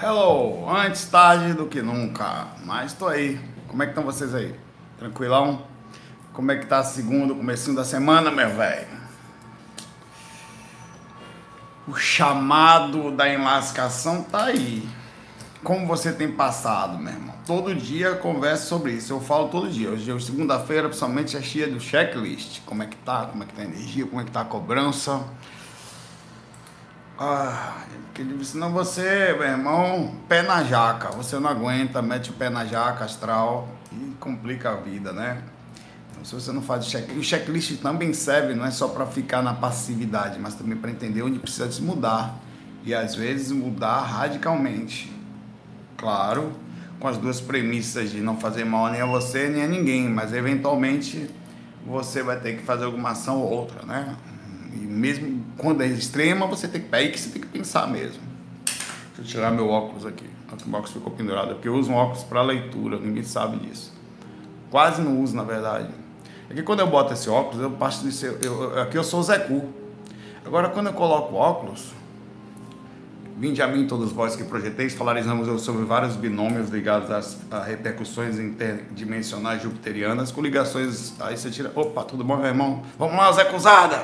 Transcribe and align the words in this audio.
Hello, 0.00 0.70
antes 0.70 1.06
tarde 1.06 1.54
do 1.54 1.66
que 1.66 1.82
nunca, 1.82 2.46
mas 2.64 2.92
tô 2.92 3.08
aí. 3.08 3.36
Como 3.66 3.82
é 3.82 3.86
que 3.86 3.90
estão 3.90 4.04
vocês 4.04 4.32
aí? 4.32 4.54
Tranquilão? 4.96 5.64
Como 6.32 6.52
é 6.52 6.56
que 6.56 6.66
tá 6.66 6.84
segundo, 6.84 7.34
comecinho 7.34 7.74
da 7.74 7.84
semana, 7.84 8.30
meu 8.30 8.48
velho? 8.48 8.86
O 11.88 11.96
chamado 11.96 13.10
da 13.10 13.28
enlascação 13.28 14.22
tá 14.22 14.44
aí. 14.44 14.88
Como 15.64 15.84
você 15.84 16.12
tem 16.12 16.30
passado, 16.30 16.96
meu 16.96 17.12
irmão? 17.12 17.34
Todo 17.44 17.74
dia 17.74 18.14
converso 18.14 18.68
sobre 18.68 18.92
isso. 18.92 19.12
Eu 19.12 19.20
falo 19.20 19.48
todo 19.48 19.68
dia. 19.68 19.90
Hoje, 19.90 20.08
é 20.08 20.20
segunda-feira, 20.20 20.86
principalmente, 20.86 21.36
é 21.36 21.42
cheia 21.42 21.66
do 21.66 21.80
checklist. 21.80 22.60
Como 22.64 22.84
é 22.84 22.86
que 22.86 22.96
tá? 22.98 23.26
Como 23.26 23.42
é 23.42 23.46
que 23.46 23.52
tá 23.52 23.62
a 23.62 23.64
energia? 23.64 24.06
Como 24.06 24.20
é 24.20 24.24
que 24.24 24.30
tá 24.30 24.42
a 24.42 24.44
cobrança? 24.44 25.24
Ah, 27.20 27.82
porque 28.14 28.44
senão 28.44 28.72
você, 28.72 29.34
meu 29.36 29.48
irmão, 29.48 30.14
pé 30.28 30.42
na 30.42 30.62
jaca. 30.62 31.10
Você 31.16 31.36
não 31.40 31.50
aguenta, 31.50 32.00
mete 32.00 32.30
o 32.30 32.32
pé 32.32 32.48
na 32.48 32.64
jaca 32.64 33.04
astral 33.04 33.68
e 33.92 34.14
complica 34.20 34.70
a 34.70 34.76
vida, 34.76 35.12
né? 35.12 35.42
Então, 36.12 36.24
se 36.24 36.32
você 36.32 36.52
não 36.52 36.62
faz 36.62 36.86
o 36.86 36.90
checklist, 36.90 37.18
o 37.18 37.24
checklist 37.24 37.82
também 37.82 38.12
serve, 38.12 38.54
não 38.54 38.64
é 38.64 38.70
só 38.70 38.86
para 38.86 39.04
ficar 39.04 39.42
na 39.42 39.52
passividade, 39.52 40.38
mas 40.38 40.54
também 40.54 40.78
para 40.78 40.92
entender 40.92 41.22
onde 41.22 41.40
precisa 41.40 41.70
se 41.72 41.82
mudar. 41.82 42.38
E 42.84 42.94
às 42.94 43.16
vezes 43.16 43.50
mudar 43.50 44.00
radicalmente. 44.02 45.12
Claro, 45.96 46.52
com 47.00 47.08
as 47.08 47.18
duas 47.18 47.40
premissas 47.40 48.12
de 48.12 48.20
não 48.20 48.36
fazer 48.36 48.64
mal 48.64 48.92
nem 48.92 49.00
a 49.00 49.06
você 49.06 49.48
nem 49.48 49.64
a 49.64 49.66
ninguém, 49.66 50.08
mas 50.08 50.32
eventualmente 50.32 51.28
você 51.84 52.22
vai 52.22 52.38
ter 52.38 52.58
que 52.58 52.62
fazer 52.62 52.84
alguma 52.84 53.10
ação 53.10 53.38
ou 53.38 53.50
outra, 53.50 53.84
né? 53.84 54.14
E 54.72 54.78
mesmo 54.78 55.37
quando 55.58 55.82
é 55.82 55.86
extrema, 55.86 56.46
você 56.46 56.66
tem 56.66 56.80
que. 56.80 56.88
É 56.94 56.98
aí 56.98 57.10
que 57.10 57.20
você 57.20 57.30
tem 57.30 57.42
que 57.42 57.48
pensar 57.48 57.86
mesmo. 57.86 58.22
Deixa 59.16 59.20
eu 59.20 59.24
tirar 59.24 59.50
meu 59.50 59.68
óculos 59.68 60.06
aqui. 60.06 60.24
O 60.50 60.70
óculos 60.70 60.92
ficou 60.92 61.12
pendurado, 61.12 61.54
porque 61.54 61.68
eu 61.68 61.74
uso 61.74 61.90
um 61.90 61.94
óculos 61.94 62.24
para 62.24 62.40
leitura, 62.40 62.98
ninguém 62.98 63.22
sabe 63.22 63.58
disso. 63.58 63.92
Quase 64.70 65.02
não 65.02 65.20
uso, 65.20 65.36
na 65.36 65.42
verdade. 65.42 65.88
É 66.48 66.54
que 66.54 66.62
quando 66.62 66.80
eu 66.80 66.86
boto 66.86 67.12
esse 67.12 67.28
óculos, 67.28 67.60
eu 67.60 67.70
passo 67.72 68.04
de 68.04 68.12
ser. 68.12 68.38
Eu, 68.42 68.80
aqui 68.80 68.96
eu 68.96 69.04
sou 69.04 69.20
o 69.20 69.22
Zé 69.22 69.38
Cu. 69.38 69.68
Agora, 70.46 70.70
quando 70.70 70.86
eu 70.86 70.94
coloco 70.94 71.34
óculos, 71.34 71.92
Vinde 73.38 73.62
a 73.62 73.68
mim 73.68 73.86
todos 73.86 74.10
vós 74.10 74.34
que 74.34 74.42
projeteis, 74.42 74.94
falaremos 74.94 75.62
sobre 75.62 75.84
vários 75.84 76.16
binômios 76.16 76.70
ligados 76.70 77.08
às 77.08 77.38
a 77.48 77.62
repercussões 77.62 78.36
interdimensionais 78.36 79.62
jupiterianas, 79.62 80.32
com 80.32 80.42
ligações. 80.42 81.14
Aí 81.20 81.36
você 81.36 81.48
tira. 81.48 81.70
Opa, 81.72 82.02
tudo 82.02 82.24
bom, 82.24 82.36
meu 82.36 82.46
irmão? 82.46 82.82
Vamos 82.98 83.16
lá, 83.16 83.30
Zé 83.30 83.44
Cruzada! 83.44 84.02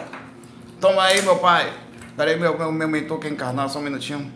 Toma 0.80 1.02
aí, 1.02 1.22
meu 1.22 1.38
pai. 1.38 1.72
Peraí, 2.16 2.38
meu, 2.38 2.56
meu, 2.56 2.70
meu 2.70 2.88
mentor 2.88 3.18
quer 3.18 3.30
encarnar, 3.30 3.68
só 3.68 3.78
um 3.78 3.82
minutinho. 3.82 4.30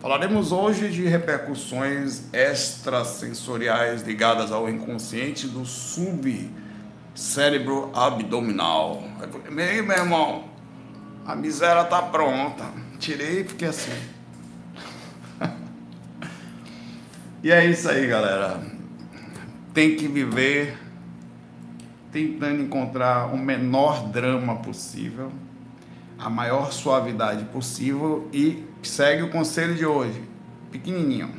Falaremos 0.00 0.52
hoje 0.52 0.88
de 0.88 1.06
repercussões 1.06 2.32
extrasensoriais 2.32 4.02
ligadas 4.02 4.52
ao 4.52 4.68
inconsciente 4.68 5.46
do 5.46 5.64
subcérebro 5.64 7.90
abdominal. 7.94 9.02
Aí, 9.46 9.82
meu 9.82 9.96
irmão, 9.96 10.44
a 11.26 11.34
miséria 11.34 11.84
tá 11.84 12.00
pronta. 12.00 12.64
Tirei 12.98 13.40
e 13.40 13.44
fiquei 13.44 13.68
assim. 13.68 13.92
e 17.42 17.50
é 17.50 17.64
isso 17.66 17.88
aí, 17.88 18.06
galera. 18.06 18.60
Tem 19.74 19.96
que 19.96 20.08
viver 20.08 20.78
tentando 22.12 22.62
encontrar 22.62 23.32
o 23.32 23.38
menor 23.38 24.08
drama 24.08 24.56
possível 24.56 25.32
a 26.20 26.28
maior 26.28 26.70
suavidade 26.70 27.46
possível 27.46 28.28
e 28.30 28.64
segue 28.82 29.22
o 29.22 29.30
conselho 29.30 29.74
de 29.74 29.86
hoje, 29.86 30.22
pequenininho. 30.70 31.30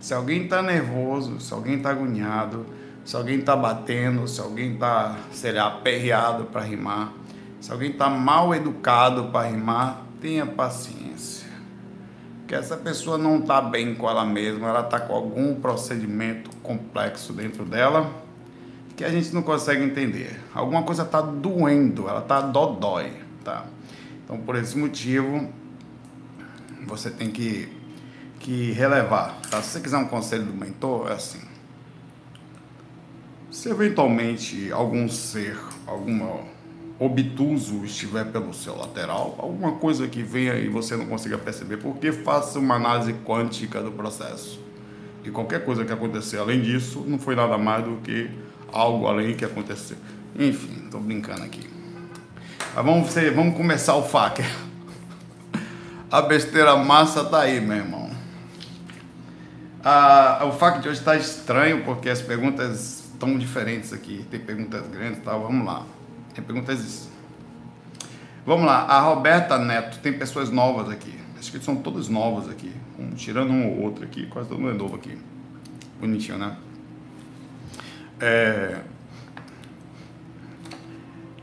Se 0.00 0.12
alguém 0.12 0.44
está 0.44 0.60
nervoso, 0.60 1.40
se 1.40 1.52
alguém 1.54 1.76
está 1.76 1.90
agoniado, 1.90 2.66
se 3.04 3.14
alguém 3.14 3.38
está 3.38 3.54
batendo, 3.54 4.26
se 4.26 4.40
alguém 4.40 4.74
está, 4.74 5.16
sei 5.32 5.52
lá, 5.52 5.68
aperreado 5.68 6.44
para 6.46 6.62
rimar, 6.62 7.12
se 7.60 7.70
alguém 7.70 7.92
está 7.92 8.10
mal 8.10 8.52
educado 8.52 9.26
para 9.26 9.48
rimar, 9.48 10.04
tenha 10.20 10.44
paciência. 10.44 11.48
Que 12.48 12.54
essa 12.54 12.76
pessoa 12.76 13.16
não 13.16 13.38
está 13.38 13.60
bem 13.60 13.94
com 13.94 14.08
ela 14.08 14.24
mesma, 14.24 14.68
ela 14.68 14.80
está 14.80 14.98
com 14.98 15.14
algum 15.14 15.54
procedimento 15.54 16.50
complexo 16.62 17.32
dentro 17.32 17.64
dela 17.64 18.10
que 18.96 19.04
a 19.04 19.10
gente 19.10 19.32
não 19.32 19.42
consegue 19.42 19.84
entender. 19.84 20.40
Alguma 20.52 20.82
coisa 20.82 21.04
está 21.04 21.20
doendo, 21.20 22.08
ela 22.08 22.18
está 22.18 22.40
dodói 22.40 23.28
tá? 23.48 23.64
Então, 24.28 24.38
por 24.40 24.56
esse 24.56 24.76
motivo, 24.76 25.48
você 26.86 27.10
tem 27.10 27.30
que, 27.30 27.66
que 28.38 28.72
relevar, 28.72 29.40
tá? 29.50 29.62
Se 29.62 29.70
você 29.70 29.80
quiser 29.80 29.96
um 29.96 30.06
conselho 30.06 30.44
do 30.44 30.52
mentor, 30.52 31.08
é 31.10 31.14
assim. 31.14 31.40
Se 33.50 33.70
eventualmente 33.70 34.70
algum 34.70 35.08
ser, 35.08 35.58
algum 35.86 36.42
obtuso 36.98 37.86
estiver 37.86 38.26
pelo 38.26 38.52
seu 38.52 38.76
lateral, 38.76 39.34
alguma 39.38 39.76
coisa 39.76 40.06
que 40.06 40.22
venha 40.22 40.56
e 40.56 40.68
você 40.68 40.94
não 40.94 41.06
consiga 41.06 41.38
perceber, 41.38 41.78
porque 41.78 42.12
faça 42.12 42.58
uma 42.58 42.74
análise 42.74 43.14
quântica 43.24 43.80
do 43.80 43.92
processo. 43.92 44.60
E 45.24 45.30
qualquer 45.30 45.64
coisa 45.64 45.86
que 45.86 45.92
acontecer 45.92 46.36
além 46.36 46.60
disso, 46.60 47.02
não 47.06 47.18
foi 47.18 47.34
nada 47.34 47.56
mais 47.56 47.82
do 47.82 47.96
que 48.02 48.30
algo 48.70 49.06
além 49.06 49.34
que 49.34 49.46
aconteceu. 49.46 49.96
Enfim, 50.38 50.84
estou 50.84 51.00
brincando 51.00 51.44
aqui. 51.44 51.77
Mas 52.74 52.84
vamos, 52.84 53.10
ser, 53.10 53.34
vamos 53.34 53.56
começar 53.56 53.96
o 53.96 54.02
FAQ. 54.02 54.42
A 56.10 56.22
besteira 56.22 56.76
massa 56.76 57.24
tá 57.24 57.40
aí, 57.40 57.60
meu 57.60 57.76
irmão. 57.76 58.10
Ah, 59.84 60.44
o 60.44 60.52
FAQ 60.52 60.80
de 60.80 60.88
hoje 60.88 60.98
está 60.98 61.16
estranho 61.16 61.84
porque 61.84 62.08
as 62.08 62.20
perguntas 62.20 63.04
estão 63.12 63.38
diferentes 63.38 63.92
aqui. 63.92 64.24
Tem 64.30 64.40
perguntas 64.40 64.86
grandes 64.88 65.18
e 65.18 65.22
tal. 65.22 65.42
Vamos 65.42 65.66
lá. 65.66 65.84
Tem 66.34 66.42
perguntas. 66.42 67.08
Vamos 68.44 68.66
lá. 68.66 68.82
A 68.82 69.00
Roberta 69.00 69.58
Neto. 69.58 69.98
Tem 69.98 70.12
pessoas 70.12 70.50
novas 70.50 70.90
aqui. 70.90 71.18
Acho 71.38 71.52
que 71.52 71.64
são 71.64 71.76
todas 71.76 72.08
novas 72.08 72.48
aqui. 72.48 72.72
Um, 72.98 73.10
tirando 73.10 73.50
um 73.50 73.68
ou 73.68 73.82
outro 73.82 74.04
aqui. 74.04 74.26
Quase 74.26 74.48
todo 74.48 74.60
mundo 74.60 74.72
é 74.72 74.74
novo 74.74 74.96
aqui. 74.96 75.16
Bonitinho, 76.00 76.38
né? 76.38 76.56
É, 78.20 78.80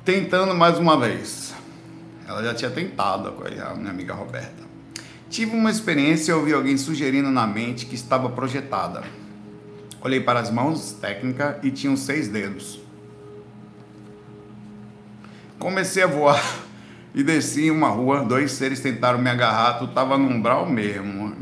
tentando 0.06 0.54
mais 0.54 0.78
uma 0.78 0.98
vez. 0.98 1.56
Ela 2.28 2.44
já 2.44 2.54
tinha 2.54 2.70
tentado, 2.70 3.28
a 3.28 3.76
minha 3.76 3.90
amiga 3.90 4.14
Roberta. 4.14 4.64
Tive 5.30 5.56
uma 5.56 5.72
experiência 5.72 6.32
e 6.32 6.36
ouvi 6.36 6.54
alguém 6.54 6.78
sugerindo 6.78 7.32
na 7.32 7.48
mente 7.48 7.88
que 7.88 7.96
estava 7.96 8.30
projetada. 8.30 9.04
Olhei 10.02 10.22
para 10.22 10.40
as 10.40 10.52
mãos 10.52 10.92
técnica 10.94 11.60
e 11.64 11.72
tinham 11.72 11.98
seis 11.98 12.28
dedos. 12.28 12.80
Comecei 15.58 16.04
a 16.04 16.08
voar 16.08 16.60
e 17.16 17.24
desci 17.24 17.66
em 17.66 17.72
uma 17.72 17.90
rua. 17.90 18.24
Dois 18.24 18.52
seres 18.52 18.80
tentaram 18.80 19.18
me 19.18 19.30
agarrar. 19.30 19.80
Tu 19.80 19.86
estava 19.86 20.16
no 20.16 20.30
umbral 20.30 20.70
mesmo. 20.70 21.34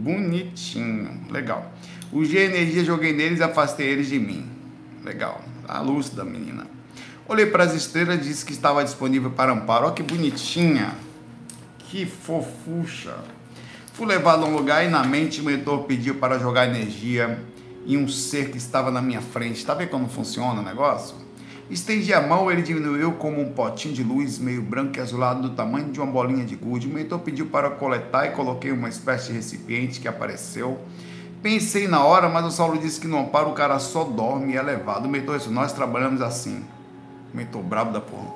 Bonitinho. 0.00 1.20
Legal. 1.30 1.72
Usei 2.12 2.46
energia, 2.46 2.84
joguei 2.84 3.12
neles 3.12 3.38
e 3.38 3.44
afastei 3.44 3.86
eles 3.86 4.08
de 4.08 4.18
mim. 4.18 4.50
Legal. 5.04 5.40
A 5.68 5.80
luz 5.80 6.10
da 6.10 6.24
menina. 6.24 6.77
Olhei 7.28 7.44
para 7.44 7.62
as 7.62 7.74
estrelas 7.74 8.16
e 8.16 8.20
disse 8.20 8.42
que 8.42 8.52
estava 8.52 8.82
disponível 8.82 9.30
para 9.30 9.52
amparo. 9.52 9.84
Olha 9.84 9.94
que 9.94 10.02
bonitinha. 10.02 10.94
Que 11.78 12.06
fofucha. 12.06 13.16
Fui 13.92 14.06
levado 14.06 14.46
a 14.46 14.48
um 14.48 14.56
lugar 14.56 14.82
e 14.82 14.88
na 14.88 15.04
mente 15.04 15.42
o 15.42 15.44
mentor 15.44 15.82
pediu 15.82 16.14
para 16.14 16.38
jogar 16.38 16.66
energia 16.66 17.38
em 17.86 17.98
um 17.98 18.08
ser 18.08 18.50
que 18.50 18.56
estava 18.56 18.90
na 18.90 19.02
minha 19.02 19.20
frente. 19.20 19.56
Está 19.56 19.74
vendo 19.74 19.90
como 19.90 20.08
funciona 20.08 20.62
o 20.62 20.64
negócio? 20.64 21.16
Estendi 21.68 22.14
a 22.14 22.22
mão, 22.26 22.50
ele 22.50 22.62
diminuiu 22.62 23.12
como 23.12 23.42
um 23.42 23.52
potinho 23.52 23.92
de 23.92 24.02
luz 24.02 24.38
meio 24.38 24.62
branco 24.62 24.96
e 24.96 25.00
azulado 25.02 25.42
do 25.42 25.50
tamanho 25.50 25.92
de 25.92 26.00
uma 26.00 26.10
bolinha 26.10 26.46
de 26.46 26.56
gude. 26.56 26.86
O 26.86 26.90
mentor 26.90 27.18
pediu 27.18 27.44
para 27.44 27.68
coletar 27.68 28.24
e 28.24 28.30
coloquei 28.30 28.72
uma 28.72 28.88
espécie 28.88 29.26
de 29.26 29.32
recipiente 29.34 30.00
que 30.00 30.08
apareceu. 30.08 30.80
Pensei 31.42 31.86
na 31.88 32.02
hora, 32.02 32.26
mas 32.26 32.46
o 32.46 32.50
Saulo 32.50 32.78
disse 32.78 32.98
que 32.98 33.06
no 33.06 33.18
amparo 33.18 33.50
o 33.50 33.52
cara 33.52 33.78
só 33.78 34.02
dorme 34.02 34.54
e 34.54 34.56
é 34.56 34.62
levado. 34.62 35.04
O 35.04 35.10
mentor 35.10 35.36
disse, 35.36 35.50
nós 35.50 35.74
trabalhamos 35.74 36.22
assim 36.22 36.64
mentor 37.32 37.62
brabo 37.62 37.92
da 37.92 38.00
porra. 38.00 38.34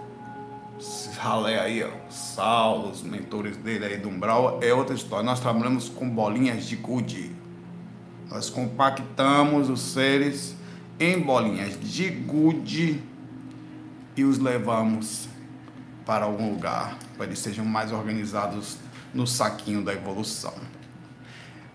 Esse 0.78 1.10
ralé 1.10 1.60
aí, 1.60 1.82
ó, 1.84 1.90
Saulo, 2.10 2.90
os 2.90 3.02
mentores 3.02 3.56
dele 3.56 3.84
aí 3.84 3.96
do 3.98 4.08
Umbral, 4.08 4.58
é 4.62 4.72
outra 4.74 4.94
história. 4.94 5.24
Nós 5.24 5.40
trabalhamos 5.40 5.88
com 5.88 6.08
bolinhas 6.08 6.64
de 6.64 6.76
gude. 6.76 7.30
Nós 8.28 8.50
compactamos 8.50 9.68
os 9.68 9.80
seres 9.80 10.56
em 10.98 11.20
bolinhas 11.20 11.78
de 11.80 12.08
gude 12.08 13.02
e 14.16 14.24
os 14.24 14.38
levamos 14.38 15.28
para 16.04 16.24
algum 16.24 16.50
lugar, 16.50 16.98
para 17.16 17.26
eles 17.26 17.38
sejam 17.38 17.64
mais 17.64 17.92
organizados 17.92 18.76
no 19.14 19.26
saquinho 19.26 19.84
da 19.84 19.92
evolução. 19.92 20.54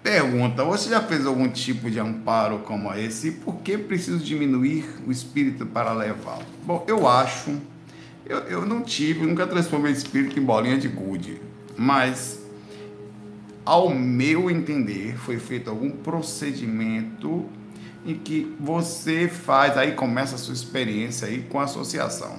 Pergunta: 0.03 0.63
Você 0.63 0.89
já 0.89 1.01
fez 1.01 1.25
algum 1.25 1.49
tipo 1.49 1.89
de 1.89 1.99
amparo 1.99 2.59
como 2.59 2.93
esse? 2.93 3.29
E 3.29 3.31
por 3.31 3.57
que 3.57 3.77
preciso 3.77 4.19
diminuir 4.19 4.85
o 5.05 5.11
espírito 5.11 5.65
para 5.65 5.93
levá-lo? 5.93 6.45
Bom, 6.65 6.83
eu 6.87 7.07
acho. 7.07 7.59
Eu, 8.25 8.39
eu 8.39 8.65
não 8.65 8.81
tive, 8.81 9.25
nunca 9.25 9.47
transformei 9.47 9.91
espírito 9.91 10.37
em 10.37 10.43
bolinha 10.43 10.77
de 10.77 10.87
gude. 10.87 11.41
Mas 11.77 12.39
ao 13.67 13.89
meu 13.89 14.49
entender, 14.49 15.17
foi 15.17 15.37
feito 15.39 15.69
algum 15.69 15.91
procedimento 15.91 17.45
em 18.05 18.15
que 18.15 18.55
você 18.57 19.27
faz, 19.27 19.77
aí 19.77 19.91
começa 19.91 20.35
a 20.35 20.37
sua 20.37 20.53
experiência 20.53 21.27
aí 21.27 21.41
com 21.41 21.59
a 21.59 21.65
associação. 21.65 22.37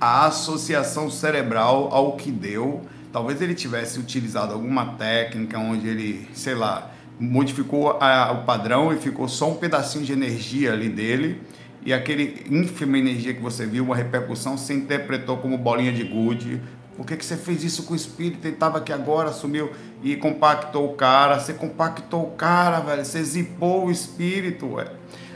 A 0.00 0.26
associação 0.26 1.08
cerebral 1.08 1.88
ao 1.92 2.16
que 2.16 2.32
deu, 2.32 2.82
talvez 3.16 3.40
ele 3.40 3.54
tivesse 3.54 3.98
utilizado 3.98 4.52
alguma 4.52 4.88
técnica 4.92 5.58
onde 5.58 5.88
ele, 5.88 6.28
sei 6.34 6.54
lá, 6.54 6.90
modificou 7.18 7.92
a, 7.98 8.30
o 8.30 8.44
padrão 8.44 8.92
e 8.92 8.98
ficou 8.98 9.26
só 9.26 9.50
um 9.50 9.54
pedacinho 9.54 10.04
de 10.04 10.12
energia 10.12 10.74
ali 10.74 10.90
dele 10.90 11.40
e 11.82 11.94
aquele 11.94 12.44
ínfima 12.50 12.98
energia 12.98 13.32
que 13.32 13.40
você 13.40 13.64
viu, 13.64 13.84
uma 13.84 13.96
repercussão, 13.96 14.58
se 14.58 14.74
interpretou 14.74 15.38
como 15.38 15.56
bolinha 15.56 15.94
de 15.94 16.04
gude. 16.04 16.60
Por 16.94 17.06
que, 17.06 17.16
que 17.16 17.24
você 17.24 17.38
fez 17.38 17.64
isso 17.64 17.84
com 17.84 17.94
o 17.94 17.96
espírito? 17.96 18.46
Ele 18.46 18.52
estava 18.52 18.76
aqui 18.76 18.92
agora, 18.92 19.32
sumiu 19.32 19.72
e 20.02 20.14
compactou 20.16 20.84
o 20.84 20.94
cara. 20.94 21.40
Você 21.40 21.54
compactou 21.54 22.22
o 22.22 22.30
cara, 22.32 22.80
velho. 22.80 23.02
Você 23.02 23.24
zipou 23.24 23.86
o 23.86 23.90
espírito. 23.90 24.76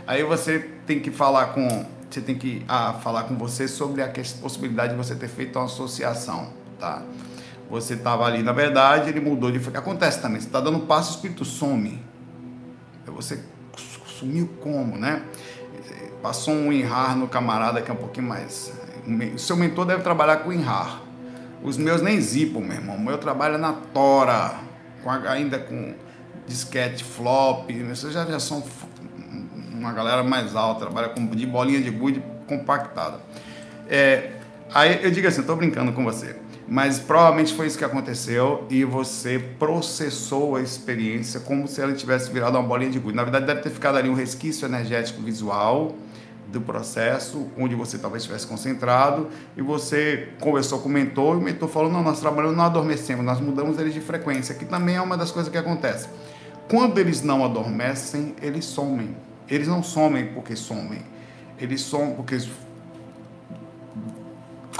Aí 0.06 0.22
você 0.22 0.58
tem 0.86 1.00
que 1.00 1.10
falar 1.10 1.54
com. 1.54 1.86
Você 2.10 2.20
tem 2.20 2.34
que 2.34 2.62
ah, 2.68 2.92
falar 3.02 3.22
com 3.22 3.38
você 3.38 3.66
sobre 3.66 4.02
a 4.02 4.12
possibilidade 4.42 4.92
de 4.92 4.98
você 4.98 5.14
ter 5.14 5.28
feito 5.28 5.58
uma 5.58 5.64
associação, 5.64 6.52
tá? 6.78 7.02
Você 7.70 7.94
estava 7.94 8.24
ali, 8.24 8.42
na 8.42 8.52
verdade, 8.52 9.10
ele 9.10 9.20
mudou 9.20 9.50
de. 9.50 9.58
Acontece 9.76 10.20
também, 10.20 10.40
você 10.40 10.46
está 10.48 10.60
dando 10.60 10.80
passo, 10.80 11.12
o 11.12 11.14
espírito 11.14 11.44
some. 11.44 12.02
Você 13.06 13.40
sumiu 14.06 14.48
como, 14.60 14.96
né? 14.96 15.22
Passou 16.22 16.52
um 16.52 16.72
INRAR 16.72 17.16
no 17.16 17.28
camarada 17.28 17.80
que 17.80 17.90
é 17.90 17.94
um 17.94 17.96
pouquinho 17.96 18.26
mais. 18.26 18.72
O 19.34 19.38
seu 19.38 19.56
mentor 19.56 19.86
deve 19.86 20.02
trabalhar 20.02 20.38
com 20.38 20.52
INRAR. 20.52 21.00
Os 21.62 21.76
meus 21.76 22.02
nem 22.02 22.20
zipam, 22.20 22.60
meu 22.60 22.72
irmão. 22.72 22.96
O 22.96 23.00
meu 23.00 23.18
trabalho 23.18 23.54
é 23.54 23.58
na 23.58 23.72
Tora, 23.72 24.54
com, 25.02 25.10
ainda 25.10 25.58
com 25.58 25.94
disquete 26.46 27.04
flop. 27.04 27.70
Vocês 27.70 28.12
já, 28.12 28.24
já 28.26 28.40
são 28.40 28.62
uma 29.72 29.92
galera 29.92 30.22
mais 30.22 30.54
alta, 30.54 30.80
trabalha 30.80 31.08
com 31.08 31.26
de 31.26 31.46
bolinha 31.46 31.80
de 31.80 31.90
gude 31.90 32.22
compactada. 32.46 33.20
É, 33.88 34.32
aí 34.72 35.02
eu 35.02 35.10
digo 35.10 35.26
assim, 35.26 35.40
estou 35.40 35.56
brincando 35.56 35.92
com 35.92 36.04
você, 36.04 36.36
mas 36.70 37.00
provavelmente 37.00 37.52
foi 37.52 37.66
isso 37.66 37.76
que 37.76 37.84
aconteceu 37.84 38.64
e 38.70 38.84
você 38.84 39.40
processou 39.58 40.54
a 40.54 40.62
experiência 40.62 41.40
como 41.40 41.66
se 41.66 41.80
ela 41.80 41.92
tivesse 41.92 42.30
virado 42.30 42.56
uma 42.56 42.62
bolinha 42.62 42.92
de 42.92 42.98
gude. 43.00 43.16
Na 43.16 43.24
verdade, 43.24 43.44
deve 43.44 43.60
ter 43.62 43.70
ficado 43.70 43.98
ali 43.98 44.08
um 44.08 44.14
resquício 44.14 44.66
energético 44.66 45.20
visual 45.20 45.96
do 46.46 46.60
processo, 46.60 47.48
onde 47.58 47.74
você 47.74 47.98
talvez 47.98 48.22
estivesse 48.22 48.46
concentrado, 48.46 49.26
e 49.56 49.62
você 49.62 50.28
conversou 50.38 50.78
com 50.78 50.88
o 50.88 50.92
mentor, 50.92 51.34
e 51.34 51.38
o 51.38 51.42
mentor 51.42 51.68
falou: 51.68 51.90
Não, 51.90 52.04
nós 52.04 52.20
trabalhamos, 52.20 52.56
não 52.56 52.64
adormecemos, 52.64 53.24
nós 53.24 53.40
mudamos 53.40 53.76
eles 53.76 53.92
de 53.92 54.00
frequência, 54.00 54.54
que 54.54 54.64
também 54.64 54.94
é 54.94 55.00
uma 55.00 55.16
das 55.16 55.32
coisas 55.32 55.50
que 55.50 55.58
acontece. 55.58 56.08
Quando 56.68 56.98
eles 56.98 57.20
não 57.20 57.44
adormecem, 57.44 58.36
eles 58.40 58.64
somem. 58.64 59.16
Eles 59.48 59.66
não 59.66 59.82
somem 59.82 60.26
porque 60.26 60.54
somem, 60.54 61.02
eles 61.58 61.80
somem 61.80 62.14
porque 62.14 62.38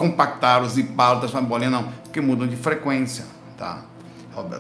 compactaram, 0.01 0.67
ziparam, 0.67 1.19
transformaram 1.19 1.47
bolinha, 1.47 1.71
não, 1.71 1.85
porque 2.05 2.23
mudam 2.23 2.49
de 2.49 2.57
frequência, 2.57 3.27
tá? 3.59 3.83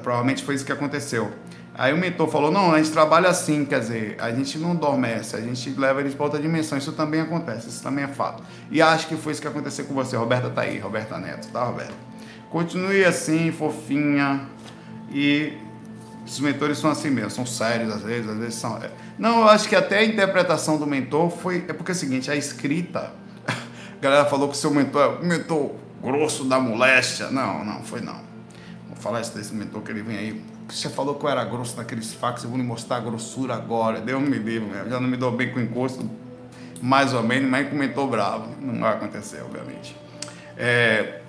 Provavelmente 0.03 0.45
foi 0.45 0.55
isso 0.55 0.67
que 0.67 0.73
aconteceu. 0.73 1.33
Aí 1.75 1.95
o 1.95 1.97
mentor 1.97 2.29
falou: 2.29 2.51
não, 2.51 2.75
a 2.75 2.77
gente 2.77 2.91
trabalha 2.93 3.31
assim, 3.31 3.65
quer 3.65 3.81
dizer, 3.81 4.17
a 4.21 4.31
gente 4.31 4.59
não 4.59 4.73
adormece, 4.73 5.35
a 5.35 5.41
gente 5.41 5.71
leva 5.71 6.01
eles 6.01 6.15
para 6.15 6.25
outra 6.25 6.39
dimensão. 6.39 6.77
Isso 6.77 6.93
também 6.93 7.23
acontece, 7.23 7.71
isso 7.71 7.83
também 7.83 8.05
é 8.05 8.09
fato. 8.09 8.43
E 8.71 8.83
acho 8.83 9.09
que 9.09 9.17
foi 9.17 9.33
isso 9.33 9.41
que 9.41 9.49
aconteceu 9.49 9.87
com 9.87 9.95
você. 9.95 10.15
Roberta 10.15 10.51
tá 10.51 10.61
aí, 10.61 10.79
Roberta 10.79 11.17
Neto, 11.17 11.49
tá, 11.49 11.65
Roberta? 11.65 11.95
Continue 12.51 13.03
assim, 13.07 13.51
fofinha. 13.51 14.43
E 15.11 15.57
os 16.27 16.39
mentores 16.39 16.77
são 16.77 16.91
assim 16.91 17.09
mesmo, 17.09 17.31
são 17.31 17.47
sérios 17.47 17.91
às 17.95 18.03
vezes, 18.03 18.29
às 18.29 18.37
vezes 18.37 18.55
são. 18.57 18.77
É. 18.77 18.91
Não, 19.19 19.41
eu 19.41 19.49
acho 19.49 19.67
que 19.67 19.75
até 19.75 20.01
a 20.01 20.05
interpretação 20.05 20.77
do 20.77 20.87
mentor 20.87 21.31
foi. 21.31 21.65
É 21.67 21.73
porque 21.73 21.93
é 21.93 21.95
o 21.95 21.97
seguinte, 21.97 22.31
a 22.31 22.37
escrita. 22.37 23.21
A 24.00 24.02
galera 24.02 24.25
falou 24.25 24.49
que 24.49 24.56
seu 24.56 24.70
mentor 24.70 25.02
é 25.02 25.06
o 25.06 25.25
mentor 25.25 25.73
grosso 26.02 26.44
da 26.44 26.58
moléstia. 26.58 27.31
Não, 27.31 27.64
não, 27.64 27.85
foi 27.85 28.00
não. 28.00 28.20
Vou 28.88 28.97
falar 28.97 29.20
isso 29.20 29.37
desse 29.37 29.55
mentor 29.55 29.82
que 29.82 29.91
ele 29.91 30.02
vem 30.02 30.17
aí 30.17 30.43
você 30.75 30.88
falou 30.88 31.17
que 31.17 31.25
eu 31.25 31.29
era 31.29 31.44
grosso 31.44 31.76
naqueles 31.76 32.14
fax, 32.14 32.44
eu 32.44 32.50
vou 32.50 32.58
lhe 32.58 32.64
mostrar 32.64 32.97
a 32.97 33.00
grossura 33.00 33.55
agora. 33.55 34.00
Deus 34.00 34.23
me 34.23 34.38
livre, 34.38 34.70
já 34.88 35.00
não 35.00 35.08
me 35.08 35.17
dou 35.17 35.32
bem 35.32 35.52
com 35.52 35.61
encosto, 35.61 36.08
mais 36.81 37.12
ou 37.12 37.23
menos, 37.23 37.50
mas 37.50 37.69
comentou 37.69 38.08
bravo. 38.08 38.55
Não 38.61 38.79
vai 38.79 38.93
acontecer, 38.93 39.43
obviamente. 39.43 39.97
É, 40.56 41.20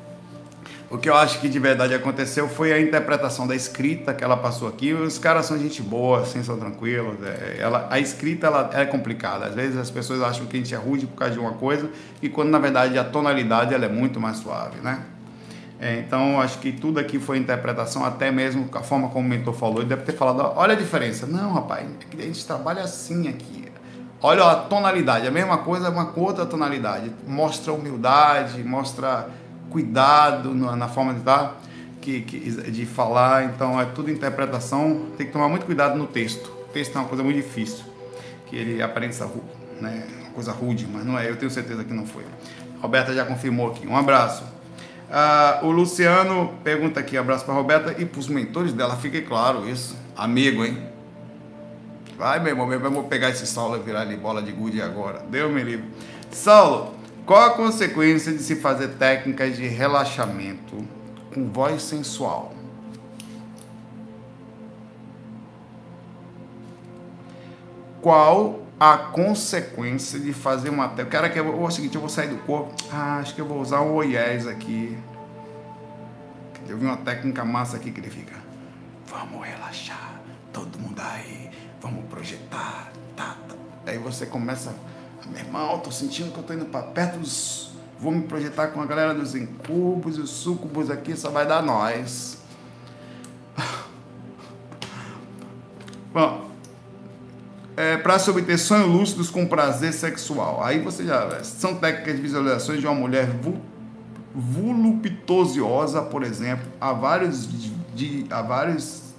o 0.92 0.98
que 0.98 1.10
eu 1.10 1.16
acho 1.16 1.40
que 1.40 1.48
de 1.48 1.58
verdade 1.58 1.94
aconteceu 1.94 2.50
foi 2.50 2.74
a 2.74 2.80
interpretação 2.80 3.48
da 3.48 3.56
escrita 3.56 4.14
que 4.14 4.24
ela 4.24 4.36
passou 4.36 4.68
aqui. 4.68 4.94
Os 4.94 5.18
caras 5.18 5.46
são 5.46 5.58
gente 5.58 5.82
boa, 5.82 6.20
assim, 6.20 6.44
são 6.44 6.60
tranquilos. 6.60 7.16
É, 7.26 7.58
ela, 7.60 7.88
a 7.90 7.98
escrita 7.98 8.48
ela 8.48 8.70
é 8.74 8.86
complicada. 8.86 9.46
Às 9.46 9.56
vezes 9.56 9.78
as 9.78 9.90
pessoas 9.90 10.22
acham 10.22 10.46
que 10.46 10.58
a 10.58 10.60
gente 10.60 10.76
é 10.76 10.78
rude 10.78 11.08
por 11.08 11.16
causa 11.16 11.34
de 11.34 11.40
uma 11.40 11.54
coisa, 11.54 11.90
e 12.22 12.28
quando 12.28 12.50
na 12.50 12.60
verdade 12.60 13.00
a 13.00 13.06
tonalidade 13.06 13.74
ela 13.74 13.86
é 13.86 13.90
muito 13.90 14.20
mais 14.20 14.38
suave, 14.38 14.82
né? 14.82 15.02
É, 15.80 15.98
então, 15.98 16.40
acho 16.40 16.60
que 16.60 16.72
tudo 16.72 17.00
aqui 17.00 17.18
foi 17.18 17.40
interpretação, 17.40 18.06
até 18.06 18.30
mesmo 18.30 18.70
a 18.74 18.84
forma 18.84 19.10
como 19.10 19.26
o 19.26 19.30
mentor 19.30 19.54
falou. 19.54 19.80
Ele 19.80 19.90
deve 19.90 20.04
ter 20.04 20.12
falado: 20.12 20.54
olha 20.56 20.74
a 20.74 20.78
diferença. 20.78 21.26
Não, 21.26 21.54
rapaz, 21.54 21.88
a 22.14 22.22
gente 22.22 22.46
trabalha 22.46 22.84
assim 22.84 23.28
aqui. 23.28 23.72
Olha 24.22 24.44
a 24.44 24.56
tonalidade, 24.56 25.26
a 25.26 25.32
mesma 25.32 25.58
coisa, 25.58 25.90
uma 25.90 26.14
outra 26.16 26.46
tonalidade. 26.46 27.12
Mostra 27.26 27.74
humildade, 27.74 28.64
mostra 28.64 29.28
cuidado 29.71 30.53
na, 30.53 30.88
forma 30.88 31.13
de 31.13 31.21
dar, 31.21 31.59
que, 32.00 32.21
que, 32.21 32.39
de 32.39 32.85
falar. 32.85 33.45
Então, 33.45 33.79
é 33.79 33.85
tudo 33.85 34.12
interpretação. 34.12 35.07
Tem 35.18 35.25
que 35.25 35.31
tomar 35.31 35.47
muito 35.47 35.65
cuidado 35.65 35.97
no 35.97 36.06
texto. 36.06 36.51
O 36.69 36.71
texto 36.71 36.95
é 36.95 37.00
uma 37.00 37.07
coisa 37.07 37.23
muito 37.23 37.38
difícil, 37.38 37.85
que 38.47 38.56
ele 38.56 38.81
aparenta 38.81 39.25
né, 39.79 40.06
uma 40.21 40.31
coisa 40.31 40.51
rude, 40.51 40.88
mas 40.91 41.06
não 41.06 41.18
é. 41.18 41.29
Eu 41.29 41.38
tenho 41.38 41.50
certeza 41.50 41.83
que 41.83 41.94
não 41.94 42.06
foi. 42.06 42.23
Roberta 42.81 43.13
já 43.13 43.25
confirmou 43.25 43.71
aqui. 43.71 43.88
Um 43.88 43.97
abraço. 43.97 44.44
Ah, 45.09 45.59
o 45.63 45.71
Luciano 45.71 46.53
pergunta 46.63 47.00
aqui, 47.00 47.18
abraço 47.18 47.44
para 47.44 47.53
Roberta 47.53 47.95
e 48.01 48.06
para 48.06 48.19
os 48.19 48.29
mentores 48.29 48.71
dela, 48.71 48.95
fique 48.95 49.21
claro 49.21 49.68
isso. 49.68 49.97
Amigo, 50.15 50.63
hein? 50.63 50.77
Vai, 52.18 52.39
meu 52.39 52.50
irmão, 52.50 52.68
vamos 52.79 53.07
pegar 53.07 53.29
esse 53.29 53.45
Saulo 53.45 53.75
e 53.75 53.79
virar 53.79 54.06
ele 54.06 54.15
bola 54.15 54.41
de 54.41 54.51
gude 54.51 54.81
agora. 54.81 55.19
Deus 55.29 55.51
me 55.51 55.63
livre. 55.63 55.85
Saulo, 56.31 56.95
qual 57.25 57.41
a 57.44 57.50
consequência 57.51 58.31
de 58.31 58.41
se 58.41 58.56
fazer 58.56 58.89
técnicas 58.95 59.56
de 59.56 59.68
relaxamento 59.68 60.75
com 61.33 61.51
voz 61.51 61.81
sensual? 61.81 62.53
Qual 68.01 68.61
a 68.81 68.97
consequência 68.97 70.19
de 70.19 70.33
fazer 70.33 70.71
uma 70.71 70.87
técnica. 70.87 71.07
O 71.07 71.11
cara 71.11 71.30
que 71.30 71.37
é 71.37 71.42
o 71.44 71.69
seguinte, 71.69 71.94
eu 71.94 72.01
vou 72.01 72.09
sair 72.09 72.30
do 72.30 72.37
corpo. 72.37 72.73
Ah, 72.92 73.18
acho 73.19 73.35
que 73.35 73.40
eu 73.40 73.45
vou 73.45 73.61
usar 73.61 73.80
um 73.81 73.94
oiés 73.94 74.47
aqui. 74.47 74.97
Eu 76.68 76.80
vi 76.80 76.85
uma 76.87 76.97
técnica 76.97 77.45
massa 77.45 77.78
aqui 77.78 77.92
que 77.92 77.99
ele 77.99 78.09
fica. 78.09 78.33
Vamos 79.06 79.45
relaxar, 79.45 80.19
todo 80.51 80.80
mundo 80.80 80.99
aí, 80.99 81.51
vamos 81.80 82.06
projetar. 82.06 82.92
Tá, 83.16 83.37
tá. 83.47 83.56
Aí 83.85 83.99
você 83.99 84.25
começa, 84.25 84.73
meu 85.31 85.40
irmão, 85.40 85.80
tô 85.80 85.92
sentindo 85.92 86.31
que 86.31 86.38
eu 86.38 86.44
tô 86.44 86.54
indo 86.54 86.66
para 86.66 86.83
perto 86.83 87.19
dos. 87.19 87.71
Vou 88.00 88.11
me 88.11 88.23
projetar 88.23 88.68
com 88.68 88.81
a 88.81 88.85
galera 88.85 89.14
dos 89.14 89.35
incubos 89.35 90.18
e 90.18 90.21
os 90.21 90.30
sucubos 90.30 90.90
aqui, 90.90 91.16
só 91.16 91.30
vai 91.30 91.47
dar 91.47 91.61
nós. 91.61 92.40
Bom, 96.11 96.50
é, 97.78 97.95
para 97.97 98.19
se 98.19 98.30
obter 98.30 98.57
sonhos 98.57 98.88
lúcidos 98.88 99.30
com 99.30 99.47
prazer 99.47 99.94
sexual. 99.94 100.64
Aí 100.64 100.80
você 100.80 101.06
já. 101.06 101.44
São 101.44 101.76
técnicas 101.76 102.16
de 102.16 102.21
visualizações 102.21 102.80
de 102.80 102.88
uma 102.88 102.95
mulher 102.95 103.30
voluptuosa, 104.33 106.02
por 106.02 106.23
exemplo. 106.23 106.66
Há 106.80 106.92
vários, 106.92 107.47
de, 107.94 108.26
há 108.30 108.42
vários 108.42 109.10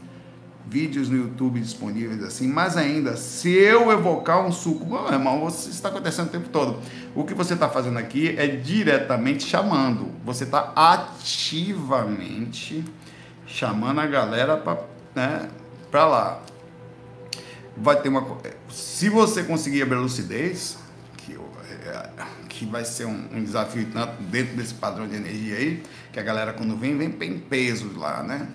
vídeos 0.73 1.11
no 1.11 1.19
YouTube 1.19 1.61
disponíveis 1.61 2.25
assim. 2.25 2.49
Mas 2.49 2.79
ainda, 2.79 3.17
se 3.17 3.51
eu 3.51 3.93
evocar 3.93 4.45
um 4.45 4.51
suco, 4.51 4.87
meu 4.87 5.07
irmão, 5.13 5.47
isso 5.47 5.69
está 5.69 5.91
acontecendo 5.91 6.29
o 6.29 6.31
tempo 6.31 6.49
todo. 6.49 6.81
O 7.15 7.25
que 7.25 7.35
você 7.35 7.53
está 7.53 7.69
fazendo 7.69 7.99
aqui 7.99 8.35
é 8.39 8.47
diretamente 8.47 9.45
chamando. 9.47 10.11
Você 10.25 10.45
está 10.45 10.73
ativamente 10.75 12.03
chamando 13.47 14.01
a 14.01 14.07
galera 14.07 14.57
para 14.57 14.79
né, 15.15 15.51
lá 15.93 16.43
vai 17.77 18.01
ter 18.01 18.09
uma. 18.09 18.27
Se 18.71 19.09
você 19.09 19.43
conseguir 19.43 19.83
abrir 19.83 19.97
a 19.97 20.01
lucidez, 20.01 20.79
que, 21.19 21.35
é, 21.35 22.11
que 22.49 22.65
vai 22.65 22.85
ser 22.85 23.07
um, 23.07 23.29
um, 23.33 23.43
desafio 23.43 23.87
tanto 23.93 24.23
dentro 24.23 24.57
desse 24.57 24.75
padrão 24.75 25.07
de 25.07 25.17
energia 25.17 25.57
aí, 25.57 25.83
que 26.13 26.21
a 26.21 26.23
galera 26.23 26.53
quando 26.53 26.77
vem, 26.77 26.97
vem 26.97 27.11
em 27.21 27.39
peso 27.39 27.93
lá, 27.97 28.23
né? 28.23 28.49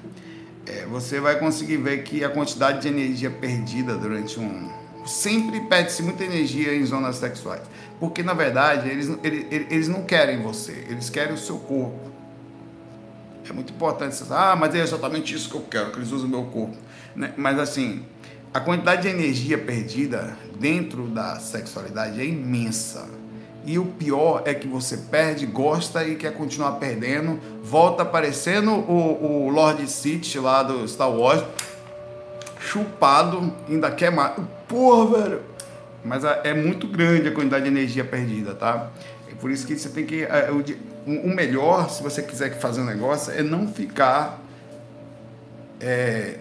É, 0.68 0.86
você 0.86 1.20
vai 1.20 1.40
conseguir 1.40 1.78
ver 1.78 2.04
que 2.04 2.24
a 2.24 2.30
quantidade 2.30 2.82
de 2.82 2.88
energia 2.88 3.30
perdida 3.30 3.96
durante 3.96 4.40
um. 4.40 4.70
Sempre 5.06 5.62
perde-se 5.62 6.04
muita 6.04 6.26
energia 6.26 6.76
em 6.76 6.86
zonas 6.86 7.16
sexuais. 7.16 7.62
Porque, 8.00 8.22
na 8.22 8.34
verdade, 8.34 8.90
eles, 8.90 9.10
eles, 9.24 9.46
eles 9.50 9.88
não 9.88 10.04
querem 10.04 10.42
você, 10.42 10.86
eles 10.90 11.10
querem 11.10 11.34
o 11.34 11.38
seu 11.38 11.58
corpo. 11.60 12.12
É 13.50 13.54
muito 13.54 13.72
importante. 13.72 14.16
Você, 14.16 14.26
ah, 14.34 14.56
mas 14.60 14.76
é 14.76 14.80
exatamente 14.80 15.34
isso 15.34 15.50
que 15.50 15.56
eu 15.56 15.62
quero, 15.62 15.92
que 15.92 16.00
eles 16.00 16.12
usam 16.12 16.28
o 16.28 16.30
meu 16.30 16.44
corpo. 16.44 16.76
Né? 17.16 17.34
Mas 17.38 17.58
assim, 17.58 18.06
a 18.54 18.60
quantidade 18.60 19.04
de 19.04 19.08
energia 19.08 19.58
perdida 19.58 20.38
dentro 20.60 21.08
da 21.08 21.40
sexualidade 21.40 22.20
é 22.20 22.26
imensa. 22.26 23.08
E 23.68 23.78
o 23.78 23.84
pior 23.84 24.44
é 24.46 24.54
que 24.54 24.66
você 24.66 24.96
perde, 24.96 25.46
gosta 25.46 26.02
e 26.08 26.16
quer 26.16 26.34
continuar 26.34 26.72
perdendo. 26.74 27.38
Volta 27.62 28.04
aparecendo 28.04 28.72
o, 28.72 29.46
o 29.46 29.50
Lord 29.50 29.86
Sith 29.92 30.36
lá 30.38 30.64
do 30.64 30.88
Star 30.88 31.12
Wars, 31.12 31.44
chupado, 32.62 33.54
ainda 33.68 33.92
quer 33.92 34.10
mais. 34.10 34.36
Porra, 34.70 35.20
velho! 35.20 35.42
Mas 36.02 36.24
é 36.24 36.54
muito 36.54 36.88
grande 36.88 37.28
a 37.28 37.34
quantidade 37.34 37.66
de 37.66 37.70
energia 37.70 38.06
perdida, 38.06 38.56
tá? 38.56 38.90
É 39.30 39.36
por 39.36 39.52
isso 39.52 39.68
que 39.68 39.78
você 39.78 39.90
tem 39.90 40.06
que. 40.06 40.24
É, 40.24 40.50
o 41.06 41.28
melhor, 41.36 41.90
se 41.90 42.02
você 42.02 42.22
quiser 42.22 42.58
fazer 42.62 42.80
um 42.80 42.86
negócio, 42.86 43.34
é 43.34 43.44
não 43.44 43.68
ficar. 43.68 44.42
É, 45.82 46.38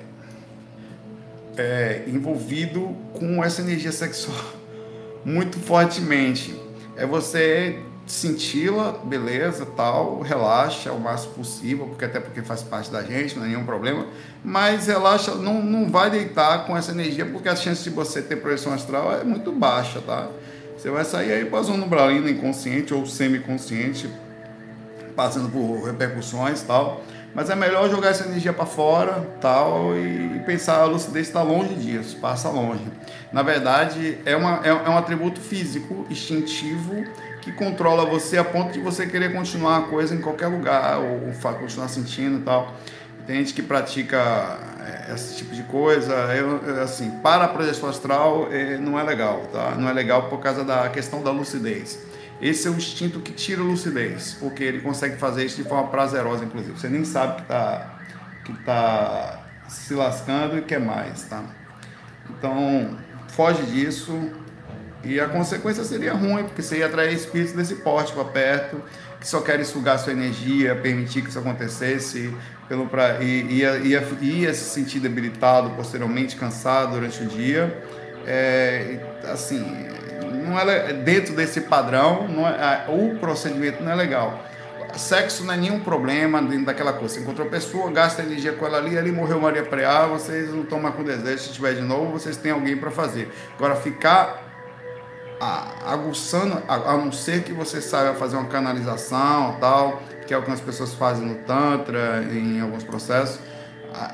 é, 1.56 2.04
envolvido 2.06 2.94
com 3.14 3.42
essa 3.42 3.62
energia 3.62 3.90
sexual 3.90 4.44
muito 5.24 5.58
fortemente. 5.58 6.65
É 6.96 7.06
você 7.06 7.80
senti-la, 8.06 8.92
beleza, 9.04 9.66
tal, 9.66 10.20
relaxa 10.20 10.92
o 10.92 11.00
máximo 11.00 11.34
possível, 11.34 11.86
porque 11.86 12.04
até 12.04 12.20
porque 12.20 12.40
faz 12.40 12.62
parte 12.62 12.90
da 12.90 13.02
gente, 13.02 13.36
não 13.36 13.44
é 13.44 13.48
nenhum 13.48 13.64
problema, 13.64 14.06
mas 14.44 14.86
relaxa, 14.86 15.34
não, 15.34 15.60
não 15.60 15.90
vai 15.90 16.08
deitar 16.08 16.66
com 16.66 16.76
essa 16.76 16.92
energia, 16.92 17.26
porque 17.26 17.48
a 17.48 17.56
chance 17.56 17.82
de 17.82 17.90
você 17.90 18.22
ter 18.22 18.36
projeção 18.36 18.72
astral 18.72 19.12
é 19.12 19.24
muito 19.24 19.50
baixa, 19.50 20.00
tá? 20.00 20.28
Você 20.78 20.88
vai 20.88 21.04
sair 21.04 21.32
aí 21.32 21.44
para 21.46 21.58
a 21.58 21.62
zona 21.62 21.84
umbralina 21.84 22.30
inconsciente 22.30 22.94
ou 22.94 23.04
semi-consciente, 23.06 24.08
passando 25.16 25.48
por 25.48 25.84
repercussões 25.84 26.62
tal, 26.62 27.02
mas 27.36 27.50
é 27.50 27.54
melhor 27.54 27.90
jogar 27.90 28.08
essa 28.08 28.24
energia 28.24 28.50
para 28.50 28.64
fora 28.64 29.28
tal 29.42 29.94
e 29.94 30.40
pensar 30.46 30.80
a 30.80 30.86
lucidez 30.86 31.26
está 31.26 31.42
longe 31.42 31.74
disso, 31.74 32.16
passa 32.16 32.48
longe. 32.48 32.82
Na 33.30 33.42
verdade, 33.42 34.16
é, 34.24 34.34
uma, 34.34 34.62
é, 34.64 34.70
é 34.70 34.88
um 34.88 34.96
atributo 34.96 35.38
físico, 35.38 36.06
instintivo, 36.08 37.04
que 37.42 37.52
controla 37.52 38.06
você 38.06 38.38
a 38.38 38.44
ponto 38.44 38.72
de 38.72 38.80
você 38.80 39.06
querer 39.06 39.34
continuar 39.34 39.76
a 39.76 39.82
coisa 39.82 40.14
em 40.14 40.20
qualquer 40.22 40.46
lugar 40.46 40.98
ou 40.98 41.30
continuar 41.58 41.88
sentindo 41.88 42.38
e 42.38 42.42
tal. 42.42 42.74
Tem 43.26 43.36
gente 43.36 43.52
que 43.52 43.60
pratica 43.60 44.58
é, 44.80 45.12
esse 45.12 45.36
tipo 45.36 45.54
de 45.54 45.62
coisa. 45.64 46.14
Eu, 46.34 46.82
assim, 46.82 47.10
para 47.22 47.44
a 47.44 47.48
projeção 47.48 47.90
astral 47.90 48.48
é, 48.50 48.78
não 48.78 48.98
é 48.98 49.02
legal, 49.02 49.42
tá? 49.52 49.74
Não 49.76 49.90
é 49.90 49.92
legal 49.92 50.30
por 50.30 50.40
causa 50.40 50.64
da 50.64 50.88
questão 50.88 51.22
da 51.22 51.30
lucidez. 51.32 51.98
Esse 52.40 52.68
é 52.68 52.70
o 52.70 52.74
instinto 52.74 53.20
que 53.20 53.32
tira 53.32 53.62
a 53.62 53.64
lucidez, 53.64 54.36
porque 54.38 54.62
ele 54.62 54.80
consegue 54.80 55.16
fazer 55.16 55.44
isso 55.44 55.56
de 55.56 55.68
forma 55.68 55.88
prazerosa, 55.88 56.44
inclusive. 56.44 56.78
Você 56.78 56.88
nem 56.88 57.04
sabe 57.04 57.36
que 57.36 57.42
está 57.42 57.92
que 58.44 58.52
tá 58.64 59.42
se 59.68 59.94
lascando 59.94 60.58
e 60.58 60.62
quer 60.62 60.78
mais, 60.78 61.24
tá? 61.24 61.42
Então, 62.30 62.96
foge 63.28 63.62
disso 63.64 64.30
e 65.04 65.20
a 65.20 65.28
consequência 65.28 65.84
seria 65.84 66.12
ruim, 66.12 66.44
porque 66.44 66.62
você 66.62 66.78
ia 66.78 66.86
atrair 66.86 67.14
espíritos 67.14 67.54
desse 67.54 67.76
porte 67.76 68.12
para 68.12 68.24
perto, 68.24 68.82
que 69.20 69.26
só 69.26 69.40
querem 69.40 69.64
sugar 69.64 69.98
sua 69.98 70.12
energia, 70.12 70.74
permitir 70.74 71.22
que 71.22 71.28
isso 71.28 71.38
acontecesse, 71.38 72.34
pelo 72.68 72.86
pra, 72.86 73.22
e, 73.22 73.58
ia, 73.58 73.76
ia, 73.78 74.04
ia 74.20 74.54
se 74.54 74.64
sentir 74.64 74.98
debilitado, 74.98 75.70
posteriormente 75.70 76.36
cansado 76.36 76.92
durante 76.92 77.22
o 77.22 77.26
dia. 77.26 77.82
É, 78.26 78.98
assim, 79.32 79.64
não 80.22 80.58
é 80.58 80.92
dentro 80.92 81.34
desse 81.34 81.62
padrão, 81.62 82.28
não 82.28 82.46
é, 82.46 82.86
o 82.88 83.16
procedimento 83.18 83.82
não 83.82 83.92
é 83.92 83.94
legal. 83.94 84.40
Sexo 84.96 85.44
não 85.44 85.52
é 85.52 85.56
nenhum 85.56 85.80
problema 85.80 86.40
dentro 86.40 86.66
daquela 86.66 86.92
coisa. 86.92 87.14
Você 87.14 87.20
encontrou 87.20 87.48
pessoa, 87.48 87.90
gasta 87.90 88.22
energia 88.22 88.52
com 88.52 88.66
ela 88.66 88.78
ali, 88.78 88.96
ali 88.96 89.12
morreu 89.12 89.38
Maria 89.38 89.62
Preá, 89.62 90.06
vocês 90.06 90.50
não 90.52 90.80
mais 90.80 90.94
com 90.94 91.04
desejo. 91.04 91.38
Se 91.38 91.52
tiver 91.52 91.74
de 91.74 91.82
novo, 91.82 92.12
vocês 92.12 92.36
têm 92.36 92.52
alguém 92.52 92.76
para 92.76 92.90
fazer. 92.90 93.30
Agora, 93.56 93.76
ficar 93.76 94.42
aguçando, 95.84 96.62
a, 96.66 96.74
a 96.74 96.96
não 96.96 97.12
ser 97.12 97.42
que 97.42 97.52
você 97.52 97.82
saiba 97.82 98.14
fazer 98.14 98.36
uma 98.36 98.48
canalização 98.48 99.58
tal, 99.60 100.02
que 100.26 100.32
é 100.32 100.38
o 100.38 100.42
que 100.42 100.50
as 100.50 100.60
pessoas 100.60 100.94
fazem 100.94 101.26
no 101.26 101.34
Tantra, 101.44 102.22
em 102.32 102.60
alguns 102.60 102.82
processos 102.82 103.38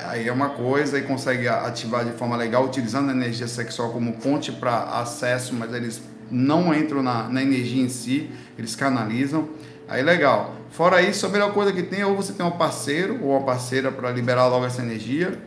aí 0.07 0.27
é 0.27 0.31
uma 0.31 0.49
coisa 0.49 0.97
e 0.97 1.03
consegue 1.03 1.47
ativar 1.47 2.05
de 2.05 2.11
forma 2.11 2.35
legal, 2.37 2.65
utilizando 2.65 3.09
a 3.09 3.11
energia 3.11 3.47
sexual 3.47 3.91
como 3.91 4.13
ponte 4.13 4.51
para 4.51 4.83
acesso, 4.99 5.53
mas 5.53 5.73
eles 5.73 6.01
não 6.29 6.73
entram 6.73 7.03
na, 7.03 7.29
na 7.29 7.41
energia 7.41 7.83
em 7.83 7.89
si, 7.89 8.29
eles 8.57 8.75
canalizam. 8.75 9.49
Aí 9.87 10.01
legal. 10.01 10.55
Fora 10.71 11.01
isso, 11.01 11.25
a 11.25 11.29
melhor 11.29 11.53
coisa 11.53 11.71
que 11.71 11.83
tem, 11.83 12.03
ou 12.03 12.15
você 12.15 12.33
tem 12.33 12.45
um 12.45 12.51
parceiro 12.51 13.19
ou 13.23 13.31
uma 13.31 13.41
parceira 13.41 13.91
para 13.91 14.09
liberar 14.11 14.47
logo 14.47 14.65
essa 14.65 14.81
energia, 14.81 15.39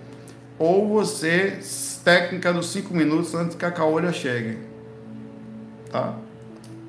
ou 0.59 0.89
você, 0.89 1.59
técnica 2.05 2.53
dos 2.53 2.71
5 2.71 2.95
minutos 2.95 3.35
antes 3.35 3.57
que 3.57 3.65
a 3.65 3.71
caolha 3.71 4.13
chegue. 4.13 4.59
Tá? 5.91 6.15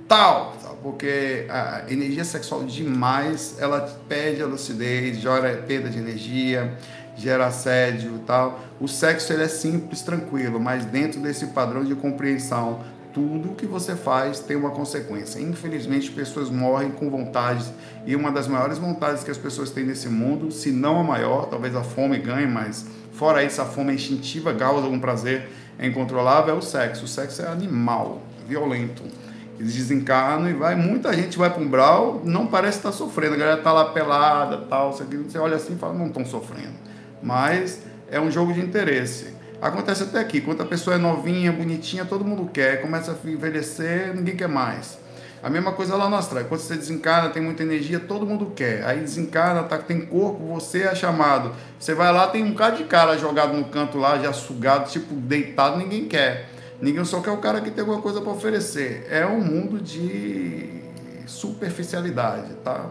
Tal! 0.08 0.56
Porque 0.84 1.48
a 1.50 1.84
energia 1.90 2.24
sexual 2.24 2.64
demais, 2.64 3.56
ela 3.60 3.82
perde 4.08 4.44
a 4.44 4.46
lucidez, 4.46 5.18
gera 5.18 5.58
perda 5.68 5.90
de 5.90 5.98
energia, 5.98 6.78
gera 7.18 7.48
assédio 7.48 8.16
e 8.16 8.20
tal. 8.20 8.60
O 8.80 8.88
sexo 8.88 9.34
ele 9.34 9.44
é 9.44 9.48
simples, 9.48 10.02
tranquilo, 10.02 10.60
mas 10.60 10.86
dentro 10.86 11.20
desse 11.20 11.48
padrão 11.48 11.84
de 11.84 11.96
compreensão, 11.96 12.80
tudo 13.14 13.56
que 13.56 13.66
você 13.66 13.96
faz 13.96 14.40
tem 14.40 14.56
uma 14.56 14.70
consequência. 14.70 15.40
Infelizmente, 15.40 16.12
pessoas 16.12 16.52
morrem 16.52 16.92
com 16.92 17.10
vontades 17.10 17.72
e 18.06 18.16
uma 18.16 18.32
das 18.32 18.48
maiores 18.48 18.78
vontades 18.78 19.24
que 19.24 19.32
as 19.32 19.38
pessoas 19.38 19.72
têm 19.72 19.84
nesse 19.84 20.08
mundo, 20.08 20.52
se 20.52 20.72
não 20.72 21.00
a 21.00 21.04
maior, 21.04 21.48
talvez 21.48 21.76
a 21.76 21.82
fome 21.82 22.20
ganhe, 22.20 22.46
mas 22.46 22.86
fora 23.14 23.44
isso, 23.44 23.60
a 23.60 23.66
fome 23.66 23.92
é 23.92 23.96
instintiva, 23.96 24.54
causa 24.54 24.86
algum 24.86 25.00
prazer 25.00 25.50
é 25.80 25.88
incontrolável, 25.88 26.54
é 26.54 26.58
o 26.58 26.62
sexo. 26.62 27.06
O 27.06 27.08
sexo 27.08 27.42
é 27.42 27.48
animal, 27.48 28.22
violento. 28.48 29.02
Eles 29.60 29.74
desencarnam 29.74 30.52
e 30.52 30.54
vai, 30.54 30.76
muita 30.76 31.12
gente 31.14 31.36
vai 31.36 31.50
para 31.50 31.64
um 31.64 31.68
brau, 31.68 32.22
não 32.24 32.46
parece 32.46 32.78
estar 32.78 32.92
sofrendo, 32.92 33.34
a 33.34 33.38
galera 33.38 33.58
está 33.58 33.74
lá 33.74 33.86
pelada, 33.86 34.60
tal, 34.70 34.94
você 34.94 35.40
olha 35.40 35.56
assim 35.56 35.74
e 35.74 35.78
fala, 35.78 35.96
não 35.96 36.06
estão 36.06 36.24
sofrendo 36.24 36.87
mas 37.22 37.82
é 38.10 38.20
um 38.20 38.32
jogo 38.32 38.54
de 38.54 38.62
interesse. 38.62 39.36
Acontece 39.62 40.04
até 40.04 40.20
aqui, 40.20 40.40
quando 40.40 40.62
a 40.62 40.66
pessoa 40.66 40.96
é 40.96 41.00
novinha, 41.00 41.52
bonitinha, 41.52 42.06
todo 42.06 42.24
mundo 42.24 42.50
quer, 42.52 42.82
começa 42.82 43.12
a 43.12 43.30
envelhecer, 43.30 44.16
ninguém 44.16 44.36
quer 44.36 44.48
mais. 44.48 45.00
A 45.42 45.50
mesma 45.50 45.72
coisa 45.72 45.96
lá 45.96 46.10
no 46.10 46.16
astral, 46.16 46.44
quando 46.46 46.62
você 46.62 46.76
desencarna, 46.76 47.30
tem 47.30 47.42
muita 47.42 47.64
energia, 47.64 48.00
todo 48.00 48.26
mundo 48.26 48.52
quer. 48.56 48.84
Aí 48.86 49.00
desencarna, 49.00 49.64
tá, 49.64 49.78
tem 49.78 50.02
corpo, 50.06 50.46
você 50.46 50.84
é 50.84 50.96
chamado. 50.96 51.54
Você 51.80 51.94
vai 51.94 52.12
lá, 52.12 52.28
tem 52.28 52.44
um 52.44 52.52
bocado 52.52 52.78
de 52.78 52.84
cara 52.86 53.18
jogado 53.18 53.54
no 53.54 53.66
canto 53.66 53.98
lá, 53.98 54.18
já 54.20 54.34
sugado, 54.34 54.90
tipo 54.90 55.14
deitado, 55.14 55.78
ninguém 55.78 56.06
quer. 56.06 56.50
Ninguém 56.82 57.06
só 57.06 57.22
quer 57.22 57.32
o 57.32 57.38
cara 57.38 57.62
que 57.62 57.72
tem 57.72 57.82
alguma 57.82 58.02
coisa 58.02 58.20
para 58.20 58.32
oferecer. 58.32 59.08
É 59.10 59.26
um 59.26 59.40
mundo 59.40 59.80
de 59.80 60.82
superficialidade, 61.26 62.54
tá? 62.64 62.90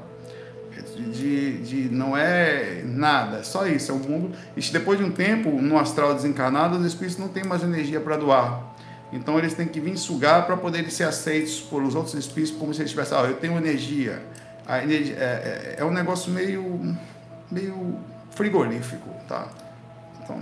De, 0.83 1.59
de 1.59 1.95
não 1.95 2.17
é 2.17 2.83
nada, 2.85 3.39
é 3.39 3.43
só 3.43 3.67
isso, 3.67 3.91
é 3.91 3.95
o 3.95 3.99
mundo. 3.99 4.37
E 4.57 4.61
depois 4.61 4.99
de 4.99 5.05
um 5.05 5.11
tempo, 5.11 5.51
no 5.51 5.79
astral 5.79 6.15
desencarnado, 6.15 6.77
os 6.77 6.87
espíritos 6.87 7.19
não 7.19 7.29
têm 7.29 7.45
mais 7.45 7.63
energia 7.63 8.01
para 8.01 8.17
doar. 8.17 8.75
Então 9.13 9.39
eles 9.39 9.55
têm 9.55 9.67
que 9.67 9.81
vir 9.81 9.97
sugar 9.97 10.47
para 10.47 10.57
poderem 10.57 10.91
ser 10.91 11.05
aceitos 11.05 11.61
pelos 11.61 11.95
outros 11.95 12.15
espíritos, 12.15 12.57
como 12.57 12.75
se 12.75 12.83
eles 12.83 12.91
tivessem, 12.91 13.17
ah, 13.17 13.23
eu 13.23 13.37
tenho 13.37 13.57
energia. 13.57 14.23
A 14.67 14.83
energia 14.83 15.15
é, 15.17 15.77
é, 15.77 15.77
é 15.79 15.85
um 15.85 15.93
negócio 15.93 16.31
meio, 16.33 16.97
meio 17.51 17.99
frigorífico, 18.31 19.09
tá? 19.29 19.49
Então, 20.23 20.41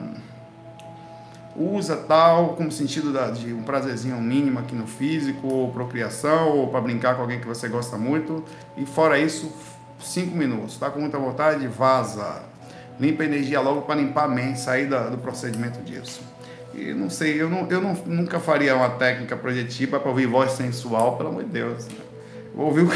usa 1.57 1.97
tal 1.97 2.55
como 2.57 2.73
sentido 2.73 3.13
da, 3.13 3.31
de 3.31 3.53
um 3.53 3.63
prazerzinho 3.63 4.21
mínimo 4.21 4.59
aqui 4.59 4.75
no 4.75 4.87
físico, 4.87 5.47
ou 5.47 5.71
procriação, 5.71 6.57
ou 6.57 6.69
para 6.69 6.81
brincar 6.81 7.15
com 7.15 7.23
alguém 7.23 7.39
que 7.39 7.47
você 7.47 7.69
gosta 7.69 7.97
muito. 7.97 8.43
E 8.77 8.87
fora 8.87 9.19
isso, 9.19 9.53
cinco 10.05 10.37
minutos. 10.37 10.75
Está 10.75 10.91
com 10.91 11.01
muita 11.01 11.19
vontade? 11.19 11.67
Vaza. 11.67 12.43
Limpa 12.99 13.25
a 13.25 13.27
energia 13.27 13.61
logo 13.61 13.83
para 13.83 13.97
limpar 13.97 14.25
a 14.25 14.29
mente, 14.29 14.61
sair 14.61 14.87
da, 14.87 15.09
do 15.09 15.19
procedimento 15.19 15.81
disso. 15.81 16.21
E 16.73 16.93
não 16.93 17.09
sei, 17.09 17.41
eu, 17.41 17.49
não, 17.49 17.69
eu 17.71 17.81
não, 17.81 17.95
nunca 18.07 18.41
faria 18.41 18.75
uma 18.75 18.91
técnica 18.91 19.37
projetiva 19.37 20.01
para 20.01 20.09
ouvir 20.09 20.27
voz 20.27 20.53
sensual, 20.53 21.17
pelo 21.17 21.29
amor 21.29 21.45
de 21.45 21.51
Deus. 21.51 21.87
Vou 22.55 22.67
ouvir 22.67 22.89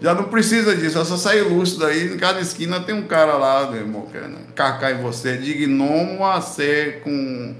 Já 0.00 0.14
não 0.14 0.24
precisa 0.24 0.76
disso, 0.76 0.98
é 0.98 1.04
só 1.04 1.16
sair 1.16 1.42
lúcido 1.42 1.86
aí. 1.86 2.12
Em 2.12 2.18
cada 2.18 2.40
esquina 2.40 2.80
tem 2.80 2.94
um 2.94 3.06
cara 3.06 3.36
lá, 3.36 3.70
meu 3.70 3.80
irmão, 3.80 4.02
querendo 4.02 4.36
carcar 4.54 4.92
em 4.92 5.02
você, 5.02 5.36
de 5.36 5.54
gnomo 5.66 6.26
a 6.26 6.40
ser 6.40 7.00
com, 7.00 7.54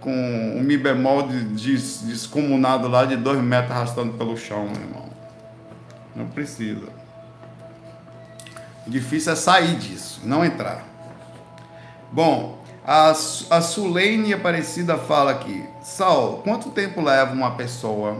com 0.00 0.10
um 0.10 0.62
mi 0.62 0.78
bemol 0.78 1.24
de, 1.28 1.44
de, 1.44 1.72
descomunado 2.06 2.88
lá 2.88 3.04
de 3.04 3.16
dois 3.16 3.40
metros 3.40 3.72
arrastando 3.72 4.14
pelo 4.14 4.36
chão, 4.36 4.64
meu 4.64 4.80
irmão. 4.80 5.10
Não 6.16 6.26
precisa. 6.28 6.97
O 8.88 8.90
difícil 8.90 9.34
é 9.34 9.36
sair 9.36 9.76
disso, 9.76 10.22
não 10.24 10.42
entrar. 10.42 10.82
Bom, 12.10 12.58
a, 12.82 13.10
a 13.10 13.60
Sulene 13.60 14.32
Aparecida 14.32 14.96
fala 14.96 15.32
aqui: 15.32 15.62
Sal, 15.82 16.40
quanto 16.42 16.70
tempo 16.70 17.02
leva 17.02 17.34
uma 17.34 17.50
pessoa 17.50 18.16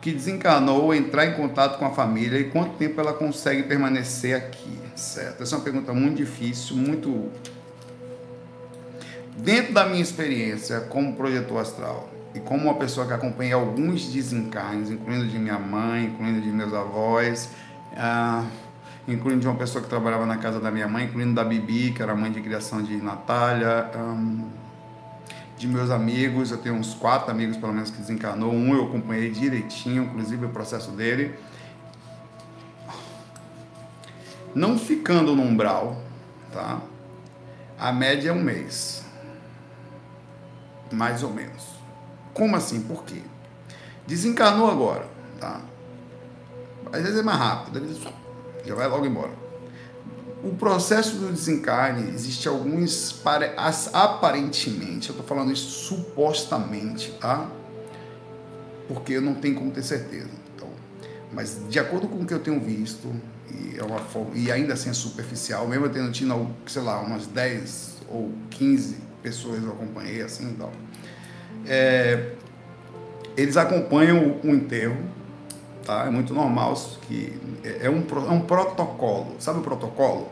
que 0.00 0.10
desencarnou 0.10 0.92
entrar 0.92 1.26
em 1.26 1.34
contato 1.34 1.78
com 1.78 1.86
a 1.86 1.90
família 1.90 2.36
e 2.36 2.50
quanto 2.50 2.72
tempo 2.72 3.00
ela 3.00 3.12
consegue 3.12 3.62
permanecer 3.62 4.34
aqui, 4.34 4.76
certo? 4.96 5.44
Essa 5.44 5.54
é 5.54 5.58
uma 5.58 5.62
pergunta 5.62 5.94
muito 5.94 6.16
difícil, 6.16 6.74
muito 6.74 7.30
dentro 9.36 9.72
da 9.72 9.86
minha 9.86 10.02
experiência 10.02 10.80
como 10.80 11.14
projetor 11.14 11.60
astral 11.60 12.08
e 12.34 12.40
como 12.40 12.64
uma 12.64 12.74
pessoa 12.74 13.06
que 13.06 13.12
acompanha 13.12 13.54
alguns 13.54 14.04
desencarnes, 14.06 14.90
incluindo 14.90 15.28
de 15.28 15.38
minha 15.38 15.60
mãe, 15.60 16.06
incluindo 16.06 16.40
de 16.40 16.48
meus 16.48 16.74
avós, 16.74 17.50
uh, 17.92 18.44
incluindo 19.06 19.40
de 19.40 19.46
uma 19.48 19.56
pessoa 19.56 19.82
que 19.82 19.88
trabalhava 19.88 20.26
na 20.26 20.36
casa 20.36 20.60
da 20.60 20.70
minha 20.70 20.86
mãe, 20.86 21.04
incluindo 21.04 21.34
da 21.34 21.44
Bibi, 21.44 21.92
que 21.92 22.02
era 22.02 22.14
mãe 22.14 22.30
de 22.30 22.40
criação 22.40 22.82
de 22.82 22.96
Natália, 22.96 23.90
de 25.56 25.68
meus 25.68 25.90
amigos, 25.90 26.50
eu 26.50 26.58
tenho 26.58 26.74
uns 26.74 26.94
quatro 26.94 27.30
amigos 27.30 27.56
pelo 27.56 27.72
menos 27.72 27.90
que 27.90 27.98
desencarnou, 27.98 28.52
um 28.52 28.74
eu 28.74 28.86
acompanhei 28.86 29.30
direitinho, 29.30 30.04
inclusive 30.04 30.46
o 30.46 30.48
processo 30.48 30.90
dele. 30.90 31.38
Não 34.54 34.78
ficando 34.78 35.34
no 35.34 35.42
umbral, 35.42 36.00
tá? 36.52 36.80
A 37.78 37.92
média 37.92 38.30
é 38.30 38.32
um 38.32 38.42
mês. 38.42 39.04
Mais 40.90 41.22
ou 41.22 41.30
menos. 41.30 41.72
Como 42.34 42.54
assim? 42.54 42.82
Por 42.82 43.04
quê? 43.04 43.22
Desencarnou 44.06 44.70
agora, 44.70 45.08
tá? 45.40 45.60
Às 46.92 47.02
vezes 47.02 47.20
é 47.20 47.22
mais 47.22 47.38
rápido, 47.38 47.78
às 47.78 47.82
vezes 47.84 47.98
já 48.64 48.74
vai 48.74 48.86
logo 48.86 49.06
embora. 49.06 49.32
O 50.42 50.54
processo 50.56 51.16
do 51.16 51.30
desencarne, 51.30 52.12
existe 52.12 52.48
alguns, 52.48 53.22
aparentemente, 53.92 55.08
eu 55.08 55.12
estou 55.12 55.24
falando 55.24 55.52
isso 55.52 55.68
supostamente, 55.68 57.12
tá? 57.20 57.48
Porque 58.88 59.20
não 59.20 59.34
tem 59.34 59.54
como 59.54 59.70
ter 59.70 59.84
certeza. 59.84 60.30
Então, 60.54 60.68
mas 61.32 61.60
de 61.68 61.78
acordo 61.78 62.08
com 62.08 62.22
o 62.22 62.26
que 62.26 62.34
eu 62.34 62.40
tenho 62.40 62.60
visto, 62.60 63.08
e, 63.48 63.78
é 63.78 63.84
uma, 63.84 64.00
e 64.34 64.50
ainda 64.50 64.74
assim 64.74 64.90
é 64.90 64.92
superficial, 64.92 65.68
mesmo 65.68 65.86
eu 65.86 65.90
tendo 65.90 66.10
tido, 66.10 66.48
sei 66.66 66.82
lá, 66.82 67.00
umas 67.00 67.26
10 67.28 67.98
ou 68.08 68.32
15 68.50 68.96
pessoas 69.22 69.62
eu 69.62 69.70
acompanhei 69.70 70.22
assim 70.22 70.50
e 70.50 70.54
tal. 70.54 70.72
É, 71.66 72.32
eles 73.36 73.56
acompanham 73.56 74.40
o 74.42 74.48
enterro, 74.48 74.96
tá? 75.84 76.04
É 76.06 76.10
muito 76.10 76.32
normal 76.32 76.74
que 77.02 77.38
é 77.80 77.90
um, 77.90 78.04
é 78.28 78.30
um 78.30 78.40
protocolo. 78.40 79.36
Sabe 79.38 79.60
o 79.60 79.62
protocolo? 79.62 80.30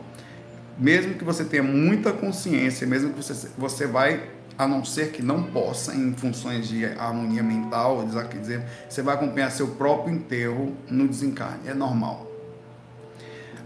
Mesmo 0.77 1.15
que 1.15 1.23
você 1.23 1.43
tenha 1.43 1.63
muita 1.63 2.11
consciência, 2.11 2.87
mesmo 2.87 3.13
que 3.13 3.21
você, 3.21 3.49
você 3.57 3.85
vai, 3.85 4.23
a 4.57 4.67
não 4.67 4.83
ser 4.83 5.11
que 5.11 5.21
não 5.21 5.43
possa, 5.43 5.93
em 5.93 6.13
funções 6.13 6.67
de 6.67 6.85
harmonia 6.85 7.43
mental, 7.43 8.03
dizer, 8.39 8.63
você 8.89 9.01
vai 9.01 9.15
acompanhar 9.15 9.51
seu 9.51 9.67
próprio 9.69 10.13
enterro 10.13 10.75
no 10.89 11.07
desencarne. 11.07 11.67
É 11.67 11.73
normal. 11.73 12.31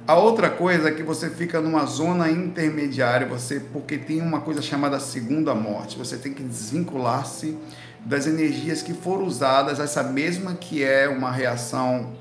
A 0.08 0.14
outra 0.14 0.52
coisa 0.52 0.90
é 0.90 0.92
que 0.92 1.02
você 1.02 1.32
fica 1.32 1.60
numa 1.60 1.84
zona 1.86 2.30
intermediária, 2.30 3.26
você 3.26 3.60
porque 3.60 3.98
tem 3.98 4.22
uma 4.22 4.40
coisa 4.40 4.62
chamada 4.62 5.00
segunda 5.00 5.56
morte. 5.56 5.98
Você 5.98 6.16
tem 6.16 6.32
que 6.32 6.44
desvincular-se 6.44 7.58
das 8.06 8.28
energias 8.28 8.84
que 8.84 8.94
foram 8.94 9.26
usadas, 9.26 9.80
essa 9.80 10.04
mesma 10.04 10.54
que 10.54 10.84
é 10.84 11.10
uma 11.10 11.32
reação 11.32 12.14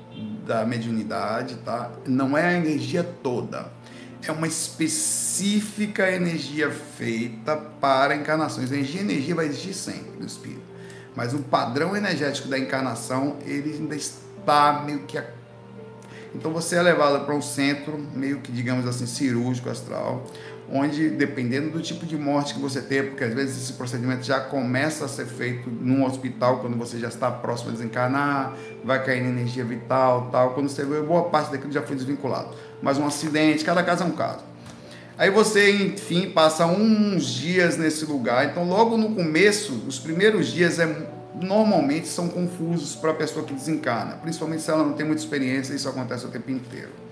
da 0.45 0.65
mediunidade, 0.65 1.55
tá? 1.57 1.91
Não 2.05 2.37
é 2.37 2.47
a 2.47 2.53
energia 2.53 3.03
toda. 3.03 3.67
É 4.27 4.31
uma 4.31 4.47
específica 4.47 6.11
energia 6.11 6.71
feita 6.71 7.55
para 7.55 8.15
encarnações. 8.15 8.71
Energia, 8.71 9.01
energia 9.01 9.35
vai 9.35 9.45
existir 9.45 9.75
sempre 9.75 10.19
no 10.19 10.25
espírito. 10.25 10.63
Mas 11.15 11.33
o 11.33 11.39
padrão 11.39 11.95
energético 11.95 12.47
da 12.47 12.57
encarnação, 12.57 13.37
ele 13.45 13.73
ainda 13.73 13.95
está 13.95 14.83
meio 14.83 15.01
que 15.01 15.17
então 16.35 16.51
você 16.51 16.75
é 16.75 16.81
levado 16.81 17.25
para 17.25 17.33
um 17.33 17.41
centro, 17.41 17.97
meio 18.13 18.41
que, 18.41 18.51
digamos 18.51 18.85
assim, 18.85 19.07
cirúrgico 19.07 19.69
astral, 19.69 20.25
onde, 20.71 21.09
dependendo 21.09 21.69
do 21.69 21.81
tipo 21.81 22.05
de 22.05 22.17
morte 22.17 22.53
que 22.53 22.59
você 22.59 22.81
tem, 22.81 23.03
porque 23.03 23.23
às 23.23 23.33
vezes 23.33 23.63
esse 23.63 23.73
procedimento 23.73 24.23
já 24.23 24.39
começa 24.39 25.05
a 25.05 25.07
ser 25.07 25.25
feito 25.25 25.69
num 25.69 26.05
hospital, 26.05 26.59
quando 26.59 26.77
você 26.77 26.99
já 26.99 27.07
está 27.07 27.29
próximo 27.29 27.69
a 27.69 27.73
desencarnar, 27.73 28.55
vai 28.83 29.03
cair 29.03 29.21
na 29.21 29.29
energia 29.29 29.63
vital, 29.63 30.29
tal. 30.31 30.53
Quando 30.53 30.69
você 30.69 30.83
vê, 30.83 31.01
boa 31.01 31.29
parte 31.29 31.51
daquilo 31.51 31.71
já 31.71 31.81
foi 31.81 31.95
desvinculado. 31.95 32.49
Mas 32.81 32.97
um 32.97 33.05
acidente, 33.05 33.63
cada 33.63 33.83
caso 33.83 34.03
é 34.03 34.05
um 34.07 34.11
caso. 34.11 34.43
Aí 35.17 35.29
você, 35.29 35.71
enfim, 35.71 36.29
passa 36.31 36.65
uns 36.65 37.25
dias 37.25 37.77
nesse 37.77 38.03
lugar. 38.05 38.45
Então, 38.45 38.67
logo 38.67 38.97
no 38.97 39.15
começo, 39.15 39.83
os 39.87 39.97
primeiros 39.97 40.47
dias 40.47 40.77
é 40.79 41.13
normalmente 41.41 42.07
são 42.07 42.27
confusos 42.27 42.95
para 42.95 43.11
a 43.11 43.13
pessoa 43.13 43.45
que 43.45 43.53
desencarna, 43.53 44.15
principalmente 44.15 44.61
se 44.61 44.71
ela 44.71 44.83
não 44.83 44.93
tem 44.93 45.05
muita 45.05 45.21
experiência, 45.21 45.73
isso 45.73 45.87
acontece 45.87 46.25
o 46.25 46.29
tempo 46.29 46.49
inteiro. 46.49 47.04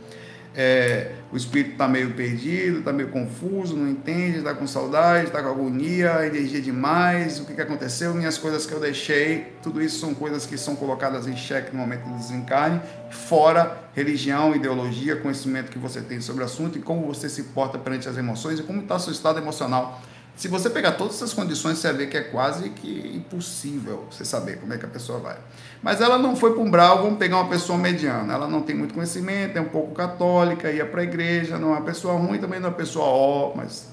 É, 0.55 1.13
o 1.31 1.37
espírito 1.37 1.71
está 1.71 1.87
meio 1.87 2.11
perdido, 2.11 2.79
está 2.79 2.93
meio 2.93 3.09
confuso, 3.09 3.75
não 3.75 3.89
entende, 3.89 4.37
está 4.37 4.53
com 4.53 4.67
saudade, 4.67 5.27
está 5.27 5.41
com 5.41 5.49
agonia, 5.49 6.25
energia 6.27 6.61
demais, 6.61 7.39
o 7.39 7.45
que, 7.45 7.55
que 7.55 7.61
aconteceu, 7.61 8.13
minhas 8.13 8.37
coisas 8.37 8.65
que 8.65 8.71
eu 8.71 8.79
deixei, 8.79 9.53
tudo 9.63 9.81
isso 9.81 9.99
são 9.99 10.13
coisas 10.13 10.45
que 10.45 10.55
são 10.55 10.75
colocadas 10.75 11.25
em 11.25 11.35
xeque 11.35 11.75
no 11.75 11.79
momento 11.79 12.03
do 12.03 12.17
desencarne, 12.17 12.79
fora 13.09 13.79
religião, 13.95 14.55
ideologia, 14.55 15.15
conhecimento 15.15 15.71
que 15.71 15.79
você 15.79 16.01
tem 16.01 16.21
sobre 16.21 16.43
o 16.43 16.45
assunto 16.45 16.77
e 16.77 16.81
como 16.81 17.07
você 17.07 17.27
se 17.27 17.43
porta 17.45 17.79
perante 17.79 18.07
as 18.07 18.17
emoções 18.17 18.59
e 18.59 18.63
como 18.63 18.81
está 18.81 18.99
seu 18.99 19.11
estado 19.11 19.39
emocional 19.39 20.01
se 20.35 20.47
você 20.47 20.69
pegar 20.69 20.93
todas 20.93 21.15
essas 21.15 21.33
condições, 21.33 21.77
você 21.77 21.87
vai 21.89 21.97
ver 21.97 22.09
que 22.09 22.17
é 22.17 22.21
quase 22.21 22.69
que 22.69 23.11
impossível 23.15 24.07
você 24.09 24.25
saber 24.25 24.59
como 24.59 24.73
é 24.73 24.77
que 24.77 24.85
a 24.85 24.89
pessoa 24.89 25.19
vai. 25.19 25.37
Mas 25.81 26.01
ela 26.01 26.17
não 26.17 26.35
foi 26.35 26.53
para 26.53 26.61
um 26.61 26.71
brau, 26.71 27.03
vamos 27.03 27.19
pegar 27.19 27.37
uma 27.37 27.49
pessoa 27.49 27.77
mediana. 27.77 28.33
Ela 28.33 28.47
não 28.47 28.61
tem 28.61 28.75
muito 28.75 28.93
conhecimento, 28.93 29.57
é 29.57 29.61
um 29.61 29.69
pouco 29.69 29.93
católica, 29.93 30.71
ia 30.71 30.85
para 30.85 31.01
a 31.01 31.03
igreja, 31.03 31.59
não 31.59 31.69
é 31.69 31.77
uma 31.77 31.81
pessoa 31.81 32.15
ruim, 32.15 32.39
também 32.39 32.59
não 32.59 32.67
é 32.67 32.69
uma 32.71 32.77
pessoa 32.77 33.05
ó, 33.05 33.53
mas 33.55 33.89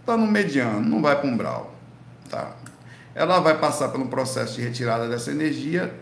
está 0.00 0.16
no 0.16 0.26
mediano, 0.26 0.80
não 0.80 1.00
vai 1.00 1.18
para 1.18 1.28
um 1.28 1.36
brau. 1.36 1.74
Tá? 2.28 2.52
Ela 3.14 3.40
vai 3.40 3.56
passar 3.58 3.88
pelo 3.88 4.06
processo 4.08 4.56
de 4.56 4.62
retirada 4.62 5.08
dessa 5.08 5.30
energia 5.30 5.92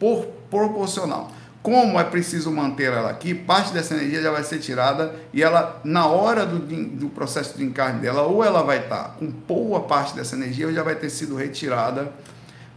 por 0.00 0.26
proporcional. 0.50 1.30
Como 1.68 2.00
é 2.00 2.04
preciso 2.04 2.50
manter 2.50 2.94
ela 2.94 3.10
aqui, 3.10 3.34
parte 3.34 3.74
dessa 3.74 3.92
energia 3.92 4.22
já 4.22 4.30
vai 4.30 4.42
ser 4.42 4.58
tirada 4.58 5.14
e 5.34 5.42
ela, 5.42 5.82
na 5.84 6.06
hora 6.06 6.46
do, 6.46 6.60
do 6.60 7.10
processo 7.10 7.58
de 7.58 7.62
encarne 7.62 8.00
dela, 8.00 8.22
ou 8.22 8.42
ela 8.42 8.62
vai 8.62 8.78
estar 8.78 9.16
com 9.18 9.26
boa 9.26 9.80
parte 9.80 10.14
dessa 10.14 10.34
energia 10.34 10.66
ou 10.66 10.72
já 10.72 10.82
vai 10.82 10.94
ter 10.94 11.10
sido 11.10 11.36
retirada 11.36 12.10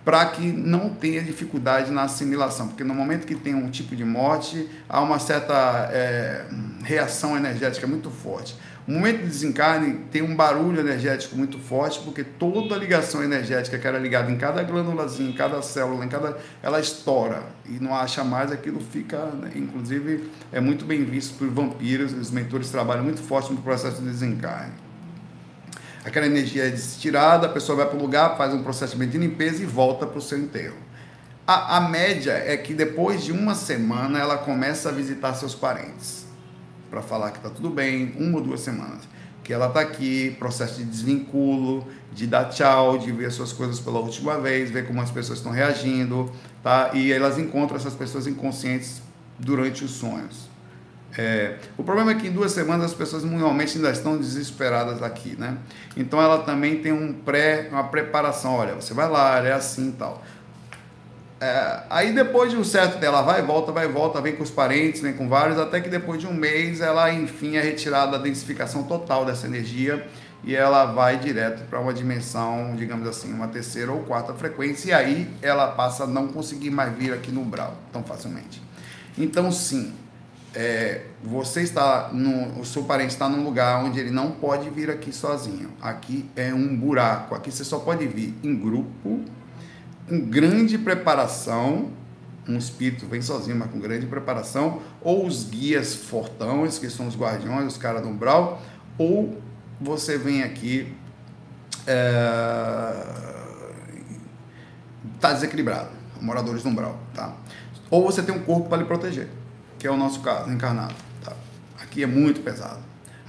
para 0.04 0.25
que 0.25 0.41
não 0.41 0.89
tenha 0.89 1.23
dificuldade 1.23 1.89
na 1.89 2.04
assimilação, 2.04 2.67
porque 2.67 2.84
no 2.84 2.93
momento 2.93 3.25
que 3.25 3.34
tem 3.34 3.56
um 3.56 3.69
tipo 3.69 3.95
de 3.95 4.04
morte, 4.04 4.67
há 4.89 4.99
uma 4.99 5.19
certa 5.19 5.89
é, 5.93 6.43
reação 6.84 7.38
energética 7.38 7.88
muito 7.88 8.12
forte. 8.12 8.58
O 8.88 8.94
momento 8.94 9.20
de 9.20 9.28
desencarne 9.28 10.06
tem 10.12 10.24
um 10.24 10.36
barulho 10.36 10.80
energético 10.80 11.36
muito 11.36 11.60
forte, 11.60 12.00
porque 12.00 12.24
toda 12.24 12.74
a 12.74 12.78
ligação 12.78 13.24
energética 13.24 13.78
que 13.78 13.88
era 13.88 14.00
ligada 14.00 14.32
em 14.32 14.38
cada 14.38 14.63
glândulazinha, 14.63 15.30
em 15.30 15.34
cada 15.34 15.62
célula, 15.62 16.04
em 16.04 16.10
cada, 16.10 16.38
ela 16.63 16.80
estoura 16.80 17.44
e 17.63 17.74
não 17.74 17.96
acha 17.96 18.24
mais, 18.24 18.52
aquilo 18.52 18.82
fica, 18.82 19.17
né? 19.26 19.52
inclusive, 19.56 20.28
é 20.52 20.60
muito 20.60 20.84
bem 20.84 21.06
visto 21.06 21.38
por 21.38 21.48
vampiros, 21.48 22.12
os 22.12 22.32
mentores 22.32 22.72
trabalham 22.72 23.04
muito 23.04 23.22
forte 23.22 23.54
no 23.54 23.62
processo 23.62 24.02
de 24.02 24.10
desencarne. 24.10 24.74
Aquela 26.04 26.26
energia 26.26 26.67
é 26.67 26.72
tirada, 26.72 27.46
a 27.46 27.50
pessoa 27.50 27.76
vai 27.76 27.86
para 27.86 27.98
o 28.00 28.02
lugar, 28.02 28.36
faz 28.36 28.52
um 28.52 28.63
processamento 28.63 29.12
de 29.12 29.20
limpeza 29.20 29.62
e 29.62 29.65
volta 29.67 30.08
para 30.08 30.17
o 30.17 30.22
seu 30.22 30.39
enterro. 30.39 30.78
A, 31.46 31.78
a 31.78 31.82
média 31.82 32.32
é 32.32 32.58
que 32.58 32.74
depois 32.74 33.24
de 33.24 33.32
uma 33.32 33.54
semana 33.54 34.17
ela 34.17 34.39
começa 34.39 34.89
a 34.89 34.91
visitar 34.91 35.36
seus 35.36 35.54
parentes 35.54 36.31
para 36.91 37.01
falar 37.01 37.32
que 37.32 37.38
está 37.38 37.49
tudo 37.49 37.69
bem, 37.69 38.13
uma 38.19 38.38
ou 38.38 38.43
duas 38.43 38.60
semanas. 38.60 39.08
Que 39.43 39.54
ela 39.54 39.67
está 39.67 39.80
aqui, 39.80 40.36
processo 40.38 40.77
de 40.77 40.84
desvinculo, 40.84 41.88
de 42.13 42.27
dar 42.27 42.45
tchau, 42.45 42.97
de 42.97 43.12
ver 43.12 43.32
suas 43.32 43.54
coisas 43.54 43.80
pela 43.80 43.99
última 43.99 44.38
vez, 44.38 44.69
ver 44.69 44.86
como 44.86 45.01
as 45.01 45.10
pessoas 45.10 45.39
estão 45.39 45.51
reagindo, 45.51 46.30
tá? 46.62 46.91
E 46.93 47.12
elas 47.12 47.39
encontram 47.39 47.77
essas 47.77 47.95
pessoas 47.95 48.27
inconscientes 48.27 49.01
durante 49.39 49.84
os 49.84 49.91
sonhos. 49.91 50.51
É, 51.17 51.58
o 51.77 51.84
problema 51.84 52.12
é 52.12 52.15
que 52.15 52.27
em 52.27 52.32
duas 52.32 52.51
semanas 52.51 52.88
as 52.88 52.93
pessoas 52.93 53.23
normalmente 53.23 53.77
ainda 53.77 53.91
estão 53.91 54.17
desesperadas 54.17 55.01
aqui, 55.01 55.36
né? 55.38 55.58
Então 55.97 56.21
ela 56.21 56.39
também 56.39 56.82
tem 56.82 56.91
um 56.91 57.13
pré, 57.13 57.67
uma 57.71 57.86
preparação. 57.86 58.56
Olha, 58.56 58.75
você 58.75 58.93
vai 58.93 59.10
lá, 59.10 59.39
é 59.45 59.51
assim 59.51 59.89
e 59.89 59.93
tal. 59.93 60.23
É, 61.41 61.80
aí 61.89 62.13
depois 62.13 62.51
de 62.51 62.58
um 62.58 62.63
certo 62.63 62.99
dela 62.99 63.23
vai 63.23 63.39
e 63.39 63.43
volta, 63.43 63.71
vai 63.71 63.88
volta, 63.88 64.21
vem 64.21 64.36
com 64.36 64.43
os 64.43 64.51
parentes, 64.51 65.01
vem 65.01 65.13
com 65.13 65.27
vários, 65.27 65.58
até 65.58 65.82
que 65.82 65.89
depois 65.89 66.21
de 66.21 66.27
um 66.27 66.34
mês 66.34 66.82
ela 66.82 67.12
enfim 67.12 67.56
é 67.56 67.62
retirada 67.62 68.12
da 68.12 68.17
densificação 68.19 68.84
total 68.84 69.25
dessa 69.25 69.47
energia 69.47 70.08
e 70.43 70.56
ela 70.56 70.86
vai 70.86 71.17
direto 71.17 71.67
para 71.67 71.80
uma 71.80 71.95
dimensão, 71.95 72.75
digamos 72.75 73.08
assim, 73.08 73.34
uma 73.34 73.47
terceira 73.47 73.91
ou 73.91 74.01
quarta 74.01 74.36
frequência, 74.36 74.89
e 74.89 74.93
aí 74.93 75.30
ela 75.41 75.71
passa 75.71 76.04
a 76.04 76.08
não 76.08 76.27
conseguir 76.27 76.69
mais 76.69 76.95
vir 76.95 77.12
aqui 77.12 77.32
no 77.32 77.41
umbral 77.41 77.75
tão 77.91 78.04
facilmente. 78.04 78.62
Então, 79.17 79.51
sim, 79.51 79.93
é, 80.54 81.06
você 81.23 81.62
está 81.62 82.10
no, 82.13 82.60
o 82.60 82.65
seu 82.65 82.84
parente 82.84 83.13
está 83.13 83.27
num 83.27 83.43
lugar 83.43 83.84
onde 83.84 83.99
ele 83.99 84.12
não 84.12 84.32
pode 84.32 84.69
vir 84.69 84.91
aqui 84.91 85.12
sozinho. 85.12 85.71
Aqui 85.82 86.30
é 86.36 86.54
um 86.54 86.75
buraco. 86.75 87.36
Aqui 87.36 87.51
você 87.51 87.63
só 87.63 87.80
pode 87.80 88.06
vir 88.08 88.36
em 88.43 88.56
grupo 88.56 89.23
com 90.12 90.19
grande 90.19 90.78
preparação 90.78 91.89
um 92.47 92.58
espírito 92.58 93.06
vem 93.06 93.21
sozinho, 93.21 93.56
mas 93.56 93.71
com 93.71 93.80
grande 93.80 94.06
preparação, 94.06 94.82
ou 95.00 95.26
os 95.26 95.43
guias 95.45 95.95
fortões, 95.95 96.78
que 96.78 96.89
são 96.89 97.08
os 97.08 97.15
guardiões, 97.15 97.67
os 97.67 97.78
caras 97.78 98.02
do 98.02 98.10
umbral, 98.10 98.62
ou 98.97 99.39
você 99.80 100.17
vem 100.17 100.43
aqui 100.43 100.93
é, 101.88 102.93
tá 105.19 105.34
desequilibrado, 105.34 105.89
moradores 106.19 106.63
do 106.63 106.69
umbral, 106.69 107.00
tá? 107.13 107.34
Ou 107.89 108.04
você 108.04 108.21
tem 108.21 108.34
um 108.34 108.43
corpo 108.43 108.67
para 108.67 108.80
lhe 108.80 108.86
proteger, 108.86 109.30
que 109.78 109.88
é 109.88 109.91
o 109.91 109.97
nosso 109.97 110.19
caso, 110.21 110.50
encarnado, 110.52 110.95
tá? 111.24 111.34
Aqui 111.82 112.04
é 112.04 112.08
muito 112.08 112.41
pesado, 112.41 112.80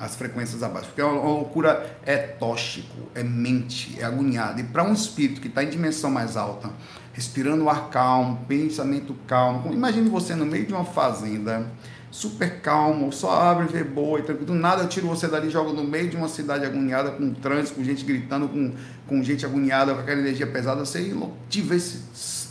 as 0.03 0.17
frequências 0.17 0.65
abaixo, 0.65 0.89
porque 0.89 1.01
a 1.01 1.07
loucura 1.07 1.97
é 2.05 2.17
tóxico, 2.17 3.09
é 3.15 3.23
mente, 3.23 3.97
é 4.01 4.05
agoniado, 4.05 4.61
e 4.61 4.65
para 4.65 4.83
um 4.83 4.93
espírito 4.93 5.41
que 5.41 5.47
está 5.47 5.63
em 5.63 5.71
dimensão 5.71 6.11
mais 6.11 6.37
alta, 6.37 6.71
respirando 7.13 7.69
ar 7.69 7.89
calmo, 7.89 8.45
pensamento 8.49 9.15
calmo. 9.29 9.73
Imagine 9.73 10.11
você 10.11 10.35
no 10.35 10.45
meio 10.45 10.67
de 10.67 10.73
uma 10.73 10.85
fazenda, 10.85 11.71
super 12.11 12.61
calmo, 12.61 13.13
só 13.13 13.31
abre, 13.31 13.69
vê 13.69 13.85
boa 13.85 14.19
e 14.19 14.23
tranquilo. 14.23 14.47
Do 14.47 14.55
nada 14.55 14.83
eu 14.83 14.89
tiro 14.89 15.07
você 15.07 15.29
dali 15.29 15.47
e 15.47 15.51
jogo 15.51 15.73
no 15.73 15.85
meio 15.85 16.11
de 16.11 16.17
uma 16.17 16.29
cidade 16.29 16.67
agoniada, 16.67 17.13
com 17.13 17.33
trânsito, 17.33 17.77
com 17.77 17.85
gente 17.85 18.05
gritando, 18.05 18.49
com, 18.49 18.75
com 19.07 19.23
gente 19.23 19.47
agoniada, 19.47 19.95
com 19.95 20.01
aquela 20.01 20.21
energia 20.21 20.49
pesada. 20.49 20.85
Você 20.85 21.15
tivesse. 21.49 22.51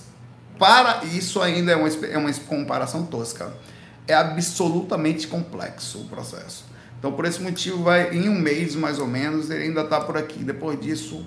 Para 0.57 1.03
isso 1.03 1.41
ainda 1.41 1.73
é 1.73 1.75
uma, 1.75 1.89
é 1.89 2.17
uma 2.17 2.31
comparação 2.47 3.05
tosca. 3.05 3.51
É 4.07 4.13
absolutamente 4.13 5.27
complexo 5.27 5.99
o 5.99 6.05
processo. 6.05 6.70
Então, 7.01 7.11
por 7.13 7.25
esse 7.25 7.41
motivo, 7.41 7.81
vai 7.81 8.15
em 8.15 8.29
um 8.29 8.39
mês 8.39 8.75
mais 8.75 8.99
ou 8.99 9.07
menos, 9.07 9.49
ele 9.49 9.63
ainda 9.63 9.81
está 9.81 9.99
por 9.99 10.15
aqui. 10.15 10.43
Depois 10.43 10.79
disso, 10.79 11.25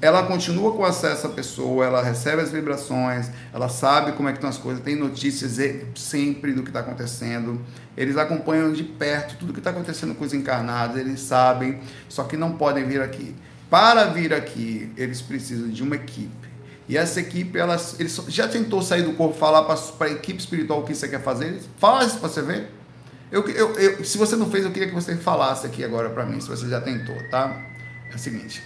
ela 0.00 0.22
continua 0.22 0.72
com 0.72 0.86
acesso 0.86 1.26
à 1.26 1.28
pessoa, 1.28 1.84
ela 1.84 2.02
recebe 2.02 2.40
as 2.40 2.50
vibrações, 2.50 3.30
ela 3.52 3.68
sabe 3.68 4.12
como 4.12 4.26
é 4.26 4.32
que 4.32 4.38
estão 4.38 4.48
as 4.48 4.56
coisas, 4.56 4.82
tem 4.82 4.96
notícias 4.96 5.58
sempre 5.94 6.54
do 6.54 6.62
que 6.62 6.70
está 6.70 6.80
acontecendo. 6.80 7.60
Eles 7.94 8.16
acompanham 8.16 8.72
de 8.72 8.84
perto 8.84 9.36
tudo 9.36 9.52
que 9.52 9.58
está 9.58 9.68
acontecendo 9.68 10.14
com 10.14 10.24
os 10.24 10.32
encarnados, 10.32 10.96
eles 10.96 11.20
sabem, 11.20 11.78
só 12.08 12.24
que 12.24 12.38
não 12.38 12.52
podem 12.52 12.86
vir 12.86 13.02
aqui. 13.02 13.34
Para 13.68 14.06
vir 14.06 14.32
aqui, 14.32 14.90
eles 14.96 15.20
precisam 15.20 15.68
de 15.68 15.82
uma 15.82 15.96
equipe. 15.96 16.48
E 16.88 16.96
essa 16.96 17.20
equipe, 17.20 17.58
ela, 17.58 17.76
eles 17.98 18.18
já 18.28 18.48
tentou 18.48 18.80
sair 18.80 19.02
do 19.02 19.12
corpo, 19.12 19.36
falar 19.36 19.64
para 19.64 20.06
a 20.06 20.10
equipe 20.10 20.40
espiritual 20.40 20.80
o 20.80 20.84
que 20.84 20.94
você 20.94 21.06
quer 21.06 21.22
fazer? 21.22 21.60
Faz 21.76 22.14
para 22.14 22.30
você 22.30 22.40
ver. 22.40 22.75
Eu, 23.30 23.48
eu, 23.48 23.74
eu, 23.74 24.04
se 24.04 24.16
você 24.18 24.36
não 24.36 24.50
fez, 24.50 24.64
eu 24.64 24.70
queria 24.70 24.88
que 24.88 24.94
você 24.94 25.16
falasse 25.16 25.66
aqui 25.66 25.84
agora 25.84 26.10
para 26.10 26.24
mim, 26.24 26.40
se 26.40 26.48
você 26.48 26.68
já 26.68 26.80
tentou, 26.80 27.16
tá? 27.30 27.60
É 28.10 28.14
o 28.14 28.18
seguinte 28.18 28.62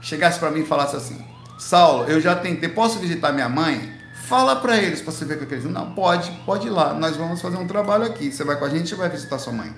chegasse 0.00 0.38
para 0.38 0.50
mim 0.50 0.60
e 0.60 0.66
falasse 0.66 0.96
assim: 0.96 1.24
Saulo, 1.58 2.04
eu 2.04 2.20
já 2.20 2.34
tentei, 2.34 2.68
posso 2.68 2.98
visitar 2.98 3.32
minha 3.32 3.48
mãe? 3.48 3.96
Fala 4.26 4.56
para 4.56 4.76
eles 4.76 5.00
para 5.00 5.12
você 5.12 5.24
ver 5.24 5.34
o 5.34 5.38
que 5.38 5.44
eles 5.44 5.64
dizem. 5.64 5.72
Não, 5.72 5.94
pode, 5.94 6.30
pode 6.44 6.66
ir 6.66 6.70
lá. 6.70 6.92
Nós 6.92 7.16
vamos 7.16 7.40
fazer 7.40 7.56
um 7.56 7.66
trabalho 7.66 8.04
aqui. 8.04 8.30
Você 8.30 8.44
vai 8.44 8.56
com 8.56 8.64
a 8.64 8.68
gente 8.68 8.92
ou 8.92 9.00
vai 9.00 9.08
visitar 9.08 9.38
sua 9.38 9.54
mãe? 9.54 9.74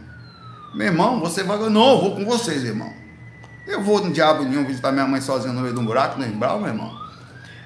Meu 0.74 0.88
irmão, 0.88 1.20
você 1.20 1.44
vai. 1.44 1.56
Não, 1.56 1.90
eu 1.90 2.00
vou 2.00 2.16
com 2.16 2.24
vocês, 2.24 2.64
irmão. 2.64 2.92
Eu 3.66 3.82
vou 3.82 4.04
no 4.04 4.12
diabo 4.12 4.42
nenhum 4.42 4.64
visitar 4.64 4.90
minha 4.90 5.06
mãe 5.06 5.20
sozinha 5.20 5.52
no 5.52 5.60
meio 5.60 5.72
de 5.72 5.78
um 5.78 5.84
buraco, 5.84 6.18
no 6.18 6.26
Embral, 6.26 6.58
meu 6.58 6.68
irmão. 6.68 6.98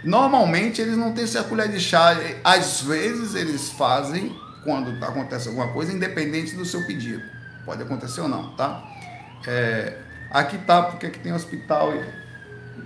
Normalmente 0.02 0.82
eles 0.82 0.98
não 0.98 1.12
têm 1.12 1.24
essa 1.24 1.42
colher 1.44 1.68
de 1.68 1.80
chá. 1.80 2.14
Às 2.42 2.82
vezes 2.82 3.34
eles 3.34 3.70
fazem 3.70 4.36
quando 4.64 5.04
acontece 5.04 5.48
alguma 5.48 5.68
coisa, 5.68 5.92
independente 5.92 6.56
do 6.56 6.64
seu 6.64 6.84
pedido. 6.86 7.22
Pode 7.64 7.82
acontecer 7.82 8.20
ou 8.20 8.28
não, 8.28 8.56
tá? 8.56 8.82
É, 9.46 9.98
aqui 10.30 10.58
tá 10.58 10.82
porque 10.82 11.06
aqui 11.06 11.18
tem 11.20 11.32
hospital 11.32 11.94
e 11.94 12.02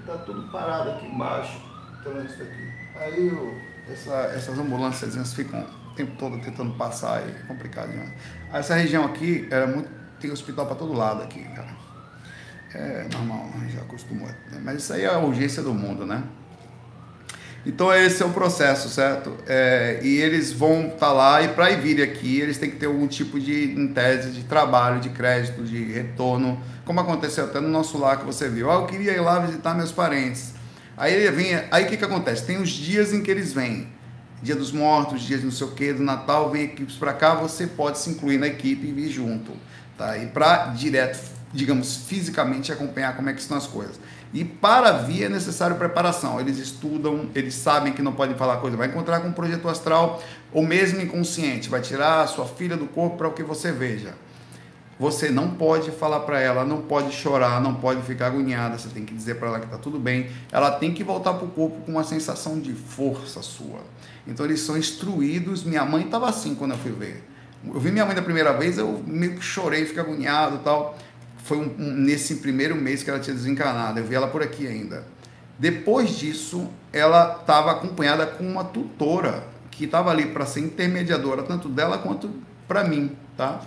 tá 0.05 0.19
tudo 0.19 0.51
parado 0.51 0.91
aqui 0.91 1.07
embaixo, 1.07 1.61
trânsito 2.03 2.43
aqui. 2.43 2.73
Aí 2.97 3.33
essa, 3.91 4.15
essas 4.35 4.59
ambulâncias 4.59 5.33
ficam 5.33 5.61
o 5.61 5.95
tempo 5.95 6.17
todo 6.19 6.39
tentando 6.41 6.75
passar, 6.75 7.23
é 7.23 7.33
complicado 7.47 7.91
demais. 7.91 8.13
Essa 8.53 8.75
região 8.75 9.05
aqui 9.05 9.49
era 9.51 9.67
muito, 9.67 9.89
tem 10.21 10.31
hospital 10.31 10.67
para 10.67 10.75
todo 10.75 10.93
lado 10.93 11.23
aqui, 11.23 11.43
cara. 11.45 11.89
É 12.75 13.09
normal, 13.13 13.51
já 13.71 13.81
acostumou. 13.81 14.29
Mas 14.63 14.83
isso 14.83 14.93
aí 14.93 15.03
é 15.03 15.15
a 15.15 15.19
urgência 15.19 15.63
do 15.63 15.73
mundo, 15.73 16.05
né? 16.05 16.23
Então 17.69 17.93
esse 17.93 18.23
é 18.23 18.27
o 18.27 18.31
processo, 18.31 18.89
certo? 18.89 19.37
É, 19.47 20.01
e 20.03 20.17
eles 20.17 20.51
vão 20.51 20.87
estar 20.87 20.97
tá 20.97 21.13
lá 21.13 21.43
e 21.43 21.49
para 21.49 21.69
vir 21.77 22.03
aqui 22.03 22.41
eles 22.41 22.57
têm 22.57 22.71
que 22.71 22.77
ter 22.77 22.87
algum 22.87 23.07
tipo 23.07 23.39
de, 23.39 23.79
em 23.79 23.89
tese, 23.89 24.31
de 24.31 24.43
trabalho, 24.45 25.01
de 25.01 25.11
crédito, 25.11 25.63
de 25.63 25.85
retorno, 25.93 26.59
como 26.87 26.99
aconteceu 26.99 27.45
até 27.45 27.61
no 27.61 27.69
nosso 27.69 27.99
lar 27.99 28.21
que 28.21 28.25
você 28.25 28.49
viu. 28.49 28.71
Ah, 28.71 28.77
eu 28.77 28.87
queria 28.87 29.13
ir 29.13 29.21
lá 29.21 29.39
visitar 29.41 29.75
meus 29.75 29.93
parentes. 29.93 30.55
Aí 30.97 31.13
ele 31.13 31.31
vem, 31.31 31.63
aí 31.71 31.85
o 31.85 31.89
que, 31.89 31.99
que 31.99 32.05
acontece? 32.07 32.47
Tem 32.47 32.57
os 32.57 32.71
dias 32.71 33.13
em 33.13 33.23
que 33.23 33.31
eles 33.31 33.53
vêm. 33.53 33.89
Dia 34.43 34.57
dos 34.57 34.73
Mortos, 34.73 35.21
dias 35.21 35.45
não 35.45 35.51
sei 35.51 35.67
o 35.67 35.73
que, 35.73 35.93
do 35.93 36.03
Natal, 36.03 36.51
vem 36.51 36.63
equipes 36.63 36.97
para 36.97 37.13
cá, 37.13 37.35
você 37.35 37.67
pode 37.67 37.99
se 37.99 38.09
incluir 38.09 38.39
na 38.39 38.47
equipe 38.47 38.87
e 38.87 38.93
vir 38.93 39.11
junto. 39.11 39.53
Tá? 39.99 40.17
E 40.17 40.27
para 40.29 40.69
direto, 40.69 41.21
digamos, 41.53 41.97
fisicamente 42.09 42.73
acompanhar 42.73 43.15
como 43.15 43.29
é 43.29 43.35
que 43.35 43.43
estão 43.43 43.59
as 43.59 43.67
coisas. 43.67 44.01
E 44.33 44.45
para 44.45 44.93
vir 44.93 45.25
é 45.25 45.29
necessário 45.29 45.77
preparação. 45.77 46.39
Eles 46.39 46.59
estudam, 46.59 47.31
eles 47.35 47.55
sabem 47.55 47.93
que 47.93 48.03
não 48.03 48.13
podem 48.13 48.37
falar 48.37 48.59
coisa. 48.59 48.77
Vai 48.77 48.89
encontrar 48.89 49.21
com 49.21 49.29
um 49.29 49.33
projeto 49.33 49.69
astral 49.69 50.23
ou 50.53 50.67
mesmo 50.67 51.01
inconsciente. 51.01 51.69
Vai 51.69 51.81
tirar 51.81 52.23
a 52.23 52.27
sua 52.27 52.47
filha 52.47 52.77
do 52.77 52.87
corpo 52.87 53.17
para 53.17 53.29
o 53.29 53.33
que 53.33 53.43
você 53.43 53.73
veja. 53.73 54.15
Você 54.99 55.31
não 55.31 55.51
pode 55.51 55.93
falar 55.93 56.21
para 56.21 56.41
ela, 56.41 56.65
não 56.65 56.83
pode 56.83 57.13
chorar, 57.13 57.61
não 57.61 57.75
pode 57.77 58.03
ficar 58.03 58.27
agoniada. 58.27 58.77
Você 58.77 58.89
tem 58.89 59.05
que 59.05 59.15
dizer 59.15 59.37
para 59.37 59.49
ela 59.49 59.61
que 59.61 59.67
está 59.67 59.79
tudo 59.79 59.99
bem. 59.99 60.29
Ela 60.51 60.73
tem 60.73 60.93
que 60.93 61.05
voltar 61.05 61.35
para 61.35 61.47
o 61.47 61.51
corpo 61.51 61.81
com 61.83 61.93
uma 61.93 62.05
sensação 62.05 62.59
de 62.59 62.73
força 62.75 63.41
sua. 63.41 63.81
Então 64.27 64.45
eles 64.45 64.61
são 64.61 64.77
instruídos. 64.77 65.63
Minha 65.65 65.85
mãe 65.85 66.05
estava 66.05 66.29
assim 66.29 66.55
quando 66.55 66.73
eu 66.73 66.79
fui 66.79 66.93
ver. 66.93 67.25
Eu 67.65 67.81
vi 67.81 67.91
minha 67.91 68.05
mãe 68.05 68.15
da 68.15 68.23
primeira 68.23 68.53
vez, 68.53 68.79
eu 68.79 69.03
meio 69.05 69.35
que 69.35 69.43
chorei, 69.43 69.85
fiquei 69.85 70.01
agoniado 70.01 70.59
tal 70.59 70.97
foi 71.49 71.57
um, 71.57 71.75
um, 71.79 71.95
nesse 71.95 72.37
primeiro 72.37 72.77
mês 72.77 73.03
que 73.03 73.09
ela 73.09 73.19
tinha 73.19 73.35
desencarnado. 73.35 73.99
Eu 73.99 74.05
vi 74.05 74.15
ela 74.15 74.29
por 74.29 74.43
aqui 74.43 74.67
ainda. 74.67 75.05
Depois 75.59 76.11
disso, 76.11 76.69
ela 76.93 77.39
estava 77.41 77.73
acompanhada 77.73 78.27
com 78.27 78.45
uma 78.45 78.63
tutora 78.63 79.45
que 79.71 79.87
estava 79.87 80.11
ali 80.11 80.27
para 80.27 80.45
ser 80.45 80.61
intermediadora 80.61 81.43
tanto 81.43 81.69
dela 81.69 81.99
quanto 81.99 82.31
para 82.69 82.85
mim, 82.85 83.17
tá? 83.37 83.63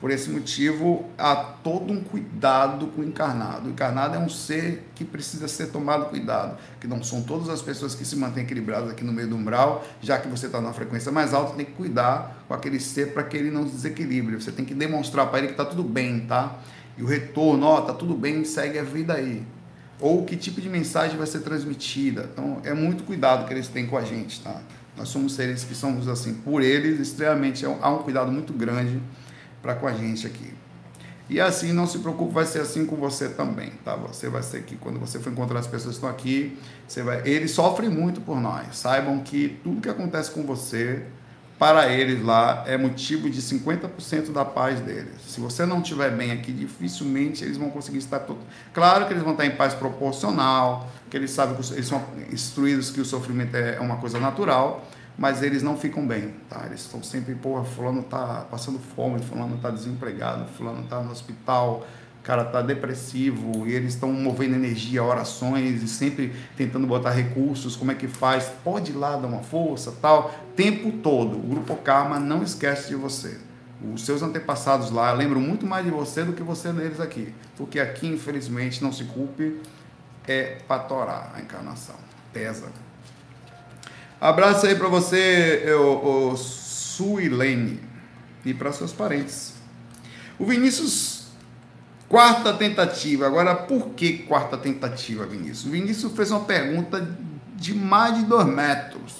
Por 0.00 0.12
esse 0.12 0.30
motivo, 0.30 1.06
há 1.18 1.34
todo 1.34 1.92
um 1.92 2.00
cuidado 2.00 2.86
com 2.86 3.00
o 3.00 3.04
encarnado. 3.04 3.68
O 3.68 3.72
encarnado 3.72 4.14
é 4.14 4.18
um 4.18 4.28
ser 4.28 4.88
que 4.94 5.04
precisa 5.04 5.48
ser 5.48 5.72
tomado 5.72 6.06
cuidado, 6.06 6.56
que 6.80 6.86
não 6.86 7.02
são 7.02 7.20
todas 7.22 7.48
as 7.48 7.60
pessoas 7.60 7.96
que 7.96 8.04
se 8.04 8.14
mantêm 8.14 8.44
equilibradas 8.44 8.90
aqui 8.90 9.02
no 9.02 9.12
meio 9.12 9.28
do 9.28 9.34
umbral, 9.34 9.84
já 10.00 10.18
que 10.18 10.28
você 10.28 10.46
está 10.46 10.60
numa 10.60 10.72
frequência 10.72 11.10
mais 11.10 11.34
alta, 11.34 11.54
tem 11.54 11.66
que 11.66 11.72
cuidar 11.72 12.44
com 12.46 12.54
aquele 12.54 12.78
ser 12.78 13.12
para 13.12 13.24
que 13.24 13.36
ele 13.36 13.50
não 13.50 13.66
se 13.66 13.72
desequilibre. 13.72 14.36
Você 14.36 14.52
tem 14.52 14.64
que 14.64 14.72
demonstrar 14.72 15.26
para 15.26 15.38
ele 15.38 15.48
que 15.48 15.54
está 15.54 15.64
tudo 15.64 15.82
bem, 15.82 16.20
tá? 16.20 16.60
E 16.98 17.02
o 17.02 17.06
retorno, 17.06 17.64
ó, 17.64 17.80
tá 17.80 17.94
tudo 17.94 18.14
bem, 18.14 18.44
segue 18.44 18.76
a 18.76 18.82
vida 18.82 19.14
aí. 19.14 19.46
Ou 20.00 20.24
que 20.24 20.36
tipo 20.36 20.60
de 20.60 20.68
mensagem 20.68 21.16
vai 21.16 21.28
ser 21.28 21.40
transmitida. 21.40 22.28
Então, 22.32 22.60
é 22.64 22.74
muito 22.74 23.04
cuidado 23.04 23.46
que 23.46 23.54
eles 23.54 23.68
têm 23.68 23.86
com 23.86 23.96
a 23.96 24.02
gente, 24.02 24.40
tá? 24.40 24.60
Nós 24.96 25.08
somos 25.08 25.34
seres 25.34 25.62
que 25.62 25.76
somos 25.76 26.08
assim, 26.08 26.34
por 26.34 26.60
eles, 26.60 26.98
extremamente, 26.98 27.64
é 27.64 27.78
há 27.80 27.88
um 27.88 27.98
cuidado 27.98 28.32
muito 28.32 28.52
grande 28.52 29.00
para 29.62 29.76
com 29.76 29.86
a 29.86 29.92
gente 29.92 30.26
aqui. 30.26 30.52
E 31.30 31.40
assim, 31.40 31.72
não 31.72 31.86
se 31.86 31.98
preocupe, 31.98 32.32
vai 32.32 32.46
ser 32.46 32.60
assim 32.60 32.84
com 32.84 32.96
você 32.96 33.28
também, 33.28 33.70
tá? 33.84 33.94
Você 33.94 34.28
vai 34.28 34.42
ser 34.42 34.56
aqui, 34.58 34.76
quando 34.76 34.98
você 34.98 35.20
for 35.20 35.30
encontrar 35.32 35.60
as 35.60 35.66
pessoas 35.68 35.94
que 35.94 35.98
estão 35.98 36.08
aqui, 36.08 36.58
você 36.86 37.02
vai, 37.02 37.22
eles 37.28 37.52
sofrem 37.52 37.88
muito 37.88 38.20
por 38.20 38.40
nós. 38.40 38.76
Saibam 38.76 39.20
que 39.20 39.60
tudo 39.62 39.80
que 39.80 39.88
acontece 39.88 40.32
com 40.32 40.42
você, 40.42 41.04
para 41.58 41.88
eles 41.88 42.22
lá 42.22 42.62
é 42.66 42.76
motivo 42.76 43.28
de 43.28 43.42
50% 43.42 44.32
da 44.32 44.44
paz 44.44 44.80
deles. 44.80 45.20
Se 45.26 45.40
você 45.40 45.66
não 45.66 45.80
estiver 45.80 46.10
bem 46.10 46.30
aqui, 46.30 46.52
dificilmente 46.52 47.44
eles 47.44 47.56
vão 47.56 47.68
conseguir 47.68 47.98
estar 47.98 48.20
todo. 48.20 48.38
Claro 48.72 49.06
que 49.06 49.12
eles 49.12 49.24
vão 49.24 49.32
estar 49.32 49.44
em 49.44 49.50
paz 49.50 49.74
proporcional, 49.74 50.88
que 51.10 51.16
eles 51.16 51.32
sabem 51.32 51.56
que 51.56 51.72
eles 51.72 51.86
são 51.86 52.02
instruídos 52.30 52.90
que 52.90 53.00
o 53.00 53.04
sofrimento 53.04 53.56
é 53.56 53.80
uma 53.80 53.96
coisa 53.96 54.20
natural, 54.20 54.86
mas 55.18 55.42
eles 55.42 55.62
não 55.62 55.76
ficam 55.76 56.06
bem, 56.06 56.32
tá? 56.48 56.62
Eles 56.66 56.82
estão 56.82 57.02
sempre, 57.02 57.34
porra, 57.34 57.64
fulano 57.64 58.02
está 58.02 58.46
passando 58.48 58.78
fome, 58.94 59.20
fulano 59.20 59.56
está 59.56 59.68
desempregado, 59.68 60.46
fulano 60.56 60.84
está 60.84 61.00
no 61.00 61.10
hospital, 61.10 61.84
cara 62.28 62.44
tá 62.44 62.60
depressivo 62.60 63.66
e 63.66 63.72
eles 63.72 63.94
estão 63.94 64.12
movendo 64.12 64.54
energia, 64.54 65.02
orações 65.02 65.82
e 65.82 65.88
sempre 65.88 66.34
tentando 66.58 66.86
botar 66.86 67.08
recursos, 67.08 67.74
como 67.74 67.90
é 67.90 67.94
que 67.94 68.06
faz? 68.06 68.52
Pode 68.62 68.92
ir 68.92 68.96
lá 68.96 69.16
dar 69.16 69.26
uma 69.26 69.42
força, 69.42 69.94
tal, 70.02 70.30
tempo 70.54 70.92
todo. 70.98 71.38
O 71.38 71.40
grupo 71.40 71.74
Karma 71.76 72.20
não 72.20 72.42
esquece 72.42 72.88
de 72.88 72.96
você. 72.96 73.38
Os 73.94 74.04
seus 74.04 74.22
antepassados 74.22 74.90
lá 74.90 75.10
lembram 75.10 75.40
muito 75.40 75.64
mais 75.64 75.86
de 75.86 75.90
você 75.90 76.22
do 76.22 76.34
que 76.34 76.42
você 76.42 76.70
deles 76.70 77.00
aqui, 77.00 77.32
porque 77.56 77.80
aqui 77.80 78.06
infelizmente 78.06 78.82
não 78.82 78.92
se 78.92 79.04
culpe 79.04 79.58
é 80.26 80.58
patorar 80.68 81.32
a 81.34 81.40
encarnação. 81.40 81.96
Pesa. 82.30 82.66
Abraço 84.20 84.66
aí 84.66 84.74
para 84.74 84.88
você, 84.88 85.64
o, 85.72 86.32
o 86.32 86.36
Suilene, 86.36 87.80
e 88.44 88.52
para 88.52 88.70
seus 88.70 88.92
parentes. 88.92 89.54
O 90.38 90.44
Vinícius 90.44 91.17
Quarta 92.08 92.54
tentativa. 92.54 93.26
Agora, 93.26 93.54
por 93.54 93.90
que 93.90 94.18
quarta 94.18 94.56
tentativa, 94.56 95.26
Vinícius? 95.26 95.66
O 95.66 95.70
Vinícius 95.70 96.12
fez 96.12 96.30
uma 96.30 96.40
pergunta 96.40 97.06
de 97.54 97.74
mais 97.74 98.16
de 98.16 98.24
dois 98.24 98.46
metros. 98.46 99.14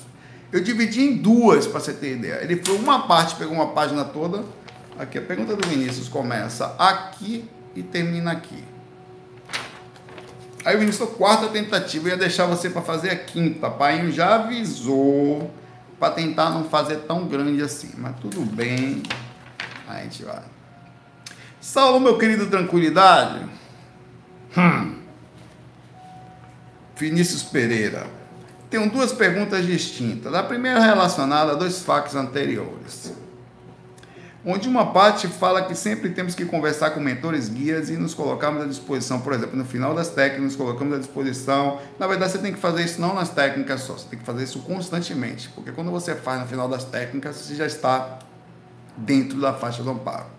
Eu 0.51 0.63
dividi 0.63 1.03
em 1.03 1.17
duas, 1.17 1.67
para 1.67 1.81
você 1.81 1.93
ter 1.93 2.17
ideia. 2.17 2.43
Ele 2.43 2.57
foi 2.65 2.77
uma 2.77 3.07
parte, 3.07 3.37
pegou 3.37 3.55
uma 3.55 3.73
página 3.73 4.05
toda. 4.05 4.43
Aqui, 4.99 5.19
a 5.19 5.23
pergunta 5.23 5.55
do 5.55 5.69
Vinícius 5.69 6.09
começa 6.09 6.75
aqui 6.79 7.45
e 7.77 7.83
termina 7.83 8.33
aqui. 8.33 8.65
Aí 10.65 10.75
o 10.75 10.79
Vinícius, 10.79 11.11
quarta 11.11 11.49
tentativa, 11.49 12.09
eu 12.09 12.13
ia 12.13 12.17
deixar 12.17 12.47
você 12.47 12.71
para 12.71 12.81
fazer 12.81 13.11
a 13.11 13.17
quinta. 13.17 13.71
Pai 13.71 14.11
já 14.11 14.37
avisou 14.37 15.51
para 16.01 16.15
tentar 16.15 16.51
não 16.51 16.65
fazer 16.65 16.97
tão 17.01 17.27
grande 17.27 17.63
assim, 17.63 17.91
mas 17.99 18.17
tudo 18.19 18.41
bem. 18.41 19.03
Aí 19.87 20.01
a 20.01 20.05
gente 20.05 20.25
vai. 20.25 20.43
Saulo, 21.69 22.01
meu 22.01 22.17
querido, 22.17 22.47
tranquilidade. 22.47 23.45
Hum. 24.57 25.03
Vinícius 26.97 27.43
Pereira. 27.43 28.07
Tenho 28.71 28.89
duas 28.89 29.13
perguntas 29.13 29.67
distintas. 29.67 30.33
A 30.33 30.43
primeira 30.43 30.81
relacionada 30.81 31.53
a 31.53 31.55
dois 31.55 31.83
fatos 31.83 32.15
anteriores. 32.15 33.13
Onde 34.47 34.67
uma 34.67 34.95
parte 34.95 35.29
fala 35.29 35.61
que 35.67 35.75
sempre 35.75 36.09
temos 36.09 36.35
que 36.35 36.47
conversar 36.47 36.93
com 36.93 37.01
mentores, 37.01 37.51
guias 37.51 37.91
e 37.91 37.99
nos 37.99 38.15
colocarmos 38.15 38.63
à 38.63 38.67
disposição. 38.67 39.21
Por 39.21 39.35
exemplo, 39.35 39.55
no 39.55 39.67
final 39.67 39.95
das 39.95 40.09
técnicas, 40.09 40.45
nos 40.45 40.57
colocamos 40.57 40.95
à 40.95 40.99
disposição. 40.99 41.81
Na 41.99 42.07
verdade, 42.07 42.33
você 42.33 42.39
tem 42.39 42.55
que 42.55 42.59
fazer 42.59 42.83
isso 42.83 42.99
não 42.99 43.15
nas 43.15 43.29
técnicas 43.29 43.83
só, 43.83 43.93
você 43.93 44.09
tem 44.09 44.19
que 44.19 44.25
fazer 44.25 44.45
isso 44.45 44.61
constantemente. 44.61 45.51
Porque 45.51 45.71
quando 45.73 45.91
você 45.91 46.15
faz 46.15 46.41
no 46.41 46.47
final 46.47 46.67
das 46.67 46.85
técnicas, 46.85 47.37
você 47.37 47.55
já 47.55 47.67
está 47.67 48.21
dentro 48.97 49.39
da 49.39 49.53
faixa 49.53 49.83
do 49.83 49.91
amparo. 49.91 50.38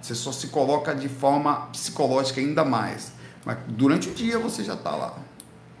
Você 0.00 0.14
só 0.14 0.32
se 0.32 0.48
coloca 0.48 0.94
de 0.94 1.08
forma 1.08 1.68
psicológica 1.72 2.40
ainda 2.40 2.64
mais. 2.64 3.12
Mas 3.44 3.58
durante 3.68 4.08
o 4.08 4.14
dia 4.14 4.38
você 4.38 4.64
já 4.64 4.74
está 4.74 4.90
lá. 4.90 5.14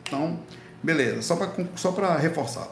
Então, 0.02 0.38
beleza, 0.82 1.22
só 1.22 1.36
para 1.36 1.52
só 1.76 1.90
reforçar. 2.16 2.68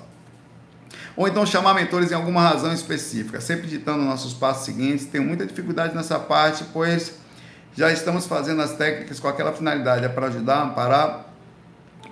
Ou 1.17 1.27
então 1.27 1.45
chamar 1.45 1.75
mentores 1.75 2.13
em 2.13 2.15
alguma 2.15 2.43
razão 2.43 2.73
específica, 2.73 3.41
sempre 3.41 3.67
ditando 3.67 4.05
nossos 4.05 4.33
passos 4.33 4.65
seguintes. 4.65 5.07
Tenho 5.07 5.25
muita 5.25 5.45
dificuldade 5.45 5.95
nessa 5.95 6.19
parte, 6.19 6.65
pois 6.73 7.15
já 7.75 7.93
estamos 7.93 8.27
fazendo 8.27 8.63
as 8.63 8.77
técnicas 8.77 9.21
com 9.21 9.29
aquela 9.29 9.53
finalidade, 9.53 10.05
é 10.05 10.09
para 10.09 10.27
ajudar, 10.27 10.63
amparar. 10.63 11.27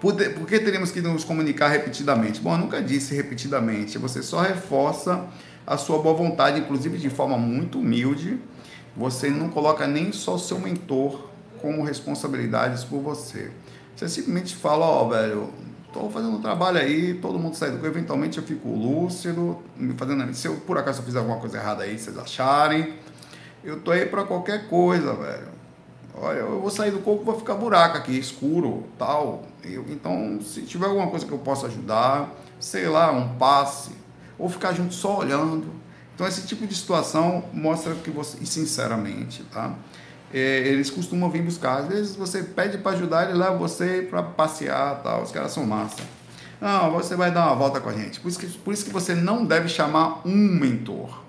Por, 0.01 0.15
por 0.15 0.47
que 0.47 0.59
teríamos 0.59 0.91
que 0.91 1.01
nos 1.01 1.25
comunicar 1.25 1.69
repetidamente? 1.69 2.41
Bom, 2.41 2.55
eu 2.55 2.59
nunca 2.59 2.83
disse 2.83 3.15
repetidamente, 3.15 3.97
você 3.97 4.23
só 4.23 4.41
reforça 4.41 5.25
a 5.67 5.77
sua 5.77 5.99
boa 5.99 6.15
vontade, 6.15 6.61
inclusive 6.61 6.99
de 6.99 7.11
forma 7.11 7.37
muito 7.37 7.79
humilde. 7.79 8.39
Você 8.97 9.29
não 9.29 9.49
coloca 9.51 9.87
nem 9.87 10.13
só 10.13 10.37
o 10.37 10.39
seu 10.39 10.59
mentor 10.59 11.29
como 11.61 11.83
responsabilidades 11.83 12.85
por 12.85 13.01
você. 13.01 13.51
Você 13.95 14.09
simplesmente 14.09 14.57
fala, 14.57 14.87
ó, 14.87 15.05
oh, 15.05 15.09
velho, 15.09 15.51
tô 15.93 16.09
fazendo 16.11 16.37
um 16.37 16.41
trabalho 16.41 16.79
aí, 16.79 17.15
todo 17.15 17.39
mundo 17.39 17.55
sai 17.55 17.71
do 17.71 17.79
corpo, 17.79 17.87
eventualmente 17.87 18.39
eu 18.39 18.45
fico 18.45 18.69
lúcido, 18.69 19.59
me 19.77 19.95
fazendo, 19.95 20.33
se 20.35 20.47
eu 20.47 20.57
por 20.57 20.79
acaso 20.79 21.01
eu 21.01 21.05
fizer 21.05 21.19
alguma 21.19 21.39
coisa 21.39 21.57
errada 21.59 21.85
aí, 21.85 21.99
vocês 21.99 22.17
acharem, 22.19 22.95
eu 23.65 23.81
tô 23.81 23.91
aí 23.91 24.07
para 24.07 24.25
qualquer 24.25 24.69
coisa, 24.69 25.15
velho. 25.15 25.49
Olha, 26.19 26.39
eu 26.39 26.61
vou 26.61 26.71
sair 26.71 26.91
do 26.91 27.01
corpo, 27.01 27.25
vou 27.25 27.39
ficar 27.39 27.55
buraco 27.55 27.99
aqui, 27.99 28.19
escuro, 28.19 28.85
tal. 28.99 29.45
Eu, 29.63 29.85
então, 29.91 30.41
se 30.41 30.63
tiver 30.63 30.87
alguma 30.87 31.09
coisa 31.09 31.27
que 31.27 31.33
eu 31.33 31.39
possa 31.39 31.67
ajudar, 31.67 32.33
sei 32.59 32.89
lá, 32.89 33.13
um 33.13 33.37
passe, 33.37 33.93
ou 34.39 34.49
ficar 34.49 34.73
junto 34.73 34.95
só 34.95 35.19
olhando. 35.19 35.67
Então, 36.17 36.27
esse 36.27 36.45
tipo 36.47 36.67
de 36.67 36.75
situação 36.75 37.45
mostra 37.53 37.95
que 37.95 38.11
você, 38.11 38.39
e 38.41 38.47
sinceramente, 38.47 39.45
tá? 39.45 39.77
é, 40.33 40.59
eles 40.69 40.91
costumam 40.91 41.31
vir 41.31 41.43
buscar. 41.43 41.79
Às 41.79 41.89
vezes 41.89 42.17
você 42.17 42.43
pede 42.43 42.79
para 42.79 42.93
ajudar, 42.93 43.29
ele 43.29 43.39
leva 43.39 43.57
você 43.57 44.07
para 44.09 44.23
passear, 44.23 45.01
tal. 45.03 45.23
Os 45.23 45.31
caras 45.31 45.53
são 45.53 45.65
massa. 45.65 46.03
Não, 46.61 46.91
você 46.91 47.15
vai 47.15 47.31
dar 47.31 47.47
uma 47.47 47.55
volta 47.55 47.81
com 47.81 47.89
a 47.89 47.93
gente. 47.93 48.21
Por 48.21 48.29
isso 48.29 48.39
que, 48.39 48.47
por 48.47 48.75
isso 48.75 48.85
que 48.85 48.91
você 48.91 49.15
não 49.15 49.45
deve 49.45 49.69
chamar 49.69 50.27
um 50.27 50.35
mentor. 50.35 51.23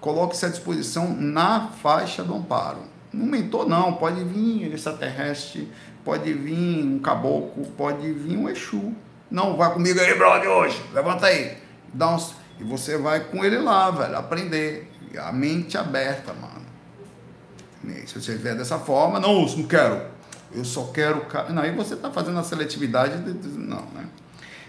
Coloque-se 0.00 0.44
à 0.44 0.48
disposição 0.48 1.14
na 1.14 1.68
faixa 1.82 2.22
do 2.22 2.34
amparo. 2.34 2.78
Um 3.12 3.26
mentor 3.26 3.66
não, 3.66 3.94
pode 3.94 4.22
vir 4.24 4.72
extraterrestre, 4.72 5.70
pode 6.04 6.32
vir 6.32 6.84
um 6.84 6.98
caboclo, 6.98 7.64
pode 7.76 8.12
vir 8.12 8.36
um 8.36 8.48
Exu. 8.48 8.92
Não, 9.30 9.56
vai 9.56 9.72
comigo 9.72 9.98
aí, 10.00 10.14
brother, 10.16 10.50
hoje. 10.50 10.82
Levanta 10.92 11.26
aí. 11.26 11.56
Dá 11.92 12.14
uns... 12.14 12.34
E 12.58 12.64
você 12.64 12.96
vai 12.96 13.20
com 13.20 13.44
ele 13.44 13.58
lá, 13.58 13.90
velho, 13.90 14.16
aprender. 14.16 14.90
A 15.18 15.32
mente 15.32 15.78
aberta, 15.78 16.32
mano. 16.32 16.64
Se 18.06 18.20
você 18.20 18.34
vier 18.34 18.56
dessa 18.56 18.78
forma, 18.78 19.20
não, 19.20 19.46
não 19.46 19.62
quero. 19.64 20.02
Eu 20.52 20.64
só 20.64 20.84
quero. 20.84 21.24
Não, 21.50 21.62
aí 21.62 21.72
você 21.72 21.94
está 21.94 22.10
fazendo 22.10 22.38
a 22.38 22.42
seletividade. 22.42 23.18
De... 23.18 23.48
Não, 23.48 23.82
né? 23.94 24.06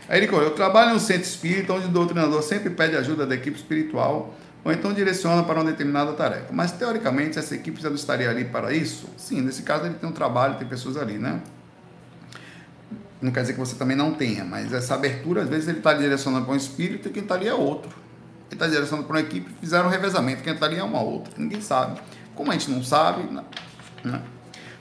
Aí 0.07 0.21
ele 0.21 0.31
eu 0.31 0.51
trabalho 0.51 0.91
em 0.91 0.95
um 0.95 0.99
centro 0.99 1.23
espírita 1.23 1.73
onde 1.73 1.87
o 1.87 1.89
doutrinador 1.89 2.43
sempre 2.43 2.69
pede 2.69 2.95
ajuda 2.95 3.25
da 3.25 3.33
equipe 3.33 3.57
espiritual 3.57 4.35
ou 4.65 4.71
então 4.71 4.91
direciona 4.91 5.43
para 5.43 5.59
uma 5.61 5.69
determinada 5.69 6.11
tarefa. 6.13 6.47
Mas, 6.51 6.71
teoricamente, 6.71 7.37
essa 7.37 7.53
equipe 7.53 7.79
já 7.79 7.87
não 7.87 7.95
estaria 7.95 8.27
ali 8.27 8.45
para 8.45 8.73
isso? 8.73 9.07
Sim, 9.15 9.41
nesse 9.41 9.61
caso 9.61 9.85
ele 9.85 9.93
tem 9.93 10.09
um 10.09 10.11
trabalho, 10.11 10.55
tem 10.55 10.67
pessoas 10.67 10.97
ali, 10.97 11.19
né? 11.19 11.39
Não 13.25 13.31
quer 13.31 13.41
dizer 13.41 13.53
que 13.53 13.59
você 13.59 13.75
também 13.75 13.97
não 13.97 14.13
tenha, 14.13 14.45
mas 14.45 14.71
essa 14.71 14.93
abertura, 14.93 15.41
às 15.41 15.49
vezes, 15.49 15.67
ele 15.67 15.79
está 15.79 15.95
direcionando 15.95 16.45
para 16.45 16.53
um 16.53 16.57
espírito 16.57 17.07
e 17.07 17.11
quem 17.11 17.23
está 17.23 17.33
ali 17.33 17.47
é 17.47 17.53
outro. 17.55 17.89
Ele 17.89 18.53
está 18.53 18.67
direcionando 18.67 19.07
para 19.07 19.15
uma 19.15 19.19
equipe, 19.19 19.49
fizeram 19.59 19.87
um 19.87 19.89
revezamento, 19.89 20.43
quem 20.43 20.53
está 20.53 20.67
ali 20.67 20.77
é 20.77 20.83
uma 20.83 21.01
outra, 21.01 21.33
ninguém 21.35 21.59
sabe. 21.59 21.99
Como 22.35 22.51
a 22.51 22.53
gente 22.53 22.69
não 22.69 22.83
sabe, 22.83 23.23
né? 24.03 24.21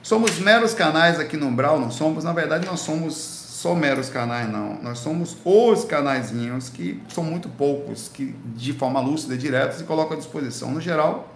somos 0.03 0.37
meros 0.37 0.75
canais 0.75 1.19
aqui 1.19 1.35
no 1.35 1.47
Umbral, 1.47 1.79
não 1.79 1.89
somos, 1.89 2.23
na 2.23 2.33
verdade, 2.33 2.67
nós 2.67 2.81
somos 2.81 3.15
só 3.15 3.73
meros 3.73 4.09
canais, 4.09 4.47
não. 4.47 4.79
Nós 4.79 4.99
somos 4.99 5.35
os 5.43 5.83
canaizinhos 5.83 6.69
que 6.69 7.01
são 7.09 7.23
muito 7.23 7.49
poucos, 7.49 8.07
que 8.13 8.35
de 8.55 8.73
forma 8.73 8.99
lúcida 8.99 9.33
e 9.33 9.39
direta 9.39 9.71
se 9.71 9.85
colocam 9.85 10.13
à 10.13 10.19
disposição. 10.19 10.69
No 10.69 10.79
geral, 10.79 11.34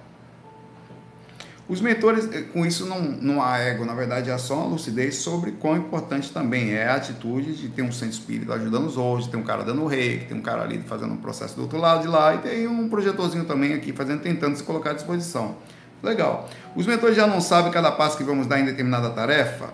os 1.69 1.81
mentores, 1.81 2.27
eh, 2.33 2.41
com 2.51 2.65
isso 2.65 2.87
não, 2.87 2.99
não 2.99 3.43
há 3.43 3.59
ego, 3.59 3.85
na 3.85 3.93
verdade, 3.93 4.31
há 4.31 4.39
só 4.39 4.55
uma 4.55 4.69
lucidez 4.69 5.17
sobre 5.17 5.51
quão 5.51 5.77
importante 5.77 6.33
também 6.33 6.71
é 6.71 6.87
a 6.87 6.95
atitude 6.95 7.53
de 7.53 7.69
ter 7.69 7.83
um 7.83 7.91
centro 7.91 8.15
espírita 8.15 8.55
ajudando 8.55 8.87
os 8.87 8.97
outros, 8.97 9.27
ter 9.27 9.37
um 9.37 9.43
cara 9.43 9.63
dando 9.63 9.85
rei, 9.85 10.21
tem 10.27 10.35
um 10.35 10.41
cara 10.41 10.63
ali 10.63 10.79
fazendo 10.79 11.13
um 11.13 11.17
processo 11.17 11.55
do 11.55 11.61
outro 11.61 11.77
lado 11.77 12.01
de 12.01 12.07
lá, 12.07 12.33
e 12.33 12.39
tem 12.39 12.67
um 12.67 12.89
projetorzinho 12.89 13.45
também 13.45 13.75
aqui 13.75 13.93
fazendo, 13.93 14.19
tentando 14.19 14.57
se 14.57 14.63
colocar 14.63 14.89
à 14.89 14.93
disposição. 14.93 15.57
Legal. 16.01 16.49
Os 16.75 16.87
mentores 16.87 17.15
já 17.15 17.27
não 17.27 17.39
sabem 17.39 17.71
cada 17.71 17.91
passo 17.91 18.17
que 18.17 18.23
vamos 18.23 18.47
dar 18.47 18.59
em 18.59 18.65
determinada 18.65 19.11
tarefa? 19.11 19.71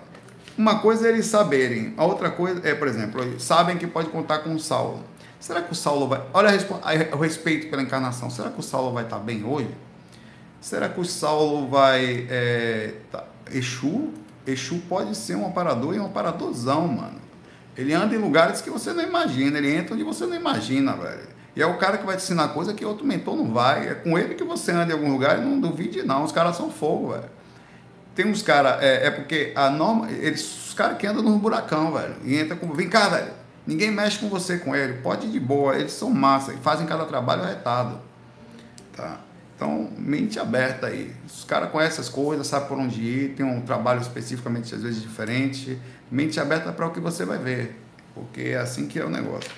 Uma 0.58 0.80
coisa 0.80 1.06
é 1.06 1.12
eles 1.12 1.24
saberem, 1.24 1.94
a 1.96 2.04
outra 2.04 2.30
coisa 2.30 2.60
é, 2.62 2.74
por 2.74 2.88
exemplo, 2.88 3.40
sabem 3.40 3.78
que 3.78 3.86
pode 3.86 4.10
contar 4.10 4.40
com 4.40 4.54
o 4.54 4.60
Saulo. 4.60 5.02
Será 5.40 5.62
que 5.62 5.72
o 5.72 5.74
Saulo 5.74 6.08
vai. 6.08 6.22
Olha 6.34 6.50
o 7.12 7.16
respeito 7.16 7.68
pela 7.70 7.80
encarnação. 7.80 8.28
Será 8.28 8.50
que 8.50 8.58
o 8.58 8.62
Saulo 8.62 8.92
vai 8.92 9.04
estar 9.04 9.18
bem 9.18 9.44
hoje? 9.44 9.70
Será 10.60 10.88
que 10.88 11.00
o 11.00 11.04
Saulo 11.04 11.68
vai. 11.68 12.26
É, 12.30 12.94
tá, 13.10 13.24
Exu? 13.52 14.12
Exu 14.46 14.80
pode 14.88 15.16
ser 15.16 15.36
um 15.36 15.46
aparador 15.46 15.94
e 15.94 16.00
um 16.00 16.06
aparadorzão, 16.06 16.88
mano. 16.88 17.20
Ele 17.76 17.92
anda 17.92 18.14
em 18.14 18.18
lugares 18.18 18.60
que 18.60 18.70
você 18.70 18.92
não 18.92 19.02
imagina, 19.02 19.58
ele 19.58 19.74
entra 19.74 19.94
onde 19.94 20.02
você 20.02 20.24
não 20.24 20.34
imagina, 20.34 20.94
velho. 20.94 21.28
E 21.54 21.62
é 21.62 21.66
o 21.66 21.78
cara 21.78 21.98
que 21.98 22.04
vai 22.04 22.16
te 22.16 22.22
ensinar 22.22 22.48
coisa 22.48 22.74
que 22.74 22.84
outro 22.84 23.06
mentor 23.06 23.36
não 23.36 23.52
vai. 23.52 23.88
É 23.88 23.94
com 23.94 24.18
ele 24.18 24.34
que 24.34 24.44
você 24.44 24.72
anda 24.72 24.92
em 24.92 24.94
algum 24.94 25.10
lugar 25.10 25.38
e 25.38 25.40
não 25.40 25.58
duvide, 25.58 26.02
não. 26.02 26.22
Os 26.22 26.32
caras 26.32 26.56
são 26.56 26.70
fogo, 26.70 27.12
velho. 27.12 27.24
Tem 28.14 28.26
uns 28.26 28.42
caras, 28.42 28.82
é, 28.82 29.06
é, 29.06 29.10
porque 29.10 29.52
a 29.54 29.68
norma, 29.70 30.10
eles, 30.10 30.68
os 30.68 30.74
caras 30.74 30.98
que 30.98 31.06
andam 31.06 31.22
no 31.22 31.38
buracão, 31.38 31.92
velho. 31.92 32.14
E 32.24 32.36
entra 32.36 32.56
com. 32.56 32.72
Vem 32.72 32.88
cá, 32.88 33.08
velho. 33.08 33.32
Ninguém 33.66 33.90
mexe 33.90 34.18
com 34.18 34.28
você 34.28 34.58
com 34.58 34.76
ele. 34.76 34.94
Pode 35.02 35.26
ir 35.26 35.30
de 35.30 35.40
boa. 35.40 35.76
Eles 35.76 35.92
são 35.92 36.10
massa 36.10 36.52
e 36.52 36.56
fazem 36.58 36.86
cada 36.86 37.04
trabalho 37.04 37.42
retado. 37.42 38.00
Tá? 38.94 39.18
Então, 39.56 39.88
mente 39.96 40.38
aberta 40.38 40.88
aí. 40.88 41.14
Os 41.26 41.42
caras 41.42 41.70
conhecem 41.70 42.00
as 42.00 42.10
coisas, 42.10 42.46
sabem 42.46 42.68
por 42.68 42.78
onde 42.78 43.00
ir, 43.00 43.34
tem 43.34 43.44
um 43.44 43.62
trabalho 43.62 44.02
especificamente, 44.02 44.74
às 44.74 44.82
vezes, 44.82 45.00
diferente. 45.00 45.78
Mente 46.10 46.38
aberta 46.38 46.70
para 46.70 46.86
o 46.86 46.90
que 46.90 47.00
você 47.00 47.24
vai 47.24 47.38
ver. 47.38 47.80
Porque 48.14 48.42
é 48.42 48.58
assim 48.58 48.86
que 48.86 48.98
é 48.98 49.04
o 49.04 49.08
negócio. 49.08 49.50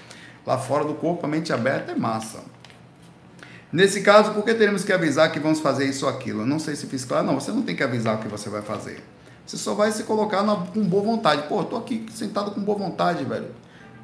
Lá 0.46 0.56
fora 0.56 0.84
do 0.84 0.94
corpo, 0.94 1.26
a 1.26 1.28
mente 1.28 1.52
aberta 1.52 1.92
é 1.92 1.94
massa. 1.96 2.38
Nesse 3.72 4.00
caso, 4.00 4.32
por 4.32 4.44
que 4.44 4.54
teremos 4.54 4.84
que 4.84 4.92
avisar 4.92 5.30
que 5.32 5.40
vamos 5.40 5.60
fazer 5.60 5.84
isso 5.84 6.06
ou 6.06 6.12
aquilo? 6.12 6.46
Não 6.46 6.58
sei 6.58 6.76
se 6.76 6.86
fiz 6.86 7.04
claro. 7.04 7.26
Não, 7.26 7.38
você 7.38 7.50
não 7.50 7.62
tem 7.62 7.74
que 7.74 7.82
avisar 7.82 8.16
o 8.16 8.18
que 8.18 8.28
você 8.28 8.48
vai 8.48 8.62
fazer. 8.62 9.02
Você 9.44 9.56
só 9.56 9.74
vai 9.74 9.90
se 9.90 10.04
colocar 10.04 10.42
na, 10.42 10.56
com 10.56 10.82
boa 10.84 11.02
vontade. 11.02 11.42
Pô, 11.48 11.64
tô 11.64 11.76
aqui 11.76 12.06
sentado 12.12 12.52
com 12.52 12.62
boa 12.62 12.78
vontade, 12.78 13.24
velho. 13.24 13.48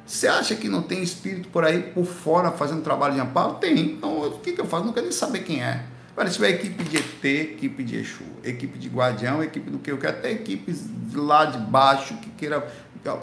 Você 0.05 0.27
acha 0.27 0.55
que 0.55 0.69
não 0.69 0.83
tem 0.83 1.01
espírito 1.01 1.49
por 1.49 1.63
aí, 1.65 1.81
por 1.81 2.05
fora, 2.05 2.51
fazendo 2.51 2.81
trabalho 2.81 3.15
de 3.15 3.19
amparo? 3.19 3.55
Tem. 3.55 3.79
Então, 3.79 4.27
o 4.27 4.39
que, 4.39 4.53
que 4.53 4.61
eu 4.61 4.65
faço? 4.65 4.85
Não 4.85 4.93
quero 4.93 5.05
nem 5.05 5.11
saber 5.11 5.39
quem 5.39 5.63
é. 5.63 5.83
Velho, 6.15 6.29
se 6.29 6.35
tiver 6.35 6.49
equipe 6.51 6.83
de 6.83 6.97
ET, 6.97 7.25
equipe 7.25 7.83
de 7.83 7.97
Exu, 7.97 8.23
equipe 8.43 8.77
de 8.77 8.87
Guardião, 8.87 9.43
equipe 9.43 9.69
do 9.69 9.79
que 9.79 9.91
eu 9.91 9.97
quero, 9.97 10.17
até 10.17 10.31
equipes 10.31 10.83
lá 11.13 11.45
de 11.45 11.57
baixo 11.57 12.15
que 12.17 12.29
queira 12.29 12.65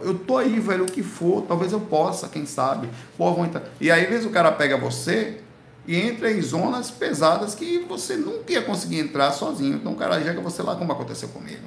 eu 0.03 0.16
tô 0.16 0.37
aí, 0.37 0.61
velho, 0.61 0.85
o 0.85 0.87
que 0.87 1.03
for, 1.03 1.42
talvez 1.42 1.73
eu 1.73 1.81
possa, 1.81 2.29
quem 2.29 2.47
sabe. 2.47 2.88
Pô, 3.18 3.33
vou 3.35 3.45
entrar. 3.45 3.64
E 3.81 3.90
aí, 3.90 4.05
às 4.05 4.09
vezes, 4.09 4.27
o 4.27 4.31
cara 4.31 4.53
pega 4.53 4.77
você 4.77 5.40
e 5.87 5.97
entra 5.97 6.31
em 6.31 6.40
zonas 6.40 6.90
pesadas 6.90 7.55
que 7.55 7.81
você 7.81 8.16
nunca 8.16 8.53
ia 8.53 8.62
conseguir 8.62 9.01
entrar 9.01 9.33
sozinho. 9.33 9.77
Então, 9.77 9.92
o 9.92 9.97
cara 9.97 10.21
joga 10.21 10.40
você 10.40 10.62
lá, 10.62 10.77
como 10.77 10.92
aconteceu 10.92 11.29
comigo. 11.31 11.66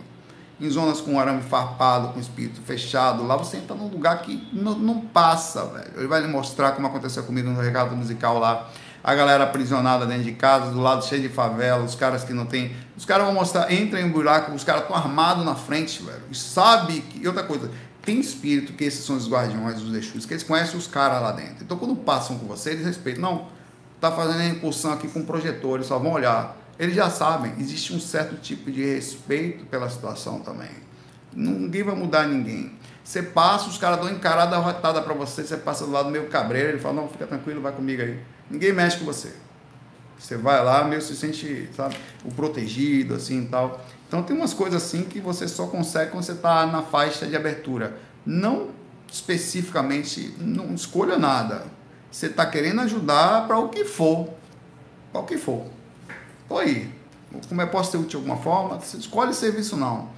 Em 0.60 0.70
zonas 0.70 1.02
com 1.02 1.20
arame 1.20 1.42
farpado, 1.42 2.10
com 2.10 2.20
espírito 2.20 2.62
fechado, 2.62 3.26
lá 3.26 3.36
você 3.36 3.58
entra 3.58 3.76
num 3.76 3.88
lugar 3.88 4.22
que 4.22 4.48
não, 4.54 4.78
não 4.78 5.02
passa, 5.02 5.66
velho. 5.66 5.92
Ele 5.98 6.08
vai 6.08 6.22
lhe 6.22 6.28
mostrar 6.28 6.72
como 6.72 6.88
aconteceu 6.88 7.24
comigo 7.24 7.50
no 7.50 7.60
recado 7.60 7.96
musical 7.96 8.40
lá. 8.40 8.70
A 9.04 9.14
galera 9.14 9.44
aprisionada 9.44 10.06
dentro 10.06 10.24
de 10.24 10.32
casa, 10.32 10.72
do 10.72 10.82
lado 10.82 11.06
cheio 11.06 11.22
de 11.22 11.30
favela, 11.30 11.84
os 11.84 11.94
caras 11.94 12.24
que 12.24 12.34
não 12.34 12.46
tem. 12.46 12.76
Os 12.98 13.06
caras 13.06 13.26
vão 13.26 13.36
mostrar, 13.36 13.72
entra 13.72 14.02
em 14.02 14.06
um 14.06 14.12
buraco, 14.12 14.52
os 14.52 14.64
caras 14.64 14.82
estão 14.84 14.96
armados 14.96 15.46
na 15.46 15.54
frente, 15.54 16.02
velho. 16.02 16.24
E 16.32 16.36
sabe 16.36 17.02
que. 17.02 17.22
E 17.22 17.28
outra 17.28 17.44
coisa, 17.44 17.70
tem 18.02 18.20
espírito 18.20 18.74
que 18.74 18.84
esses 18.84 19.06
são 19.06 19.16
os 19.16 19.30
guardiões, 19.30 19.82
os 19.82 19.94
Exus, 19.94 20.26
que 20.26 20.34
eles 20.34 20.44
conhecem 20.44 20.78
os 20.78 20.88
caras 20.88 21.22
lá 21.22 21.32
dentro. 21.32 21.58
Então 21.64 21.78
quando 21.78 21.96
passam 21.96 22.40
com 22.40 22.48
você, 22.48 22.72
eles 22.72 22.86
respeitam. 22.86 23.22
Não, 23.22 23.48
tá 24.00 24.12
fazendo 24.12 24.40
a 24.40 24.48
incursão 24.48 24.94
aqui 24.94 25.08
com 25.08 25.24
projetores, 25.24 25.86
só 25.88 26.00
vão 26.00 26.14
olhar 26.14 26.58
eles 26.78 26.96
já 26.96 27.10
sabem, 27.10 27.54
existe 27.60 27.94
um 27.94 28.00
certo 28.00 28.36
tipo 28.38 28.72
de 28.72 28.84
respeito 28.84 29.66
pela 29.66 29.90
situação 29.90 30.40
também. 30.40 30.70
Ninguém 31.34 31.84
vai 31.84 31.96
mudar 31.96 32.28
ninguém. 32.28 32.74
Você 33.04 33.22
passa, 33.22 33.70
os 33.70 33.78
caras 33.78 34.00
dão 34.00 34.10
encarada 34.10 34.58
rotada 34.58 35.02
para 35.02 35.14
você, 35.14 35.44
você 35.44 35.58
passa 35.58 35.86
do 35.86 35.92
lado 35.92 36.10
meio 36.10 36.28
cabreiro, 36.28 36.70
ele 36.70 36.80
fala, 36.80 36.96
não, 36.96 37.08
fica 37.08 37.28
tranquilo, 37.28 37.62
vai 37.62 37.72
comigo 37.72 38.02
aí. 38.02 38.20
Ninguém 38.50 38.74
mexe 38.74 38.98
com 38.98 39.06
você. 39.06 39.34
Você 40.18 40.38
vai 40.38 40.64
lá, 40.64 40.84
meio 40.86 41.02
se 41.02 41.16
sente, 41.16 41.70
sabe, 41.76 41.96
o 42.24 42.32
protegido, 42.32 43.16
assim 43.16 43.44
e 43.44 43.46
tal. 43.46 43.86
Então 44.08 44.24
tem 44.24 44.36
umas 44.36 44.54
coisas 44.54 44.82
assim 44.82 45.04
que 45.04 45.20
você 45.20 45.48
só 45.48 45.68
consegue 45.68 46.12
quando 46.12 46.24
você 46.24 46.32
está 46.32 46.66
na 46.66 46.82
faixa 46.82 47.28
de 47.28 47.36
abertura. 47.36 47.98
Não 48.26 48.70
especificamente, 49.12 50.36
não 50.40 50.74
escolha 50.74 51.18
nada. 51.18 51.64
Você 52.12 52.28
está 52.28 52.46
querendo 52.46 52.82
ajudar 52.82 53.48
para 53.48 53.58
o 53.60 53.70
que 53.70 53.86
for. 53.86 54.30
Para 55.12 55.22
o 55.22 55.26
que 55.26 55.38
for. 55.38 55.66
Tô 56.48 56.58
aí. 56.58 56.90
Como 57.50 57.62
é 57.62 57.66
posso 57.66 57.92
ser 57.92 57.98
útil 57.98 58.10
de 58.10 58.16
alguma 58.18 58.38
forma? 58.38 58.80
Você 58.80 58.98
escolhe 58.98 59.34
serviço 59.34 59.76
não. 59.76 60.10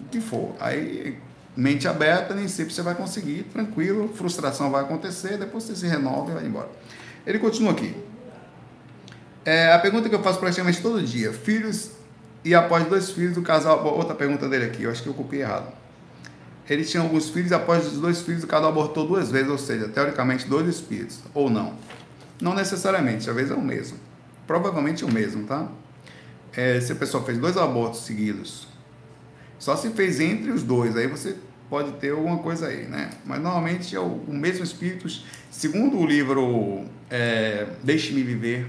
O 0.00 0.04
que 0.10 0.20
for. 0.20 0.54
Aí, 0.60 1.18
mente 1.56 1.88
aberta, 1.88 2.34
nem 2.34 2.48
sempre 2.48 2.72
você 2.72 2.82
vai 2.82 2.94
conseguir, 2.94 3.44
tranquilo, 3.44 4.08
frustração 4.14 4.70
vai 4.70 4.82
acontecer, 4.82 5.38
depois 5.38 5.64
você 5.64 5.74
se 5.74 5.86
renova 5.86 6.30
e 6.30 6.34
vai 6.34 6.46
embora. 6.46 6.68
Ele 7.26 7.38
continua 7.38 7.72
aqui. 7.72 7.94
É, 9.44 9.72
a 9.72 9.78
pergunta 9.78 10.08
que 10.08 10.14
eu 10.14 10.22
faço 10.22 10.38
praticamente 10.38 10.80
todo 10.80 11.02
dia: 11.02 11.32
filhos 11.32 11.90
e 12.44 12.54
após 12.54 12.86
dois 12.86 13.10
filhos 13.10 13.34
do 13.34 13.42
casal. 13.42 13.84
Outra 13.84 14.14
pergunta 14.14 14.48
dele 14.48 14.66
aqui, 14.66 14.84
eu 14.84 14.90
acho 14.90 15.02
que 15.02 15.08
eu 15.08 15.14
copiei 15.14 15.42
errado. 15.42 15.72
Ele 16.68 16.84
tinha 16.84 17.02
alguns 17.02 17.28
filhos, 17.28 17.50
após 17.52 17.86
os 17.86 17.98
dois 17.98 18.22
filhos, 18.22 18.44
o 18.44 18.46
casal 18.46 18.68
abortou 18.68 19.06
duas 19.06 19.30
vezes, 19.30 19.50
ou 19.50 19.58
seja, 19.58 19.88
teoricamente 19.88 20.46
dois 20.46 20.66
espíritos, 20.68 21.18
ou 21.34 21.50
não. 21.50 21.74
Não 22.40 22.54
necessariamente, 22.54 23.28
às 23.28 23.34
vezes 23.34 23.50
é 23.50 23.54
o 23.54 23.60
mesmo 23.60 23.98
provavelmente 24.46 25.04
o 25.04 25.12
mesmo, 25.12 25.44
tá? 25.46 25.70
É, 26.54 26.80
se 26.80 26.92
a 26.92 26.94
pessoa 26.94 27.24
fez 27.24 27.38
dois 27.38 27.56
abortos 27.56 28.00
seguidos, 28.00 28.68
só 29.58 29.76
se 29.76 29.90
fez 29.90 30.20
entre 30.20 30.50
os 30.50 30.62
dois, 30.62 30.96
aí 30.96 31.06
você 31.06 31.36
pode 31.70 31.92
ter 31.92 32.10
alguma 32.10 32.38
coisa 32.38 32.66
aí, 32.66 32.86
né? 32.86 33.10
Mas 33.24 33.40
normalmente 33.40 33.96
é 33.96 34.00
o, 34.00 34.04
o 34.04 34.34
mesmo 34.34 34.64
espírito, 34.64 35.08
segundo 35.50 35.98
o 35.98 36.06
livro 36.06 36.84
é, 37.08 37.68
Deixe-me 37.82 38.22
Viver, 38.22 38.66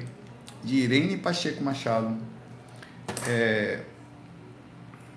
de 0.64 0.78
Irene 0.78 1.18
Pacheco 1.18 1.62
Machado, 1.64 2.16
é, 3.28 3.82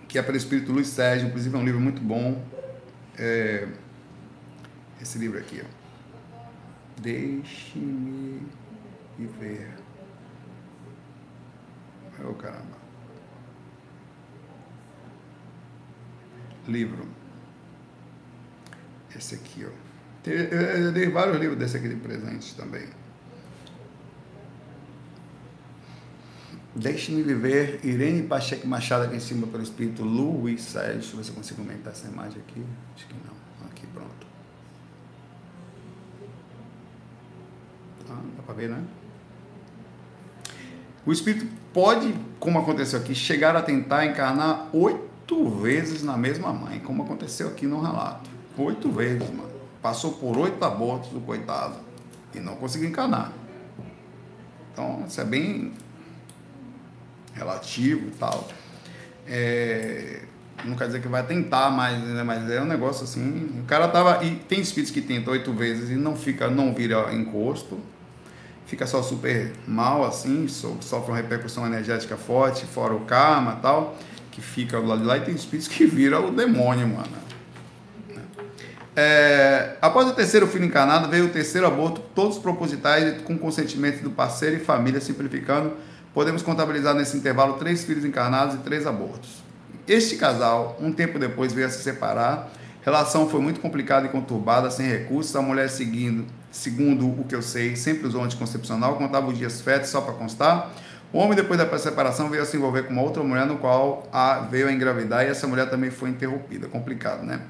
que 0.09 0.19
é 0.19 0.23
pelo 0.23 0.37
espírito 0.37 0.73
Luiz 0.73 0.89
Sérgio, 0.89 1.29
inclusive 1.29 1.55
é 1.55 1.59
um 1.59 1.65
livro 1.65 1.81
muito 1.81 2.01
bom. 2.01 2.43
É, 3.19 3.69
esse 5.01 5.19
livro 5.19 5.39
aqui, 5.39 5.63
ó. 5.63 7.01
Deixe-me 7.01 8.43
viver. 9.19 9.86
Ô 12.25 12.31
oh, 12.31 12.35
caramba. 12.35 12.77
Livro. 16.67 17.07
Esse 19.15 19.35
aqui, 19.35 19.65
ó. 19.65 19.87
Eu 20.29 20.93
dei 20.93 21.09
vários 21.09 21.39
livros 21.39 21.59
desse 21.59 21.77
aqui 21.77 21.89
de 21.89 21.97
presente 21.97 22.55
também. 22.57 22.89
Deixe-me 26.75 27.23
viver, 27.23 27.81
Irene 27.85 28.27
Pacheco 28.27 28.67
Machado 28.67 29.05
aqui 29.05 29.17
em 29.17 29.21
cima 29.21 29.47
pelo 29.47 29.63
espírito 29.63 30.03
Luiz 30.03 30.61
Sérgio. 30.63 30.95
Deixa 30.95 31.13
eu 31.13 31.17
ver 31.17 31.25
se 31.25 31.31
eu 31.31 31.35
consigo 31.37 31.63
aumentar 31.63 31.91
essa 31.91 32.07
imagem 32.07 32.43
aqui. 32.47 32.63
Acho 32.95 33.07
que 33.07 33.15
não. 33.15 33.67
Aqui, 33.69 33.87
pronto. 33.87 34.27
Ah, 38.11 38.23
dá 38.37 38.43
para 38.43 38.55
ver, 38.55 38.69
né? 38.69 38.85
O 41.07 41.13
espírito 41.13 41.47
pode, 41.73 42.13
como 42.41 42.59
aconteceu 42.59 42.99
aqui, 42.99 43.15
chegar 43.15 43.55
a 43.55 43.63
tentar 43.63 44.05
encarnar 44.05 44.69
oito 44.73 45.49
vezes 45.49 46.03
na 46.03 46.17
mesma 46.17 46.53
mãe, 46.53 46.81
como 46.81 47.05
aconteceu 47.05 47.47
aqui 47.47 47.65
no 47.65 47.81
relato. 47.81 48.29
Oito 48.59 48.91
vezes, 48.91 49.31
mano. 49.31 49.55
Passou 49.81 50.15
por 50.15 50.37
oito 50.37 50.63
abortos 50.65 51.13
o 51.13 51.21
coitado 51.21 51.77
e 52.35 52.41
não 52.41 52.57
conseguiu 52.57 52.89
encarnar. 52.89 53.33
Então, 54.73 55.05
isso 55.07 55.21
é 55.21 55.25
bem 55.25 55.75
relativo 57.33 58.09
e 58.09 58.11
tal. 58.11 58.49
É, 59.29 60.23
não 60.65 60.75
quer 60.75 60.87
dizer 60.87 61.01
que 61.01 61.07
vai 61.07 61.25
tentar 61.25 61.71
mais, 61.71 62.03
né? 62.03 62.25
mas 62.25 62.51
é 62.51 62.61
um 62.61 62.67
negócio 62.67 63.05
assim. 63.05 63.61
O 63.61 63.65
cara 63.65 63.87
tava. 63.87 64.25
E 64.25 64.35
tem 64.35 64.61
espíritos 64.61 64.93
que 64.93 65.01
tentam 65.01 65.33
oito 65.33 65.53
vezes 65.53 65.89
e 65.89 65.95
não 65.95 66.17
fica, 66.17 66.51
não 66.51 66.75
vira 66.75 67.15
encosto 67.15 67.79
fica 68.67 68.87
só 68.87 69.03
super 69.03 69.53
mal 69.67 70.05
assim, 70.05 70.47
sofre 70.49 71.11
uma 71.11 71.17
repercussão 71.17 71.67
energética 71.67 72.17
forte, 72.17 72.67
fora 72.67 72.95
o 72.95 73.01
karma 73.01 73.59
tal, 73.63 73.97
que 74.31 74.43
fica 74.43 74.81
do 74.81 74.87
lado 74.87 75.01
de 75.01 75.07
lá 75.07 75.17
e 75.17 75.21
tem 75.21 75.35
espíritos 75.35 75.69
que 75.69 75.87
viram 75.87 76.29
o 76.29 76.31
demônio, 76.33 76.87
mano. 76.89 77.27
É, 78.99 79.77
após 79.81 80.09
o 80.09 80.15
terceiro 80.15 80.47
filho 80.47 80.65
encarnado, 80.65 81.09
veio 81.09 81.27
o 81.27 81.29
terceiro 81.29 81.67
aborto, 81.67 82.01
todos 82.15 82.39
propositais 82.39 83.23
com 83.23 83.37
consentimento 83.39 84.03
do 84.03 84.11
parceiro 84.11 84.57
e 84.57 84.59
família, 84.59 85.01
simplificando, 85.01 85.75
podemos 86.15 86.43
contabilizar 86.43 86.95
nesse 86.95 87.17
intervalo 87.17 87.55
três 87.55 87.85
filhos 87.85 88.05
encarnados 88.05 88.55
e 88.55 88.59
três 88.59 88.87
abortos. 88.87 89.43
Este 89.87 90.17
casal, 90.17 90.77
um 90.81 90.91
tempo 90.91 91.19
depois, 91.19 91.53
veio 91.53 91.67
a 91.67 91.71
se 91.71 91.83
separar. 91.83 92.51
Relação 92.83 93.29
foi 93.29 93.41
muito 93.41 93.61
complicada 93.61 94.07
e 94.07 94.09
conturbada, 94.09 94.71
sem 94.71 94.87
recursos, 94.87 95.37
a 95.37 95.43
mulher 95.43 95.69
seguindo 95.69 96.25
segundo 96.57 97.07
o 97.09 97.25
que 97.25 97.35
eu 97.35 97.43
sei, 97.43 97.77
sempre 97.77 98.07
usou 98.07 98.23
anticoncepcional, 98.23 98.97
contava 98.97 99.29
os 99.29 99.37
dias 99.37 99.61
férteis 99.61 99.91
só 99.91 100.01
para 100.01 100.15
constar. 100.15 100.73
O 101.13 101.19
homem, 101.19 101.37
depois 101.37 101.59
da 101.59 101.79
separação, 101.79 102.29
veio 102.29 102.43
a 102.43 102.47
se 102.47 102.57
envolver 102.57 102.85
com 102.85 102.93
uma 102.93 103.03
outra 103.03 103.23
mulher, 103.23 103.47
no 103.47 103.59
qual 103.59 104.09
a, 104.13 104.41
veio 104.41 104.69
a 104.69 104.73
engravidar 104.73 105.25
e 105.25 105.29
essa 105.29 105.47
mulher 105.47 105.71
também 105.71 105.91
foi 105.91 106.11
interrompida. 106.11 106.67
Complicado, 106.67 107.25
né? 107.25 107.41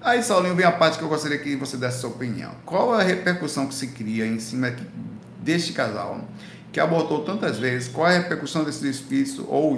Aí, 0.00 0.22
Saulinho, 0.22 0.54
vem 0.54 0.64
a 0.64 0.72
parte 0.72 0.98
que 0.98 1.04
eu 1.04 1.08
gostaria 1.08 1.38
que 1.38 1.56
você 1.56 1.76
desse 1.76 2.00
sua 2.00 2.10
opinião. 2.10 2.52
Qual 2.64 2.92
a 2.92 3.02
repercussão 3.02 3.66
que 3.66 3.74
se 3.74 3.88
cria 3.88 4.26
em 4.26 4.38
cima 4.38 4.74
deste 5.40 5.72
casal 5.72 6.20
que 6.72 6.80
abortou 6.80 7.24
tantas 7.24 7.58
vezes? 7.58 7.88
Qual 7.88 8.06
a 8.06 8.10
repercussão 8.10 8.64
desse 8.64 8.88
espírito 8.88 9.46
ou 9.48 9.76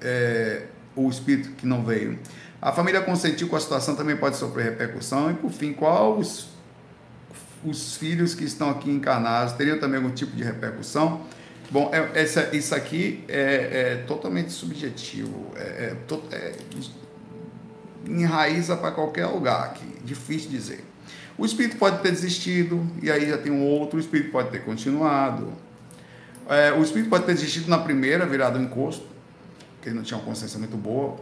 é, 0.00 0.62
o 0.94 1.08
espírito 1.08 1.50
que 1.50 1.66
não 1.66 1.84
veio? 1.84 2.18
A 2.60 2.72
família 2.72 3.00
consentiu 3.00 3.48
com 3.48 3.56
a 3.56 3.60
situação 3.60 3.94
também 3.94 4.16
pode 4.16 4.36
sofrer 4.36 4.64
repercussão. 4.64 5.30
E, 5.30 5.34
por 5.34 5.50
fim, 5.50 5.72
qual 5.72 6.18
os 6.18 6.48
os 7.64 7.96
filhos 7.96 8.34
que 8.34 8.44
estão 8.44 8.70
aqui 8.70 8.90
encarnados 8.90 9.54
teriam 9.54 9.78
também 9.78 9.98
algum 9.98 10.14
tipo 10.14 10.36
de 10.36 10.42
repercussão? 10.42 11.22
Bom, 11.70 11.90
é, 11.92 12.22
essa, 12.22 12.54
isso 12.56 12.74
aqui 12.74 13.24
é, 13.28 13.92
é 13.92 14.04
totalmente 14.06 14.52
subjetivo, 14.52 15.52
é, 15.54 15.60
é, 15.60 15.96
to, 16.06 16.22
é 16.32 16.54
enraiza 18.06 18.74
para 18.76 18.90
qualquer 18.90 19.26
lugar 19.26 19.64
aqui, 19.64 19.86
difícil 20.02 20.48
dizer. 20.48 20.84
O 21.36 21.44
espírito 21.44 21.76
pode 21.76 22.00
ter 22.02 22.10
desistido, 22.10 22.86
e 23.02 23.10
aí 23.10 23.28
já 23.28 23.36
tem 23.36 23.52
um 23.52 23.64
outro, 23.64 23.98
o 23.98 24.00
espírito 24.00 24.30
pode 24.30 24.50
ter 24.50 24.64
continuado. 24.64 25.52
É, 26.48 26.72
o 26.72 26.82
espírito 26.82 27.10
pode 27.10 27.26
ter 27.26 27.34
desistido 27.34 27.68
na 27.68 27.78
primeira, 27.78 28.24
virado 28.24 28.58
um 28.58 28.62
encosto, 28.62 29.06
que 29.82 29.90
ele 29.90 29.96
não 29.96 30.02
tinha 30.02 30.18
uma 30.18 30.24
consciência 30.24 30.58
muito 30.58 30.76
boa. 30.76 31.16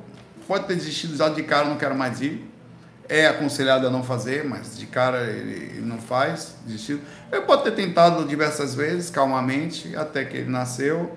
Pode 0.46 0.66
ter 0.66 0.76
desistido 0.76 1.16
já 1.16 1.28
de 1.28 1.42
cara, 1.42 1.68
não 1.68 1.76
quero 1.76 1.96
mais 1.96 2.20
ir 2.20 2.46
é 3.08 3.26
aconselhado 3.26 3.86
a 3.86 3.90
não 3.90 4.02
fazer, 4.02 4.44
mas 4.44 4.76
de 4.76 4.86
cara 4.86 5.22
ele 5.24 5.80
não 5.80 5.98
faz, 5.98 6.56
desistiu. 6.66 7.00
Ele 7.30 7.42
pode 7.42 7.64
ter 7.64 7.72
tentado 7.72 8.24
diversas 8.24 8.74
vezes, 8.74 9.10
calmamente, 9.10 9.94
até 9.96 10.24
que 10.24 10.36
ele 10.36 10.50
nasceu. 10.50 11.16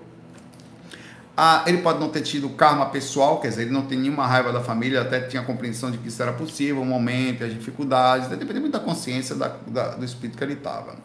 Ah, 1.35 1.63
ele 1.65 1.77
pode 1.77 1.99
não 1.99 2.09
ter 2.09 2.21
tido 2.21 2.49
karma 2.49 2.87
pessoal, 2.87 3.39
quer 3.39 3.47
dizer, 3.47 3.61
ele 3.61 3.71
não 3.71 3.83
tem 3.83 3.97
nenhuma 3.97 4.27
raiva 4.27 4.51
da 4.51 4.59
família, 4.59 5.01
até 5.01 5.21
tinha 5.21 5.41
compreensão 5.41 5.89
de 5.89 5.97
que 5.97 6.09
isso 6.09 6.21
era 6.21 6.33
possível, 6.33 6.81
o 6.81 6.85
momento, 6.85 7.45
as 7.45 7.53
dificuldades, 7.53 8.27
depende 8.27 8.59
muito 8.59 8.73
da 8.73 8.79
consciência 8.79 9.35
da, 9.35 9.55
da, 9.65 9.95
do 9.95 10.03
espírito 10.03 10.37
que 10.37 10.43
ele 10.43 10.53
estava. 10.53 10.95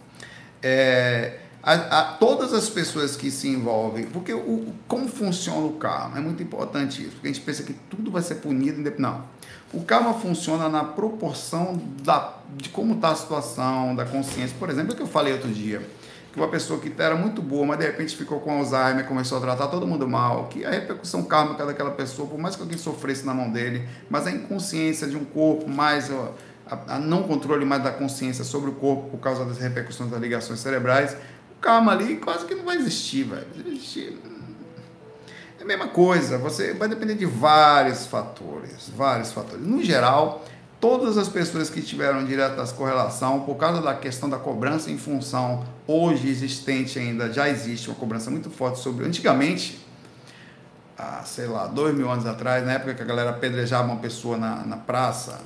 É, 0.61 1.39
a, 1.63 1.73
a, 1.73 2.03
todas 2.15 2.53
as 2.53 2.69
pessoas 2.69 3.17
que 3.17 3.31
se 3.31 3.49
envolvem, 3.49 4.07
porque 4.07 4.35
o, 4.35 4.75
como 4.89 5.09
funciona 5.09 5.67
o 5.67 5.75
karma? 5.75 6.19
É 6.19 6.21
muito 6.21 6.43
importante 6.43 7.01
isso, 7.01 7.13
porque 7.13 7.29
a 7.29 7.33
gente 7.33 7.43
pensa 7.43 7.63
que 7.63 7.73
tudo 7.89 8.11
vai 8.11 8.21
ser 8.21 8.37
punido, 8.37 8.83
não. 8.99 9.25
O 9.75 9.83
karma 9.83 10.15
funciona 10.15 10.69
na 10.69 10.85
proporção 10.85 11.81
da, 12.03 12.35
de 12.57 12.69
como 12.69 12.95
está 12.95 13.11
a 13.11 13.17
situação, 13.17 13.95
da 13.95 14.05
consciência. 14.05 14.57
Por 14.59 14.71
exemplo, 14.71 14.93
o 14.93 14.97
que 14.97 15.03
eu 15.03 15.07
falei 15.07 15.33
outro 15.33 15.51
dia. 15.51 15.83
que 16.33 16.39
uma 16.39 16.49
pessoa 16.49 16.81
que 16.81 16.93
era 16.99 17.15
muito 17.15 17.41
boa, 17.41 17.65
mas 17.67 17.79
de 17.79 17.87
repente 17.87 18.17
ficou 18.17 18.41
com 18.41 18.59
Alzheimer, 18.59 19.07
começou 19.07 19.39
a 19.39 19.41
tratar 19.41 19.69
todo 19.69 19.87
mundo 19.87 20.09
mal, 20.09 20.47
que 20.47 20.65
a 20.65 20.71
repercussão 20.71 21.23
kármica 21.23 21.65
daquela 21.65 21.93
pessoa, 21.93 22.27
por 22.29 22.39
mais 22.39 22.57
que 22.57 22.63
alguém 22.63 22.79
sofresse 22.79 23.25
na 23.25 23.33
mão 23.33 23.51
dele, 23.51 23.89
mas 24.11 24.27
a 24.27 24.33
inconsciência 24.33 25.07
de 25.07 25.17
um 25.17 25.25
corpo, 25.25 25.69
mais 25.69 26.11
a, 26.67 26.95
a 26.95 26.99
não 26.99 27.23
controle 27.23 27.65
mais 27.65 27.83
da 27.83 27.93
consciência 27.93 28.43
sobre 28.45 28.71
o 28.71 28.75
corpo 28.75 29.11
por 29.11 29.19
causa 29.19 29.45
das 29.45 29.59
repercussões 29.59 30.11
das 30.11 30.21
ligações 30.21 30.61
cerebrais, 30.61 31.17
o 31.57 31.61
karma 31.61 31.93
ali 31.93 32.17
quase 32.17 32.47
que 32.47 32.55
não 32.55 32.65
vai 32.65 32.77
existir, 32.77 33.25
velho. 33.25 33.47
Existir. 33.67 34.19
É 35.65 35.67
a 35.67 35.67
mesma 35.67 35.89
coisa, 35.89 36.37
você 36.37 36.75
vai 36.75 36.89
depender 36.89 37.15
de 37.15 37.25
vários 37.25 38.05
fatores, 38.05 38.91
vários 38.95 39.33
fatores. 39.33 39.67
No 39.67 39.83
geral, 39.83 40.45
todas 40.79 41.17
as 41.17 41.27
pessoas 41.27 41.71
que 41.71 41.81
tiveram 41.81 42.23
direta 42.23 42.63
correlação, 42.75 43.41
por 43.41 43.55
causa 43.55 43.81
da 43.81 43.95
questão 43.95 44.29
da 44.29 44.37
cobrança 44.37 44.91
em 44.91 44.99
função 44.99 45.65
hoje 45.87 46.29
existente 46.29 46.99
ainda, 46.99 47.33
já 47.33 47.49
existe 47.49 47.89
uma 47.89 47.97
cobrança 47.97 48.31
muito 48.31 48.51
forte 48.51 48.79
sobre. 48.79 49.07
Antigamente, 49.07 49.83
há, 50.99 51.23
sei 51.25 51.47
lá, 51.47 51.67
dois 51.67 51.95
mil 51.95 52.11
anos 52.11 52.27
atrás, 52.27 52.63
na 52.67 52.73
época 52.73 52.93
que 52.93 53.01
a 53.01 53.07
galera 53.07 53.31
apedrejava 53.31 53.91
uma 53.91 54.01
pessoa 54.01 54.37
na, 54.37 54.67
na 54.67 54.77
praça, 54.77 55.41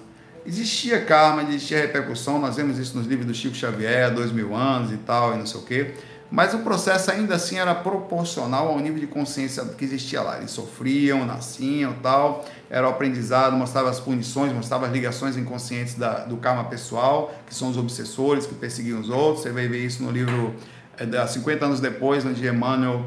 existia 0.45 1.01
karma, 1.01 1.45
existia 1.45 1.79
repercussão. 1.79 2.41
Nós 2.41 2.57
vemos 2.57 2.77
isso 2.77 2.99
nos 2.99 3.07
livros 3.07 3.25
do 3.29 3.35
Chico 3.35 3.55
Xavier, 3.55 4.13
dois 4.13 4.33
mil 4.33 4.53
anos 4.53 4.91
e 4.91 4.97
tal, 4.97 5.35
e 5.35 5.39
não 5.39 5.47
sei 5.47 5.61
o 5.61 5.63
quê. 5.63 5.95
Mas 6.31 6.53
o 6.53 6.59
processo 6.59 7.11
ainda 7.11 7.37
assim 7.37 7.59
era 7.59 7.75
proporcional 7.75 8.69
ao 8.69 8.79
nível 8.79 8.99
de 8.99 9.07
consciência 9.07 9.65
que 9.65 9.85
existia 9.85 10.21
lá. 10.21 10.37
Eles 10.37 10.51
sofriam, 10.51 11.25
nasciam 11.25 11.95
tal, 12.03 12.45
era 12.69 12.87
o 12.87 12.91
aprendizado, 12.91 13.57
mostrava 13.57 13.89
as 13.89 13.99
punições, 13.99 14.53
mostrava 14.53 14.87
as 14.87 14.93
ligações 14.93 15.39
inconscientes 15.39 15.95
da, 15.95 16.27
do 16.27 16.37
karma 16.37 16.65
pessoal, 16.65 17.35
que 17.47 17.55
são 17.55 17.71
os 17.71 17.79
obsessores 17.79 18.45
que 18.45 18.55
perseguiam 18.55 19.01
os 19.01 19.09
outros. 19.09 19.43
Você 19.43 19.51
vai 19.51 19.69
ver 19.69 19.83
isso 19.85 20.03
no 20.03 20.11
livro 20.11 20.55
é, 20.99 21.27
50 21.27 21.65
anos 21.65 21.81
depois, 21.81 22.27
onde 22.27 22.47
Emmanuel 22.47 23.07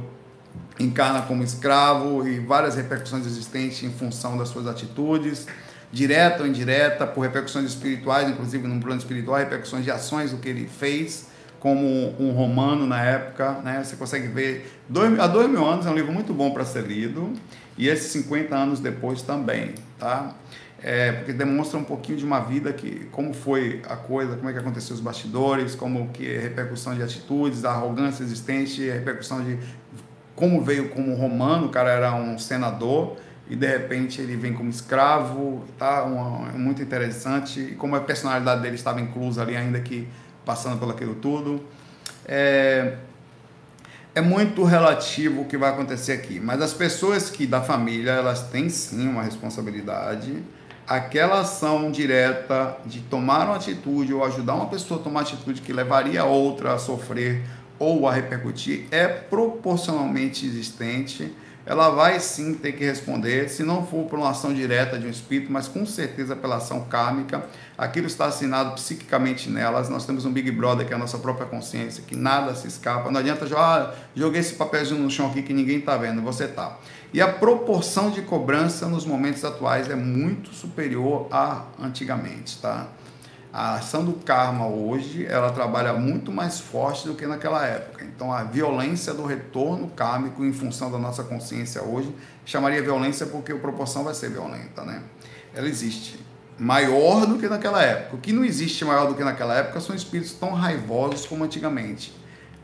encarna 0.79 1.21
como 1.21 1.43
escravo 1.43 2.27
e 2.27 2.39
várias 2.39 2.75
repercussões 2.75 3.27
existentes 3.27 3.83
em 3.83 3.91
função 3.91 4.35
das 4.35 4.49
suas 4.49 4.65
atitudes, 4.65 5.45
direta 5.91 6.41
ou 6.41 6.47
indireta, 6.47 7.05
por 7.05 7.21
repercussões 7.21 7.67
espirituais, 7.67 8.27
inclusive 8.27 8.67
no 8.67 8.81
plano 8.81 8.99
espiritual, 8.99 9.37
repercussões 9.37 9.83
de 9.83 9.91
ações 9.91 10.31
do 10.31 10.37
que 10.37 10.49
ele 10.49 10.67
fez 10.67 11.29
como 11.61 11.85
um 12.19 12.31
romano 12.31 12.87
na 12.87 13.01
época, 13.03 13.59
né? 13.63 13.83
Você 13.83 13.95
consegue 13.95 14.27
ver 14.27 14.79
dois, 14.89 15.17
há 15.19 15.27
dois 15.27 15.47
mil 15.47 15.63
anos 15.63 15.85
é 15.85 15.91
um 15.91 15.93
livro 15.93 16.11
muito 16.11 16.33
bom 16.33 16.49
para 16.51 16.65
ser 16.65 16.83
lido 16.83 17.31
e 17.77 17.87
esses 17.87 18.11
50 18.11 18.55
anos 18.55 18.79
depois 18.79 19.21
também, 19.21 19.75
tá? 19.99 20.35
É, 20.83 21.11
porque 21.11 21.31
demonstra 21.31 21.77
um 21.77 21.83
pouquinho 21.83 22.17
de 22.17 22.25
uma 22.25 22.39
vida 22.39 22.73
que 22.73 23.05
como 23.11 23.31
foi 23.31 23.79
a 23.87 23.95
coisa, 23.95 24.35
como 24.35 24.49
é 24.49 24.53
que 24.53 24.57
aconteceu 24.57 24.95
os 24.95 24.99
bastidores, 24.99 25.75
como 25.75 26.09
que 26.09 26.27
é 26.27 26.39
repercussão 26.39 26.95
de 26.95 27.03
atitudes, 27.03 27.63
a 27.63 27.69
arrogância 27.69 28.23
existente, 28.23 28.89
a 28.89 28.95
repercussão 28.95 29.43
de 29.43 29.59
como 30.35 30.63
veio 30.63 30.89
como 30.89 31.13
romano, 31.13 31.67
o 31.67 31.69
cara 31.69 31.91
era 31.91 32.15
um 32.15 32.39
senador 32.39 33.17
e 33.47 33.55
de 33.55 33.67
repente 33.67 34.19
ele 34.19 34.35
vem 34.35 34.53
como 34.53 34.71
escravo, 34.71 35.63
tá? 35.77 36.03
Uma, 36.05 36.51
muito 36.53 36.81
interessante, 36.81 37.59
e 37.59 37.75
como 37.75 37.95
a 37.95 37.99
personalidade 37.99 38.63
dele 38.63 38.73
estava 38.73 38.99
inclusa 38.99 39.43
ali 39.43 39.55
ainda 39.55 39.79
que 39.79 40.07
passando 40.45 40.79
pelo 40.79 40.91
aquilo 40.91 41.15
tudo. 41.15 41.61
É, 42.25 42.95
é 44.13 44.21
muito 44.21 44.63
relativo 44.63 45.41
o 45.41 45.45
que 45.45 45.57
vai 45.57 45.69
acontecer 45.69 46.11
aqui, 46.13 46.39
mas 46.39 46.61
as 46.61 46.73
pessoas 46.73 47.29
que 47.29 47.47
da 47.47 47.61
família, 47.61 48.11
elas 48.11 48.43
têm 48.43 48.69
sim 48.69 49.07
uma 49.07 49.23
responsabilidade. 49.23 50.43
Aquela 50.87 51.41
ação 51.41 51.89
direta 51.89 52.77
de 52.85 52.99
tomar 53.01 53.45
uma 53.45 53.55
atitude 53.55 54.13
ou 54.13 54.25
ajudar 54.25 54.55
uma 54.55 54.67
pessoa 54.67 54.99
a 54.99 55.03
tomar 55.03 55.21
uma 55.21 55.27
atitude 55.27 55.61
que 55.61 55.71
levaria 55.71 56.21
a 56.21 56.25
outra 56.25 56.73
a 56.73 56.77
sofrer 56.77 57.43
ou 57.79 58.07
a 58.07 58.13
repercutir 58.13 58.85
é 58.91 59.07
proporcionalmente 59.07 60.45
existente 60.45 61.33
ela 61.71 61.89
vai 61.89 62.19
sim 62.19 62.53
ter 62.53 62.73
que 62.73 62.83
responder, 62.83 63.47
se 63.47 63.63
não 63.63 63.87
for 63.87 64.03
por 64.03 64.19
uma 64.19 64.31
ação 64.31 64.53
direta 64.53 64.99
de 64.99 65.07
um 65.07 65.09
espírito, 65.09 65.49
mas 65.49 65.69
com 65.69 65.85
certeza 65.85 66.35
pela 66.35 66.57
ação 66.57 66.81
kármica. 66.81 67.45
Aquilo 67.77 68.07
está 68.07 68.25
assinado 68.25 68.73
psiquicamente 68.73 69.49
nelas. 69.49 69.87
Nós 69.87 70.05
temos 70.05 70.25
um 70.25 70.33
Big 70.33 70.51
Brother, 70.51 70.85
que 70.85 70.91
é 70.91 70.97
a 70.97 70.99
nossa 70.99 71.17
própria 71.17 71.45
consciência, 71.47 72.03
que 72.05 72.13
nada 72.13 72.53
se 72.55 72.67
escapa. 72.67 73.09
Não 73.09 73.21
adianta 73.21 73.47
jogar, 73.47 73.63
ah, 73.63 73.93
joguei 74.13 74.41
esse 74.41 74.55
papelzinho 74.55 74.99
no 74.99 75.09
chão 75.09 75.29
aqui 75.29 75.41
que 75.41 75.53
ninguém 75.53 75.77
está 75.77 75.95
vendo, 75.95 76.21
você 76.21 76.43
está. 76.43 76.77
E 77.13 77.21
a 77.21 77.29
proporção 77.29 78.11
de 78.11 78.21
cobrança 78.21 78.85
nos 78.87 79.05
momentos 79.05 79.45
atuais 79.45 79.89
é 79.89 79.95
muito 79.95 80.53
superior 80.53 81.29
a 81.31 81.67
antigamente, 81.81 82.57
tá? 82.57 82.87
A 83.53 83.75
ação 83.75 84.05
do 84.05 84.13
karma 84.13 84.65
hoje 84.65 85.25
ela 85.25 85.51
trabalha 85.51 85.93
muito 85.93 86.31
mais 86.31 86.59
forte 86.59 87.07
do 87.07 87.15
que 87.15 87.27
naquela 87.27 87.65
época. 87.65 88.05
Então 88.05 88.31
a 88.31 88.43
violência 88.43 89.13
do 89.13 89.25
retorno 89.25 89.89
kármico 89.89 90.45
em 90.45 90.53
função 90.53 90.89
da 90.89 90.97
nossa 90.97 91.23
consciência 91.23 91.83
hoje 91.83 92.15
chamaria 92.45 92.81
violência 92.81 93.25
porque 93.25 93.51
a 93.51 93.57
proporção 93.57 94.05
vai 94.05 94.13
ser 94.13 94.29
violenta, 94.29 94.85
né? 94.85 95.03
Ela 95.53 95.67
existe 95.67 96.17
maior 96.57 97.25
do 97.25 97.37
que 97.37 97.49
naquela 97.49 97.83
época. 97.83 98.15
O 98.15 98.19
que 98.19 98.31
não 98.31 98.45
existe 98.45 98.85
maior 98.85 99.07
do 99.07 99.15
que 99.15 99.23
naquela 99.23 99.55
época 99.55 99.81
são 99.81 99.93
espíritos 99.93 100.33
tão 100.33 100.53
raivosos 100.53 101.25
como 101.25 101.43
antigamente. 101.43 102.15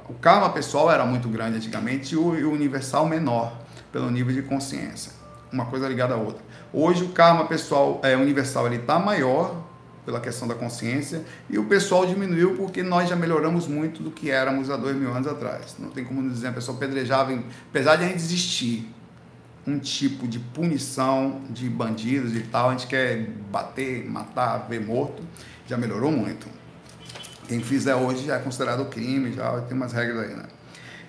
O 0.07 0.13
karma 0.13 0.49
pessoal 0.51 0.89
era 0.89 1.05
muito 1.05 1.27
grande 1.27 1.57
antigamente 1.57 2.15
e 2.15 2.17
o 2.17 2.51
universal 2.51 3.05
menor 3.05 3.59
pelo 3.91 4.09
nível 4.09 4.33
de 4.33 4.41
consciência. 4.41 5.11
Uma 5.51 5.65
coisa 5.65 5.85
ligada 5.89 6.13
à 6.13 6.17
outra. 6.17 6.41
Hoje 6.71 7.03
o 7.03 7.09
karma 7.09 7.45
pessoal 7.45 7.99
é 8.03 8.15
universal 8.15 8.67
ele 8.67 8.77
está 8.77 8.97
maior 8.97 9.66
pela 10.08 10.22
questão 10.22 10.47
da 10.47 10.55
consciência, 10.55 11.22
e 11.49 11.60
o 11.60 11.66
pessoal 11.66 12.05
diminuiu 12.05 12.55
porque 12.55 12.82
nós 12.82 13.10
já 13.10 13.16
melhoramos 13.18 13.68
muito 13.68 14.01
do 14.01 14.10
que 14.10 14.32
éramos 14.32 14.70
há 14.70 14.78
dois 14.78 14.95
mil 14.95 15.12
anos 15.14 15.28
atrás. 15.28 15.76
Não 15.78 15.89
tem 15.89 16.05
como 16.05 16.28
dizer, 16.30 16.47
a 16.47 16.53
pessoa 16.53 16.78
pedrejava, 16.78 17.34
em, 17.34 17.43
apesar 17.70 17.97
de 17.97 18.05
a 18.05 18.08
gente 18.08 18.20
existir 18.20 18.89
um 19.68 19.78
tipo 19.78 20.26
de 20.26 20.39
punição 20.39 21.41
de 21.49 21.70
bandidos 21.70 22.34
e 22.38 22.39
tal, 22.39 22.70
a 22.70 22.72
gente 22.72 22.88
quer 22.88 23.28
bater, 23.51 24.10
matar, 24.10 24.60
ver 24.70 24.80
morto, 24.80 25.22
já 25.68 25.76
melhorou 25.76 26.10
muito. 26.10 26.47
Quem 27.49 27.60
fizer 27.60 27.95
hoje 27.95 28.28
já 28.28 28.38
é 28.38 28.39
considerado 28.39 28.86
crime, 28.86 29.34
já 29.34 29.60
tem 29.60 29.76
umas 29.76 29.91
regras 29.91 30.30
aí, 30.30 30.36
né? 30.38 30.45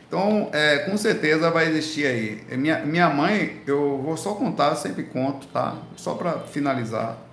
Então, 0.09 0.51
é, 0.53 0.79
com 0.79 0.97
certeza 0.97 1.53
vai 1.53 1.69
existir 1.69 2.05
aí. 2.05 2.45
Minha, 2.57 2.85
minha 2.85 3.09
mãe, 3.09 3.63
eu 3.65 4.03
vou 4.03 4.17
só 4.17 4.35
contar, 4.35 4.75
sempre 4.75 5.05
conto, 5.05 5.47
tá? 5.47 5.77
Só 5.95 6.15
para 6.15 6.41
finalizar. 6.41 7.28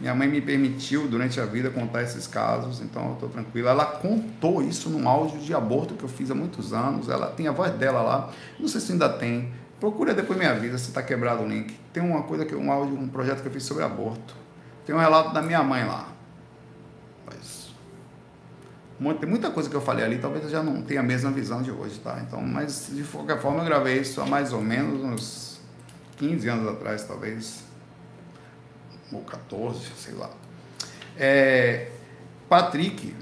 Minha 0.00 0.14
mãe 0.14 0.28
me 0.28 0.40
permitiu 0.40 1.08
durante 1.08 1.40
a 1.40 1.44
vida 1.44 1.70
contar 1.70 2.02
esses 2.02 2.26
casos, 2.26 2.80
então 2.80 3.06
eu 3.08 3.12
estou 3.14 3.28
tranquilo. 3.28 3.68
Ela 3.68 3.84
contou 3.84 4.62
isso 4.62 4.88
num 4.88 5.08
áudio 5.08 5.40
de 5.40 5.52
aborto 5.52 5.94
que 5.94 6.04
eu 6.04 6.08
fiz 6.08 6.30
há 6.30 6.34
muitos 6.34 6.72
anos. 6.72 7.08
Ela 7.08 7.26
tem 7.26 7.48
a 7.48 7.52
voz 7.52 7.72
dela 7.72 8.00
lá, 8.02 8.30
não 8.60 8.68
sei 8.68 8.80
se 8.80 8.92
ainda 8.92 9.08
tem. 9.08 9.52
Procura 9.80 10.14
depois 10.14 10.38
minha 10.38 10.54
vida 10.54 10.78
se 10.78 10.88
está 10.88 11.02
quebrado 11.02 11.42
o 11.42 11.48
link. 11.48 11.76
Tem 11.92 12.02
uma 12.02 12.22
coisa 12.22 12.44
que 12.44 12.54
um 12.54 12.70
áudio, 12.70 12.96
um 12.96 13.08
projeto 13.08 13.42
que 13.42 13.48
eu 13.48 13.52
fiz 13.52 13.64
sobre 13.64 13.82
aborto. 13.82 14.34
Tem 14.86 14.94
um 14.94 14.98
relato 14.98 15.34
da 15.34 15.42
minha 15.42 15.62
mãe 15.62 15.84
lá. 15.84 16.08
Mas 17.26 19.16
tem 19.18 19.28
muita 19.28 19.50
coisa 19.50 19.70
que 19.70 19.76
eu 19.76 19.80
falei 19.80 20.04
ali, 20.04 20.18
talvez 20.18 20.44
eu 20.44 20.50
já 20.50 20.62
não 20.62 20.82
tenha 20.82 21.00
a 21.00 21.02
mesma 21.04 21.30
visão 21.30 21.62
de 21.62 21.70
hoje, 21.70 22.00
tá? 22.00 22.20
Então, 22.26 22.40
mas 22.42 22.90
de 22.92 23.04
qualquer 23.04 23.40
forma 23.40 23.60
eu 23.60 23.64
gravei 23.64 24.00
isso 24.00 24.20
há 24.20 24.26
mais 24.26 24.52
ou 24.52 24.60
menos 24.60 25.04
uns 25.04 25.60
15 26.16 26.48
anos 26.48 26.68
atrás, 26.68 27.04
talvez 27.04 27.67
ou 29.12 29.22
14, 29.22 29.86
sei 29.96 30.14
lá. 30.14 30.30
É, 31.16 31.90
Patrick 32.48 33.14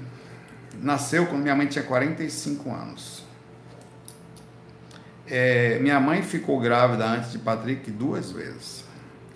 nasceu 0.81 1.25
quando 1.27 1.41
minha 1.41 1.55
mãe 1.55 1.67
tinha 1.67 1.83
45 1.83 2.71
anos. 2.71 3.23
É, 5.29 5.77
minha 5.79 5.99
mãe 5.99 6.21
ficou 6.21 6.59
grávida 6.59 7.05
antes 7.05 7.31
de 7.31 7.39
Patrick 7.39 7.91
duas 7.91 8.31
vezes. 8.31 8.85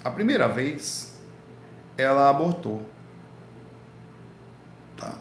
A 0.03 0.09
primeira 0.09 0.47
vez, 0.47 1.13
ela 1.97 2.29
abortou. 2.29 2.87
Tá? 4.95 5.17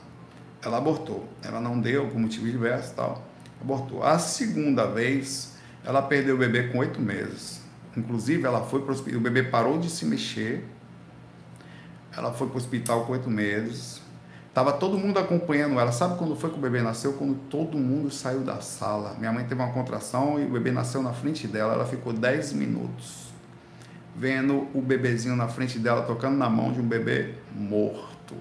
Ela 0.62 0.78
abortou. 0.78 1.28
Ela 1.42 1.60
não 1.60 1.80
deu 1.80 2.08
por 2.08 2.18
motivos 2.18 2.50
diversos 2.50 2.92
tal. 2.92 3.24
Abortou. 3.60 4.02
A 4.02 4.18
segunda 4.18 4.86
vez, 4.86 5.56
ela 5.84 6.02
perdeu 6.02 6.36
o 6.36 6.38
bebê 6.38 6.68
com 6.68 6.78
oito 6.78 7.00
meses. 7.00 7.60
Inclusive, 7.96 8.44
ela 8.44 8.64
foi 8.64 8.82
para 8.82 8.92
o 8.92 8.94
hospital. 8.94 9.18
O 9.18 9.22
bebê 9.22 9.42
parou 9.42 9.78
de 9.78 9.90
se 9.90 10.04
mexer 10.04 10.64
ela 12.16 12.32
foi 12.32 12.46
para 12.48 12.54
o 12.54 12.58
hospital 12.58 13.04
com 13.04 13.12
oito 13.12 13.30
meses. 13.30 14.00
Tava 14.52 14.72
todo 14.72 14.98
mundo 14.98 15.18
acompanhando 15.18 15.78
ela. 15.78 15.92
Sabe 15.92 16.18
quando 16.18 16.34
foi 16.34 16.50
que 16.50 16.58
o 16.58 16.60
bebê 16.60 16.82
nasceu? 16.82 17.12
Quando 17.12 17.34
todo 17.48 17.78
mundo 17.78 18.10
saiu 18.10 18.40
da 18.40 18.60
sala. 18.60 19.14
Minha 19.18 19.32
mãe 19.32 19.44
teve 19.44 19.60
uma 19.60 19.72
contração 19.72 20.40
e 20.40 20.44
o 20.44 20.50
bebê 20.50 20.72
nasceu 20.72 21.02
na 21.02 21.12
frente 21.12 21.46
dela. 21.46 21.74
Ela 21.74 21.86
ficou 21.86 22.12
10 22.12 22.52
minutos 22.54 23.30
vendo 24.16 24.66
o 24.74 24.82
bebezinho 24.82 25.36
na 25.36 25.46
frente 25.46 25.78
dela, 25.78 26.02
tocando 26.02 26.36
na 26.36 26.50
mão 26.50 26.72
de 26.72 26.80
um 26.80 26.86
bebê 26.86 27.34
morto. 27.54 28.34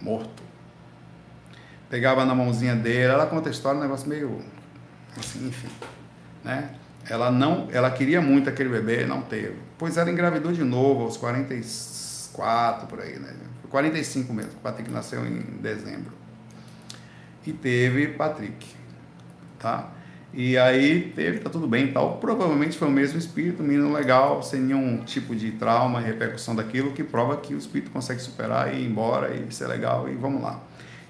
Morto. 0.00 0.42
Pegava 1.90 2.24
na 2.24 2.34
mãozinha 2.34 2.74
dele. 2.74 3.12
Ela 3.12 3.26
conta 3.26 3.50
a 3.50 3.52
história, 3.52 3.78
um 3.78 3.82
negócio 3.82 4.08
meio 4.08 4.40
assim, 5.16 5.46
enfim, 5.46 5.68
né? 6.42 6.70
Ela 7.08 7.30
não, 7.30 7.68
ela 7.70 7.90
queria 7.90 8.20
muito 8.20 8.48
aquele 8.48 8.70
bebê, 8.70 9.04
não 9.04 9.20
teve. 9.20 9.58
Pois 9.78 9.96
ela 9.96 10.10
engravidou 10.10 10.50
de 10.50 10.64
novo 10.64 11.02
aos 11.02 11.16
46 11.18 12.03
44, 12.34 12.86
por 12.86 13.00
aí, 13.00 13.18
né? 13.18 13.32
45 13.70 14.32
mesmo. 14.32 14.52
Patrick 14.62 14.90
nasceu 14.90 15.24
em 15.26 15.40
dezembro. 15.60 16.12
E 17.46 17.52
teve 17.52 18.08
Patrick. 18.08 18.66
tá? 19.58 19.90
E 20.32 20.58
aí 20.58 21.12
teve, 21.14 21.38
tá 21.38 21.48
tudo 21.48 21.68
bem 21.68 21.86
e 21.86 21.92
tal. 21.92 22.18
Provavelmente 22.18 22.76
foi 22.76 22.88
o 22.88 22.90
mesmo 22.90 23.18
espírito, 23.18 23.62
menino 23.62 23.92
legal, 23.92 24.42
sem 24.42 24.60
nenhum 24.60 24.98
tipo 25.04 25.34
de 25.34 25.52
trauma 25.52 26.00
e 26.00 26.04
repercussão 26.04 26.56
daquilo, 26.56 26.92
que 26.92 27.04
prova 27.04 27.36
que 27.36 27.54
o 27.54 27.58
espírito 27.58 27.90
consegue 27.90 28.20
superar 28.20 28.74
e 28.74 28.82
ir 28.82 28.86
embora 28.86 29.34
e 29.34 29.52
ser 29.54 29.68
legal 29.68 30.08
e 30.08 30.14
vamos 30.14 30.42
lá. 30.42 30.60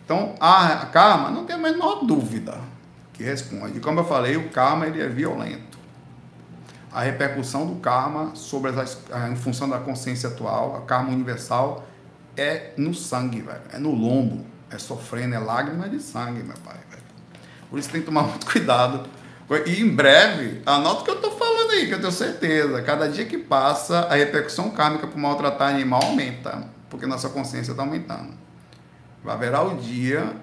Então, 0.04 0.34
a, 0.38 0.82
a 0.82 0.86
karma, 0.86 1.30
não 1.30 1.46
tem 1.46 1.56
a 1.56 1.58
menor 1.58 2.04
dúvida 2.04 2.58
que 3.14 3.22
responde. 3.22 3.80
Como 3.80 4.00
eu 4.00 4.04
falei, 4.04 4.36
o 4.36 4.50
karma 4.50 4.86
ele 4.86 5.00
é 5.00 5.08
violento. 5.08 5.73
A 6.94 7.02
repercussão 7.02 7.66
do 7.66 7.80
karma 7.80 8.36
sobre 8.36 8.70
as, 8.70 8.96
em 9.30 9.34
função 9.36 9.68
da 9.68 9.78
consciência 9.78 10.28
atual, 10.28 10.76
a 10.76 10.82
karma 10.82 11.10
universal, 11.10 11.84
é 12.36 12.72
no 12.76 12.94
sangue, 12.94 13.40
velho. 13.42 13.62
É 13.72 13.78
no 13.78 13.90
lombo. 13.90 14.46
É 14.70 14.78
sofrendo, 14.78 15.34
é 15.34 15.38
lágrima 15.38 15.88
de 15.88 16.00
sangue, 16.00 16.42
meu 16.42 16.56
pai. 16.64 16.78
Velho. 16.90 17.02
Por 17.68 17.78
isso 17.78 17.90
tem 17.90 18.00
que 18.00 18.06
tomar 18.06 18.22
muito 18.30 18.46
cuidado. 18.46 19.08
E 19.66 19.82
em 19.82 19.88
breve, 19.88 20.62
anota 20.64 21.00
o 21.00 21.04
que 21.04 21.10
eu 21.10 21.16
estou 21.16 21.32
falando 21.32 21.72
aí, 21.72 21.86
que 21.86 21.94
eu 21.94 22.00
tenho 22.00 22.12
certeza. 22.12 22.80
Cada 22.82 23.08
dia 23.08 23.26
que 23.26 23.36
passa, 23.36 24.00
a 24.02 24.14
repercussão 24.14 24.70
kármica 24.70 25.06
por 25.06 25.18
maltratar 25.18 25.74
animal 25.74 26.02
aumenta, 26.02 26.68
porque 26.88 27.06
nossa 27.06 27.28
consciência 27.28 27.72
está 27.72 27.82
aumentando. 27.82 28.32
Vai 29.22 29.34
haverá 29.34 29.62
o 29.62 29.76
dia 29.76 30.34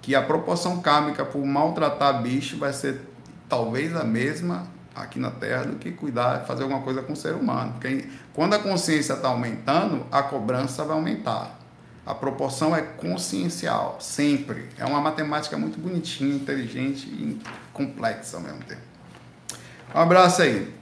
que 0.00 0.14
a 0.14 0.22
proporção 0.22 0.80
kármica 0.80 1.24
por 1.24 1.44
maltratar 1.44 2.22
bicho 2.22 2.58
vai 2.58 2.72
ser 2.72 3.00
talvez 3.48 3.94
a 3.96 4.04
mesma 4.04 4.68
aqui 4.96 5.18
na 5.18 5.30
Terra 5.30 5.64
do 5.64 5.76
que 5.76 5.92
cuidar, 5.92 6.44
fazer 6.46 6.62
alguma 6.62 6.82
coisa 6.82 7.02
com 7.02 7.12
o 7.12 7.16
ser 7.16 7.34
humano. 7.34 7.72
Porque 7.72 8.08
quando 8.32 8.54
a 8.54 8.58
consciência 8.58 9.14
está 9.14 9.28
aumentando, 9.28 10.06
a 10.10 10.22
cobrança 10.22 10.84
vai 10.84 10.96
aumentar. 10.96 11.58
A 12.04 12.14
proporção 12.14 12.74
é 12.74 12.82
consciencial, 12.82 13.98
sempre. 14.00 14.68
É 14.78 14.84
uma 14.84 15.00
matemática 15.00 15.58
muito 15.58 15.78
bonitinha, 15.78 16.36
inteligente 16.36 17.06
e 17.06 17.40
complexa 17.72 18.36
ao 18.36 18.42
mesmo 18.42 18.60
tempo. 18.60 18.82
Um 19.94 20.00
abraço 20.00 20.42
aí. 20.42 20.72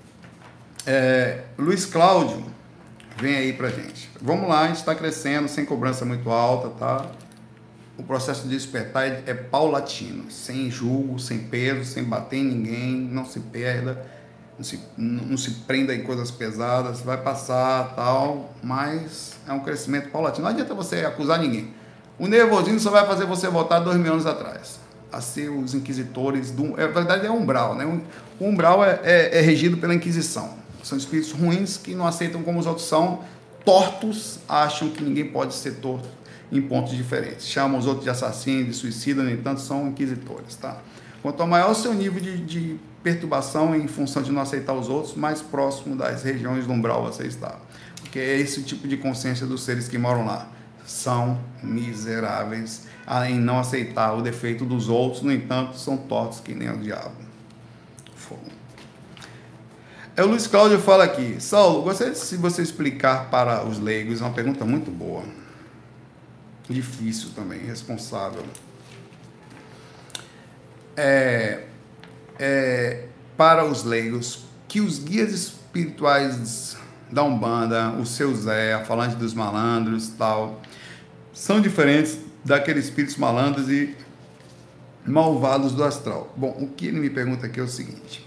É, 0.86 1.44
Luiz 1.56 1.86
Cláudio, 1.86 2.44
vem 3.16 3.36
aí 3.36 3.52
pra 3.54 3.70
gente. 3.70 4.10
Vamos 4.20 4.48
lá, 4.48 4.62
a 4.62 4.66
gente 4.66 4.76
está 4.76 4.94
crescendo 4.94 5.48
sem 5.48 5.64
cobrança 5.64 6.04
muito 6.04 6.30
alta, 6.30 6.68
tá? 6.70 7.06
O 7.96 8.02
processo 8.02 8.42
de 8.42 8.48
despertar 8.48 9.06
é, 9.06 9.22
é 9.26 9.34
paulatino, 9.34 10.30
sem 10.30 10.70
julgo, 10.70 11.18
sem 11.18 11.38
peso, 11.38 11.84
sem 11.84 12.02
bater 12.04 12.38
em 12.38 12.44
ninguém, 12.44 12.96
não 12.96 13.24
se 13.24 13.40
perda 13.40 14.14
não 14.56 14.64
se, 14.64 14.80
não 14.96 15.36
se 15.36 15.50
prenda 15.66 15.94
em 15.94 16.02
coisas 16.02 16.30
pesadas, 16.30 17.00
vai 17.00 17.16
passar 17.16 17.94
tal, 17.96 18.54
mas 18.62 19.34
é 19.46 19.52
um 19.52 19.60
crescimento 19.60 20.10
paulatino. 20.10 20.44
Não 20.44 20.52
adianta 20.52 20.74
você 20.74 21.04
acusar 21.04 21.40
ninguém. 21.40 21.74
O 22.18 22.28
nervosismo 22.28 22.78
só 22.78 22.90
vai 22.90 23.06
fazer 23.06 23.26
você 23.26 23.48
voltar 23.48 23.80
dois 23.80 23.96
mil 23.96 24.12
anos 24.12 24.26
atrás. 24.26 24.78
A 25.10 25.20
ser 25.20 25.48
os 25.48 25.74
inquisitores 25.74 26.50
do. 26.50 26.78
É, 26.78 26.86
na 26.86 26.92
verdade, 26.92 27.26
é 27.26 27.30
umbral, 27.30 27.74
né? 27.74 27.84
O 28.38 28.46
umbral 28.46 28.84
é, 28.84 29.00
é, 29.02 29.38
é 29.38 29.40
regido 29.40 29.76
pela 29.76 29.94
Inquisição. 29.94 30.54
São 30.82 30.98
espíritos 30.98 31.32
ruins 31.32 31.76
que 31.76 31.94
não 31.94 32.06
aceitam 32.06 32.42
como 32.42 32.58
os 32.58 32.66
outros 32.66 32.86
são, 32.86 33.20
tortos, 33.64 34.38
acham 34.48 34.90
que 34.90 35.02
ninguém 35.02 35.24
pode 35.24 35.54
ser 35.54 35.76
torto 35.76 36.08
em 36.54 36.62
pontos 36.62 36.96
diferentes. 36.96 37.46
Chamam 37.46 37.78
os 37.78 37.86
outros 37.86 38.04
de 38.04 38.10
assassinos, 38.10 38.66
de 38.68 38.74
suicida, 38.74 39.22
no 39.22 39.30
entanto, 39.30 39.60
são 39.60 39.88
inquisitores, 39.88 40.54
tá? 40.56 40.78
Quanto 41.20 41.46
maior 41.46 41.72
o 41.72 41.74
seu 41.74 41.92
nível 41.92 42.20
de, 42.20 42.36
de 42.38 42.76
perturbação 43.02 43.74
em 43.74 43.88
função 43.88 44.22
de 44.22 44.30
não 44.30 44.40
aceitar 44.40 44.72
os 44.72 44.88
outros, 44.88 45.14
mais 45.14 45.42
próximo 45.42 45.96
das 45.96 46.22
regiões 46.22 46.66
do 46.66 46.72
umbral 46.72 47.02
você 47.02 47.26
está. 47.26 47.56
Porque 48.00 48.18
é 48.18 48.38
esse 48.38 48.62
tipo 48.62 48.86
de 48.86 48.96
consciência 48.96 49.46
dos 49.46 49.62
seres 49.62 49.88
que 49.88 49.98
moram 49.98 50.24
lá. 50.24 50.48
São 50.86 51.40
miseráveis 51.62 52.86
em 53.26 53.38
não 53.38 53.58
aceitar 53.58 54.12
o 54.14 54.22
defeito 54.22 54.64
dos 54.64 54.88
outros, 54.88 55.22
no 55.22 55.32
entanto, 55.32 55.76
são 55.76 55.96
tortos 55.96 56.40
que 56.40 56.54
nem 56.54 56.70
o 56.70 56.78
diabo. 56.78 57.16
Fogo. 58.14 58.42
É 60.16 60.22
o 60.22 60.26
Luiz 60.28 60.46
Cláudio 60.46 60.78
fala 60.78 61.04
aqui. 61.04 61.36
Saulo, 61.40 61.82
gostaria 61.82 62.12
de 62.12 62.18
se 62.18 62.36
você 62.36 62.62
explicar 62.62 63.30
para 63.30 63.64
os 63.64 63.78
leigos, 63.78 64.20
é 64.20 64.24
uma 64.24 64.32
pergunta 64.32 64.64
muito 64.64 64.90
boa. 64.90 65.24
Difícil 66.68 67.30
também, 67.34 67.60
responsável. 67.60 68.42
É, 70.96 71.64
é, 72.38 73.06
para 73.36 73.64
os 73.64 73.84
leigos 73.84 74.44
que 74.66 74.80
os 74.80 74.98
guias 74.98 75.32
espirituais 75.32 76.76
da 77.10 77.22
Umbanda, 77.22 77.90
o 77.92 78.06
seu 78.06 78.34
Zé, 78.34 78.74
a 78.74 78.84
falante 78.84 79.16
dos 79.16 79.34
malandros 79.34 80.08
tal, 80.08 80.60
são 81.32 81.60
diferentes 81.60 82.18
daqueles 82.44 82.86
espíritos 82.86 83.16
malandros 83.16 83.68
e 83.68 83.94
malvados 85.04 85.72
do 85.72 85.84
astral. 85.84 86.32
Bom, 86.36 86.56
o 86.60 86.68
que 86.68 86.86
ele 86.86 86.98
me 86.98 87.10
pergunta 87.10 87.46
aqui 87.46 87.60
é 87.60 87.62
o 87.62 87.68
seguinte. 87.68 88.26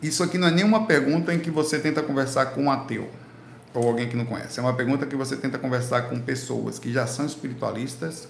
Isso 0.00 0.22
aqui 0.22 0.38
não 0.38 0.48
é 0.48 0.50
nenhuma 0.50 0.86
pergunta 0.86 1.34
em 1.34 1.40
que 1.40 1.50
você 1.50 1.78
tenta 1.78 2.02
conversar 2.02 2.46
com 2.46 2.64
um 2.64 2.70
ateu 2.70 3.10
ou 3.74 3.88
alguém 3.88 4.08
que 4.08 4.16
não 4.16 4.24
conhece. 4.24 4.58
É 4.58 4.62
uma 4.62 4.72
pergunta 4.72 5.04
que 5.04 5.16
você 5.16 5.36
tenta 5.36 5.58
conversar 5.58 6.02
com 6.02 6.18
pessoas 6.20 6.78
que 6.78 6.92
já 6.92 7.06
são 7.06 7.26
espiritualistas 7.26 8.28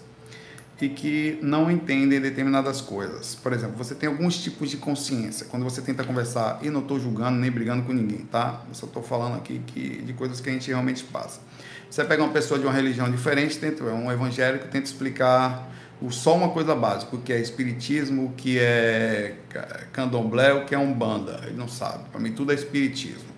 e 0.80 0.88
que 0.88 1.38
não 1.40 1.70
entendem 1.70 2.20
determinadas 2.20 2.80
coisas. 2.80 3.34
Por 3.36 3.52
exemplo, 3.52 3.76
você 3.76 3.94
tem 3.94 4.08
alguns 4.08 4.38
tipos 4.38 4.70
de 4.70 4.76
consciência. 4.76 5.46
Quando 5.46 5.62
você 5.62 5.80
tenta 5.80 6.02
conversar, 6.02 6.58
e 6.62 6.70
não 6.70 6.80
estou 6.80 6.98
julgando 6.98 7.38
nem 7.38 7.50
brigando 7.50 7.84
com 7.84 7.92
ninguém, 7.92 8.24
tá? 8.24 8.64
Eu 8.68 8.74
só 8.74 8.86
estou 8.86 9.02
falando 9.02 9.36
aqui 9.36 9.62
que, 9.66 10.02
de 10.02 10.12
coisas 10.14 10.40
que 10.40 10.48
a 10.48 10.52
gente 10.52 10.66
realmente 10.68 11.04
passa. 11.04 11.40
Você 11.88 12.04
pega 12.04 12.22
uma 12.22 12.32
pessoa 12.32 12.58
de 12.58 12.66
uma 12.66 12.72
religião 12.72 13.08
diferente, 13.10 13.58
tenta, 13.58 13.84
um 13.84 14.10
evangélico, 14.10 14.66
tenta 14.66 14.86
explicar 14.86 15.70
só 16.10 16.34
uma 16.34 16.50
coisa 16.50 16.74
básica, 16.74 17.14
o 17.14 17.20
que 17.20 17.32
é 17.32 17.40
espiritismo, 17.40 18.26
o 18.26 18.32
que 18.32 18.58
é 18.58 19.36
candomblé, 19.92 20.52
o 20.52 20.64
que 20.64 20.74
é 20.74 20.78
umbanda. 20.78 21.40
Ele 21.44 21.56
não 21.56 21.68
sabe. 21.68 22.08
Para 22.10 22.20
mim, 22.20 22.32
tudo 22.32 22.50
é 22.50 22.54
espiritismo. 22.54 23.33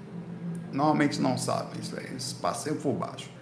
Normalmente 0.76 1.20
não 1.20 1.38
sabe. 1.38 1.80
Isso 1.80 1.96
aí, 1.98 2.06
eles 2.06 2.32
passam 2.34 2.74
por 2.76 2.92
baixo 2.92 3.36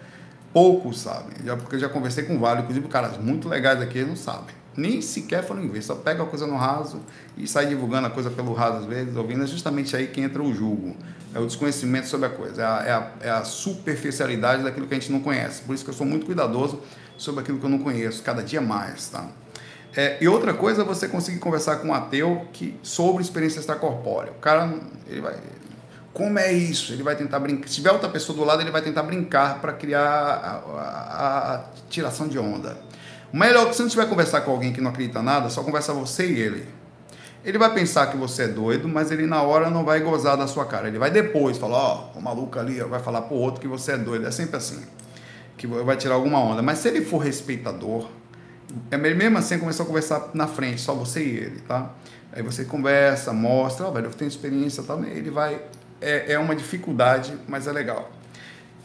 poucos 0.55 1.01
sabem. 1.01 1.35
Já, 1.43 1.57
porque 1.57 1.75
eu 1.75 1.79
já 1.81 1.89
conversei 1.89 2.23
com 2.23 2.39
vários, 2.39 2.63
inclusive 2.63 2.87
caras 2.87 3.17
muito 3.17 3.49
legais 3.49 3.81
aqui, 3.81 3.97
eles 3.97 4.07
não 4.07 4.15
sabem. 4.15 4.55
Nem 4.77 5.01
sequer 5.01 5.43
foram 5.43 5.61
em 5.61 5.67
vez, 5.67 5.83
só 5.83 5.95
pega 5.95 6.23
a 6.23 6.25
coisa 6.25 6.47
no 6.47 6.55
raso 6.55 7.01
e 7.37 7.45
sai 7.45 7.65
divulgando 7.65 8.07
a 8.07 8.09
coisa 8.09 8.29
pelo 8.29 8.53
raso 8.53 8.77
às 8.77 8.85
vezes, 8.85 9.17
ouvindo. 9.17 9.43
É 9.43 9.47
justamente 9.47 9.93
aí 9.97 10.07
que 10.07 10.21
entra 10.21 10.41
o 10.41 10.53
julgo. 10.53 10.95
É 11.33 11.39
o 11.39 11.45
desconhecimento 11.45 12.07
sobre 12.07 12.27
a 12.27 12.29
coisa, 12.29 12.61
é 12.61 12.65
a, 12.65 12.83
é 12.85 12.91
a, 12.91 13.11
é 13.19 13.29
a 13.31 13.43
superficialidade 13.43 14.63
daquilo 14.63 14.87
que 14.87 14.93
a 14.93 14.97
gente 14.97 15.11
não 15.11 15.19
conhece. 15.19 15.61
Por 15.63 15.75
isso 15.75 15.83
que 15.83 15.89
eu 15.89 15.93
sou 15.93 16.07
muito 16.07 16.25
cuidadoso 16.25 16.81
sobre 17.17 17.41
aquilo 17.41 17.59
que 17.59 17.65
eu 17.65 17.69
não 17.69 17.79
conheço, 17.79 18.23
cada 18.23 18.41
dia 18.41 18.61
mais, 18.61 19.09
tá? 19.09 19.27
É, 19.93 20.17
e 20.21 20.27
outra 20.27 20.53
coisa 20.53 20.83
é 20.83 20.85
você 20.85 21.09
conseguir 21.09 21.39
conversar 21.39 21.77
com 21.77 21.89
um 21.89 21.93
ateu 21.93 22.47
que, 22.53 22.77
sobre 22.81 23.21
experiência 23.21 23.59
extracorpórea. 23.59 24.31
O 24.31 24.35
cara, 24.35 24.73
ele 25.07 25.19
vai, 25.19 25.35
como 26.15 26.39
é 26.39 26.49
isso? 26.53 26.93
Ele 26.93 27.03
vai 27.03 27.13
tentar 27.13 27.41
brincar. 27.41 27.67
Se 27.67 27.75
tiver 27.75 27.91
outra 27.91 28.07
pessoa 28.07 28.37
do 28.37 28.45
lado, 28.45 28.61
ele 28.61 28.71
vai 28.71 28.81
tentar 28.81 29.03
brincar 29.03 29.59
para 29.59 29.73
criar 29.73 30.01
a, 30.01 30.49
a, 30.79 31.55
a, 31.55 31.63
tiração 31.89 32.25
de 32.29 32.39
onda. 32.39 32.77
O 33.33 33.37
melhor 33.37 33.65
é 33.65 33.69
que 33.69 33.75
se 33.75 33.81
não 33.81 33.89
tiver 33.89 34.07
conversar 34.07 34.39
com 34.39 34.51
alguém 34.51 34.71
que 34.71 34.79
não 34.79 34.91
acredita 34.91 35.21
nada, 35.21 35.49
só 35.49 35.61
conversa 35.61 35.91
você 35.91 36.25
e 36.25 36.39
ele. 36.39 36.69
Ele 37.43 37.57
vai 37.57 37.73
pensar 37.73 38.07
que 38.07 38.15
você 38.15 38.43
é 38.43 38.47
doido, 38.47 38.87
mas 38.87 39.11
ele 39.11 39.25
na 39.25 39.41
hora 39.41 39.69
não 39.69 39.83
vai 39.83 39.99
gozar 39.99 40.37
da 40.37 40.47
sua 40.47 40.63
cara. 40.63 40.87
Ele 40.87 40.97
vai 40.97 41.11
depois 41.11 41.57
falar, 41.57 41.77
ó, 41.77 42.11
oh, 42.15 42.19
o 42.19 42.21
maluco 42.21 42.57
ali 42.57 42.79
vai 42.79 43.01
falar 43.01 43.23
pro 43.23 43.35
outro 43.35 43.59
que 43.59 43.67
você 43.67 43.91
é 43.91 43.97
doido. 43.97 44.25
É 44.25 44.31
sempre 44.31 44.55
assim. 44.55 44.81
Que 45.57 45.67
vai 45.67 45.97
tirar 45.97 46.15
alguma 46.15 46.39
onda. 46.39 46.61
Mas 46.61 46.77
se 46.77 46.87
ele 46.87 47.03
for 47.03 47.17
respeitador, 47.17 48.07
é 48.89 48.95
mesmo 48.95 49.37
assim 49.37 49.59
começou 49.59 49.83
a 49.83 49.87
conversar 49.87 50.29
na 50.33 50.47
frente, 50.47 50.79
só 50.79 50.93
você 50.93 51.21
e 51.21 51.37
ele, 51.37 51.59
tá? 51.59 51.91
Aí 52.31 52.41
você 52.41 52.63
conversa, 52.63 53.33
mostra, 53.33 53.85
ó, 53.85 53.89
oh, 53.89 53.91
velho, 53.91 54.05
eu 54.05 54.11
tenho 54.11 54.29
experiência, 54.29 54.81
tá? 54.81 54.97
Ele 55.09 55.29
vai 55.29 55.61
é, 56.01 56.33
é 56.33 56.39
uma 56.39 56.55
dificuldade, 56.55 57.33
mas 57.47 57.67
é 57.67 57.71
legal. 57.71 58.11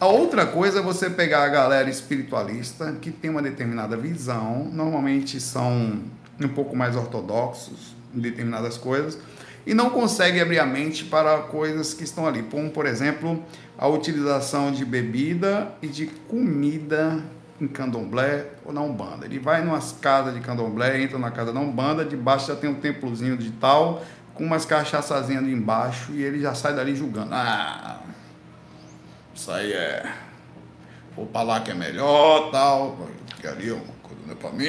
A 0.00 0.06
outra 0.06 0.46
coisa 0.46 0.78
é 0.78 0.82
você 0.82 1.10
pegar 1.10 1.44
a 1.44 1.48
galera 1.48 1.90
espiritualista 1.90 2.92
que 3.00 3.10
tem 3.10 3.30
uma 3.30 3.42
determinada 3.42 3.96
visão, 3.96 4.64
normalmente 4.72 5.38
são 5.40 6.00
um 6.40 6.48
pouco 6.48 6.74
mais 6.74 6.96
ortodoxos 6.96 7.94
em 8.14 8.20
determinadas 8.20 8.78
coisas, 8.78 9.18
e 9.66 9.74
não 9.74 9.90
consegue 9.90 10.40
abrir 10.40 10.58
a 10.58 10.64
mente 10.64 11.04
para 11.04 11.38
coisas 11.38 11.92
que 11.92 12.02
estão 12.02 12.26
ali. 12.26 12.42
Como, 12.44 12.70
por 12.70 12.86
exemplo, 12.86 13.44
a 13.76 13.86
utilização 13.86 14.72
de 14.72 14.84
bebida 14.84 15.70
e 15.82 15.86
de 15.86 16.06
comida 16.06 17.22
em 17.60 17.68
candomblé 17.68 18.46
ou 18.64 18.72
na 18.72 18.80
Umbanda. 18.80 19.26
Ele 19.26 19.38
vai 19.38 19.62
numas 19.62 19.92
casas 19.92 20.34
de 20.34 20.40
candomblé, 20.40 21.02
entra 21.02 21.18
na 21.18 21.30
casa 21.30 21.52
da 21.52 21.60
Umbanda, 21.60 22.04
debaixo 22.04 22.48
já 22.48 22.56
tem 22.56 22.70
um 22.70 22.74
templozinho 22.74 23.36
de 23.36 23.50
tal, 23.50 24.02
com 24.40 24.46
umas 24.46 24.64
cachaçazinhas 24.64 25.44
ali 25.44 25.52
embaixo 25.52 26.12
e 26.14 26.22
ele 26.22 26.40
já 26.40 26.54
sai 26.54 26.74
dali 26.74 26.96
julgando. 26.96 27.28
Ah, 27.34 28.00
isso 29.34 29.50
aí 29.52 29.70
é. 29.70 30.14
Vou 31.14 31.26
pra 31.26 31.42
lá 31.42 31.60
que 31.60 31.70
é 31.70 31.74
melhor, 31.74 32.50
tal. 32.50 33.06
Que 33.38 33.46
ali 33.46 33.68
é 33.68 33.74
uma 33.74 33.82
coisa 34.02 34.22
não 34.24 34.32
é 34.32 34.36
pra 34.36 34.50
mim. 34.50 34.64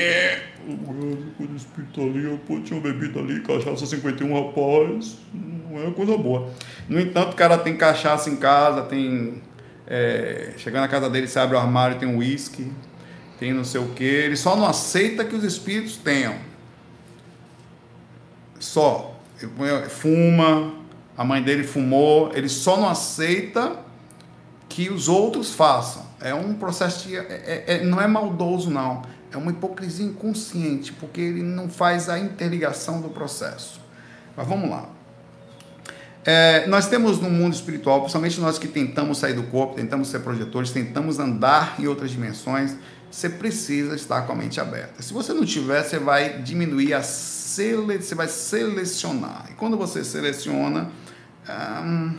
Coisa 1.37 1.55
espiritualia, 1.55 2.37
pô, 2.45 2.59
tinha 2.59 2.77
uma 2.77 2.91
bebida 2.91 3.21
ali, 3.21 3.39
cachaça 3.39 3.85
51, 3.85 4.33
rapaz. 4.33 5.19
Não 5.33 5.87
é 5.87 5.91
coisa 5.91 6.17
boa. 6.17 6.51
No 6.89 6.99
entanto, 6.99 7.31
o 7.31 7.35
cara 7.37 7.57
tem 7.57 7.77
cachaça 7.77 8.29
em 8.29 8.35
casa, 8.35 8.81
tem. 8.81 9.41
É, 9.87 10.53
chegando 10.57 10.81
na 10.81 10.89
casa 10.89 11.09
dele, 11.09 11.29
você 11.29 11.39
abre 11.39 11.55
o 11.55 11.59
armário, 11.59 11.97
tem 11.97 12.13
uísque, 12.13 12.69
tem 13.39 13.53
não 13.53 13.63
sei 13.63 13.79
o 13.79 13.87
que. 13.93 14.03
Ele 14.03 14.35
só 14.35 14.53
não 14.53 14.65
aceita 14.65 15.23
que 15.23 15.33
os 15.33 15.45
espíritos 15.45 15.95
tenham 15.95 16.35
Só. 18.59 19.11
Fuma, 19.89 20.73
a 21.17 21.23
mãe 21.23 21.41
dele 21.41 21.63
fumou, 21.63 22.31
ele 22.33 22.49
só 22.49 22.77
não 22.77 22.89
aceita 22.89 23.77
que 24.67 24.89
os 24.89 25.07
outros 25.07 25.53
façam. 25.53 26.05
É 26.19 26.33
um 26.33 26.53
processo 26.53 27.07
de. 27.07 27.17
É, 27.17 27.21
é, 27.21 27.75
é 27.75 27.83
não 27.83 28.01
é 28.01 28.07
maldoso, 28.07 28.69
não. 28.69 29.01
É 29.31 29.37
uma 29.37 29.51
hipocrisia 29.51 30.05
inconsciente, 30.05 30.91
porque 30.93 31.21
ele 31.21 31.41
não 31.41 31.69
faz 31.69 32.09
a 32.09 32.19
interligação 32.19 33.01
do 33.01 33.09
processo. 33.09 33.81
Mas 34.35 34.47
vamos 34.47 34.69
lá. 34.69 34.89
É, 36.23 36.67
nós 36.67 36.87
temos 36.87 37.19
no 37.19 37.29
mundo 37.29 37.53
espiritual, 37.53 38.01
principalmente 38.01 38.39
nós 38.39 38.59
que 38.59 38.67
tentamos 38.67 39.17
sair 39.17 39.33
do 39.33 39.43
corpo, 39.43 39.75
tentamos 39.75 40.07
ser 40.07 40.19
projetores, 40.19 40.71
tentamos 40.71 41.17
andar 41.17 41.75
em 41.79 41.87
outras 41.87 42.11
dimensões, 42.11 42.75
você 43.09 43.27
precisa 43.27 43.95
estar 43.95 44.21
com 44.21 44.33
a 44.33 44.35
mente 44.35 44.59
aberta. 44.61 45.01
Se 45.01 45.13
você 45.13 45.33
não 45.33 45.45
tiver, 45.45 45.83
você 45.83 45.99
vai 45.99 46.41
diminuir 46.41 46.93
a 46.93 47.01
sele... 47.01 48.01
você 48.01 48.15
vai 48.15 48.27
selecionar. 48.27 49.47
E 49.49 49.53
quando 49.55 49.75
você 49.75 50.03
seleciona, 50.03 50.89
hum, 51.83 52.15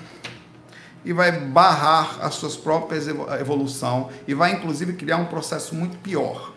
e 1.04 1.12
vai 1.12 1.32
barrar 1.32 2.18
as 2.20 2.34
suas 2.34 2.56
próprias 2.56 3.08
evolução 3.08 4.10
e 4.26 4.34
vai 4.34 4.52
inclusive 4.52 4.92
criar 4.92 5.16
um 5.16 5.26
processo 5.26 5.74
muito 5.74 5.96
pior, 5.98 6.51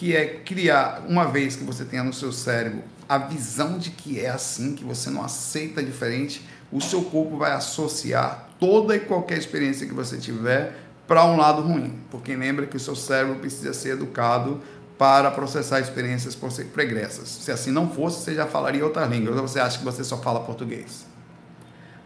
que 0.00 0.16
é 0.16 0.24
criar, 0.24 1.02
uma 1.06 1.26
vez 1.26 1.56
que 1.56 1.62
você 1.62 1.84
tenha 1.84 2.02
no 2.02 2.14
seu 2.14 2.32
cérebro 2.32 2.82
a 3.06 3.18
visão 3.18 3.76
de 3.76 3.90
que 3.90 4.18
é 4.18 4.30
assim, 4.30 4.74
que 4.74 4.82
você 4.82 5.10
não 5.10 5.22
aceita 5.22 5.82
diferente, 5.82 6.42
o 6.72 6.80
seu 6.80 7.02
corpo 7.02 7.36
vai 7.36 7.52
associar 7.52 8.48
toda 8.58 8.96
e 8.96 9.00
qualquer 9.00 9.36
experiência 9.36 9.86
que 9.86 9.92
você 9.92 10.16
tiver 10.16 10.74
para 11.06 11.26
um 11.26 11.36
lado 11.36 11.60
ruim, 11.60 12.00
porque 12.10 12.34
lembra 12.34 12.66
que 12.66 12.78
o 12.78 12.80
seu 12.80 12.96
cérebro 12.96 13.40
precisa 13.40 13.74
ser 13.74 13.90
educado 13.90 14.62
para 14.96 15.30
processar 15.30 15.80
experiências 15.80 16.34
pregressas. 16.72 17.28
Se 17.28 17.52
assim 17.52 17.70
não 17.70 17.90
fosse, 17.90 18.24
você 18.24 18.34
já 18.34 18.46
falaria 18.46 18.82
outra 18.82 19.04
língua, 19.04 19.36
ou 19.36 19.46
você 19.46 19.60
acha 19.60 19.76
que 19.76 19.84
você 19.84 20.02
só 20.02 20.16
fala 20.16 20.40
português? 20.40 21.04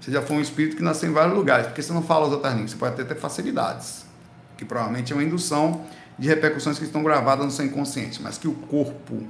Você 0.01 0.11
já 0.11 0.20
foi 0.20 0.38
um 0.38 0.40
espírito 0.40 0.76
que 0.76 0.82
nasceu 0.82 1.09
em 1.09 1.12
vários 1.12 1.36
lugares, 1.36 1.68
porque 1.68 1.80
você 1.80 1.92
não 1.92 2.03
fala 2.03 2.26
as 2.26 2.32
outras 2.32 2.55
línguas, 2.55 2.72
você 2.72 2.76
pode 2.76 2.95
até 2.95 3.05
ter 3.05 3.20
facilidades, 3.20 4.05
que 4.57 4.64
provavelmente 4.64 5.12
é 5.12 5.16
uma 5.16 5.22
indução 5.22 5.86
de 6.19 6.29
repercussões 6.29 6.79
que 6.79 6.85
estão 6.85 7.03
gravadas 7.03 7.45
no 7.45 7.51
seu 7.51 7.65
inconsciente, 7.65 8.23
mas 8.23 8.39
que 8.39 8.49
o 8.49 8.53
corpo 8.53 9.27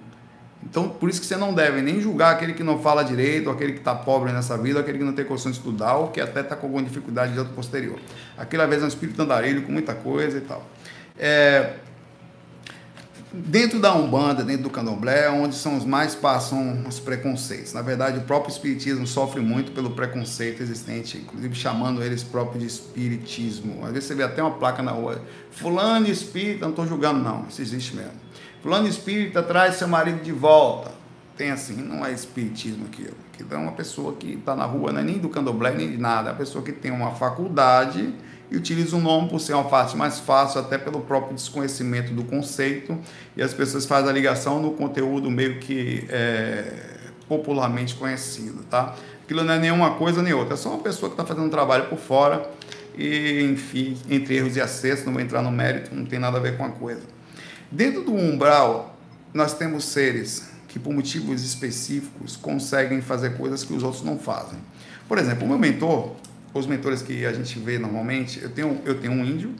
então, 0.64 0.88
por 0.88 1.10
isso 1.10 1.20
que 1.20 1.26
você 1.26 1.36
não 1.36 1.52
deve 1.52 1.82
nem 1.82 2.00
julgar 2.00 2.32
aquele 2.32 2.54
que 2.54 2.62
não 2.62 2.78
fala 2.78 3.04
direito, 3.04 3.50
aquele 3.50 3.72
que 3.72 3.78
está 3.78 3.94
pobre 3.94 4.32
nessa 4.32 4.56
vida, 4.56 4.80
aquele 4.80 4.98
que 4.98 5.04
não 5.04 5.12
tem 5.12 5.24
condição 5.24 5.52
de 5.52 5.58
estudar, 5.58 5.96
ou 5.96 6.08
que 6.08 6.20
até 6.20 6.40
está 6.40 6.56
com 6.56 6.66
alguma 6.66 6.82
dificuldade 6.82 7.32
de 7.32 7.38
outro 7.38 7.54
posterior. 7.54 7.98
Aquele, 8.36 8.62
às 8.62 8.68
vezes, 8.68 8.82
é 8.82 8.86
um 8.86 8.88
espírito 8.88 9.20
andarilho 9.20 9.62
com 9.62 9.70
muita 9.70 9.94
coisa 9.94 10.38
e 10.38 10.40
tal. 10.40 10.66
É, 11.18 11.74
dentro 13.34 13.80
da 13.80 13.92
Umbanda, 13.94 14.44
dentro 14.44 14.64
do 14.64 14.70
Candomblé, 14.70 15.24
é 15.24 15.30
onde 15.30 15.56
são 15.56 15.76
os 15.76 15.84
mais 15.84 16.14
passam 16.14 16.84
os 16.86 17.00
preconceitos. 17.00 17.72
Na 17.72 17.82
verdade, 17.82 18.18
o 18.18 18.22
próprio 18.22 18.52
Espiritismo 18.52 19.06
sofre 19.06 19.40
muito 19.40 19.72
pelo 19.72 19.90
preconceito 19.90 20.62
existente, 20.62 21.18
inclusive 21.18 21.54
chamando 21.54 22.02
eles 22.02 22.22
próprio 22.22 22.60
de 22.60 22.66
Espiritismo. 22.66 23.84
Às 23.84 23.92
vezes 23.92 24.08
você 24.08 24.14
vê 24.14 24.22
até 24.22 24.42
uma 24.42 24.52
placa 24.52 24.82
na 24.82 24.92
rua, 24.92 25.20
fulano 25.50 26.06
espírita, 26.06 26.64
não 26.64 26.70
estou 26.70 26.86
julgando 26.86 27.20
não, 27.20 27.46
isso 27.48 27.60
existe 27.60 27.96
mesmo 27.96 28.24
Fulano 28.62 28.88
espírita 28.88 29.42
traz 29.42 29.74
seu 29.74 29.88
marido 29.88 30.22
de 30.22 30.32
volta. 30.32 30.92
Tem 31.36 31.50
assim, 31.50 31.76
não 31.76 32.06
é 32.06 32.12
espiritismo 32.12 32.86
aquilo. 32.86 33.16
É 33.50 33.56
uma 33.56 33.72
pessoa 33.72 34.14
que 34.14 34.34
está 34.34 34.54
na 34.54 34.64
rua, 34.64 34.92
não 34.92 35.00
é 35.00 35.04
nem 35.04 35.18
do 35.18 35.28
candomblé, 35.28 35.74
nem 35.74 35.90
de 35.90 35.98
nada. 35.98 36.30
É 36.30 36.32
uma 36.32 36.38
pessoa 36.38 36.64
que 36.64 36.72
tem 36.72 36.92
uma 36.92 37.10
faculdade 37.10 38.14
e 38.54 38.56
utiliza 38.56 38.96
o 38.96 39.00
nome 39.00 39.28
por 39.28 39.40
ser 39.40 39.54
uma 39.54 39.64
parte 39.64 39.96
mais 39.96 40.20
fácil, 40.20 40.60
até 40.60 40.78
pelo 40.78 41.00
próprio 41.00 41.34
desconhecimento 41.34 42.12
do 42.12 42.22
conceito. 42.22 42.96
E 43.36 43.42
as 43.42 43.52
pessoas 43.52 43.84
fazem 43.84 44.10
a 44.10 44.12
ligação 44.12 44.62
no 44.62 44.72
conteúdo 44.72 45.30
meio 45.30 45.58
que 45.58 46.06
é, 46.08 46.72
popularmente 47.28 47.94
conhecido, 47.96 48.64
tá? 48.70 48.94
Aquilo 49.24 49.42
não 49.42 49.54
é 49.54 49.58
nenhuma 49.58 49.94
coisa 49.94 50.22
nem 50.22 50.32
outra. 50.32 50.54
É 50.54 50.56
só 50.56 50.70
uma 50.70 50.78
pessoa 50.78 51.10
que 51.10 51.14
está 51.14 51.24
fazendo 51.24 51.46
um 51.46 51.50
trabalho 51.50 51.86
por 51.86 51.98
fora 51.98 52.48
e, 52.96 53.42
enfim, 53.42 53.96
entre 54.08 54.36
erros 54.36 54.56
e 54.56 54.60
acessos, 54.60 55.04
não 55.04 55.12
vou 55.12 55.22
entrar 55.22 55.42
no 55.42 55.50
mérito, 55.50 55.94
não 55.94 56.04
tem 56.04 56.18
nada 56.18 56.38
a 56.38 56.40
ver 56.40 56.56
com 56.56 56.64
a 56.64 56.70
coisa. 56.70 57.02
Dentro 57.70 58.02
do 58.02 58.14
umbral, 58.14 58.96
nós 59.32 59.54
temos 59.54 59.84
seres 59.84 60.50
que, 60.68 60.78
por 60.78 60.92
motivos 60.92 61.42
específicos, 61.42 62.36
conseguem 62.36 63.00
fazer 63.00 63.36
coisas 63.36 63.64
que 63.64 63.72
os 63.72 63.82
outros 63.82 64.04
não 64.04 64.18
fazem. 64.18 64.58
Por 65.08 65.18
exemplo, 65.18 65.44
o 65.44 65.48
meu 65.48 65.58
mentor, 65.58 66.12
os 66.54 66.66
mentores 66.66 67.02
que 67.02 67.26
a 67.26 67.32
gente 67.32 67.58
vê 67.58 67.78
normalmente, 67.78 68.40
eu 68.40 68.48
tenho, 68.48 68.80
eu 68.84 69.00
tenho 69.00 69.12
um 69.12 69.24
índio, 69.24 69.54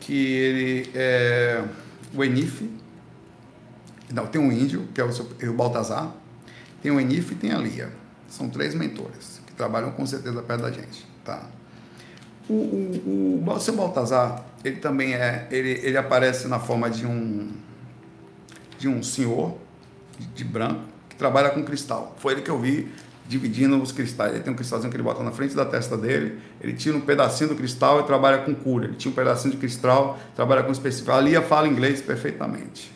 que 0.00 0.14
ele 0.14 0.90
é 0.94 1.62
o 2.14 2.24
Enif. 2.24 2.68
Não, 4.12 4.26
tem 4.26 4.40
um 4.40 4.50
índio, 4.50 4.88
que 4.94 5.00
é 5.00 5.04
o, 5.04 5.10
o 5.50 5.52
Baltazar, 5.52 6.12
tem 6.82 6.90
o 6.90 6.98
Enif 6.98 7.32
e 7.32 7.34
tem 7.34 7.52
a 7.52 7.58
Lia. 7.58 7.92
São 8.28 8.48
três 8.48 8.74
mentores 8.74 9.40
que 9.46 9.52
trabalham 9.52 9.92
com 9.92 10.04
certeza 10.06 10.42
perto 10.42 10.62
da 10.62 10.70
gente. 10.70 11.06
Tá? 11.24 11.42
O, 12.48 12.54
o, 12.54 13.42
o, 13.46 13.50
o 13.50 13.60
seu 13.60 13.76
Baltazar, 13.76 14.44
ele 14.64 14.76
também 14.76 15.14
é, 15.14 15.46
ele, 15.50 15.80
ele 15.82 15.96
aparece 15.96 16.48
na 16.48 16.58
forma 16.58 16.90
de 16.90 17.06
um 17.06 17.50
de 18.78 18.88
um 18.88 19.00
senhor 19.00 19.56
de, 20.18 20.26
de, 20.26 20.44
branco 20.44 20.82
que 21.08 21.14
trabalha 21.14 21.50
com 21.50 21.62
cristal. 21.62 22.16
Foi 22.18 22.32
ele 22.32 22.42
que 22.42 22.50
eu 22.50 22.58
vi 22.58 22.90
dividindo 23.28 23.80
os 23.80 23.92
cristais. 23.92 24.34
Ele 24.34 24.42
tem 24.42 24.52
um 24.52 24.56
cristalzinho 24.56 24.90
que 24.90 24.96
ele 24.96 25.02
bota 25.02 25.22
na 25.22 25.30
frente 25.30 25.54
da 25.54 25.64
testa 25.64 25.96
dele, 25.96 26.38
ele 26.60 26.72
tira 26.72 26.96
um 26.96 27.00
pedacinho 27.00 27.50
do 27.50 27.56
cristal 27.56 28.00
e 28.00 28.02
trabalha 28.04 28.38
com 28.38 28.54
cura. 28.54 28.86
Ele 28.86 28.96
tinha 28.96 29.10
um 29.10 29.14
pedacinho 29.14 29.52
de 29.52 29.58
cristal, 29.58 30.18
trabalha 30.34 30.62
com 30.62 30.72
específico. 30.72 31.12
A 31.12 31.20
Lia 31.20 31.42
fala 31.42 31.68
inglês 31.68 32.00
perfeitamente. 32.00 32.92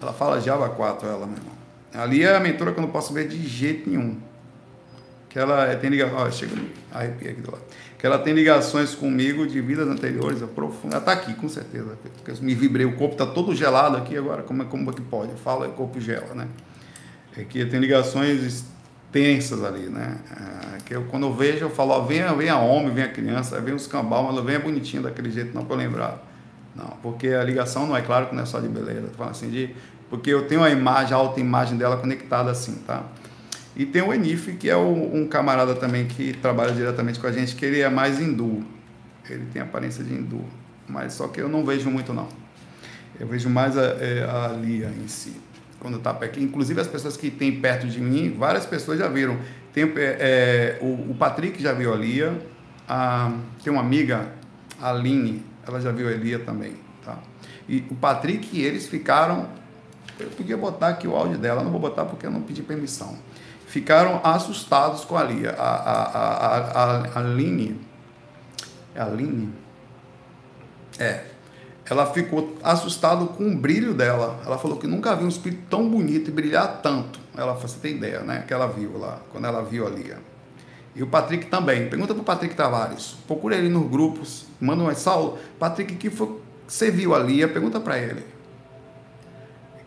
Ela 0.00 0.12
fala 0.12 0.40
Java 0.40 0.68
4, 0.68 1.06
ela, 1.06 1.26
meu 1.26 1.36
irmão. 1.36 1.60
A 1.92 2.06
Lia 2.06 2.30
é 2.30 2.36
a 2.36 2.40
mentora 2.40 2.72
que 2.72 2.78
eu 2.78 2.82
não 2.82 2.90
posso 2.90 3.12
ver 3.12 3.28
de 3.28 3.46
jeito 3.46 3.88
nenhum. 3.88 4.18
Que 5.28 5.38
ela 5.38 5.74
tem 5.76 5.90
ligação. 5.90 6.18
Ó, 6.18 6.30
chega, 6.30 6.54
arrepia 6.92 7.30
aqui 7.30 7.40
do 7.40 7.50
lado 7.50 7.64
que 8.00 8.06
ela 8.06 8.18
tem 8.18 8.32
ligações 8.32 8.94
comigo 8.94 9.46
de 9.46 9.60
vidas 9.60 9.86
anteriores, 9.86 10.40
profundas. 10.54 10.92
Ela 10.92 10.98
está 11.00 11.12
aqui, 11.12 11.34
com 11.34 11.50
certeza. 11.50 11.98
Porque 12.16 12.30
eu 12.30 12.36
me 12.40 12.54
vibrei, 12.54 12.86
o 12.86 12.96
corpo 12.96 13.12
está 13.12 13.26
todo 13.26 13.54
gelado 13.54 13.94
aqui 13.94 14.16
agora. 14.16 14.42
Como, 14.42 14.62
é, 14.62 14.64
como 14.64 14.90
é 14.90 14.94
que 14.94 15.02
pode? 15.02 15.34
Fala, 15.34 15.68
o 15.68 15.72
corpo 15.72 16.00
gela, 16.00 16.34
né? 16.34 16.48
É 17.36 17.44
que 17.44 17.64
tem 17.64 17.80
ligações 17.80 18.64
tensas 19.12 19.62
ali, 19.64 19.88
né? 19.88 20.18
É, 20.30 20.78
que 20.84 20.94
eu, 20.94 21.04
quando 21.04 21.26
eu 21.26 21.34
vejo, 21.34 21.64
eu 21.64 21.70
falo, 21.70 21.92
ó, 21.92 22.00
venha, 22.00 22.32
venha 22.34 22.56
homem, 22.56 22.92
venha 22.92 23.08
criança, 23.08 23.60
venha 23.60 23.76
os 23.76 23.86
cambal, 23.86 24.24
mas 24.24 24.34
não 24.34 24.44
venha 24.44 24.60
bonitinho 24.60 25.02
daquele 25.02 25.30
jeito, 25.30 25.54
não, 25.54 25.64
para 25.64 25.76
lembrar. 25.76 26.26
Não, 26.74 26.96
porque 27.02 27.28
a 27.28 27.42
ligação 27.42 27.86
não 27.86 27.96
é 27.96 28.02
claro 28.02 28.26
que 28.26 28.34
não 28.34 28.42
é 28.42 28.46
só 28.46 28.60
de 28.60 28.68
beleza, 28.68 29.10
tô 29.16 29.22
assim, 29.24 29.50
de, 29.50 29.74
porque 30.08 30.30
eu 30.30 30.46
tenho 30.46 30.62
a 30.62 30.70
imagem, 30.70 31.14
a 31.14 31.16
autoimagem 31.16 31.76
dela 31.76 31.96
conectada 31.96 32.50
assim, 32.50 32.76
tá? 32.86 33.04
E 33.76 33.86
tem 33.86 34.02
o 34.02 34.12
Enif, 34.12 34.56
que 34.56 34.68
é 34.68 34.76
o, 34.76 35.14
um 35.14 35.26
camarada 35.26 35.74
também 35.74 36.06
que 36.06 36.32
trabalha 36.34 36.72
diretamente 36.72 37.18
com 37.18 37.26
a 37.26 37.32
gente, 37.32 37.54
que 37.54 37.64
ele 37.64 37.80
é 37.80 37.88
mais 37.88 38.20
hindu. 38.20 38.64
Ele 39.28 39.46
tem 39.52 39.62
aparência 39.62 40.02
de 40.02 40.12
hindu, 40.12 40.44
mas 40.88 41.14
só 41.14 41.28
que 41.28 41.40
eu 41.40 41.48
não 41.48 41.64
vejo 41.64 41.88
muito 41.90 42.12
não. 42.12 42.28
Eu 43.18 43.26
vejo 43.26 43.48
mais 43.48 43.76
a, 43.76 43.82
é, 43.82 44.24
a 44.24 44.48
Lia 44.48 44.88
em 44.88 45.06
si, 45.06 45.36
quando 45.80 45.96
está 45.96 46.14
perto. 46.14 46.38
Inclusive 46.38 46.80
as 46.80 46.86
pessoas 46.86 47.16
que 47.16 47.30
tem 47.30 47.60
perto 47.60 47.88
de 47.88 48.00
mim, 48.00 48.36
várias 48.38 48.66
pessoas 48.66 48.98
já 48.98 49.08
viram. 49.08 49.38
Tem, 49.72 49.90
é, 49.96 50.78
o, 50.80 51.10
o, 51.10 51.16
Patrick 51.18 51.60
já 51.62 51.72
viu 51.72 51.92
a 51.92 51.96
Lia, 51.96 52.40
a, 52.88 53.32
tem 53.62 53.72
uma 53.72 53.82
amiga, 53.82 54.28
a 54.80 54.90
Aline, 54.90 55.44
ela 55.66 55.80
já 55.80 55.90
viu 55.90 56.08
a 56.08 56.12
Lia 56.12 56.38
também. 56.38 56.74
Tá? 57.04 57.18
E 57.68 57.84
o 57.90 57.94
Patrick 57.94 58.48
e 58.56 58.62
eles 58.62 58.86
ficaram. 58.86 59.48
Eu 60.18 60.28
podia 60.30 60.56
botar 60.56 60.88
aqui 60.88 61.08
o 61.08 61.16
áudio 61.16 61.38
dela, 61.38 61.62
não 61.64 61.70
vou 61.70 61.80
botar 61.80 62.04
porque 62.04 62.26
eu 62.26 62.30
não 62.30 62.42
pedi 62.42 62.62
permissão 62.62 63.18
ficaram 63.70 64.20
assustados 64.24 65.04
com 65.04 65.16
a 65.16 65.22
Lia. 65.22 65.52
A, 65.52 65.62
a, 65.62 66.02
a, 66.02 66.58
a, 66.58 67.08
a 67.14 67.18
Aline, 67.20 67.80
é 68.94 69.00
a 69.00 69.06
Aline? 69.06 69.54
É. 70.98 71.29
Ela 71.90 72.06
ficou 72.06 72.56
assustada 72.62 73.26
com 73.26 73.52
o 73.52 73.56
brilho 73.56 73.92
dela. 73.92 74.40
Ela 74.46 74.56
falou 74.56 74.78
que 74.78 74.86
nunca 74.86 75.14
viu 75.14 75.26
um 75.26 75.28
espírito 75.28 75.62
tão 75.68 75.88
bonito 75.90 76.30
e 76.30 76.32
brilhar 76.32 76.80
tanto. 76.80 77.18
Ela 77.36 77.54
você 77.54 77.78
tem 77.80 77.96
ideia, 77.96 78.20
né? 78.20 78.44
Que 78.46 78.54
ela 78.54 78.66
viu 78.66 78.96
lá, 78.96 79.20
quando 79.32 79.46
ela 79.46 79.62
viu 79.62 79.86
a 79.86 79.90
Lia. 79.90 80.18
E 80.94 81.02
o 81.02 81.06
Patrick 81.06 81.46
também. 81.46 81.88
Pergunta 81.88 82.14
para 82.14 82.22
o 82.22 82.24
Patrick 82.24 82.54
Tavares. 82.54 83.16
Procura 83.26 83.56
ele 83.56 83.68
nos 83.68 83.90
grupos. 83.90 84.46
Manda 84.60 84.84
um 84.84 84.94
Saulo. 84.94 85.38
Patrick, 85.58 85.96
que 85.96 86.10
foi, 86.10 86.40
você 86.66 86.90
viu 86.90 87.14
a 87.14 87.18
Lia? 87.18 87.48
Pergunta 87.48 87.80
para 87.80 87.98
ele 87.98 88.24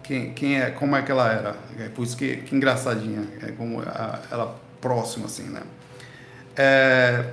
quem, 0.04 0.34
quem 0.34 0.62
é, 0.62 0.70
como 0.70 0.96
é 0.96 1.02
que 1.02 1.12
ela 1.12 1.32
era. 1.32 1.56
É 1.80 1.88
por 1.88 2.04
isso 2.04 2.16
que, 2.16 2.38
que 2.38 2.56
engraçadinha, 2.56 3.26
é 3.42 3.52
como 3.52 3.82
a, 3.82 4.20
ela 4.30 4.60
próxima 4.82 5.26
assim, 5.26 5.44
né? 5.44 5.62
É, 6.56 7.32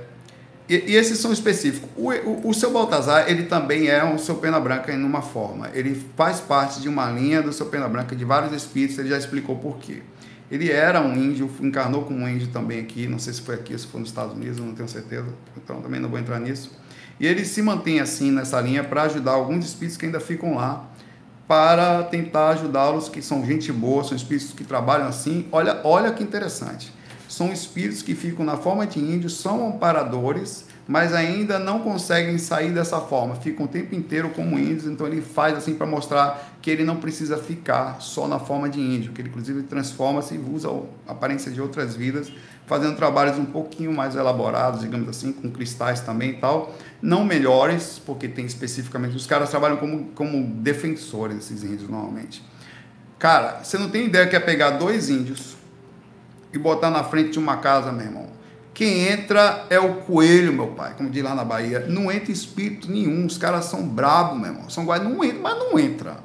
e, 0.71 0.91
e, 0.91 0.95
esses 0.95 1.19
são 1.19 1.33
específicos. 1.33 1.89
O, 1.97 2.09
o, 2.11 2.49
o, 2.49 2.53
seu 2.53 2.71
Baltazar, 2.71 3.29
ele 3.29 3.43
também 3.43 3.87
é 3.87 4.03
um 4.05 4.17
seu 4.17 4.35
pena 4.35 4.57
branca 4.57 4.93
em 4.93 5.03
uma 5.03 5.21
forma. 5.21 5.69
Ele 5.73 6.01
faz 6.15 6.39
parte 6.39 6.79
de 6.79 6.87
uma 6.87 7.11
linha 7.11 7.41
do 7.41 7.51
seu 7.51 7.65
pena 7.65 7.89
branca 7.89 8.15
de 8.15 8.23
vários 8.23 8.53
espíritos, 8.53 8.97
ele 8.97 9.09
já 9.09 9.17
explicou 9.17 9.57
por 9.57 9.77
quê. 9.79 10.01
Ele 10.49 10.71
era 10.71 11.01
um 11.01 11.13
índio, 11.13 11.51
encarnou 11.59 12.03
como 12.03 12.19
um 12.19 12.29
índio 12.29 12.47
também 12.47 12.79
aqui, 12.79 13.05
não 13.05 13.19
sei 13.19 13.33
se 13.33 13.41
foi 13.41 13.55
aqui, 13.55 13.77
se 13.77 13.85
foi 13.85 13.99
nos 13.99 14.09
Estados 14.09 14.33
Unidos, 14.33 14.59
não 14.59 14.73
tenho 14.73 14.87
certeza, 14.87 15.27
então 15.57 15.81
também 15.81 15.99
não 15.99 16.09
vou 16.09 16.19
entrar 16.19 16.39
nisso. 16.39 16.71
E 17.19 17.27
ele 17.27 17.43
se 17.43 17.61
mantém 17.61 17.99
assim 17.99 18.31
nessa 18.31 18.59
linha 18.61 18.83
para 18.83 19.03
ajudar 19.03 19.31
alguns 19.31 19.65
espíritos 19.65 19.97
que 19.97 20.05
ainda 20.05 20.21
ficam 20.21 20.55
lá 20.55 20.89
para 21.47 22.03
tentar 22.03 22.49
ajudá-los, 22.51 23.09
que 23.09 23.21
são 23.21 23.45
gente 23.45 23.73
boa, 23.73 24.05
são 24.05 24.15
espíritos 24.15 24.53
que 24.53 24.63
trabalham 24.63 25.07
assim. 25.07 25.47
Olha, 25.51 25.81
olha 25.83 26.11
que 26.11 26.23
interessante. 26.23 26.93
São 27.31 27.53
espíritos 27.53 28.01
que 28.01 28.13
ficam 28.13 28.43
na 28.43 28.57
forma 28.57 28.85
de 28.85 28.99
índios, 28.99 29.37
são 29.37 29.69
amparadores, 29.69 30.65
mas 30.85 31.13
ainda 31.13 31.57
não 31.57 31.79
conseguem 31.79 32.37
sair 32.37 32.73
dessa 32.73 32.99
forma, 32.99 33.35
ficam 33.35 33.67
o 33.67 33.69
tempo 33.69 33.95
inteiro 33.95 34.31
como 34.31 34.59
índios, 34.59 34.85
então 34.85 35.07
ele 35.07 35.21
faz 35.21 35.55
assim 35.55 35.75
para 35.75 35.87
mostrar 35.87 36.57
que 36.61 36.69
ele 36.69 36.83
não 36.83 36.97
precisa 36.97 37.37
ficar 37.37 38.01
só 38.01 38.27
na 38.27 38.37
forma 38.37 38.67
de 38.67 38.81
índio, 38.81 39.13
que 39.13 39.21
ele 39.21 39.29
inclusive 39.29 39.63
transforma-se 39.63 40.35
e 40.35 40.39
usa 40.39 40.67
a 41.07 41.13
aparência 41.13 41.49
de 41.49 41.61
outras 41.61 41.95
vidas, 41.95 42.29
fazendo 42.65 42.97
trabalhos 42.97 43.39
um 43.39 43.45
pouquinho 43.45 43.93
mais 43.93 44.17
elaborados, 44.17 44.81
digamos 44.81 45.07
assim, 45.07 45.31
com 45.31 45.49
cristais 45.49 46.01
também 46.01 46.31
e 46.31 46.33
tal, 46.33 46.75
não 47.01 47.23
melhores, 47.23 47.97
porque 48.05 48.27
tem 48.27 48.45
especificamente, 48.45 49.15
os 49.15 49.25
caras 49.25 49.49
trabalham 49.49 49.77
como, 49.77 50.07
como 50.15 50.45
defensores 50.55 51.37
desses 51.37 51.63
índios 51.63 51.89
normalmente. 51.89 52.43
Cara, 53.17 53.63
você 53.63 53.77
não 53.77 53.89
tem 53.89 54.07
ideia 54.07 54.27
que 54.27 54.35
é 54.35 54.39
pegar 54.41 54.71
dois 54.71 55.09
índios 55.09 55.60
e 56.53 56.57
botar 56.57 56.89
na 56.89 57.03
frente 57.03 57.31
de 57.31 57.39
uma 57.39 57.57
casa, 57.57 57.91
meu 57.91 58.05
irmão, 58.05 58.27
quem 58.73 59.07
entra 59.07 59.65
é 59.69 59.79
o 59.79 59.95
coelho, 59.95 60.53
meu 60.53 60.67
pai, 60.67 60.93
como 60.95 61.09
diz 61.09 61.23
lá 61.23 61.35
na 61.35 61.43
Bahia. 61.43 61.85
Não 61.87 62.11
entra 62.11 62.31
espírito 62.31 62.89
nenhum. 62.89 63.25
Os 63.25 63.37
caras 63.37 63.65
são 63.65 63.85
bravos, 63.85 64.39
meu 64.39 64.51
irmão. 64.51 64.69
São 64.69 64.85
guardas, 64.85 65.11
não 65.11 65.23
entra, 65.23 65.39
mas 65.39 65.59
não 65.59 65.77
entra. 65.77 66.17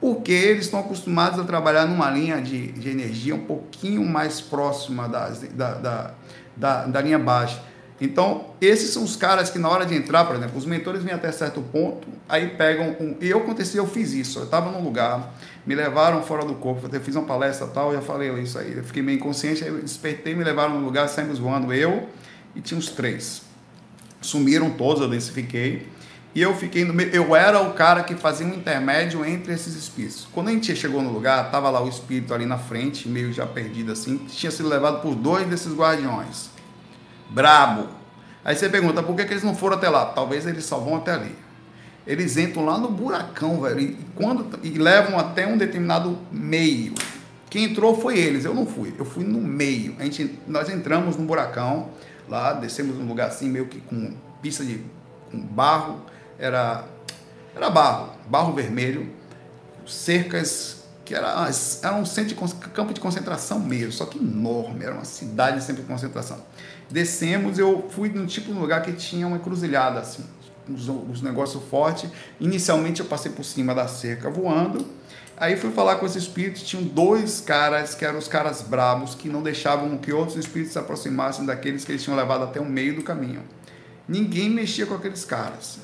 Porque 0.00 0.32
eles 0.32 0.66
estão 0.66 0.80
acostumados 0.80 1.38
a 1.38 1.44
trabalhar 1.44 1.86
numa 1.86 2.10
linha 2.10 2.40
de, 2.42 2.72
de 2.72 2.90
energia 2.90 3.34
um 3.34 3.44
pouquinho 3.44 4.04
mais 4.04 4.40
próxima 4.40 5.08
das, 5.08 5.40
da, 5.40 5.74
da, 5.74 6.14
da, 6.56 6.86
da 6.86 7.00
linha 7.00 7.18
baixa. 7.18 7.62
Então, 8.00 8.46
esses 8.60 8.90
são 8.90 9.04
os 9.04 9.14
caras 9.14 9.48
que 9.48 9.60
na 9.60 9.68
hora 9.68 9.86
de 9.86 9.94
entrar, 9.94 10.24
por 10.24 10.34
exemplo, 10.34 10.58
os 10.58 10.66
mentores 10.66 11.04
vêm 11.04 11.14
até 11.14 11.30
certo 11.30 11.62
ponto, 11.62 12.08
aí 12.28 12.48
pegam 12.48 12.96
um. 12.98 13.16
E 13.20 13.30
eu 13.30 13.38
aconteci, 13.38 13.76
eu 13.76 13.86
fiz 13.86 14.12
isso. 14.12 14.40
Eu 14.40 14.44
estava 14.44 14.72
num 14.72 14.82
lugar, 14.82 15.32
me 15.66 15.74
levaram 15.74 16.22
fora 16.22 16.44
do 16.44 16.54
corpo, 16.54 16.88
eu 16.92 17.00
fiz 17.00 17.14
uma 17.14 17.24
palestra 17.24 17.66
tal, 17.66 17.92
já 17.92 18.00
falei 18.00 18.30
isso 18.40 18.58
aí. 18.58 18.76
Eu 18.76 18.84
fiquei 18.84 19.02
meio 19.02 19.16
inconsciente, 19.16 19.64
aí 19.64 19.70
despertei, 19.80 20.34
me 20.34 20.42
levaram 20.44 20.78
no 20.78 20.84
lugar, 20.84 21.08
saímos 21.08 21.38
voando 21.38 21.72
eu 21.72 22.08
e 22.54 22.60
tinha 22.60 22.76
uns 22.76 22.88
três. 22.88 23.42
Sumiram 24.20 24.70
todos, 24.70 25.02
eu 25.02 25.08
densifiquei. 25.08 25.88
E 26.34 26.40
eu 26.40 26.56
fiquei 26.56 26.84
no 26.84 26.94
meio, 26.94 27.10
eu 27.10 27.36
era 27.36 27.60
o 27.60 27.74
cara 27.74 28.02
que 28.02 28.14
fazia 28.14 28.46
um 28.46 28.54
intermédio 28.54 29.24
entre 29.24 29.52
esses 29.52 29.74
espíritos. 29.74 30.26
Quando 30.32 30.48
a 30.48 30.52
gente 30.52 30.74
chegou 30.74 31.02
no 31.02 31.12
lugar, 31.12 31.50
tava 31.50 31.68
lá 31.68 31.82
o 31.82 31.88
espírito 31.88 32.32
ali 32.32 32.46
na 32.46 32.56
frente, 32.56 33.08
meio 33.08 33.32
já 33.32 33.46
perdido 33.46 33.92
assim, 33.92 34.16
tinha 34.16 34.50
sido 34.50 34.68
levado 34.68 35.02
por 35.02 35.14
dois 35.14 35.46
desses 35.46 35.74
guardiões 35.74 36.52
brabo. 37.32 37.88
Aí 38.44 38.54
você 38.54 38.68
pergunta, 38.68 39.02
por 39.02 39.16
que, 39.16 39.24
que 39.24 39.32
eles 39.32 39.42
não 39.42 39.54
foram 39.54 39.76
até 39.76 39.88
lá? 39.88 40.06
Talvez 40.06 40.46
eles 40.46 40.64
só 40.64 40.78
vão 40.78 40.96
até 40.96 41.12
ali. 41.12 41.34
Eles 42.06 42.36
entram 42.36 42.64
lá 42.64 42.78
no 42.78 42.90
buracão, 42.90 43.60
velho, 43.60 43.80
e, 43.80 43.96
quando, 44.14 44.58
e 44.62 44.70
levam 44.70 45.18
até 45.18 45.46
um 45.46 45.56
determinado 45.56 46.18
meio. 46.30 46.94
Quem 47.48 47.64
entrou 47.64 48.00
foi 48.00 48.18
eles, 48.18 48.44
eu 48.44 48.54
não 48.54 48.66
fui. 48.66 48.94
Eu 48.98 49.04
fui 49.04 49.24
no 49.24 49.40
meio. 49.40 49.94
A 49.98 50.04
gente, 50.04 50.38
nós 50.46 50.68
entramos 50.68 51.16
no 51.16 51.24
buracão, 51.24 51.90
lá, 52.28 52.52
descemos 52.54 52.96
num 52.96 53.06
lugar 53.06 53.28
assim, 53.28 53.48
meio 53.48 53.66
que 53.66 53.80
com 53.80 54.12
pista 54.40 54.64
de 54.64 54.80
com 55.30 55.38
barro. 55.38 56.00
Era, 56.38 56.84
era 57.54 57.70
barro, 57.70 58.10
barro 58.26 58.52
vermelho, 58.52 59.08
cercas 59.86 60.82
que 61.04 61.14
era, 61.14 61.48
era 61.82 61.94
um 61.94 62.06
centro 62.06 62.34
de 62.34 62.70
campo 62.70 62.94
de 62.94 63.00
concentração 63.00 63.58
mesmo, 63.58 63.92
só 63.92 64.06
que 64.06 64.18
enorme, 64.18 64.84
era 64.84 64.94
uma 64.94 65.04
cidade 65.04 65.58
de 65.58 65.64
centro 65.64 65.82
de 65.82 65.88
concentração. 65.88 66.38
Descemos, 66.90 67.58
eu 67.58 67.88
fui 67.90 68.08
num 68.08 68.26
tipo 68.26 68.52
de 68.52 68.58
lugar 68.58 68.82
que 68.82 68.92
tinha 68.92 69.26
uma 69.26 69.36
encruzilhada, 69.36 70.00
assim, 70.00 70.24
os, 70.68 70.88
os 70.88 71.22
negócios 71.22 71.62
fortes. 71.64 72.10
Inicialmente 72.40 73.00
eu 73.00 73.06
passei 73.06 73.32
por 73.32 73.44
cima 73.44 73.74
da 73.74 73.86
cerca 73.88 74.30
voando. 74.30 74.86
Aí 75.36 75.56
fui 75.56 75.72
falar 75.72 75.96
com 75.96 76.06
esse 76.06 76.18
espírito, 76.18 76.62
tinham 76.62 76.84
dois 76.84 77.40
caras 77.40 77.94
que 77.94 78.04
eram 78.04 78.18
os 78.18 78.28
caras 78.28 78.62
brabos, 78.62 79.14
que 79.14 79.28
não 79.28 79.42
deixavam 79.42 79.96
que 79.98 80.12
outros 80.12 80.36
espíritos 80.36 80.72
se 80.72 80.78
aproximassem 80.78 81.44
daqueles 81.44 81.84
que 81.84 81.92
eles 81.92 82.04
tinham 82.04 82.16
levado 82.16 82.44
até 82.44 82.60
o 82.60 82.64
meio 82.64 82.96
do 82.96 83.02
caminho. 83.02 83.42
Ninguém 84.06 84.50
mexia 84.50 84.86
com 84.86 84.94
aqueles 84.94 85.24
caras. 85.24 85.78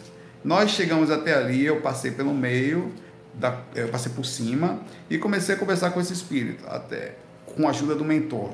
Nós 0.44 0.70
chegamos 0.70 1.10
até 1.10 1.34
ali, 1.34 1.64
eu 1.64 1.80
passei 1.80 2.10
pelo 2.10 2.32
meio, 2.32 2.92
da, 3.34 3.60
eu 3.74 3.88
passei 3.88 4.12
por 4.12 4.24
cima 4.24 4.78
e 5.10 5.18
comecei 5.18 5.54
a 5.54 5.58
conversar 5.58 5.90
com 5.90 6.00
esse 6.00 6.12
espírito, 6.12 6.64
até 6.68 7.16
com 7.46 7.66
a 7.66 7.70
ajuda 7.70 7.96
do 7.96 8.04
mentor 8.04 8.52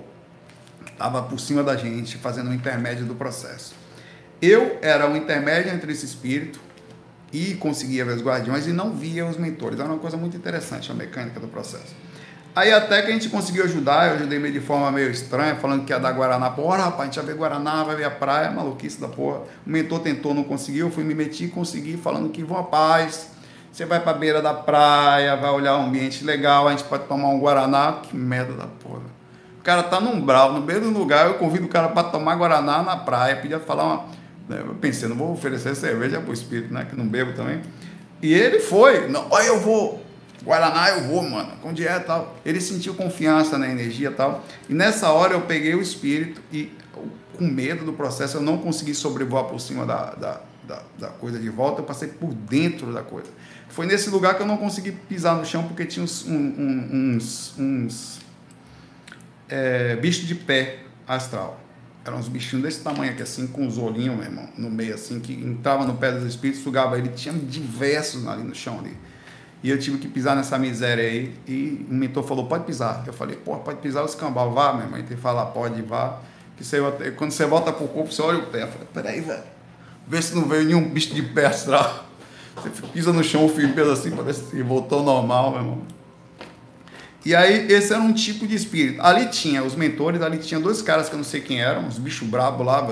estava 0.95 1.23
por 1.23 1.39
cima 1.39 1.63
da 1.63 1.77
gente, 1.77 2.17
fazendo 2.19 2.51
o 2.51 2.55
intermédio 2.55 3.05
do 3.05 3.15
processo. 3.15 3.75
Eu 4.41 4.79
era 4.83 5.11
o 5.11 5.17
intermédio 5.17 5.73
entre 5.73 5.93
esse 5.93 6.05
espírito 6.05 6.61
e 7.33 7.55
conseguia 7.55 8.05
ver 8.05 8.17
os 8.17 8.23
guardiões 8.23 8.67
e 8.67 8.73
não 8.73 8.93
via 8.93 9.27
os 9.27 9.37
mentores. 9.37 9.79
Era 9.79 9.89
uma 9.89 9.99
coisa 9.99 10.17
muito 10.17 10.37
interessante 10.37 10.91
a 10.91 10.95
mecânica 10.95 11.41
do 11.41 11.49
processo. 11.49 11.95
Aí 12.55 12.73
até 12.73 13.03
que 13.03 13.09
a 13.09 13.13
gente 13.13 13.29
conseguiu 13.29 13.65
ajudar, 13.65 14.09
eu 14.09 14.15
ajudei 14.15 14.39
meio 14.39 14.53
de 14.53 14.61
forma 14.61 14.91
meio 14.93 15.11
estranha, 15.11 15.57
falando 15.57 15.85
que 15.85 15.93
ia 15.93 15.99
dar 15.99 16.13
Guaraná. 16.13 16.51
Porra, 16.51 16.85
rapaz, 16.85 17.01
a 17.01 17.05
gente 17.07 17.17
ia 17.17 17.23
ver 17.23 17.35
Guaraná, 17.35 17.83
vai 17.83 17.97
ver 17.97 18.05
a 18.05 18.11
praia, 18.11 18.51
maluquice 18.51 19.01
da 19.01 19.09
porra. 19.09 19.41
O 19.67 19.71
mentor 19.71 20.01
tentou, 20.01 20.33
não 20.33 20.45
conseguiu, 20.45 20.87
eu 20.87 20.93
fui 20.93 21.03
me 21.03 21.15
meti, 21.15 21.49
consegui, 21.49 21.97
falando 21.97 22.29
que 22.29 22.45
vão 22.45 22.59
a 22.59 22.63
paz. 22.63 23.31
Você 23.73 23.85
vai 23.85 23.99
para 23.99 24.13
a 24.13 24.15
beira 24.15 24.41
da 24.41 24.55
praia, 24.55 25.35
vai 25.35 25.51
olhar 25.51 25.77
um 25.79 25.87
ambiente 25.87 26.23
legal, 26.25 26.69
a 26.69 26.71
gente 26.71 26.85
pode 26.85 27.05
tomar 27.05 27.29
um 27.29 27.41
Guaraná. 27.41 28.01
Que 28.05 28.17
merda 28.17 28.53
da 28.53 28.67
porra 28.67 29.15
cara 29.65 29.83
tá 29.83 29.99
num 29.99 30.13
umbral, 30.13 30.53
no 30.53 30.61
meio 30.61 30.81
do 30.83 30.91
lugar, 30.91 31.27
eu 31.27 31.35
convido 31.35 31.65
o 31.65 31.69
cara 31.69 31.89
para 31.89 32.09
tomar 32.09 32.37
Guaraná 32.37 32.83
na 32.83 32.97
praia, 32.99 33.37
podia 33.37 33.59
falar 33.59 33.85
uma. 33.85 34.05
Né, 34.49 34.63
eu 34.67 34.75
pensei, 34.75 35.09
não 35.09 35.17
vou 35.17 35.33
oferecer 35.33 35.75
cerveja 35.75 36.21
pro 36.21 36.33
espírito, 36.33 36.73
né? 36.73 36.85
Que 36.85 36.97
não 36.97 37.09
bebo 37.09 37.33
também. 37.33 37.63
E 38.23 38.33
ele 38.33 38.61
foi, 38.61 39.09
não, 39.09 39.29
eu 39.41 39.61
vou, 39.61 40.05
Guaraná 40.45 40.91
eu 40.91 41.05
vou, 41.05 41.23
mano, 41.23 41.53
com 41.63 41.73
dieta 41.73 42.01
e 42.01 42.05
tal. 42.05 42.37
Ele 42.45 42.61
sentiu 42.61 42.95
confiança 42.95 43.57
na 43.59 43.69
energia 43.69 44.09
e 44.09 44.15
tal. 44.15 44.45
E 44.69 44.75
nessa 44.75 45.11
hora 45.11 45.35
eu 45.35 45.43
peguei 45.43 45.75
o 45.75 45.81
espírito 45.81 46.41
e, 46.53 46.73
com 47.37 47.45
medo 47.45 47.85
do 47.85 47.93
processo, 47.93 48.37
eu 48.37 48.43
não 48.43 48.59
consegui 48.59 48.95
sobrevoar 48.95 49.45
por 49.45 49.61
cima 49.61 49.85
da, 49.87 50.15
da, 50.15 50.41
da, 50.67 50.83
da 50.99 51.09
coisa 51.09 51.39
de 51.39 51.49
volta, 51.49 51.81
eu 51.81 51.85
passei 51.85 52.09
por 52.09 52.33
dentro 52.33 52.93
da 52.93 53.03
coisa. 53.03 53.31
Foi 53.69 53.87
nesse 53.87 54.09
lugar 54.11 54.37
que 54.37 54.43
eu 54.43 54.47
não 54.47 54.57
consegui 54.57 54.93
pisar 54.93 55.37
no 55.37 55.45
chão 55.45 55.65
porque 55.65 55.85
tinha 55.85 56.05
uns, 56.05 56.25
um, 56.27 57.17
uns, 57.17 57.59
uns 57.59 58.21
é, 59.49 59.97
bicho 59.97 60.27
de 60.27 60.35
pé 60.35 60.81
astral. 61.07 61.61
Eram 62.05 62.19
uns 62.19 62.29
bichinhos 62.29 62.63
desse 62.63 62.81
tamanho 62.81 63.13
aqui, 63.13 63.23
assim, 63.23 63.47
com 63.47 63.67
os 63.67 63.79
olhinhos, 63.79 64.15
meu 64.17 64.27
irmão, 64.27 64.47
no 64.59 64.71
meio, 64.71 64.95
assim, 64.95 65.21
que 65.21 65.33
entrava 65.33 65.87
no 65.87 65.95
pé 65.95 66.13
dos 66.13 66.25
espíritos, 66.25 66.63
sugava 66.63 66.99
ele. 66.99 67.09
Tinha 67.11 67.35
diversos 67.35 68.27
ali 68.27 68.43
no 68.43 68.55
chão 68.55 68.79
ali. 68.79 68.95
E 69.63 69.71
eu 69.71 69.79
tive 69.79 69.97
que 69.97 70.07
pisar 70.07 70.37
nessa 70.37 70.59
miséria 70.59 71.03
aí. 71.03 71.35
E 71.49 71.87
o 71.89 71.95
mentor 71.95 72.23
falou, 72.23 72.47
pode 72.47 72.65
pisar. 72.65 73.03
Eu 73.07 73.15
falei, 73.15 73.37
pô, 73.37 73.57
pode 73.57 73.81
pisar 73.81 74.03
o 74.03 74.07
escambau, 74.07 74.53
vá, 74.53 74.75
meu 74.75 74.85
irmão. 74.85 74.99
Ele 74.99 75.17
fala, 75.17 75.47
pode, 75.47 75.81
vá. 75.81 76.21
Que 76.59 76.63
você, 76.63 76.79
quando 77.17 77.31
você 77.31 77.47
volta 77.47 77.73
pro 77.73 77.89
corpo, 77.89 78.13
você 78.13 78.21
olha 78.21 78.41
o 78.41 78.47
pé. 78.49 78.65
Eu 78.65 78.69
falei, 78.69 78.89
peraí, 78.93 79.21
velho. 79.23 79.43
Vê 80.07 80.21
se 80.21 80.35
não 80.35 80.47
veio 80.47 80.65
nenhum 80.65 80.87
bicho 80.91 81.15
de 81.15 81.23
pé 81.23 81.47
astral. 81.47 82.05
Você 82.57 82.69
pisa 82.93 83.13
no 83.13 83.25
chão, 83.25 83.47
o 83.47 83.49
fio 83.49 83.73
pesa 83.73 83.95
assim, 83.95 84.11
para 84.11 84.25
ver 84.25 84.35
se 84.35 84.63
voltou 84.63 85.03
normal, 85.03 85.53
meu 85.53 85.61
irmão. 85.61 85.83
E 87.25 87.35
aí, 87.35 87.73
esse 87.73 87.93
era 87.93 88.03
um 88.03 88.13
tipo 88.13 88.47
de 88.47 88.55
espírito. 88.55 89.01
Ali 89.01 89.27
tinha 89.27 89.65
os 89.65 89.75
mentores, 89.75 90.21
ali 90.21 90.37
tinha 90.39 90.61
dois 90.61 90.83
caras 90.83 91.09
que 91.09 91.15
eu 91.15 91.17
não 91.17 91.25
sei 91.25 91.41
quem 91.41 91.61
eram, 91.61 91.87
uns 91.87 91.99
bichos 91.99 92.29
brabos 92.29 92.67
lá, 92.67 92.87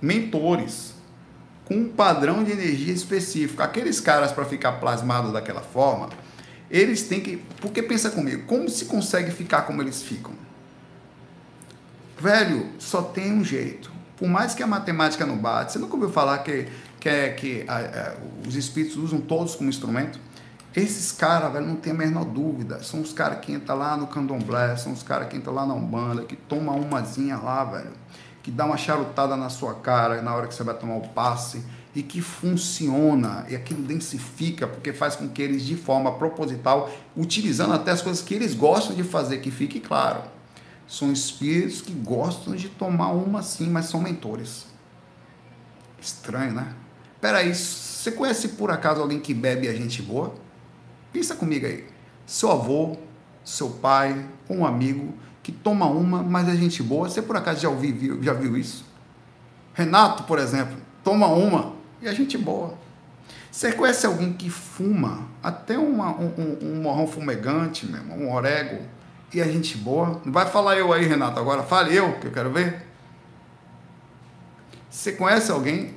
mentores, 0.00 0.94
com 1.66 1.74
um 1.74 1.88
padrão 1.88 2.42
de 2.42 2.52
energia 2.52 2.94
específico. 2.94 3.62
Aqueles 3.62 4.00
caras, 4.00 4.32
para 4.32 4.46
ficar 4.46 4.72
plasmados 4.72 5.32
daquela 5.32 5.60
forma, 5.60 6.08
eles 6.70 7.02
têm 7.02 7.20
que. 7.20 7.42
Porque 7.60 7.82
pensa 7.82 8.10
comigo, 8.10 8.44
como 8.46 8.70
se 8.70 8.86
consegue 8.86 9.30
ficar 9.30 9.62
como 9.62 9.82
eles 9.82 10.02
ficam? 10.02 10.32
Velho, 12.18 12.70
só 12.78 13.02
tem 13.02 13.32
um 13.32 13.44
jeito. 13.44 13.92
Por 14.16 14.28
mais 14.28 14.54
que 14.54 14.62
a 14.62 14.66
matemática 14.66 15.26
não 15.26 15.36
bate, 15.36 15.72
você 15.72 15.78
nunca 15.78 15.94
ouviu 15.94 16.08
falar 16.08 16.38
que, 16.38 16.68
que, 16.98 17.28
que 17.30 17.64
a, 17.68 17.76
a, 17.76 18.14
os 18.48 18.54
espíritos 18.54 18.96
usam 18.96 19.20
todos 19.20 19.54
como 19.54 19.68
instrumento? 19.68 20.18
Esses 20.74 21.12
caras, 21.12 21.52
velho, 21.52 21.66
não 21.66 21.76
tem 21.76 21.92
a 21.92 21.96
menor 21.96 22.24
dúvida. 22.24 22.82
São 22.82 23.00
os 23.00 23.12
caras 23.12 23.38
que 23.40 23.52
entram 23.52 23.76
lá 23.76 23.96
no 23.96 24.08
candomblé, 24.08 24.76
são 24.76 24.92
os 24.92 25.02
caras 25.02 25.28
que 25.28 25.36
entram 25.36 25.54
lá 25.54 25.64
na 25.64 25.74
Umbanda, 25.74 26.24
que 26.24 26.34
toma 26.34 26.72
umazinha 26.72 27.36
lá, 27.36 27.64
velho, 27.64 27.92
que 28.42 28.50
dá 28.50 28.66
uma 28.66 28.76
charutada 28.76 29.36
na 29.36 29.48
sua 29.48 29.74
cara 29.74 30.20
na 30.20 30.34
hora 30.34 30.48
que 30.48 30.54
você 30.54 30.64
vai 30.64 30.76
tomar 30.76 30.96
o 30.96 31.08
passe 31.08 31.64
e 31.94 32.02
que 32.02 32.20
funciona 32.20 33.46
e 33.48 33.54
aquilo 33.54 33.82
densifica 33.82 34.66
porque 34.66 34.92
faz 34.92 35.14
com 35.14 35.28
que 35.28 35.40
eles 35.40 35.62
de 35.62 35.76
forma 35.76 36.12
proposital, 36.18 36.90
utilizando 37.16 37.72
até 37.72 37.92
as 37.92 38.02
coisas 38.02 38.20
que 38.20 38.34
eles 38.34 38.52
gostam 38.52 38.96
de 38.96 39.04
fazer, 39.04 39.38
que 39.38 39.52
fique 39.52 39.78
claro, 39.78 40.22
são 40.88 41.12
espíritos 41.12 41.80
que 41.80 41.92
gostam 41.92 42.56
de 42.56 42.68
tomar 42.68 43.12
uma 43.12 43.42
sim, 43.42 43.70
mas 43.70 43.86
são 43.86 44.00
mentores. 44.00 44.66
Estranho, 46.00 46.52
né? 46.52 46.74
Peraí, 47.20 47.54
você 47.54 48.10
conhece 48.10 48.48
por 48.48 48.70
acaso 48.72 49.00
alguém 49.00 49.20
que 49.20 49.32
bebe 49.32 49.68
a 49.68 49.72
gente 49.72 50.02
boa? 50.02 50.34
Pensa 51.14 51.36
comigo 51.36 51.64
aí. 51.64 51.86
Seu 52.26 52.50
avô, 52.50 52.96
seu 53.44 53.70
pai, 53.70 54.26
um 54.50 54.66
amigo 54.66 55.14
que 55.44 55.52
toma 55.52 55.86
uma, 55.86 56.24
mas 56.24 56.48
é 56.48 56.56
gente 56.56 56.82
boa. 56.82 57.08
Você 57.08 57.22
por 57.22 57.36
acaso 57.36 57.60
já, 57.60 57.68
ouviu, 57.68 58.20
já 58.20 58.32
viu 58.32 58.56
isso? 58.56 58.84
Renato, 59.72 60.24
por 60.24 60.40
exemplo, 60.40 60.76
toma 61.04 61.28
uma 61.28 61.72
e 62.02 62.08
é 62.08 62.12
gente 62.12 62.36
boa. 62.36 62.74
Você 63.48 63.70
conhece 63.70 64.04
alguém 64.04 64.32
que 64.32 64.50
fuma 64.50 65.28
até 65.40 65.78
uma, 65.78 66.10
um, 66.10 66.32
um, 66.36 66.58
um 66.62 66.82
morrão 66.82 67.06
fumegante, 67.06 67.86
mesmo, 67.86 68.12
um 68.12 68.34
orégano, 68.34 68.82
e 69.32 69.40
a 69.40 69.44
gente 69.44 69.76
boa? 69.76 70.20
Não 70.24 70.32
vai 70.32 70.46
falar 70.46 70.76
eu 70.76 70.92
aí, 70.92 71.06
Renato, 71.06 71.38
agora. 71.38 71.62
Fale 71.62 71.94
eu, 71.94 72.14
que 72.14 72.26
eu 72.26 72.32
quero 72.32 72.50
ver. 72.50 72.84
Você 74.90 75.12
conhece 75.12 75.52
alguém 75.52 75.94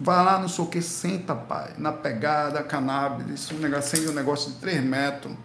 vai 0.00 0.24
lá 0.24 0.38
no 0.38 0.48
sei 0.48 0.64
o 0.64 0.68
que, 0.68 0.80
senta, 0.80 1.34
pai, 1.34 1.74
na 1.76 1.92
pegada, 1.92 2.62
cannabis, 2.62 3.50
um 3.52 3.58
negócio, 3.58 4.10
um 4.10 4.14
negócio 4.14 4.52
de 4.52 4.58
3 4.58 4.82
metros. 4.82 5.36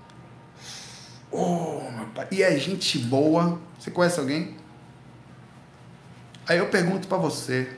Oh, 1.29 1.81
meu 1.91 2.07
pai. 2.15 2.27
E 2.31 2.41
é 2.41 2.57
gente 2.57 2.97
boa. 2.97 3.59
Você 3.77 3.91
conhece 3.91 4.19
alguém? 4.19 4.55
Aí 6.47 6.57
eu 6.57 6.67
pergunto 6.67 7.07
para 7.07 7.17
você, 7.17 7.69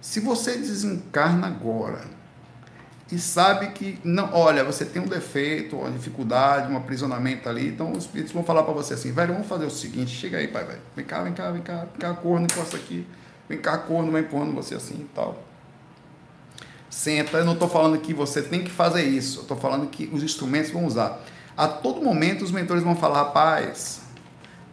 se 0.00 0.20
você 0.20 0.58
desencarna 0.58 1.46
agora 1.46 2.04
e 3.10 3.18
sabe 3.18 3.68
que 3.68 3.98
não, 4.02 4.34
olha, 4.34 4.64
você 4.64 4.84
tem 4.84 5.00
um 5.00 5.06
defeito, 5.06 5.76
uma 5.76 5.90
dificuldade, 5.90 6.70
um 6.70 6.76
aprisionamento 6.76 7.48
ali, 7.48 7.68
então 7.68 7.92
os 7.92 8.04
espíritos 8.04 8.32
vão 8.32 8.42
falar 8.42 8.64
para 8.64 8.72
você 8.72 8.94
assim, 8.94 9.12
velho, 9.12 9.34
vamos 9.34 9.46
fazer 9.46 9.66
o 9.66 9.70
seguinte, 9.70 10.10
chega 10.10 10.38
aí, 10.38 10.48
pai, 10.48 10.64
velho, 10.64 10.80
vem 10.96 11.04
cá, 11.04 11.22
vem 11.22 11.32
cá, 11.32 11.50
vem 11.52 11.62
cá, 11.62 11.76
vem 11.84 12.00
cá, 12.00 12.14
corno, 12.14 12.46
encosta 12.46 12.76
aqui, 12.76 13.06
vem 13.48 13.60
cá, 13.60 13.78
corno, 13.78 14.10
vai 14.10 14.22
empurrando 14.22 14.52
você 14.52 14.74
assim 14.74 14.94
e 14.94 15.10
tal. 15.14 15.51
Senta, 16.92 17.38
eu 17.38 17.44
não 17.46 17.54
estou 17.54 17.70
falando 17.70 17.98
que 17.98 18.12
você 18.12 18.42
tem 18.42 18.62
que 18.62 18.70
fazer 18.70 19.02
isso, 19.02 19.38
eu 19.38 19.42
estou 19.42 19.56
falando 19.56 19.86
que 19.86 20.10
os 20.12 20.22
instrumentos 20.22 20.70
vão 20.70 20.84
usar. 20.84 21.22
A 21.56 21.66
todo 21.66 22.02
momento 22.02 22.44
os 22.44 22.52
mentores 22.52 22.82
vão 22.82 22.94
falar, 22.94 23.22
rapaz, 23.22 24.02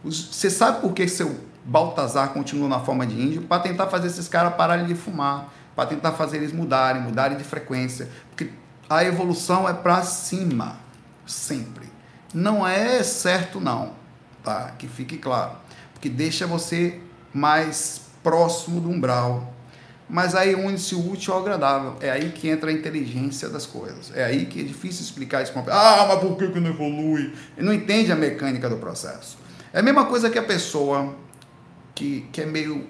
você 0.04 0.50
sabe 0.50 0.82
por 0.82 0.92
que 0.92 1.08
seu 1.08 1.34
Baltazar 1.64 2.28
continua 2.34 2.68
na 2.68 2.78
forma 2.78 3.06
de 3.06 3.18
índio? 3.18 3.42
Para 3.42 3.62
tentar 3.62 3.86
fazer 3.86 4.08
esses 4.08 4.28
caras 4.28 4.54
pararem 4.54 4.84
de 4.84 4.94
fumar, 4.94 5.50
para 5.74 5.88
tentar 5.88 6.12
fazer 6.12 6.36
eles 6.36 6.52
mudarem, 6.52 7.00
mudarem 7.00 7.38
de 7.38 7.44
frequência. 7.44 8.06
Porque 8.28 8.50
a 8.88 9.02
evolução 9.02 9.66
é 9.66 9.72
para 9.72 10.02
cima, 10.02 10.76
sempre. 11.26 11.88
Não 12.34 12.68
é 12.68 13.02
certo, 13.02 13.58
não, 13.58 13.92
tá? 14.44 14.72
Que 14.78 14.86
fique 14.86 15.16
claro. 15.16 15.52
Porque 15.94 16.10
deixa 16.10 16.46
você 16.46 17.00
mais 17.32 18.02
próximo 18.22 18.78
do 18.78 18.90
umbral. 18.90 19.54
Mas 20.10 20.34
aí 20.34 20.56
une-se 20.56 20.96
o 20.96 21.12
útil 21.12 21.32
ao 21.32 21.40
agradável. 21.40 21.94
É 22.00 22.10
aí 22.10 22.30
que 22.30 22.48
entra 22.48 22.68
a 22.68 22.72
inteligência 22.72 23.48
das 23.48 23.64
coisas. 23.64 24.10
É 24.12 24.24
aí 24.24 24.44
que 24.44 24.60
é 24.60 24.64
difícil 24.64 25.04
explicar 25.04 25.40
isso 25.40 25.52
para 25.52 25.60
uma 25.60 25.66
pessoa. 25.66 25.82
Ah, 25.82 26.06
mas 26.08 26.18
por 26.18 26.36
que, 26.36 26.48
que 26.48 26.58
não 26.58 26.70
evolui? 26.70 27.32
Ele 27.56 27.66
não 27.66 27.72
entende 27.72 28.10
a 28.10 28.16
mecânica 28.16 28.68
do 28.68 28.76
processo. 28.76 29.38
É 29.72 29.78
a 29.78 29.82
mesma 29.82 30.06
coisa 30.06 30.28
que 30.28 30.36
a 30.36 30.42
pessoa 30.42 31.14
que, 31.94 32.26
que 32.32 32.40
é 32.40 32.46
meio. 32.46 32.88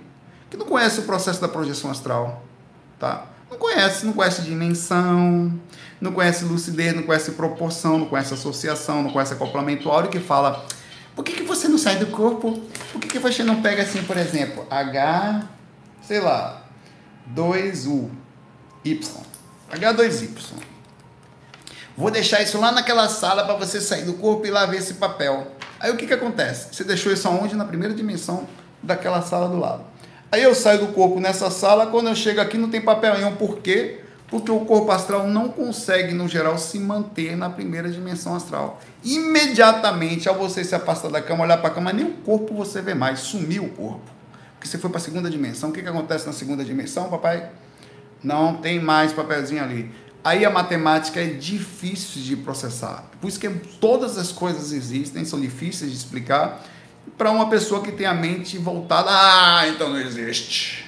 que 0.48 0.56
não 0.56 0.64
conhece 0.64 1.00
o 1.00 1.02
processo 1.02 1.42
da 1.42 1.48
projeção 1.48 1.90
astral. 1.90 2.42
Tá? 2.98 3.26
Não 3.50 3.58
conhece, 3.58 4.06
não 4.06 4.14
conhece 4.14 4.40
dimensão, 4.40 5.52
não 6.00 6.12
conhece 6.12 6.44
lucidez, 6.44 6.94
não 6.94 7.02
conhece 7.02 7.32
proporção, 7.32 7.98
não 7.98 8.06
conhece 8.06 8.32
associação, 8.32 9.02
não 9.02 9.10
conhece 9.10 9.34
acoplamento 9.34 9.90
áureo, 9.90 10.08
que 10.08 10.20
fala, 10.20 10.64
por 11.14 11.24
que, 11.24 11.32
que 11.32 11.42
você 11.42 11.66
não 11.68 11.76
sai 11.76 11.96
do 11.96 12.06
corpo? 12.06 12.60
Por 12.92 13.00
que, 13.00 13.08
que 13.08 13.18
você 13.18 13.42
não 13.42 13.60
pega 13.60 13.82
assim, 13.82 14.02
por 14.04 14.16
exemplo, 14.16 14.64
H, 14.70 15.48
sei 16.02 16.20
lá, 16.20 16.62
2U, 17.34 18.10
Y, 18.84 19.22
H2Y. 19.70 20.70
Vou 21.96 22.10
deixar 22.10 22.42
isso 22.42 22.58
lá 22.58 22.72
naquela 22.72 23.08
sala 23.08 23.44
para 23.44 23.54
você 23.54 23.80
sair 23.80 24.04
do 24.04 24.14
corpo 24.14 24.46
e 24.46 24.50
lá 24.50 24.66
ver 24.66 24.78
esse 24.78 24.94
papel. 24.94 25.48
Aí 25.78 25.90
o 25.90 25.96
que, 25.96 26.06
que 26.06 26.14
acontece? 26.14 26.74
Você 26.74 26.84
deixou 26.84 27.12
isso 27.12 27.28
aonde? 27.28 27.54
Na 27.54 27.64
primeira 27.64 27.94
dimensão 27.94 28.46
daquela 28.82 29.22
sala 29.22 29.48
do 29.48 29.58
lado. 29.58 29.84
Aí 30.32 30.42
eu 30.42 30.54
saio 30.54 30.86
do 30.86 30.92
corpo 30.92 31.18
nessa 31.20 31.50
sala, 31.50 31.88
quando 31.88 32.08
eu 32.08 32.14
chego 32.14 32.40
aqui 32.40 32.56
não 32.56 32.70
tem 32.70 32.80
papel 32.80 33.14
nenhum. 33.14 33.34
Por 33.34 33.58
quê? 33.58 34.00
Porque 34.28 34.50
o 34.50 34.60
corpo 34.60 34.92
astral 34.92 35.26
não 35.26 35.48
consegue, 35.48 36.14
no 36.14 36.28
geral, 36.28 36.56
se 36.56 36.78
manter 36.78 37.36
na 37.36 37.50
primeira 37.50 37.90
dimensão 37.90 38.36
astral. 38.36 38.80
Imediatamente, 39.02 40.28
ao 40.28 40.36
você 40.36 40.62
se 40.62 40.74
afastar 40.74 41.10
da 41.10 41.20
cama, 41.20 41.44
olhar 41.44 41.58
para 41.58 41.68
a 41.70 41.74
cama, 41.74 41.92
nem 41.92 42.06
o 42.06 42.12
corpo 42.12 42.54
você 42.54 42.80
vê 42.80 42.94
mais, 42.94 43.20
sumiu 43.20 43.64
o 43.64 43.70
corpo. 43.70 44.19
Porque 44.60 44.68
você 44.68 44.76
foi 44.76 44.90
para 44.90 44.98
a 44.98 45.02
segunda 45.02 45.30
dimensão. 45.30 45.70
O 45.70 45.72
que, 45.72 45.80
que 45.80 45.88
acontece 45.88 46.26
na 46.26 46.34
segunda 46.34 46.62
dimensão, 46.62 47.08
papai? 47.08 47.48
Não 48.22 48.58
tem 48.58 48.78
mais 48.78 49.10
papelzinho 49.10 49.64
ali. 49.64 49.90
Aí 50.22 50.44
a 50.44 50.50
matemática 50.50 51.18
é 51.18 51.28
difícil 51.28 52.20
de 52.20 52.36
processar. 52.36 53.06
Por 53.18 53.28
isso 53.28 53.40
que 53.40 53.48
todas 53.80 54.18
as 54.18 54.30
coisas 54.30 54.70
existem, 54.70 55.24
são 55.24 55.40
difíceis 55.40 55.90
de 55.90 55.96
explicar 55.96 56.62
para 57.16 57.30
uma 57.30 57.48
pessoa 57.48 57.80
que 57.80 57.90
tem 57.90 58.06
a 58.06 58.12
mente 58.12 58.58
voltada, 58.58 59.08
ah, 59.10 59.66
então 59.66 59.88
não 59.88 59.98
existe, 59.98 60.84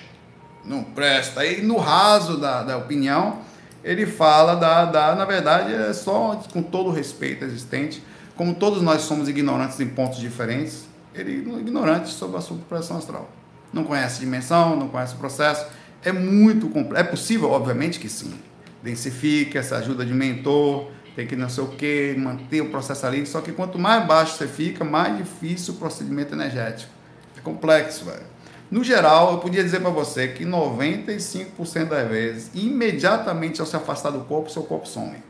não 0.63 0.85
presta. 0.85 1.41
Aí 1.41 1.63
no 1.63 1.79
raso 1.79 2.37
da, 2.37 2.63
da 2.63 2.77
opinião, 2.77 3.39
ele 3.83 4.05
fala 4.05 4.55
da, 4.55 4.85
da, 4.85 5.15
na 5.15 5.25
verdade, 5.25 5.73
é 5.73 5.95
só 5.95 6.39
com 6.53 6.63
todo 6.63 6.91
o 6.91 6.93
respeito 6.93 7.43
existente, 7.43 8.05
como 8.37 8.55
todos 8.55 8.83
nós 8.83 9.01
somos 9.01 9.31
ignorantes 9.31 9.81
em 9.81 9.89
pontos 9.89 10.19
diferentes, 10.19 10.87
ele 11.15 11.51
é 11.51 11.59
ignorante 11.59 12.11
sobre 12.11 12.37
a 12.37 12.41
sua 12.43 12.59
pressão 12.69 12.99
astral. 12.99 13.31
Não 13.73 13.85
conhece 13.85 14.21
dimensão, 14.21 14.77
não 14.77 14.89
conhece 14.89 15.15
o 15.15 15.19
processo, 15.19 15.67
é 16.05 16.13
muito 16.13 16.69
complexo. 16.69 17.07
É 17.07 17.09
possível, 17.09 17.51
obviamente 17.51 17.99
que 17.99 18.09
sim. 18.09 18.35
Densifica, 18.83 19.59
essa 19.59 19.77
ajuda 19.77 20.05
de 20.05 20.13
mentor, 20.13 20.91
tem 21.15 21.27
que 21.27 21.37
não 21.37 21.49
sei 21.49 21.65
o 21.65 21.69
que, 21.69 22.15
manter 22.19 22.61
o 22.61 22.71
processo 22.71 23.07
ali. 23.07 23.25
Só 23.27 23.41
que 23.41 23.53
quanto 23.53 23.79
mais 23.79 24.07
baixo 24.07 24.37
você 24.37 24.47
fica, 24.47 24.85
mais 24.85 25.17
difícil 25.17 25.75
o 25.75 25.77
procedimento 25.77 26.35
energético. 26.35 26.91
É 27.37 27.41
complexo, 27.41 28.05
velho. 28.05 28.33
No 28.71 28.83
geral, 28.83 29.33
eu 29.33 29.39
podia 29.39 29.63
dizer 29.63 29.81
para 29.81 29.91
você 29.91 30.29
que 30.29 30.45
95% 30.45 31.89
das 31.89 32.09
vezes, 32.09 32.51
imediatamente 32.55 33.61
ao 33.61 33.67
se 33.67 33.77
afastar 33.77 34.11
do 34.11 34.21
corpo, 34.21 34.51
seu 34.51 34.63
corpo 34.63 34.89
some. 34.89 35.23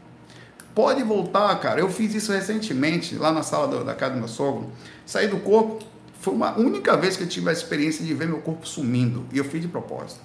Pode 0.74 1.02
voltar, 1.02 1.54
cara. 1.58 1.80
Eu 1.80 1.90
fiz 1.90 2.14
isso 2.14 2.32
recentemente, 2.32 3.16
lá 3.16 3.32
na 3.32 3.42
sala 3.42 3.66
do, 3.66 3.84
da 3.84 3.94
casa 3.94 4.14
do 4.14 4.20
meu 4.20 4.28
sogro. 4.28 4.70
Saí 5.04 5.26
do 5.26 5.38
corpo, 5.38 5.84
foi 6.22 6.32
uma 6.32 6.58
única 6.58 6.96
vez 6.96 7.16
que 7.16 7.24
eu 7.24 7.28
tive 7.28 7.50
a 7.50 7.52
experiência 7.52 8.02
de 8.02 8.14
ver 8.14 8.26
meu 8.26 8.40
corpo 8.40 8.66
sumindo. 8.66 9.26
E 9.30 9.36
eu 9.36 9.44
fiz 9.44 9.60
de 9.60 9.68
propósito. 9.68 10.20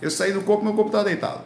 Eu 0.00 0.10
saí 0.10 0.32
do 0.32 0.42
corpo, 0.42 0.62
meu 0.62 0.74
corpo 0.74 0.90
estava 0.90 1.04
deitado 1.04 1.42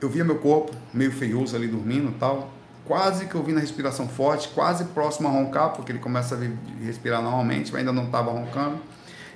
eu 0.00 0.08
via 0.08 0.24
meu 0.24 0.38
corpo 0.38 0.72
meio 0.92 1.12
feioso 1.12 1.56
ali 1.56 1.66
dormindo 1.66 2.14
tal. 2.18 2.50
Quase 2.84 3.26
que 3.26 3.34
eu 3.34 3.42
vi 3.42 3.52
na 3.52 3.60
respiração 3.60 4.08
forte, 4.08 4.48
quase 4.48 4.84
próximo 4.86 5.28
a 5.28 5.30
roncar, 5.30 5.72
porque 5.72 5.92
ele 5.92 5.98
começa 5.98 6.34
a 6.34 6.38
respirar 6.82 7.20
normalmente, 7.20 7.70
mas 7.70 7.80
ainda 7.80 7.92
não 7.92 8.06
estava 8.06 8.30
roncando. 8.30 8.78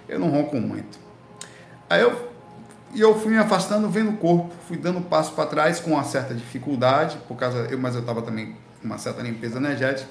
Eu 0.08 0.18
não 0.18 0.30
ronco 0.30 0.56
muito. 0.56 0.98
Aí 1.90 2.00
eu, 2.00 2.32
e 2.94 3.00
eu 3.00 3.18
fui 3.18 3.32
me 3.32 3.38
afastando, 3.38 3.90
vendo 3.90 4.12
o 4.12 4.16
corpo, 4.16 4.54
fui 4.66 4.78
dando 4.78 5.02
passo 5.02 5.32
para 5.32 5.44
trás 5.46 5.80
com 5.80 5.90
uma 5.90 6.04
certa 6.04 6.34
dificuldade, 6.34 7.18
por 7.28 7.36
causa, 7.36 7.58
eu, 7.70 7.78
mas 7.78 7.94
eu 7.94 8.00
estava 8.00 8.22
também 8.22 8.56
com 8.80 8.86
uma 8.86 8.96
certa 8.96 9.20
limpeza 9.20 9.58
energética. 9.58 10.08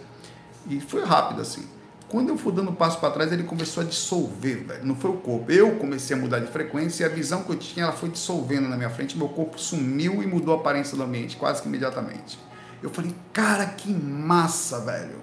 E 0.67 0.79
foi 0.79 1.03
rápido 1.03 1.41
assim. 1.41 1.65
Quando 2.11 2.27
eu 2.27 2.37
fui 2.37 2.51
dando 2.51 2.71
um 2.71 2.75
passo 2.75 2.99
para 2.99 3.09
trás, 3.09 3.31
ele 3.31 3.43
começou 3.43 3.83
a 3.83 3.85
dissolver, 3.85 4.65
velho. 4.65 4.85
Não 4.85 4.97
foi 4.97 5.11
o 5.11 5.13
corpo. 5.13 5.49
Eu 5.49 5.77
comecei 5.77 6.13
a 6.13 6.19
mudar 6.19 6.39
de 6.39 6.51
frequência 6.51 7.05
e 7.05 7.05
a 7.05 7.09
visão 7.09 7.41
que 7.41 7.51
eu 7.51 7.55
tinha, 7.55 7.85
ela 7.85 7.93
foi 7.93 8.09
dissolvendo 8.09 8.67
na 8.67 8.75
minha 8.75 8.89
frente. 8.89 9.17
Meu 9.17 9.29
corpo 9.29 9.57
sumiu 9.57 10.21
e 10.21 10.27
mudou 10.27 10.53
a 10.53 10.57
aparência 10.57 10.97
do 10.97 11.03
ambiente, 11.03 11.37
quase 11.37 11.61
que 11.61 11.69
imediatamente. 11.69 12.37
Eu 12.83 12.89
falei, 12.89 13.15
cara, 13.31 13.65
que 13.65 13.93
massa, 13.93 14.81
velho. 14.81 15.19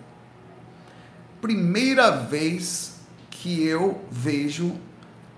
Primeira 1.43 2.11
vez 2.11 2.95
que 3.29 3.63
eu 3.67 4.01
vejo 4.11 4.75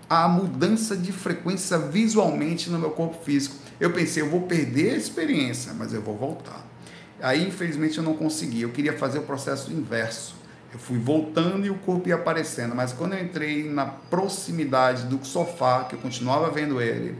a 0.09 0.29
mudança 0.29 0.95
de 0.95 1.11
frequência 1.11 1.77
visualmente 1.77 2.69
no 2.69 2.79
meu 2.79 2.91
corpo 2.91 3.25
físico. 3.25 3.57
Eu 3.77 3.91
pensei, 3.91 4.23
eu 4.23 4.29
vou 4.29 4.43
perder 4.43 4.93
a 4.93 4.95
experiência, 4.95 5.73
mas 5.73 5.93
eu 5.93 6.01
vou 6.01 6.15
voltar. 6.15 6.65
Aí, 7.21 7.45
infelizmente, 7.45 7.97
eu 7.97 8.05
não 8.05 8.13
consegui. 8.13 8.61
Eu 8.61 8.69
queria 8.69 8.97
fazer 8.97 9.19
o 9.19 9.23
processo 9.23 9.69
inverso 9.69 10.39
eu 10.73 10.79
fui 10.79 10.97
voltando 10.97 11.65
e 11.65 11.69
o 11.69 11.75
corpo 11.75 12.07
ia 12.07 12.15
aparecendo, 12.15 12.73
mas 12.73 12.93
quando 12.93 13.13
eu 13.13 13.23
entrei 13.23 13.69
na 13.69 13.85
proximidade 13.85 15.03
do 15.03 15.23
sofá, 15.25 15.83
que 15.83 15.95
eu 15.95 15.99
continuava 15.99 16.49
vendo 16.49 16.81
ele, 16.81 17.17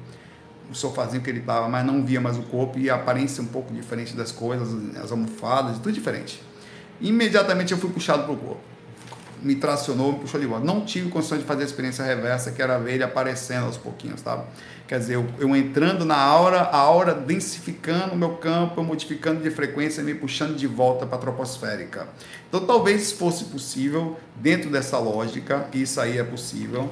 o 0.70 0.76
sofazinho 0.76 1.22
que 1.22 1.30
ele 1.30 1.40
estava, 1.40 1.68
mas 1.68 1.86
não 1.86 2.06
via 2.06 2.22
mais 2.22 2.38
o 2.38 2.44
corpo 2.44 2.80
e 2.80 2.90
a 2.90 2.96
aparência 2.96 3.44
um 3.44 3.48
pouco 3.48 3.74
diferente 3.74 4.16
das 4.16 4.32
coisas, 4.32 4.70
as 4.96 5.12
almofadas, 5.12 5.78
tudo 5.78 5.92
diferente. 5.92 6.42
Imediatamente 7.02 7.74
eu 7.74 7.78
fui 7.78 7.90
puxado 7.90 8.24
para 8.24 8.32
o 8.32 8.38
corpo. 8.38 8.71
Me 9.42 9.56
tracionou, 9.56 10.14
me 10.14 10.20
puxou 10.20 10.40
de 10.40 10.46
volta. 10.46 10.66
Não 10.66 10.86
tive 10.86 11.10
condições 11.10 11.40
de 11.40 11.46
fazer 11.46 11.64
a 11.64 11.66
experiência 11.66 12.06
reversa, 12.06 12.52
que 12.52 12.62
era 12.62 12.78
ver 12.78 12.94
ele 12.94 13.04
aparecendo 13.04 13.66
aos 13.66 13.78
pouquinhos, 13.78 14.22
tá? 14.22 14.46
Quer 14.88 15.00
dizer, 15.00 15.16
eu, 15.16 15.26
eu 15.40 15.56
entrando 15.56 16.04
na 16.04 16.18
aura, 16.18 16.64
a 16.64 16.78
aura 16.78 17.14
densificando 17.14 18.14
o 18.14 18.18
meu 18.18 18.36
campo, 18.36 18.84
modificando 18.84 19.42
de 19.42 19.50
frequência, 19.50 20.04
me 20.04 20.14
puxando 20.14 20.56
de 20.56 20.68
volta 20.68 21.06
para 21.06 21.16
a 21.16 21.22
troposférica. 21.22 22.08
Então, 22.50 22.66
talvez 22.66 23.12
fosse 23.12 23.46
possível, 23.46 24.20
dentro 24.36 24.70
dessa 24.70 25.00
lógica, 25.00 25.66
isso 25.74 26.00
aí 26.02 26.18
é 26.18 26.24
possível, 26.24 26.90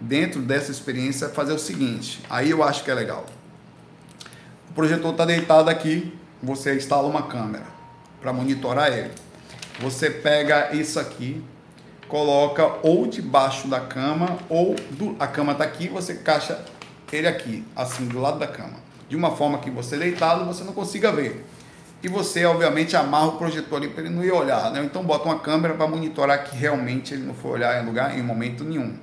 dentro 0.00 0.40
dessa 0.40 0.70
experiência, 0.70 1.28
fazer 1.28 1.52
o 1.52 1.58
seguinte. 1.58 2.20
Aí 2.30 2.50
eu 2.50 2.62
acho 2.62 2.84
que 2.84 2.90
é 2.90 2.94
legal. 2.94 3.26
O 4.70 4.72
projetor 4.72 5.10
está 5.10 5.24
deitado 5.24 5.68
aqui, 5.68 6.16
você 6.42 6.76
instala 6.76 7.08
uma 7.08 7.24
câmera 7.24 7.66
para 8.20 8.32
monitorar 8.32 8.92
ele. 8.92 9.10
Você 9.80 10.10
pega 10.10 10.74
isso 10.74 10.98
aqui, 10.98 11.42
coloca 12.08 12.76
ou 12.82 13.06
debaixo 13.06 13.68
da 13.68 13.80
cama, 13.80 14.38
ou 14.48 14.74
do, 14.92 15.16
a 15.18 15.26
cama 15.26 15.52
está 15.52 15.64
aqui, 15.64 15.88
você 15.88 16.14
encaixa 16.14 16.64
ele 17.12 17.28
aqui, 17.28 17.64
assim, 17.74 18.06
do 18.06 18.20
lado 18.20 18.38
da 18.38 18.46
cama. 18.46 18.86
de 19.08 19.16
uma 19.16 19.30
forma 19.30 19.58
que 19.58 19.70
você 19.70 19.96
deitado 19.96 20.44
você 20.44 20.64
não 20.64 20.72
consiga 20.72 21.12
ver. 21.12 21.44
E 22.02 22.08
você, 22.08 22.44
obviamente, 22.44 22.96
amarra 22.96 23.28
o 23.28 23.32
projetor 23.32 23.78
ali 23.78 23.88
para 23.88 24.04
ele 24.04 24.14
não 24.14 24.24
ir 24.24 24.30
olhar, 24.30 24.70
né? 24.70 24.82
Então 24.84 25.02
bota 25.02 25.24
uma 25.24 25.38
câmera 25.38 25.74
para 25.74 25.86
monitorar 25.86 26.44
que 26.44 26.56
realmente 26.56 27.14
ele 27.14 27.24
não 27.24 27.34
for 27.34 27.52
olhar 27.52 27.82
em 27.82 27.86
lugar 27.86 28.16
em 28.18 28.22
momento 28.22 28.64
nenhum. 28.64 28.96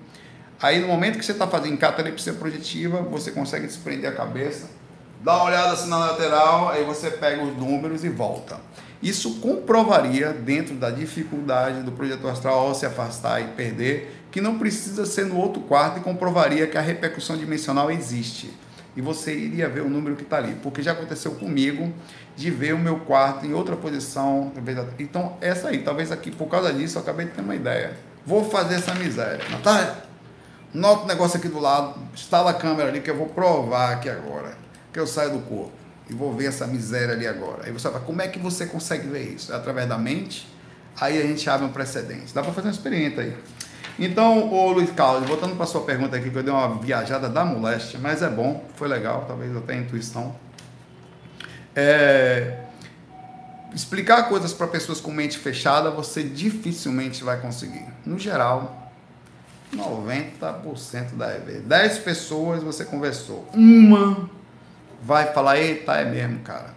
Aí 0.61 0.79
no 0.79 0.87
momento 0.87 1.17
que 1.17 1.25
você 1.25 1.31
está 1.31 1.47
fazendo 1.47 1.77
catalepsia 1.77 2.33
projetiva, 2.33 3.01
você 3.01 3.31
consegue 3.31 3.67
desprender 3.67 4.09
a 4.09 4.13
cabeça, 4.13 4.69
dá 5.21 5.35
uma 5.35 5.45
olhada 5.45 5.73
assim 5.73 5.89
na 5.89 5.97
lateral, 5.97 6.69
aí 6.69 6.83
você 6.83 7.11
pega 7.11 7.43
os 7.43 7.57
números 7.57 8.03
e 8.03 8.09
volta. 8.09 8.57
Isso 9.03 9.41
comprovaria, 9.41 10.31
dentro 10.31 10.75
da 10.75 10.89
dificuldade 10.89 11.81
do 11.81 11.91
projetor 11.91 12.31
astral 12.31 12.67
ao 12.67 12.73
se 12.73 12.85
afastar 12.85 13.41
e 13.41 13.49
perder, 13.49 14.25
que 14.31 14.39
não 14.39 14.57
precisa 14.57 15.05
ser 15.05 15.25
no 15.25 15.35
outro 15.35 15.61
quarto 15.63 15.99
e 15.99 16.01
comprovaria 16.01 16.65
que 16.67 16.77
a 16.77 16.81
repercussão 16.81 17.35
dimensional 17.35 17.91
existe. 17.91 18.49
E 18.95 19.01
você 19.01 19.35
iria 19.35 19.67
ver 19.67 19.81
o 19.81 19.89
número 19.89 20.15
que 20.15 20.23
está 20.23 20.37
ali. 20.37 20.55
Porque 20.63 20.81
já 20.81 20.93
aconteceu 20.93 21.31
comigo 21.31 21.91
de 22.37 22.49
ver 22.49 22.73
o 22.73 22.79
meu 22.79 23.01
quarto 23.01 23.45
em 23.45 23.53
outra 23.53 23.75
posição. 23.75 24.53
Então, 24.97 25.35
essa 25.41 25.67
aí, 25.67 25.79
talvez 25.79 26.09
aqui, 26.09 26.31
por 26.31 26.47
causa 26.47 26.71
disso, 26.71 26.97
eu 26.97 27.01
acabei 27.01 27.25
de 27.25 27.33
ter 27.33 27.41
uma 27.41 27.55
ideia. 27.55 27.97
Vou 28.25 28.49
fazer 28.49 28.75
essa 28.75 28.95
miséria. 28.95 29.43
Natália, 29.51 29.97
nota 30.73 31.03
o 31.03 31.07
negócio 31.07 31.37
aqui 31.37 31.49
do 31.49 31.59
lado, 31.59 31.99
instala 32.13 32.51
a 32.51 32.53
câmera 32.53 32.87
ali 32.87 33.01
que 33.01 33.11
eu 33.11 33.17
vou 33.17 33.27
provar 33.27 33.91
aqui 33.91 34.07
agora. 34.07 34.57
Que 34.93 34.99
eu 34.99 35.05
saio 35.05 35.31
do 35.31 35.39
corpo. 35.39 35.82
E 36.09 36.13
vou 36.13 36.33
ver 36.33 36.45
essa 36.45 36.67
miséria 36.67 37.13
ali 37.13 37.27
agora. 37.27 37.65
Aí 37.65 37.71
você 37.71 37.89
fala, 37.89 37.99
como 37.99 38.21
é 38.21 38.27
que 38.27 38.39
você 38.39 38.65
consegue 38.65 39.07
ver 39.07 39.33
isso? 39.33 39.51
É 39.51 39.55
através 39.55 39.87
da 39.87 39.97
mente? 39.97 40.47
Aí 40.99 41.21
a 41.21 41.25
gente 41.25 41.49
abre 41.49 41.65
um 41.65 41.71
precedente. 41.71 42.33
Dá 42.33 42.41
para 42.41 42.53
fazer 42.53 42.67
um 42.67 42.71
experiência 42.71 43.23
aí. 43.23 43.35
Então, 43.97 44.51
o 44.51 44.71
Luiz 44.71 44.91
Carlos, 44.91 45.27
voltando 45.27 45.55
para 45.55 45.65
sua 45.65 45.81
pergunta 45.81 46.17
aqui, 46.17 46.29
que 46.29 46.35
eu 46.35 46.43
dei 46.43 46.51
uma 46.51 46.79
viajada 46.79 47.29
da 47.29 47.45
moléstia, 47.45 47.99
mas 48.01 48.23
é 48.23 48.29
bom, 48.29 48.65
foi 48.75 48.87
legal, 48.87 49.25
talvez 49.27 49.51
tenha 49.65 49.81
intuição. 49.81 50.35
É, 51.75 52.61
explicar 53.73 54.23
coisas 54.29 54.51
para 54.51 54.67
pessoas 54.67 54.99
com 54.99 55.11
mente 55.11 55.37
fechada, 55.37 55.91
você 55.91 56.23
dificilmente 56.23 57.23
vai 57.23 57.39
conseguir. 57.39 57.85
No 58.03 58.17
geral, 58.17 58.91
90% 59.75 61.15
da 61.15 61.27
vez. 61.37 61.61
10 61.63 61.99
pessoas 61.99 62.63
você 62.63 62.85
conversou. 62.85 63.47
Uma 63.53 64.29
vai 65.03 65.33
falar, 65.33 65.59
eita, 65.59 65.93
é 65.93 66.05
mesmo, 66.05 66.39
cara. 66.39 66.73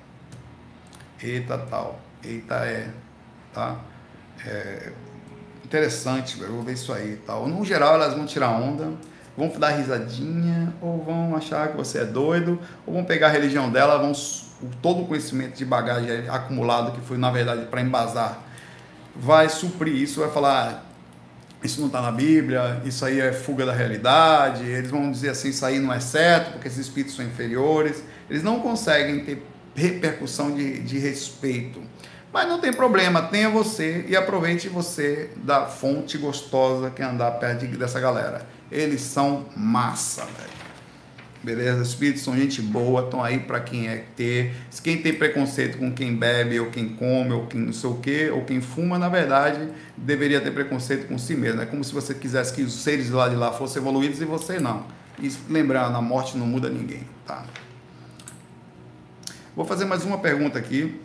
Eita, 1.23 1.57
tal. 1.59 2.01
Eita, 2.23 2.55
é. 2.57 2.89
Tá? 3.55 3.77
É, 4.45 4.93
interessante, 5.65 6.41
eu 6.41 6.53
vou 6.53 6.63
ver 6.63 6.75
isso 6.75 6.93
aí 6.93 7.21
tal. 7.27 7.49
No 7.49 7.65
geral, 7.65 7.95
elas 7.95 8.15
vão 8.15 8.27
tirar 8.27 8.51
onda, 8.51 8.93
vão 9.37 9.49
dar 9.49 9.71
risadinha, 9.71 10.75
ou 10.81 11.03
vão 11.03 11.35
achar 11.35 11.69
que 11.69 11.77
você 11.77 12.01
é 12.01 12.05
doido, 12.05 12.61
ou 12.87 12.95
vão 12.95 13.05
pegar 13.05 13.29
a 13.29 13.31
religião 13.31 13.71
dela, 13.71 13.99
vão 13.99 14.13
todo 14.83 15.03
o 15.03 15.07
conhecimento 15.07 15.57
de 15.57 15.65
bagagem 15.65 16.29
acumulado 16.29 16.93
que 16.93 17.01
foi 17.01 17.19
na 17.19 17.31
verdade 17.31 17.67
para 17.67 17.81
embasar, 17.81 18.43
vai 19.15 19.49
suprir 19.49 19.95
isso, 19.95 20.21
vai 20.21 20.31
falar 20.31 20.87
isso 21.63 21.81
não 21.81 21.89
está 21.89 22.01
na 22.01 22.13
Bíblia, 22.13 22.81
isso 22.85 23.05
aí 23.05 23.19
é 23.21 23.33
fuga 23.33 23.67
da 23.67 23.73
realidade, 23.73 24.65
eles 24.65 24.91
vão 24.91 25.11
dizer 25.11 25.31
assim, 25.31 25.49
isso 25.49 25.65
aí 25.65 25.79
não 25.79 25.93
é 25.93 26.01
certo, 26.01 26.53
porque 26.53 26.69
esses 26.69 26.81
espíritos 26.81 27.17
são 27.17 27.25
inferiores, 27.25 28.03
eles 28.29 28.43
não 28.43 28.61
conseguem 28.61 29.25
ter 29.25 29.43
repercussão 29.75 30.55
de, 30.55 30.81
de 30.81 30.99
respeito. 30.99 31.83
Mas 32.33 32.49
não 32.49 32.61
tem 32.61 32.73
problema, 32.73 33.23
tenha 33.23 33.49
você 33.49 34.05
e 34.09 34.17
aproveite 34.17 34.69
você 34.69 35.31
da 35.37 35.67
fonte 35.67 36.19
gostosa 36.19 36.91
que 36.91 37.01
é 37.01 37.05
andar 37.05 37.31
perto 37.33 37.67
dessa 37.79 38.01
galera. 38.01 38.47
Eles 38.71 39.01
são 39.01 39.47
massa, 39.57 40.23
velho. 40.25 40.57
Beleza? 41.43 41.81
Os 41.81 41.89
espíritos 41.89 42.23
são 42.23 42.37
gente 42.37 42.61
boa, 42.61 43.03
estão 43.03 43.23
aí 43.23 43.39
para 43.39 43.61
quem 43.61 43.89
é 43.89 44.05
ter. 44.17 44.53
Quem 44.83 45.01
tem 45.01 45.15
preconceito 45.15 45.79
com 45.79 45.93
quem 45.93 46.17
bebe, 46.17 46.59
ou 46.59 46.67
quem 46.71 46.89
come, 46.89 47.33
ou 47.33 47.47
quem 47.47 47.61
não 47.61 47.73
sei 47.73 47.89
o 47.89 47.95
quê, 47.95 48.31
ou 48.31 48.45
quem 48.45 48.61
fuma, 48.61 48.99
na 48.99 49.09
verdade, 49.09 49.69
deveria 49.97 50.41
ter 50.41 50.51
preconceito 50.51 51.07
com 51.07 51.17
si 51.17 51.35
mesmo. 51.35 51.63
É 51.63 51.67
como 51.67 51.85
se 51.85 51.93
você 51.93 52.13
quisesse 52.13 52.53
que 52.53 52.63
os 52.63 52.83
seres 52.83 53.11
lá 53.11 53.29
de 53.29 53.37
lá 53.37 53.53
fossem 53.53 53.81
evoluídos 53.81 54.21
e 54.21 54.25
você 54.25 54.59
não. 54.59 54.85
E 55.23 55.33
lembrando, 55.49 55.97
a 55.97 56.03
morte 56.03 56.37
não 56.37 56.47
muda 56.47 56.69
ninguém, 56.69 57.05
tá? 57.25 57.45
Vou 59.57 59.65
fazer 59.65 59.87
mais 59.87 60.05
uma 60.05 60.19
pergunta 60.19 60.59
aqui. 60.59 61.01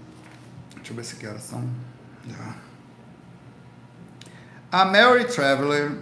Deixa 0.76 0.92
eu 0.92 0.96
ver 0.98 1.06
se 1.06 1.16
que 1.16 1.26
horas 1.26 1.42
são. 1.42 1.66
Já. 2.28 2.56
A 4.70 4.84
Mary 4.84 5.24
Traveler 5.24 5.98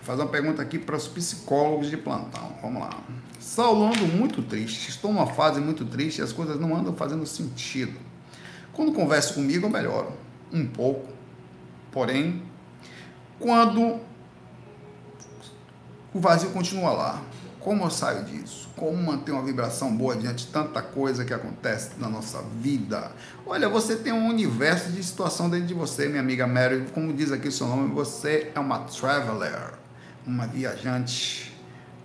faz 0.00 0.18
uma 0.18 0.28
pergunta 0.28 0.62
aqui 0.62 0.78
para 0.78 0.96
os 0.96 1.06
psicólogos 1.06 1.90
de 1.90 1.98
plantão. 1.98 2.56
Vamos 2.62 2.80
lá. 2.80 2.98
Saulo 3.38 3.86
ando 3.86 4.06
muito 4.06 4.42
triste. 4.42 4.88
Estou 4.88 5.12
numa 5.12 5.26
fase 5.26 5.60
muito 5.60 5.84
triste 5.84 6.20
e 6.20 6.22
as 6.22 6.32
coisas 6.32 6.58
não 6.58 6.74
andam 6.74 6.96
fazendo 6.96 7.26
sentido. 7.26 8.00
Quando 8.72 8.92
converso 8.92 9.34
comigo, 9.34 9.66
eu 9.66 9.70
melhoro 9.70 10.14
um 10.50 10.66
pouco. 10.66 11.12
Porém, 11.92 12.42
quando 13.38 14.00
o 16.14 16.18
vazio 16.18 16.48
continua 16.48 16.92
lá, 16.92 17.22
como 17.60 17.84
eu 17.84 17.90
saio 17.90 18.24
disso? 18.24 18.67
Como 18.78 18.96
manter 18.96 19.32
uma 19.32 19.42
vibração 19.42 19.92
boa 19.94 20.14
diante 20.14 20.46
de 20.46 20.52
tanta 20.52 20.80
coisa 20.80 21.24
que 21.24 21.34
acontece 21.34 21.90
na 21.98 22.08
nossa 22.08 22.40
vida? 22.62 23.10
Olha, 23.44 23.68
você 23.68 23.96
tem 23.96 24.12
um 24.12 24.28
universo 24.28 24.92
de 24.92 25.02
situação 25.02 25.50
dentro 25.50 25.66
de 25.66 25.74
você, 25.74 26.08
minha 26.08 26.20
amiga 26.20 26.46
Mary. 26.46 26.86
Como 26.94 27.12
diz 27.12 27.32
aqui 27.32 27.48
o 27.48 27.52
seu 27.52 27.66
nome, 27.66 27.92
você 27.92 28.52
é 28.54 28.60
uma 28.60 28.78
traveler, 28.78 29.72
uma 30.24 30.46
viajante, 30.46 31.52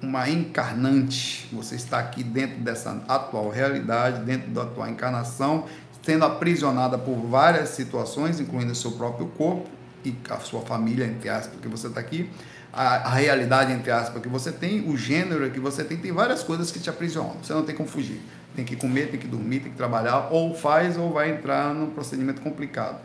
uma 0.02 0.28
encarnante. 0.28 1.48
Você 1.54 1.76
está 1.76 2.00
aqui 2.00 2.24
dentro 2.24 2.58
dessa 2.62 3.04
atual 3.08 3.52
realidade, 3.52 4.24
dentro 4.24 4.50
da 4.50 4.64
atual 4.64 4.90
encarnação, 4.90 5.66
sendo 6.02 6.26
aprisionada 6.26 6.98
por 6.98 7.18
várias 7.18 7.70
situações, 7.70 8.40
incluindo 8.40 8.72
o 8.72 8.76
seu 8.76 8.94
próprio 8.94 9.28
corpo 9.28 9.70
e 10.04 10.16
a 10.28 10.40
sua 10.40 10.62
família, 10.62 11.06
entre 11.06 11.30
aspas, 11.30 11.54
porque 11.54 11.68
você 11.68 11.86
está 11.86 12.00
aqui 12.00 12.32
a, 12.74 13.08
a, 13.08 13.14
realidade, 13.14 13.72
entre 13.72 13.92
aspas, 13.92 14.20
que 14.22 14.28
você 14.28 14.52
tem, 14.52 14.90
o 14.90 14.98
gênero 14.98 15.50
que 15.52 15.60
você 15.60 15.84
tem, 15.84 15.96
tem 15.98 16.12
várias 16.12 16.42
coisas 16.42 16.72
que 16.72 16.80
te 16.80 16.90
aprisionam. 16.90 17.38
Você 17.42 17.54
não 17.54 17.64
tem 17.64 17.76
como 17.76 17.88
fugir. 17.88 18.20
Tem 18.56 18.66
que 18.66 18.76
comer, 18.76 19.12
tem 19.12 19.20
que 19.20 19.28
dormir, 19.28 19.60
tem 19.60 19.72
que 19.72 19.78
trabalhar, 19.78 20.30
ou 20.32 20.56
faz 20.56 20.98
ou 20.98 21.14
vai 21.14 21.30
entrar 21.30 21.74
num 21.74 21.92
procedimento 21.92 22.42
complicado. 22.42 23.00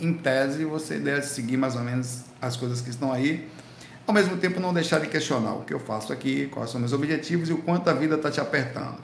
Em 0.00 0.14
tese, 0.14 0.64
você 0.64 0.98
deve 0.98 1.22
seguir 1.26 1.58
mais 1.58 1.76
ou 1.76 1.82
menos 1.82 2.22
as 2.40 2.56
coisas 2.56 2.80
que 2.80 2.88
estão 2.88 3.12
aí. 3.12 3.48
Ao 4.06 4.14
mesmo 4.14 4.36
tempo, 4.38 4.58
não 4.58 4.72
deixar 4.72 4.98
de 4.98 5.06
questionar 5.06 5.52
o 5.54 5.62
que 5.62 5.74
eu 5.74 5.78
faço 5.78 6.12
aqui, 6.12 6.48
quais 6.48 6.70
são 6.70 6.80
meus 6.80 6.92
objetivos 6.92 7.50
e 7.50 7.52
o 7.52 7.58
quanto 7.58 7.88
a 7.88 7.92
vida 7.92 8.16
está 8.16 8.30
te 8.30 8.40
apertando. 8.40 8.96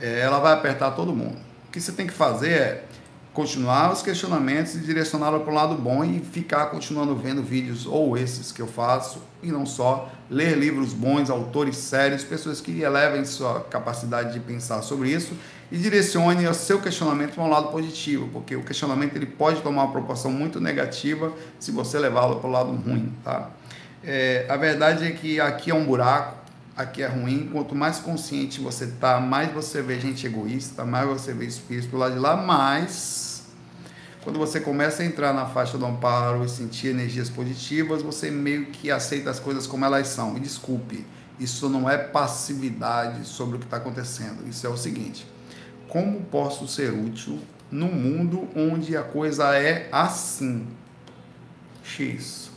É, 0.00 0.20
ela 0.20 0.40
vai 0.40 0.54
apertar 0.54 0.92
todo 0.92 1.14
mundo. 1.14 1.38
O 1.68 1.70
que 1.70 1.80
você 1.80 1.92
tem 1.92 2.06
que 2.06 2.12
fazer 2.12 2.50
é 2.50 2.84
continuar 3.32 3.90
os 3.92 4.02
questionamentos 4.02 4.74
e 4.74 4.78
direcioná-lo 4.78 5.40
para 5.40 5.50
o 5.50 5.54
lado 5.54 5.74
bom 5.74 6.04
e 6.04 6.20
ficar 6.20 6.66
continuando 6.66 7.14
vendo 7.14 7.42
vídeos 7.42 7.86
ou 7.86 8.16
esses 8.16 8.52
que 8.52 8.60
eu 8.60 8.66
faço 8.66 9.22
e 9.42 9.50
não 9.50 9.64
só, 9.64 10.10
ler 10.30 10.56
livros 10.56 10.92
bons, 10.92 11.30
autores 11.30 11.76
sérios, 11.76 12.22
pessoas 12.22 12.60
que 12.60 12.82
elevem 12.82 13.24
sua 13.24 13.60
capacidade 13.60 14.34
de 14.34 14.40
pensar 14.40 14.82
sobre 14.82 15.10
isso 15.10 15.32
e 15.70 15.78
direcione 15.78 16.46
o 16.46 16.54
seu 16.54 16.80
questionamento 16.80 17.34
para 17.34 17.42
um 17.42 17.48
lado 17.48 17.68
positivo, 17.68 18.28
porque 18.32 18.54
o 18.54 18.62
questionamento 18.62 19.16
ele 19.16 19.26
pode 19.26 19.62
tomar 19.62 19.84
uma 19.84 19.92
proporção 19.92 20.30
muito 20.30 20.60
negativa 20.60 21.32
se 21.58 21.70
você 21.70 21.98
levá-lo 21.98 22.36
para 22.36 22.48
o 22.48 22.52
lado 22.52 22.72
ruim, 22.72 23.12
tá? 23.24 23.50
É, 24.04 24.46
a 24.48 24.56
verdade 24.56 25.06
é 25.06 25.12
que 25.12 25.40
aqui 25.40 25.70
é 25.70 25.74
um 25.74 25.84
buraco, 25.84 26.41
aqui 26.76 27.02
é 27.02 27.06
ruim. 27.06 27.48
Quanto 27.52 27.74
mais 27.74 27.98
consciente 27.98 28.60
você 28.60 28.86
tá, 28.86 29.20
mais 29.20 29.52
você 29.52 29.82
vê 29.82 29.98
gente 30.00 30.26
egoísta, 30.26 30.84
mais 30.84 31.08
você 31.08 31.32
vê 31.32 31.46
espírito 31.46 31.96
lado 31.96 32.14
de 32.14 32.18
lá, 32.18 32.36
mais 32.36 33.32
quando 34.22 34.38
você 34.38 34.60
começa 34.60 35.02
a 35.02 35.06
entrar 35.06 35.32
na 35.32 35.46
faixa 35.46 35.76
do 35.76 35.84
amparo 35.84 36.44
e 36.44 36.48
sentir 36.48 36.88
energias 36.88 37.28
positivas, 37.28 38.02
você 38.02 38.30
meio 38.30 38.66
que 38.66 38.88
aceita 38.88 39.30
as 39.30 39.40
coisas 39.40 39.66
como 39.66 39.84
elas 39.84 40.06
são. 40.06 40.36
E 40.36 40.40
desculpe, 40.40 41.04
isso 41.40 41.68
não 41.68 41.90
é 41.90 41.98
passividade 41.98 43.26
sobre 43.26 43.56
o 43.56 43.58
que 43.58 43.64
está 43.64 43.78
acontecendo. 43.78 44.48
Isso 44.48 44.64
é 44.64 44.70
o 44.70 44.76
seguinte: 44.76 45.26
como 45.88 46.20
posso 46.22 46.68
ser 46.68 46.92
útil 46.92 47.40
num 47.68 47.90
mundo 47.90 48.48
onde 48.54 48.96
a 48.96 49.02
coisa 49.02 49.56
é 49.56 49.88
assim? 49.90 50.68
X 51.82 52.51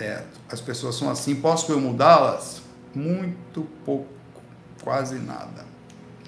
teto. 0.00 0.40
As 0.50 0.62
pessoas 0.62 0.94
são 0.94 1.10
assim. 1.10 1.34
Posso 1.34 1.70
eu 1.70 1.78
mudá-las? 1.78 2.62
Muito 2.94 3.66
pouco, 3.84 4.08
quase 4.82 5.16
nada. 5.16 5.66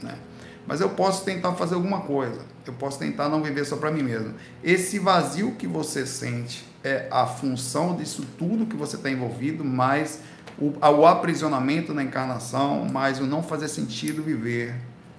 Né? 0.03 0.19
Mas 0.67 0.83
eu 0.83 0.91
posso 0.91 1.25
tentar 1.25 1.55
fazer 1.55 1.75
alguma 1.75 2.03
coisa. 2.03 2.43
Eu 2.67 2.75
posso 2.75 2.99
tentar 2.99 3.31
não 3.31 3.43
viver 3.43 3.65
só 3.65 3.77
para 3.77 3.91
mim 3.91 4.03
mesmo. 4.03 4.35
Esse 4.63 4.99
vazio 4.99 5.53
que 5.53 5.67
você 5.67 6.07
sente 6.07 6.65
é 6.85 7.09
a 7.11 7.27
função 7.27 7.97
disso 7.97 8.27
tudo 8.39 8.67
que 8.67 8.77
você 8.77 8.97
está 8.97 9.11
envolvido, 9.11 9.65
mais 9.65 10.21
o, 10.59 10.73
o 10.79 11.07
aprisionamento 11.07 11.95
na 11.95 12.03
encarnação, 12.03 12.85
mais 12.85 13.19
o 13.19 13.25
não 13.25 13.43
fazer 13.43 13.69
sentido 13.69 14.23
viver 14.23 14.75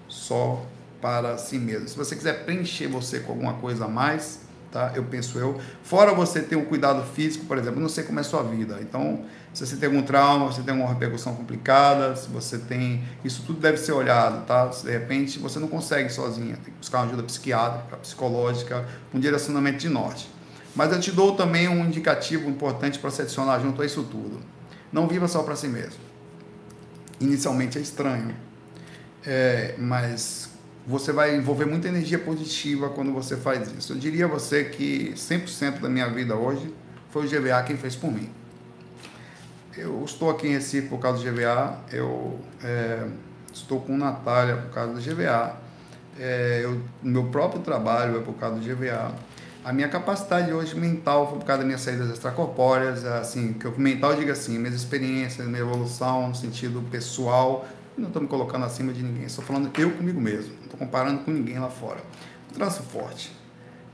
só 0.07 0.63
para 1.01 1.37
si 1.37 1.57
mesmo. 1.57 1.89
Se 1.89 1.97
você 1.97 2.15
quiser 2.15 2.45
preencher 2.45 2.87
você 2.87 3.19
com 3.19 3.31
alguma 3.33 3.55
coisa 3.55 3.85
a 3.85 3.87
mais, 3.87 4.42
tá? 4.73 4.91
Eu 4.95 5.03
penso 5.03 5.37
eu. 5.37 5.61
Fora 5.83 6.13
você 6.15 6.41
ter 6.41 6.55
um 6.55 6.65
cuidado 6.65 7.03
físico, 7.13 7.45
por 7.45 7.59
exemplo, 7.59 7.79
não 7.79 7.87
sei 7.87 8.03
como 8.03 8.19
é 8.19 8.21
a 8.21 8.25
sua 8.25 8.41
vida. 8.41 8.79
Então, 8.81 9.23
se 9.53 9.65
você 9.65 9.77
tem 9.77 9.87
algum 9.87 10.01
trauma, 10.01 10.49
se 10.51 10.57
você 10.57 10.63
tem 10.63 10.73
alguma 10.73 10.91
repercussão 10.91 11.35
complicada, 11.35 12.15
se 12.15 12.27
você 12.27 12.57
tem. 12.57 13.03
Isso 13.23 13.43
tudo 13.45 13.59
deve 13.59 13.77
ser 13.77 13.91
olhado, 13.91 14.43
tá? 14.47 14.71
Se 14.71 14.83
de 14.83 14.91
repente 14.91 15.37
você 15.37 15.59
não 15.59 15.67
consegue 15.67 16.09
sozinha, 16.09 16.55
tem 16.55 16.73
que 16.73 16.79
buscar 16.79 16.97
uma 16.99 17.05
ajuda 17.05 17.21
psiquiátrica, 17.21 17.97
psicológica, 17.97 18.85
um 19.13 19.19
direcionamento 19.19 19.77
de 19.77 19.89
norte. 19.89 20.27
Mas 20.75 20.91
eu 20.91 20.99
te 20.99 21.11
dou 21.11 21.35
também 21.35 21.69
um 21.69 21.85
indicativo 21.85 22.49
importante 22.49 22.97
para 22.97 23.11
se 23.11 23.21
adicionar 23.21 23.59
junto 23.59 23.79
a 23.83 23.85
isso 23.85 24.01
tudo. 24.01 24.41
Não 24.91 25.07
viva 25.07 25.27
só 25.27 25.43
para 25.43 25.55
si 25.55 25.67
mesmo. 25.67 26.01
Inicialmente 27.19 27.77
é 27.77 27.81
estranho, 27.81 28.35
é, 29.23 29.75
mas 29.77 30.49
você 30.85 31.11
vai 31.11 31.35
envolver 31.35 31.65
muita 31.65 31.87
energia 31.87 32.19
positiva 32.19 32.89
quando 32.89 33.13
você 33.13 33.37
faz 33.37 33.71
isso. 33.71 33.93
Eu 33.93 33.97
diria 33.97 34.25
a 34.25 34.27
você 34.27 34.65
que 34.65 35.13
100% 35.15 35.79
da 35.79 35.89
minha 35.89 36.09
vida 36.09 36.35
hoje 36.35 36.73
foi 37.09 37.25
o 37.25 37.29
GVA 37.29 37.63
quem 37.63 37.77
fez 37.77 37.95
por 37.95 38.11
mim. 38.11 38.29
Eu 39.77 40.03
estou 40.05 40.29
aqui 40.29 40.47
em 40.47 40.51
Recife 40.51 40.87
por 40.87 40.99
causa 40.99 41.23
do 41.23 41.31
GVA, 41.31 41.79
eu 41.91 42.39
é, 42.63 43.07
estou 43.51 43.79
com 43.81 43.97
Natália 43.97 44.57
por 44.57 44.71
causa 44.71 44.93
do 44.93 45.01
GVA, 45.01 45.57
é, 46.19 46.61
eu, 46.63 46.79
meu 47.01 47.25
próprio 47.25 47.61
trabalho 47.61 48.17
é 48.17 48.21
por 48.21 48.35
causa 48.35 48.59
do 48.59 48.61
GVA. 48.61 49.11
A 49.65 49.71
minha 49.71 49.87
capacidade 49.87 50.51
hoje 50.51 50.75
mental 50.75 51.29
foi 51.29 51.39
por 51.39 51.45
causa 51.45 51.59
das 51.59 51.65
minhas 51.65 51.81
saídas 51.81 52.09
extracorpóreas, 52.09 53.05
assim, 53.05 53.53
que 53.53 53.65
eu 53.65 53.73
mental 53.77 54.13
diga 54.13 54.33
assim, 54.33 54.59
minhas 54.59 54.75
experiências, 54.75 55.47
minha 55.47 55.61
evolução 55.61 56.27
no 56.27 56.35
sentido 56.35 56.83
pessoal, 56.91 57.65
não 57.97 58.07
estou 58.07 58.21
me 58.21 58.27
colocando 58.27 58.65
acima 58.65 58.93
de 58.93 59.03
ninguém, 59.03 59.25
estou 59.25 59.43
falando 59.43 59.71
eu 59.77 59.91
comigo 59.91 60.19
mesmo, 60.19 60.53
não 60.55 60.63
estou 60.63 60.79
comparando 60.79 61.23
com 61.23 61.31
ninguém 61.31 61.59
lá 61.59 61.69
fora. 61.69 62.01
Traço 62.53 62.83
forte, 62.83 63.35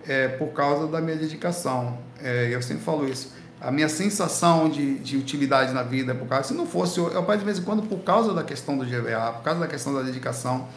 é 0.08 0.28
por 0.28 0.50
causa 0.50 0.88
da 0.88 1.00
minha 1.00 1.18
dedicação, 1.18 1.98
é, 2.22 2.54
eu 2.54 2.62
sempre 2.62 2.84
falo 2.84 3.08
isso, 3.08 3.34
a 3.62 3.72
minha 3.72 3.90
sensação 3.90 4.70
de, 4.70 5.00
de 5.00 5.18
utilidade 5.18 5.74
na 5.74 5.84
vida, 5.84 6.16
por 6.16 6.28
causa, 6.28 6.50
se 6.50 6.54
não 6.54 6.66
fosse, 6.66 6.98
eu, 6.98 7.12
eu 7.12 7.38
de 7.38 7.46
vez 7.46 7.60
em 7.60 7.64
quando, 7.64 7.84
por 7.84 8.00
causa 8.00 8.34
da 8.34 8.44
questão 8.44 8.78
do 8.78 8.86
GVA, 8.86 9.34
por 9.34 9.44
causa 9.44 9.60
da 9.60 9.68
questão 9.68 9.94
da 9.94 10.02
dedicação, 10.02 10.68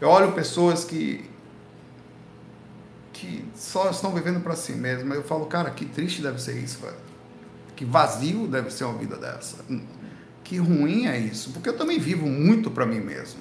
eu 0.00 0.08
olho 0.08 0.32
pessoas 0.32 0.84
que 0.84 1.30
que 3.22 3.44
só 3.54 3.88
estão 3.88 4.12
vivendo 4.12 4.40
para 4.40 4.56
si 4.56 4.72
mesmo. 4.72 5.14
Eu 5.14 5.22
falo, 5.22 5.46
cara, 5.46 5.70
que 5.70 5.84
triste 5.86 6.20
deve 6.20 6.42
ser 6.42 6.56
isso, 6.56 6.80
velho. 6.80 6.96
Que 7.76 7.84
vazio 7.84 8.48
deve 8.48 8.68
ser 8.70 8.82
uma 8.82 8.98
vida 8.98 9.16
dessa. 9.16 9.58
Que 10.52 10.58
ruim 10.58 11.06
é 11.06 11.18
isso, 11.18 11.48
porque 11.48 11.66
eu 11.70 11.78
também 11.78 11.98
vivo 11.98 12.26
muito 12.26 12.70
para 12.70 12.84
mim 12.84 13.00
mesmo. 13.00 13.40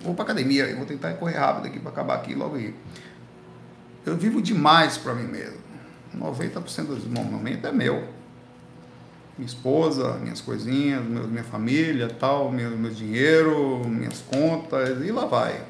Vou 0.00 0.14
para 0.14 0.22
academia, 0.22 0.66
eu 0.66 0.76
vou 0.76 0.86
tentar 0.86 1.12
correr 1.14 1.38
rápido 1.38 1.66
aqui 1.66 1.80
para 1.80 1.90
acabar 1.90 2.14
aqui 2.14 2.36
logo. 2.36 2.56
Eu 4.06 4.16
vivo 4.16 4.40
demais 4.40 4.96
para 4.96 5.12
mim 5.12 5.24
mesmo. 5.24 5.58
90% 6.16 6.84
dos 6.84 7.04
momentos 7.04 7.64
é 7.64 7.72
meu. 7.72 7.96
Minha 9.36 9.48
esposa, 9.48 10.18
minhas 10.18 10.40
coisinhas, 10.40 11.02
minha 11.04 11.42
família, 11.42 12.06
tal, 12.06 12.52
meu, 12.52 12.78
meu 12.78 12.92
dinheiro, 12.92 13.84
minhas 13.88 14.20
contas 14.20 15.04
e 15.04 15.10
lá 15.10 15.24
vai. 15.24 15.64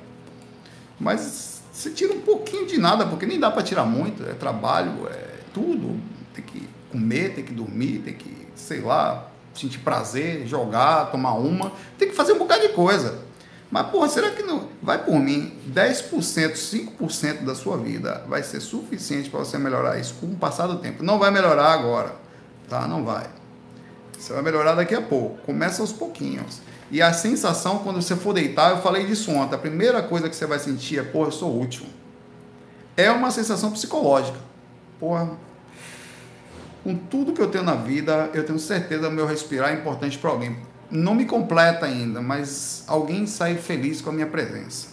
Mas 1.00 1.62
você 1.72 1.88
tira 1.88 2.12
um 2.12 2.20
pouquinho 2.20 2.66
de 2.66 2.76
nada, 2.76 3.06
porque 3.06 3.24
nem 3.24 3.40
dá 3.40 3.50
para 3.50 3.62
tirar 3.62 3.86
muito, 3.86 4.28
é 4.28 4.34
trabalho, 4.34 5.08
é 5.08 5.38
tudo. 5.54 5.98
Tem 6.34 6.44
que 6.44 6.68
comer, 6.92 7.32
tem 7.32 7.42
que 7.42 7.54
dormir, 7.54 8.02
tem 8.04 8.12
que, 8.12 8.46
sei 8.54 8.82
lá, 8.82 9.29
sentir 9.54 9.78
prazer, 9.78 10.46
jogar, 10.46 11.10
tomar 11.10 11.34
uma, 11.34 11.72
tem 11.98 12.08
que 12.08 12.14
fazer 12.14 12.32
um 12.32 12.38
bocado 12.38 12.62
de 12.62 12.68
coisa. 12.70 13.30
Mas, 13.70 13.86
porra, 13.88 14.08
será 14.08 14.30
que 14.30 14.42
não. 14.42 14.68
Vai 14.82 15.04
por 15.04 15.18
mim, 15.20 15.56
10%, 15.72 16.54
5% 16.98 17.44
da 17.44 17.54
sua 17.54 17.76
vida 17.76 18.24
vai 18.28 18.42
ser 18.42 18.60
suficiente 18.60 19.30
para 19.30 19.38
você 19.38 19.56
melhorar 19.58 19.98
isso 19.98 20.14
com 20.14 20.26
o 20.26 20.34
passar 20.34 20.66
do 20.66 20.78
tempo. 20.78 21.04
Não 21.04 21.18
vai 21.18 21.30
melhorar 21.30 21.72
agora, 21.72 22.16
tá? 22.68 22.88
Não 22.88 23.04
vai. 23.04 23.28
Você 24.18 24.32
vai 24.32 24.42
melhorar 24.42 24.74
daqui 24.74 24.94
a 24.94 25.00
pouco. 25.00 25.38
Começa 25.46 25.82
aos 25.82 25.92
pouquinhos. 25.92 26.60
E 26.90 27.00
a 27.00 27.12
sensação, 27.12 27.78
quando 27.78 28.02
você 28.02 28.16
for 28.16 28.34
deitar, 28.34 28.72
eu 28.72 28.82
falei 28.82 29.06
disso 29.06 29.30
ontem, 29.30 29.54
a 29.54 29.58
primeira 29.58 30.02
coisa 30.02 30.28
que 30.28 30.34
você 30.34 30.46
vai 30.46 30.58
sentir 30.58 30.98
é, 30.98 31.02
porra, 31.04 31.28
eu 31.28 31.32
sou 31.32 31.60
útil. 31.60 31.86
É 32.96 33.10
uma 33.10 33.30
sensação 33.30 33.70
psicológica. 33.70 34.38
Porra, 34.98 35.30
com 36.82 36.94
tudo 36.94 37.32
que 37.32 37.40
eu 37.40 37.48
tenho 37.48 37.64
na 37.64 37.74
vida, 37.74 38.30
eu 38.34 38.44
tenho 38.44 38.58
certeza 38.58 39.02
que 39.02 39.08
o 39.08 39.10
meu 39.10 39.26
respirar 39.26 39.70
é 39.70 39.74
importante 39.74 40.18
para 40.18 40.30
alguém. 40.30 40.56
Não 40.90 41.14
me 41.14 41.24
completa 41.24 41.86
ainda, 41.86 42.20
mas 42.20 42.84
alguém 42.86 43.26
sai 43.26 43.56
feliz 43.56 44.00
com 44.00 44.10
a 44.10 44.12
minha 44.12 44.26
presença. 44.26 44.88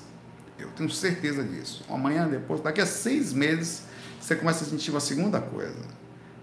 Eu 0.59 0.69
tenho 0.69 0.89
certeza 0.89 1.43
disso. 1.43 1.83
Amanhã, 1.89 2.27
depois, 2.27 2.61
daqui 2.61 2.81
a 2.81 2.85
seis 2.85 3.33
meses, 3.33 3.83
você 4.19 4.35
começa 4.35 4.63
a 4.63 4.67
sentir 4.67 4.91
uma 4.91 4.99
segunda 4.99 5.39
coisa 5.39 5.97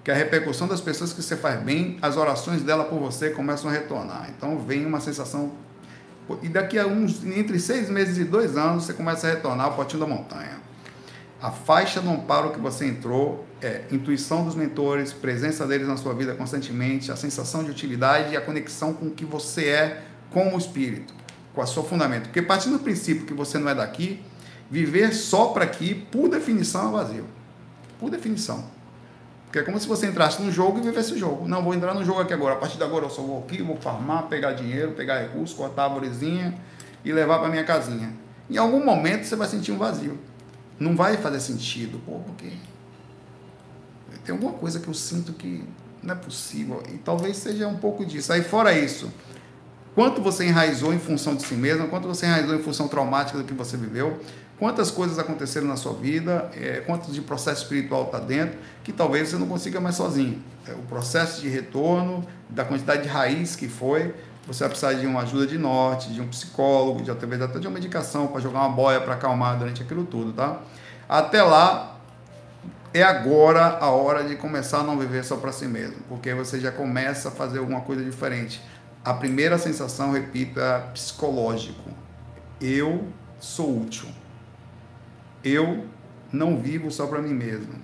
que 0.04 0.10
a 0.10 0.14
repercussão 0.14 0.68
das 0.68 0.82
pessoas 0.82 1.14
que 1.14 1.22
você 1.22 1.34
faz 1.34 1.62
bem, 1.62 1.96
as 2.02 2.18
orações 2.18 2.62
dela 2.62 2.84
por 2.84 3.00
você 3.00 3.30
começam 3.30 3.70
a 3.70 3.72
retornar. 3.72 4.28
Então 4.36 4.58
vem 4.58 4.84
uma 4.84 5.00
sensação. 5.00 5.52
E 6.42 6.48
daqui 6.48 6.78
a 6.78 6.86
uns, 6.86 7.24
entre 7.24 7.58
seis 7.58 7.88
meses 7.88 8.18
e 8.18 8.24
dois 8.24 8.56
anos, 8.56 8.84
você 8.84 8.92
começa 8.92 9.26
a 9.26 9.30
retornar 9.30 9.66
ao 9.66 9.72
potinho 9.72 10.00
da 10.00 10.06
montanha. 10.06 10.60
A 11.40 11.50
faixa 11.50 12.02
do 12.02 12.10
amparo 12.10 12.50
que 12.50 12.60
você 12.60 12.86
entrou 12.86 13.46
é 13.64 13.86
intuição 13.90 14.44
dos 14.44 14.54
mentores, 14.54 15.12
presença 15.12 15.66
deles 15.66 15.88
na 15.88 15.96
sua 15.96 16.12
vida 16.14 16.34
constantemente, 16.34 17.10
a 17.10 17.16
sensação 17.16 17.64
de 17.64 17.70
utilidade 17.70 18.34
e 18.34 18.36
a 18.36 18.40
conexão 18.40 18.92
com 18.92 19.06
o 19.06 19.10
que 19.10 19.24
você 19.24 19.68
é 19.68 20.02
com 20.30 20.54
o 20.54 20.58
espírito, 20.58 21.14
com 21.54 21.62
a 21.62 21.66
sua 21.66 21.82
fundamento. 21.82 22.24
Porque 22.24 22.42
partindo 22.42 22.72
do 22.72 22.84
princípio 22.84 23.24
que 23.24 23.32
você 23.32 23.58
não 23.58 23.68
é 23.68 23.74
daqui, 23.74 24.22
viver 24.70 25.14
só 25.14 25.46
para 25.46 25.64
aqui, 25.64 25.94
por 25.94 26.28
definição, 26.28 26.88
é 26.88 26.92
vazio. 26.92 27.26
Por 27.98 28.10
definição. 28.10 28.64
Porque 29.46 29.60
é 29.60 29.62
como 29.62 29.78
se 29.78 29.86
você 29.86 30.08
entrasse 30.08 30.42
num 30.42 30.50
jogo 30.50 30.78
e 30.78 30.82
vivesse 30.82 31.14
o 31.14 31.18
jogo. 31.18 31.48
Não, 31.48 31.62
vou 31.62 31.72
entrar 31.72 31.94
no 31.94 32.04
jogo 32.04 32.20
aqui 32.20 32.34
agora. 32.34 32.54
A 32.54 32.58
partir 32.58 32.76
de 32.76 32.82
agora 32.82 33.06
eu 33.06 33.10
só 33.10 33.22
vou 33.22 33.38
aqui, 33.38 33.62
vou 33.62 33.76
farmar, 33.76 34.24
pegar 34.24 34.52
dinheiro, 34.52 34.92
pegar 34.92 35.20
recursos, 35.20 35.56
cortar 35.56 35.82
a 35.82 35.84
arvorezinha 35.86 36.54
e 37.04 37.12
levar 37.12 37.38
para 37.38 37.48
minha 37.48 37.64
casinha. 37.64 38.12
Em 38.50 38.58
algum 38.58 38.84
momento 38.84 39.24
você 39.24 39.36
vai 39.36 39.48
sentir 39.48 39.72
um 39.72 39.78
vazio. 39.78 40.18
Não 40.78 40.96
vai 40.96 41.16
fazer 41.16 41.38
sentido, 41.38 42.00
pô, 42.04 42.18
porque 42.18 42.48
tem 44.24 44.34
alguma 44.34 44.52
coisa 44.52 44.80
que 44.80 44.88
eu 44.88 44.94
sinto 44.94 45.32
que 45.32 45.64
não 46.02 46.14
é 46.14 46.16
possível. 46.16 46.82
E 46.92 46.98
talvez 46.98 47.36
seja 47.36 47.66
um 47.66 47.76
pouco 47.76 48.04
disso. 48.04 48.32
Aí 48.32 48.42
fora 48.42 48.72
isso, 48.72 49.12
quanto 49.94 50.20
você 50.22 50.46
enraizou 50.46 50.92
em 50.92 50.98
função 50.98 51.34
de 51.34 51.44
si 51.44 51.54
mesmo, 51.54 51.88
quanto 51.88 52.06
você 52.06 52.26
enraizou 52.26 52.54
em 52.54 52.62
função 52.62 52.88
traumática 52.88 53.38
do 53.38 53.44
que 53.44 53.54
você 53.54 53.76
viveu, 53.76 54.20
quantas 54.58 54.90
coisas 54.90 55.18
aconteceram 55.18 55.66
na 55.66 55.76
sua 55.76 55.94
vida, 55.94 56.50
é, 56.54 56.82
quanto 56.86 57.10
de 57.10 57.20
processo 57.20 57.62
espiritual 57.62 58.04
está 58.04 58.18
dentro, 58.18 58.58
que 58.82 58.92
talvez 58.92 59.28
você 59.28 59.36
não 59.36 59.46
consiga 59.46 59.80
mais 59.80 59.96
sozinho. 59.96 60.42
É, 60.66 60.72
o 60.72 60.82
processo 60.82 61.40
de 61.40 61.48
retorno, 61.48 62.26
da 62.48 62.64
quantidade 62.64 63.02
de 63.02 63.08
raiz 63.08 63.56
que 63.56 63.68
foi, 63.68 64.14
você 64.46 64.60
vai 64.60 64.68
precisar 64.68 64.92
de 64.92 65.06
uma 65.06 65.22
ajuda 65.22 65.46
de 65.46 65.56
norte, 65.56 66.12
de 66.12 66.20
um 66.20 66.28
psicólogo, 66.28 67.02
de 67.02 67.14
talvez 67.14 67.40
até 67.40 67.58
de 67.58 67.66
uma 67.66 67.72
medicação 67.74 68.26
para 68.26 68.40
jogar 68.40 68.60
uma 68.60 68.68
boia 68.68 69.00
para 69.00 69.14
acalmar 69.14 69.58
durante 69.58 69.82
aquilo 69.82 70.04
tudo, 70.04 70.32
tá? 70.32 70.60
Até 71.08 71.42
lá, 71.42 71.93
é 72.94 73.02
agora 73.02 73.78
a 73.78 73.90
hora 73.90 74.24
de 74.24 74.36
começar 74.36 74.78
a 74.78 74.82
não 74.82 74.98
viver 74.98 75.24
só 75.24 75.36
para 75.36 75.52
si 75.52 75.66
mesmo, 75.66 75.98
porque 76.08 76.32
você 76.32 76.58
já 76.58 76.72
começa 76.72 77.28
a 77.28 77.32
fazer 77.32 77.58
alguma 77.58 77.82
coisa 77.82 78.02
diferente. 78.02 78.62
A 79.04 79.12
primeira 79.12 79.58
sensação, 79.58 80.12
repito, 80.12 80.58
é 80.58 80.78
psicológico. 80.94 81.90
Eu 82.58 83.08
sou 83.38 83.82
útil 83.82 84.08
eu 85.44 85.84
não 86.32 86.56
vivo 86.56 86.90
só 86.90 87.06
para 87.06 87.20
mim 87.20 87.34
mesmo. 87.34 87.74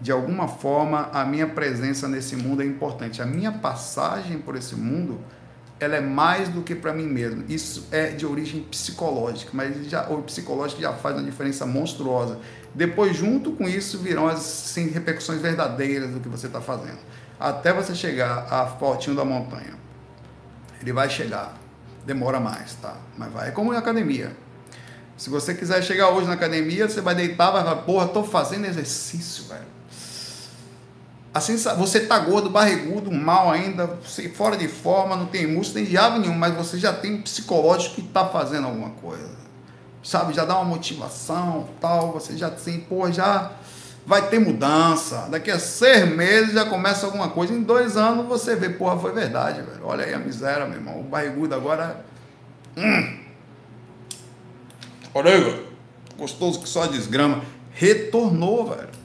De 0.00 0.12
alguma 0.12 0.46
forma, 0.46 1.08
a 1.12 1.24
minha 1.24 1.46
presença 1.46 2.06
nesse 2.06 2.36
mundo 2.36 2.62
é 2.62 2.66
importante. 2.66 3.22
A 3.22 3.26
minha 3.26 3.50
passagem 3.50 4.38
por 4.38 4.56
esse 4.56 4.76
mundo, 4.76 5.20
ela 5.82 5.96
é 5.96 6.00
mais 6.00 6.48
do 6.48 6.62
que 6.62 6.76
para 6.76 6.92
mim 6.92 7.06
mesmo. 7.06 7.44
Isso 7.48 7.88
é 7.90 8.06
de 8.10 8.24
origem 8.24 8.62
psicológica, 8.62 9.50
mas 9.52 9.88
já, 9.88 10.08
o 10.08 10.22
psicológico 10.22 10.80
já 10.80 10.92
faz 10.92 11.16
uma 11.16 11.24
diferença 11.24 11.66
monstruosa. 11.66 12.38
Depois, 12.72 13.16
junto 13.16 13.50
com 13.52 13.68
isso, 13.68 13.98
virão 13.98 14.28
as 14.28 14.38
sim, 14.40 14.88
repercussões 14.90 15.40
verdadeiras 15.40 16.10
do 16.10 16.20
que 16.20 16.28
você 16.28 16.46
está 16.46 16.60
fazendo. 16.60 16.98
Até 17.38 17.72
você 17.72 17.96
chegar 17.96 18.46
a 18.48 18.66
Fortinho 18.66 19.16
da 19.16 19.24
Montanha. 19.24 19.74
Ele 20.80 20.92
vai 20.92 21.10
chegar. 21.10 21.58
Demora 22.06 22.38
mais, 22.38 22.74
tá? 22.76 22.96
Mas 23.18 23.32
vai. 23.32 23.48
É 23.48 23.50
como 23.50 23.74
em 23.74 23.76
academia. 23.76 24.36
Se 25.16 25.30
você 25.30 25.52
quiser 25.52 25.82
chegar 25.82 26.10
hoje 26.10 26.28
na 26.28 26.34
academia, 26.34 26.88
você 26.88 27.00
vai 27.00 27.16
deitar, 27.16 27.50
vai 27.50 27.62
falar, 27.64 27.82
porra, 27.82 28.06
tô 28.06 28.22
fazendo 28.22 28.66
exercício, 28.66 29.44
velho. 29.48 29.71
Assim, 31.34 31.56
você 31.56 32.00
tá 32.00 32.18
gordo, 32.18 32.50
barrigudo, 32.50 33.10
mal 33.10 33.50
ainda, 33.50 33.98
fora 34.34 34.56
de 34.56 34.68
forma, 34.68 35.16
não 35.16 35.26
tem 35.26 35.46
músculo, 35.46 35.80
nem 35.80 35.90
diabo 35.90 36.18
nenhum, 36.18 36.34
mas 36.34 36.54
você 36.54 36.78
já 36.78 36.92
tem 36.92 37.14
um 37.14 37.22
psicológico 37.22 37.94
que 37.94 38.02
tá 38.02 38.26
fazendo 38.26 38.66
alguma 38.66 38.90
coisa. 38.90 39.30
Sabe, 40.04 40.34
já 40.34 40.44
dá 40.44 40.56
uma 40.56 40.64
motivação, 40.64 41.68
tal, 41.80 42.12
você 42.12 42.36
já 42.36 42.50
tem, 42.50 42.80
porra, 42.80 43.12
já 43.12 43.52
vai 44.04 44.28
ter 44.28 44.38
mudança. 44.40 45.28
Daqui 45.30 45.50
a 45.50 45.58
seis 45.58 46.08
meses 46.08 46.52
já 46.54 46.66
começa 46.66 47.06
alguma 47.06 47.28
coisa. 47.30 47.54
Em 47.54 47.62
dois 47.62 47.96
anos 47.96 48.26
você 48.26 48.54
vê, 48.54 48.68
porra, 48.68 48.98
foi 48.98 49.12
verdade, 49.12 49.62
velho. 49.62 49.80
Olha 49.84 50.04
aí 50.04 50.12
a 50.12 50.18
miséria, 50.18 50.66
meu 50.66 50.76
irmão. 50.76 51.00
O 51.00 51.04
barrigudo 51.04 51.54
agora. 51.54 52.04
Hum, 52.76 53.18
Orega, 55.14 55.60
gostoso 56.18 56.60
que 56.60 56.68
só 56.68 56.86
desgrama. 56.86 57.42
retornou, 57.70 58.70
velho. 58.70 59.01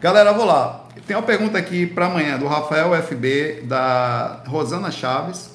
Galera, 0.00 0.32
vou 0.32 0.44
lá. 0.44 0.84
Tem 1.08 1.16
uma 1.16 1.24
pergunta 1.24 1.58
aqui 1.58 1.84
para 1.84 2.06
amanhã 2.06 2.38
do 2.38 2.46
Rafael 2.46 2.94
FB, 3.02 3.64
da 3.64 4.44
Rosana 4.46 4.92
Chaves, 4.92 5.50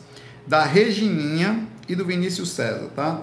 da 0.45 0.65
Regininha 0.65 1.65
e 1.87 1.95
do 1.95 2.03
Vinícius 2.03 2.49
César, 2.49 2.89
tá? 2.93 3.19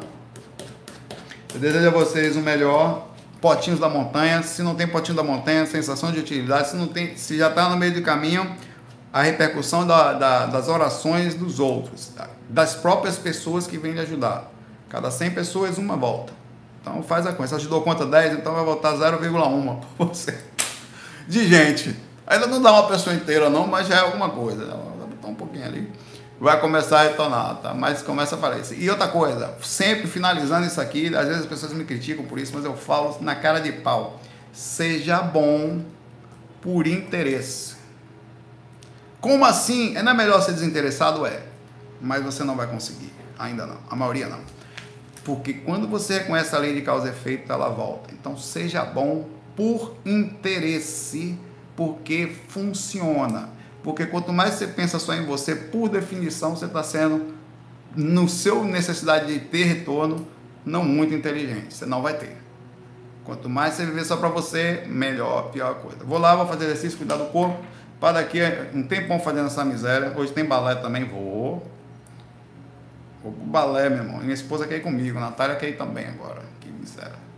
Eu 1.53 1.61
desejo 1.61 1.89
a 1.89 1.91
vocês 1.91 2.37
o 2.37 2.41
melhor. 2.41 3.09
Potinhos 3.39 3.79
da 3.79 3.87
montanha. 3.87 4.43
Se 4.43 4.63
não 4.63 4.75
tem 4.75 4.87
potinho 4.87 5.15
da 5.15 5.23
montanha, 5.23 5.67
sensação 5.67 6.11
de 6.11 6.21
utilidade. 6.21 6.71
Se 6.71 6.77
não 6.77 6.87
tem, 6.87 7.15
se 7.19 7.37
já 7.37 7.49
está 7.49 7.69
no 7.69 7.77
meio 7.77 7.93
do 7.93 8.01
caminho, 8.01 8.57
a 9.13 9.21
repercussão 9.21 9.87
da, 9.87 10.15
da, 10.15 10.47
das 10.47 10.69
orações 10.69 11.35
dos 11.35 11.61
outros, 11.61 12.13
das 12.49 12.75
próprias 12.77 13.19
pessoas 13.19 13.67
que 13.67 13.77
vêm 13.77 13.93
lhe 13.93 14.01
ajudar. 14.01 14.51
Cada 14.89 15.11
100 15.11 15.33
pessoas, 15.33 15.77
uma 15.77 15.97
volta. 15.97 16.33
Então 16.81 17.03
faz 17.03 17.27
a 17.27 17.33
conta. 17.33 17.49
Se 17.49 17.55
ajudou 17.57 17.83
conta 17.83 18.07
10, 18.07 18.39
então 18.39 18.55
vai 18.55 18.65
voltar 18.65 18.95
0,1 18.95 19.81
para 19.99 20.07
você. 20.07 20.39
De 21.31 21.47
gente. 21.47 21.97
Ainda 22.27 22.47
não 22.47 22.61
dá 22.61 22.73
uma 22.73 22.89
pessoa 22.89 23.15
inteira 23.15 23.49
não, 23.49 23.67
mas 23.67 23.87
já 23.87 23.97
é 23.97 24.01
alguma 24.01 24.31
coisa. 24.31 24.67
Vai 24.67 25.09
botar 25.09 25.29
um 25.29 25.35
pouquinho 25.35 25.65
ali 25.65 25.93
vai 26.41 26.59
começar 26.59 27.01
a 27.01 27.03
retornar, 27.03 27.57
tá? 27.57 27.75
Mas 27.75 28.01
começa 28.01 28.35
a 28.35 28.39
aparecer. 28.39 28.81
E 28.81 28.89
outra 28.89 29.07
coisa, 29.09 29.55
sempre 29.63 30.09
finalizando 30.09 30.67
isso 30.67 30.81
aqui, 30.81 31.15
às 31.15 31.27
vezes 31.27 31.43
as 31.43 31.47
pessoas 31.47 31.75
me 31.75 31.85
criticam 31.85 32.25
por 32.25 32.39
isso, 32.39 32.53
mas 32.55 32.65
eu 32.65 32.75
falo 32.75 33.19
na 33.21 33.37
cara 33.37 33.61
de 33.61 33.71
pau. 33.71 34.19
Seja 34.51 35.21
bom 35.21 35.85
por 36.63 36.87
interesse. 36.87 37.77
Como 39.21 39.45
assim? 39.45 39.95
É 39.97 40.03
não 40.03 40.13
é 40.13 40.15
melhor 40.15 40.41
ser 40.41 40.53
desinteressado? 40.53 41.27
É. 41.27 41.43
Mas 42.01 42.25
você 42.25 42.43
não 42.43 42.57
vai 42.57 42.67
conseguir. 42.67 43.13
Ainda 43.39 43.67
não. 43.67 43.77
A 43.91 43.95
maioria 43.95 44.27
não. 44.27 44.41
Porque 45.23 45.53
quando 45.53 45.87
você 45.87 46.21
reconhece 46.21 46.57
a 46.57 46.59
lei 46.59 46.75
de 46.75 46.81
causa 46.81 47.09
e 47.09 47.11
efeito, 47.11 47.53
ela 47.53 47.69
volta. 47.69 48.15
Então 48.15 48.39
seja 48.39 48.83
bom 48.83 49.29
por 49.57 49.97
interesse, 50.05 51.39
porque 51.77 52.33
funciona. 52.49 53.51
Porque 53.83 54.07
quanto 54.07 54.33
mais 54.33 54.55
você 54.55 54.67
pensa 54.67 54.99
só 54.99 55.15
em 55.15 55.25
você, 55.25 55.55
por 55.55 55.89
definição, 55.89 56.55
você 56.55 56.67
está 56.67 56.83
sendo, 56.83 57.35
no 57.95 58.29
seu 58.29 58.65
necessidade 58.65 59.33
de 59.33 59.41
ter 59.41 59.65
retorno, 59.65 60.27
não 60.65 60.85
muito 60.85 61.15
inteligente. 61.15 61.75
Você 61.75 61.87
não 61.87 62.03
vai 62.03 62.15
ter. 62.15 62.37
Quanto 63.25 63.49
mais 63.49 63.75
você 63.75 63.87
viver 63.87 64.05
só 64.05 64.17
para 64.17 64.29
você, 64.29 64.85
melhor, 64.87 65.51
pior 65.51 65.75
coisa. 65.77 66.05
Vou 66.05 66.19
lá, 66.19 66.35
vou 66.35 66.47
fazer 66.47 66.65
exercício, 66.67 66.99
cuidar 66.99 67.17
do 67.17 67.27
corpo. 67.27 67.59
Para 67.99 68.21
daqui 68.21 68.41
um 68.75 68.83
tempão 68.83 69.21
fazendo 69.21 69.47
essa 69.47 69.65
miséria. 69.65 70.13
Hoje 70.17 70.33
tem 70.33 70.45
balé 70.45 70.75
também, 70.77 71.05
vou. 71.05 71.67
Vou 73.23 73.33
pro 73.33 73.45
balé, 73.45 73.91
meu 73.91 73.99
irmão. 73.99 74.19
Minha 74.19 74.35
esposa 74.35 74.67
quer 74.67 74.79
ir 74.79 74.83
comigo, 74.83 75.19
a 75.19 75.21
Natália 75.21 75.57
quer 75.57 75.69
ir 75.69 75.77
também 75.77 76.07
agora. 76.07 76.43
Que 76.61 76.71
miséria. 76.71 77.30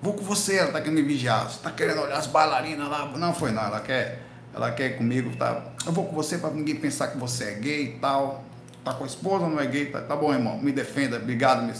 Vou 0.00 0.14
com 0.14 0.22
você, 0.22 0.56
ela 0.56 0.72
tá 0.72 0.80
querendo 0.80 0.96
me 0.96 1.02
vigiar. 1.02 1.50
Você 1.50 1.60
tá 1.60 1.70
querendo 1.70 2.00
olhar 2.00 2.18
as 2.18 2.26
bailarinas 2.26 2.88
lá? 2.88 3.06
Não 3.16 3.34
foi 3.34 3.50
não, 3.50 3.64
ela 3.64 3.80
quer 3.80 4.22
ela 4.54 4.70
quer 4.72 4.96
comigo, 4.96 5.36
tá? 5.36 5.62
Eu 5.84 5.92
vou 5.92 6.06
com 6.06 6.14
você 6.14 6.38
para 6.38 6.50
ninguém 6.50 6.74
pensar 6.74 7.08
que 7.08 7.18
você 7.18 7.44
é 7.44 7.54
gay 7.54 7.84
e 7.84 7.98
tal. 7.98 8.42
Tá 8.84 8.92
com 8.92 9.04
a 9.04 9.06
esposa 9.06 9.44
ou 9.44 9.50
não 9.50 9.60
é 9.60 9.66
gay? 9.66 9.86
Tá, 9.86 10.00
tá 10.00 10.16
bom, 10.16 10.32
irmão, 10.32 10.58
me 10.58 10.72
defenda, 10.72 11.16
obrigado, 11.16 11.62
minha, 11.62 11.74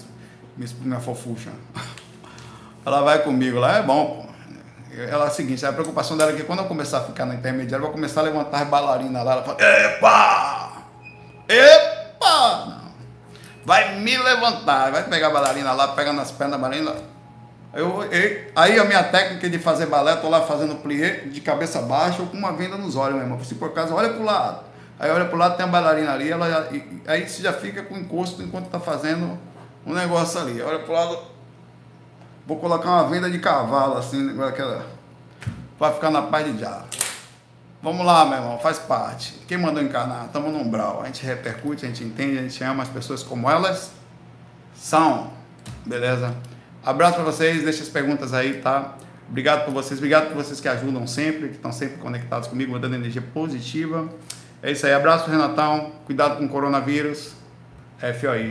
minha, 0.57 0.71
minha 0.83 1.01
fofucha. 1.01 1.51
Ela 2.85 3.01
vai 3.03 3.23
comigo 3.23 3.59
lá, 3.59 3.79
é 3.79 3.83
bom, 3.83 4.23
pô. 4.23 4.29
Ela 4.97 5.25
é 5.25 5.29
a 5.29 5.31
seguinte, 5.31 5.65
a 5.65 5.73
preocupação 5.73 6.17
dela 6.17 6.33
é 6.33 6.37
que 6.37 6.45
quando 6.45 6.61
eu 6.61 6.65
começar 6.65 6.99
a 6.99 7.05
ficar 7.05 7.25
na 7.27 7.35
intermediária, 7.35 7.77
eu 7.77 7.87
vou 7.87 7.93
começar 7.93 8.21
a 8.21 8.25
levantar 8.25 8.63
as 8.63 8.69
bailarinas 8.69 9.25
lá. 9.25 9.33
Ela 9.33 9.43
fala, 9.43 9.59
epa! 9.61 10.73
Epa! 11.49 12.19
Não. 12.21 12.79
Vai 13.65 14.01
me 14.01 14.17
levantar, 14.17 14.91
vai 14.91 15.05
pegar 15.05 15.29
a 15.29 15.31
bailarina 15.31 15.73
lá, 15.73 15.89
pega 15.89 16.13
nas 16.13 16.31
pernas 16.31 16.59
da 16.59 16.69
bailarina 16.69 16.95
eu, 17.79 18.03
eu, 18.03 18.51
aí 18.57 18.77
a 18.77 18.85
minha 18.85 19.05
técnica 19.05 19.49
de 19.49 19.57
fazer 19.57 19.87
balé, 19.87 20.17
tô 20.17 20.29
lá 20.29 20.43
fazendo 20.43 20.75
plié 20.83 21.27
de 21.27 21.41
cabeça 21.41 21.81
baixa 21.81 22.21
ou 22.21 22.27
com 22.27 22.37
uma 22.37 22.53
venda 22.53 22.77
nos 22.77 22.97
olhos, 22.97 23.15
meu 23.15 23.23
irmão. 23.23 23.45
Se 23.45 23.55
por 23.55 23.69
acaso, 23.69 23.95
olha 23.95 24.13
pro 24.13 24.25
lado. 24.25 24.65
Aí 24.99 25.09
olha 25.09 25.27
pro 25.27 25.39
lado, 25.39 25.57
tem 25.57 25.65
a 25.65 25.69
bailarina 25.69 26.13
ali, 26.13 26.29
ela, 26.29 26.69
aí 27.07 27.29
você 27.29 27.41
já 27.41 27.53
fica 27.53 27.85
com 27.85 27.97
encosto 27.97 28.43
enquanto 28.43 28.69
tá 28.69 28.81
fazendo 28.81 29.39
um 29.87 29.95
negócio 29.95 30.41
ali. 30.41 30.61
Olha 30.61 30.81
pro 30.81 30.93
lado, 30.93 31.21
vou 32.45 32.59
colocar 32.59 32.91
uma 32.91 33.09
venda 33.09 33.31
de 33.31 33.39
cavalo, 33.39 33.97
assim, 33.97 34.37
aquela, 34.43 34.85
pra 35.79 35.93
ficar 35.93 36.11
na 36.11 36.23
paz 36.23 36.53
de 36.53 36.61
já. 36.61 36.83
Vamos 37.81 38.05
lá, 38.05 38.25
meu 38.25 38.39
irmão, 38.39 38.59
faz 38.59 38.81
parte. 38.81 39.35
Quem 39.47 39.57
mandou 39.57 39.81
encarnar? 39.81 40.25
Estamos 40.27 40.53
no 40.53 40.59
umbral. 40.59 41.01
A 41.01 41.07
gente 41.07 41.25
repercute, 41.25 41.87
a 41.87 41.89
gente 41.89 42.03
entende, 42.03 42.39
a 42.41 42.43
gente 42.43 42.65
ama 42.65 42.83
as 42.83 42.89
pessoas 42.89 43.23
como 43.23 43.49
elas 43.49 43.93
são. 44.75 45.31
Beleza? 45.87 46.35
Abraço 46.85 47.17
para 47.17 47.25
vocês, 47.25 47.63
deixa 47.63 47.83
as 47.83 47.89
perguntas 47.89 48.33
aí, 48.33 48.61
tá? 48.61 48.97
Obrigado 49.29 49.65
por 49.65 49.75
vocês, 49.75 49.99
obrigado 49.99 50.29
por 50.29 50.37
vocês 50.37 50.59
que 50.61 50.69
ajudam 50.69 51.07
sempre, 51.07 51.49
que 51.49 51.57
estão 51.57 51.73
sempre 51.73 51.99
conectados 51.99 52.49
comigo, 52.49 52.73
mandando 52.73 52.95
energia 52.95 53.23
positiva. 53.23 54.09
É 54.63 54.73
isso 54.73 54.87
aí, 54.87 54.93
abraço 54.93 55.31
Renatão, 55.31 55.93
cuidado 56.07 56.39
com 56.39 56.47
o 56.47 56.49
coronavírus. 56.49 57.33
FOI. 57.99 58.47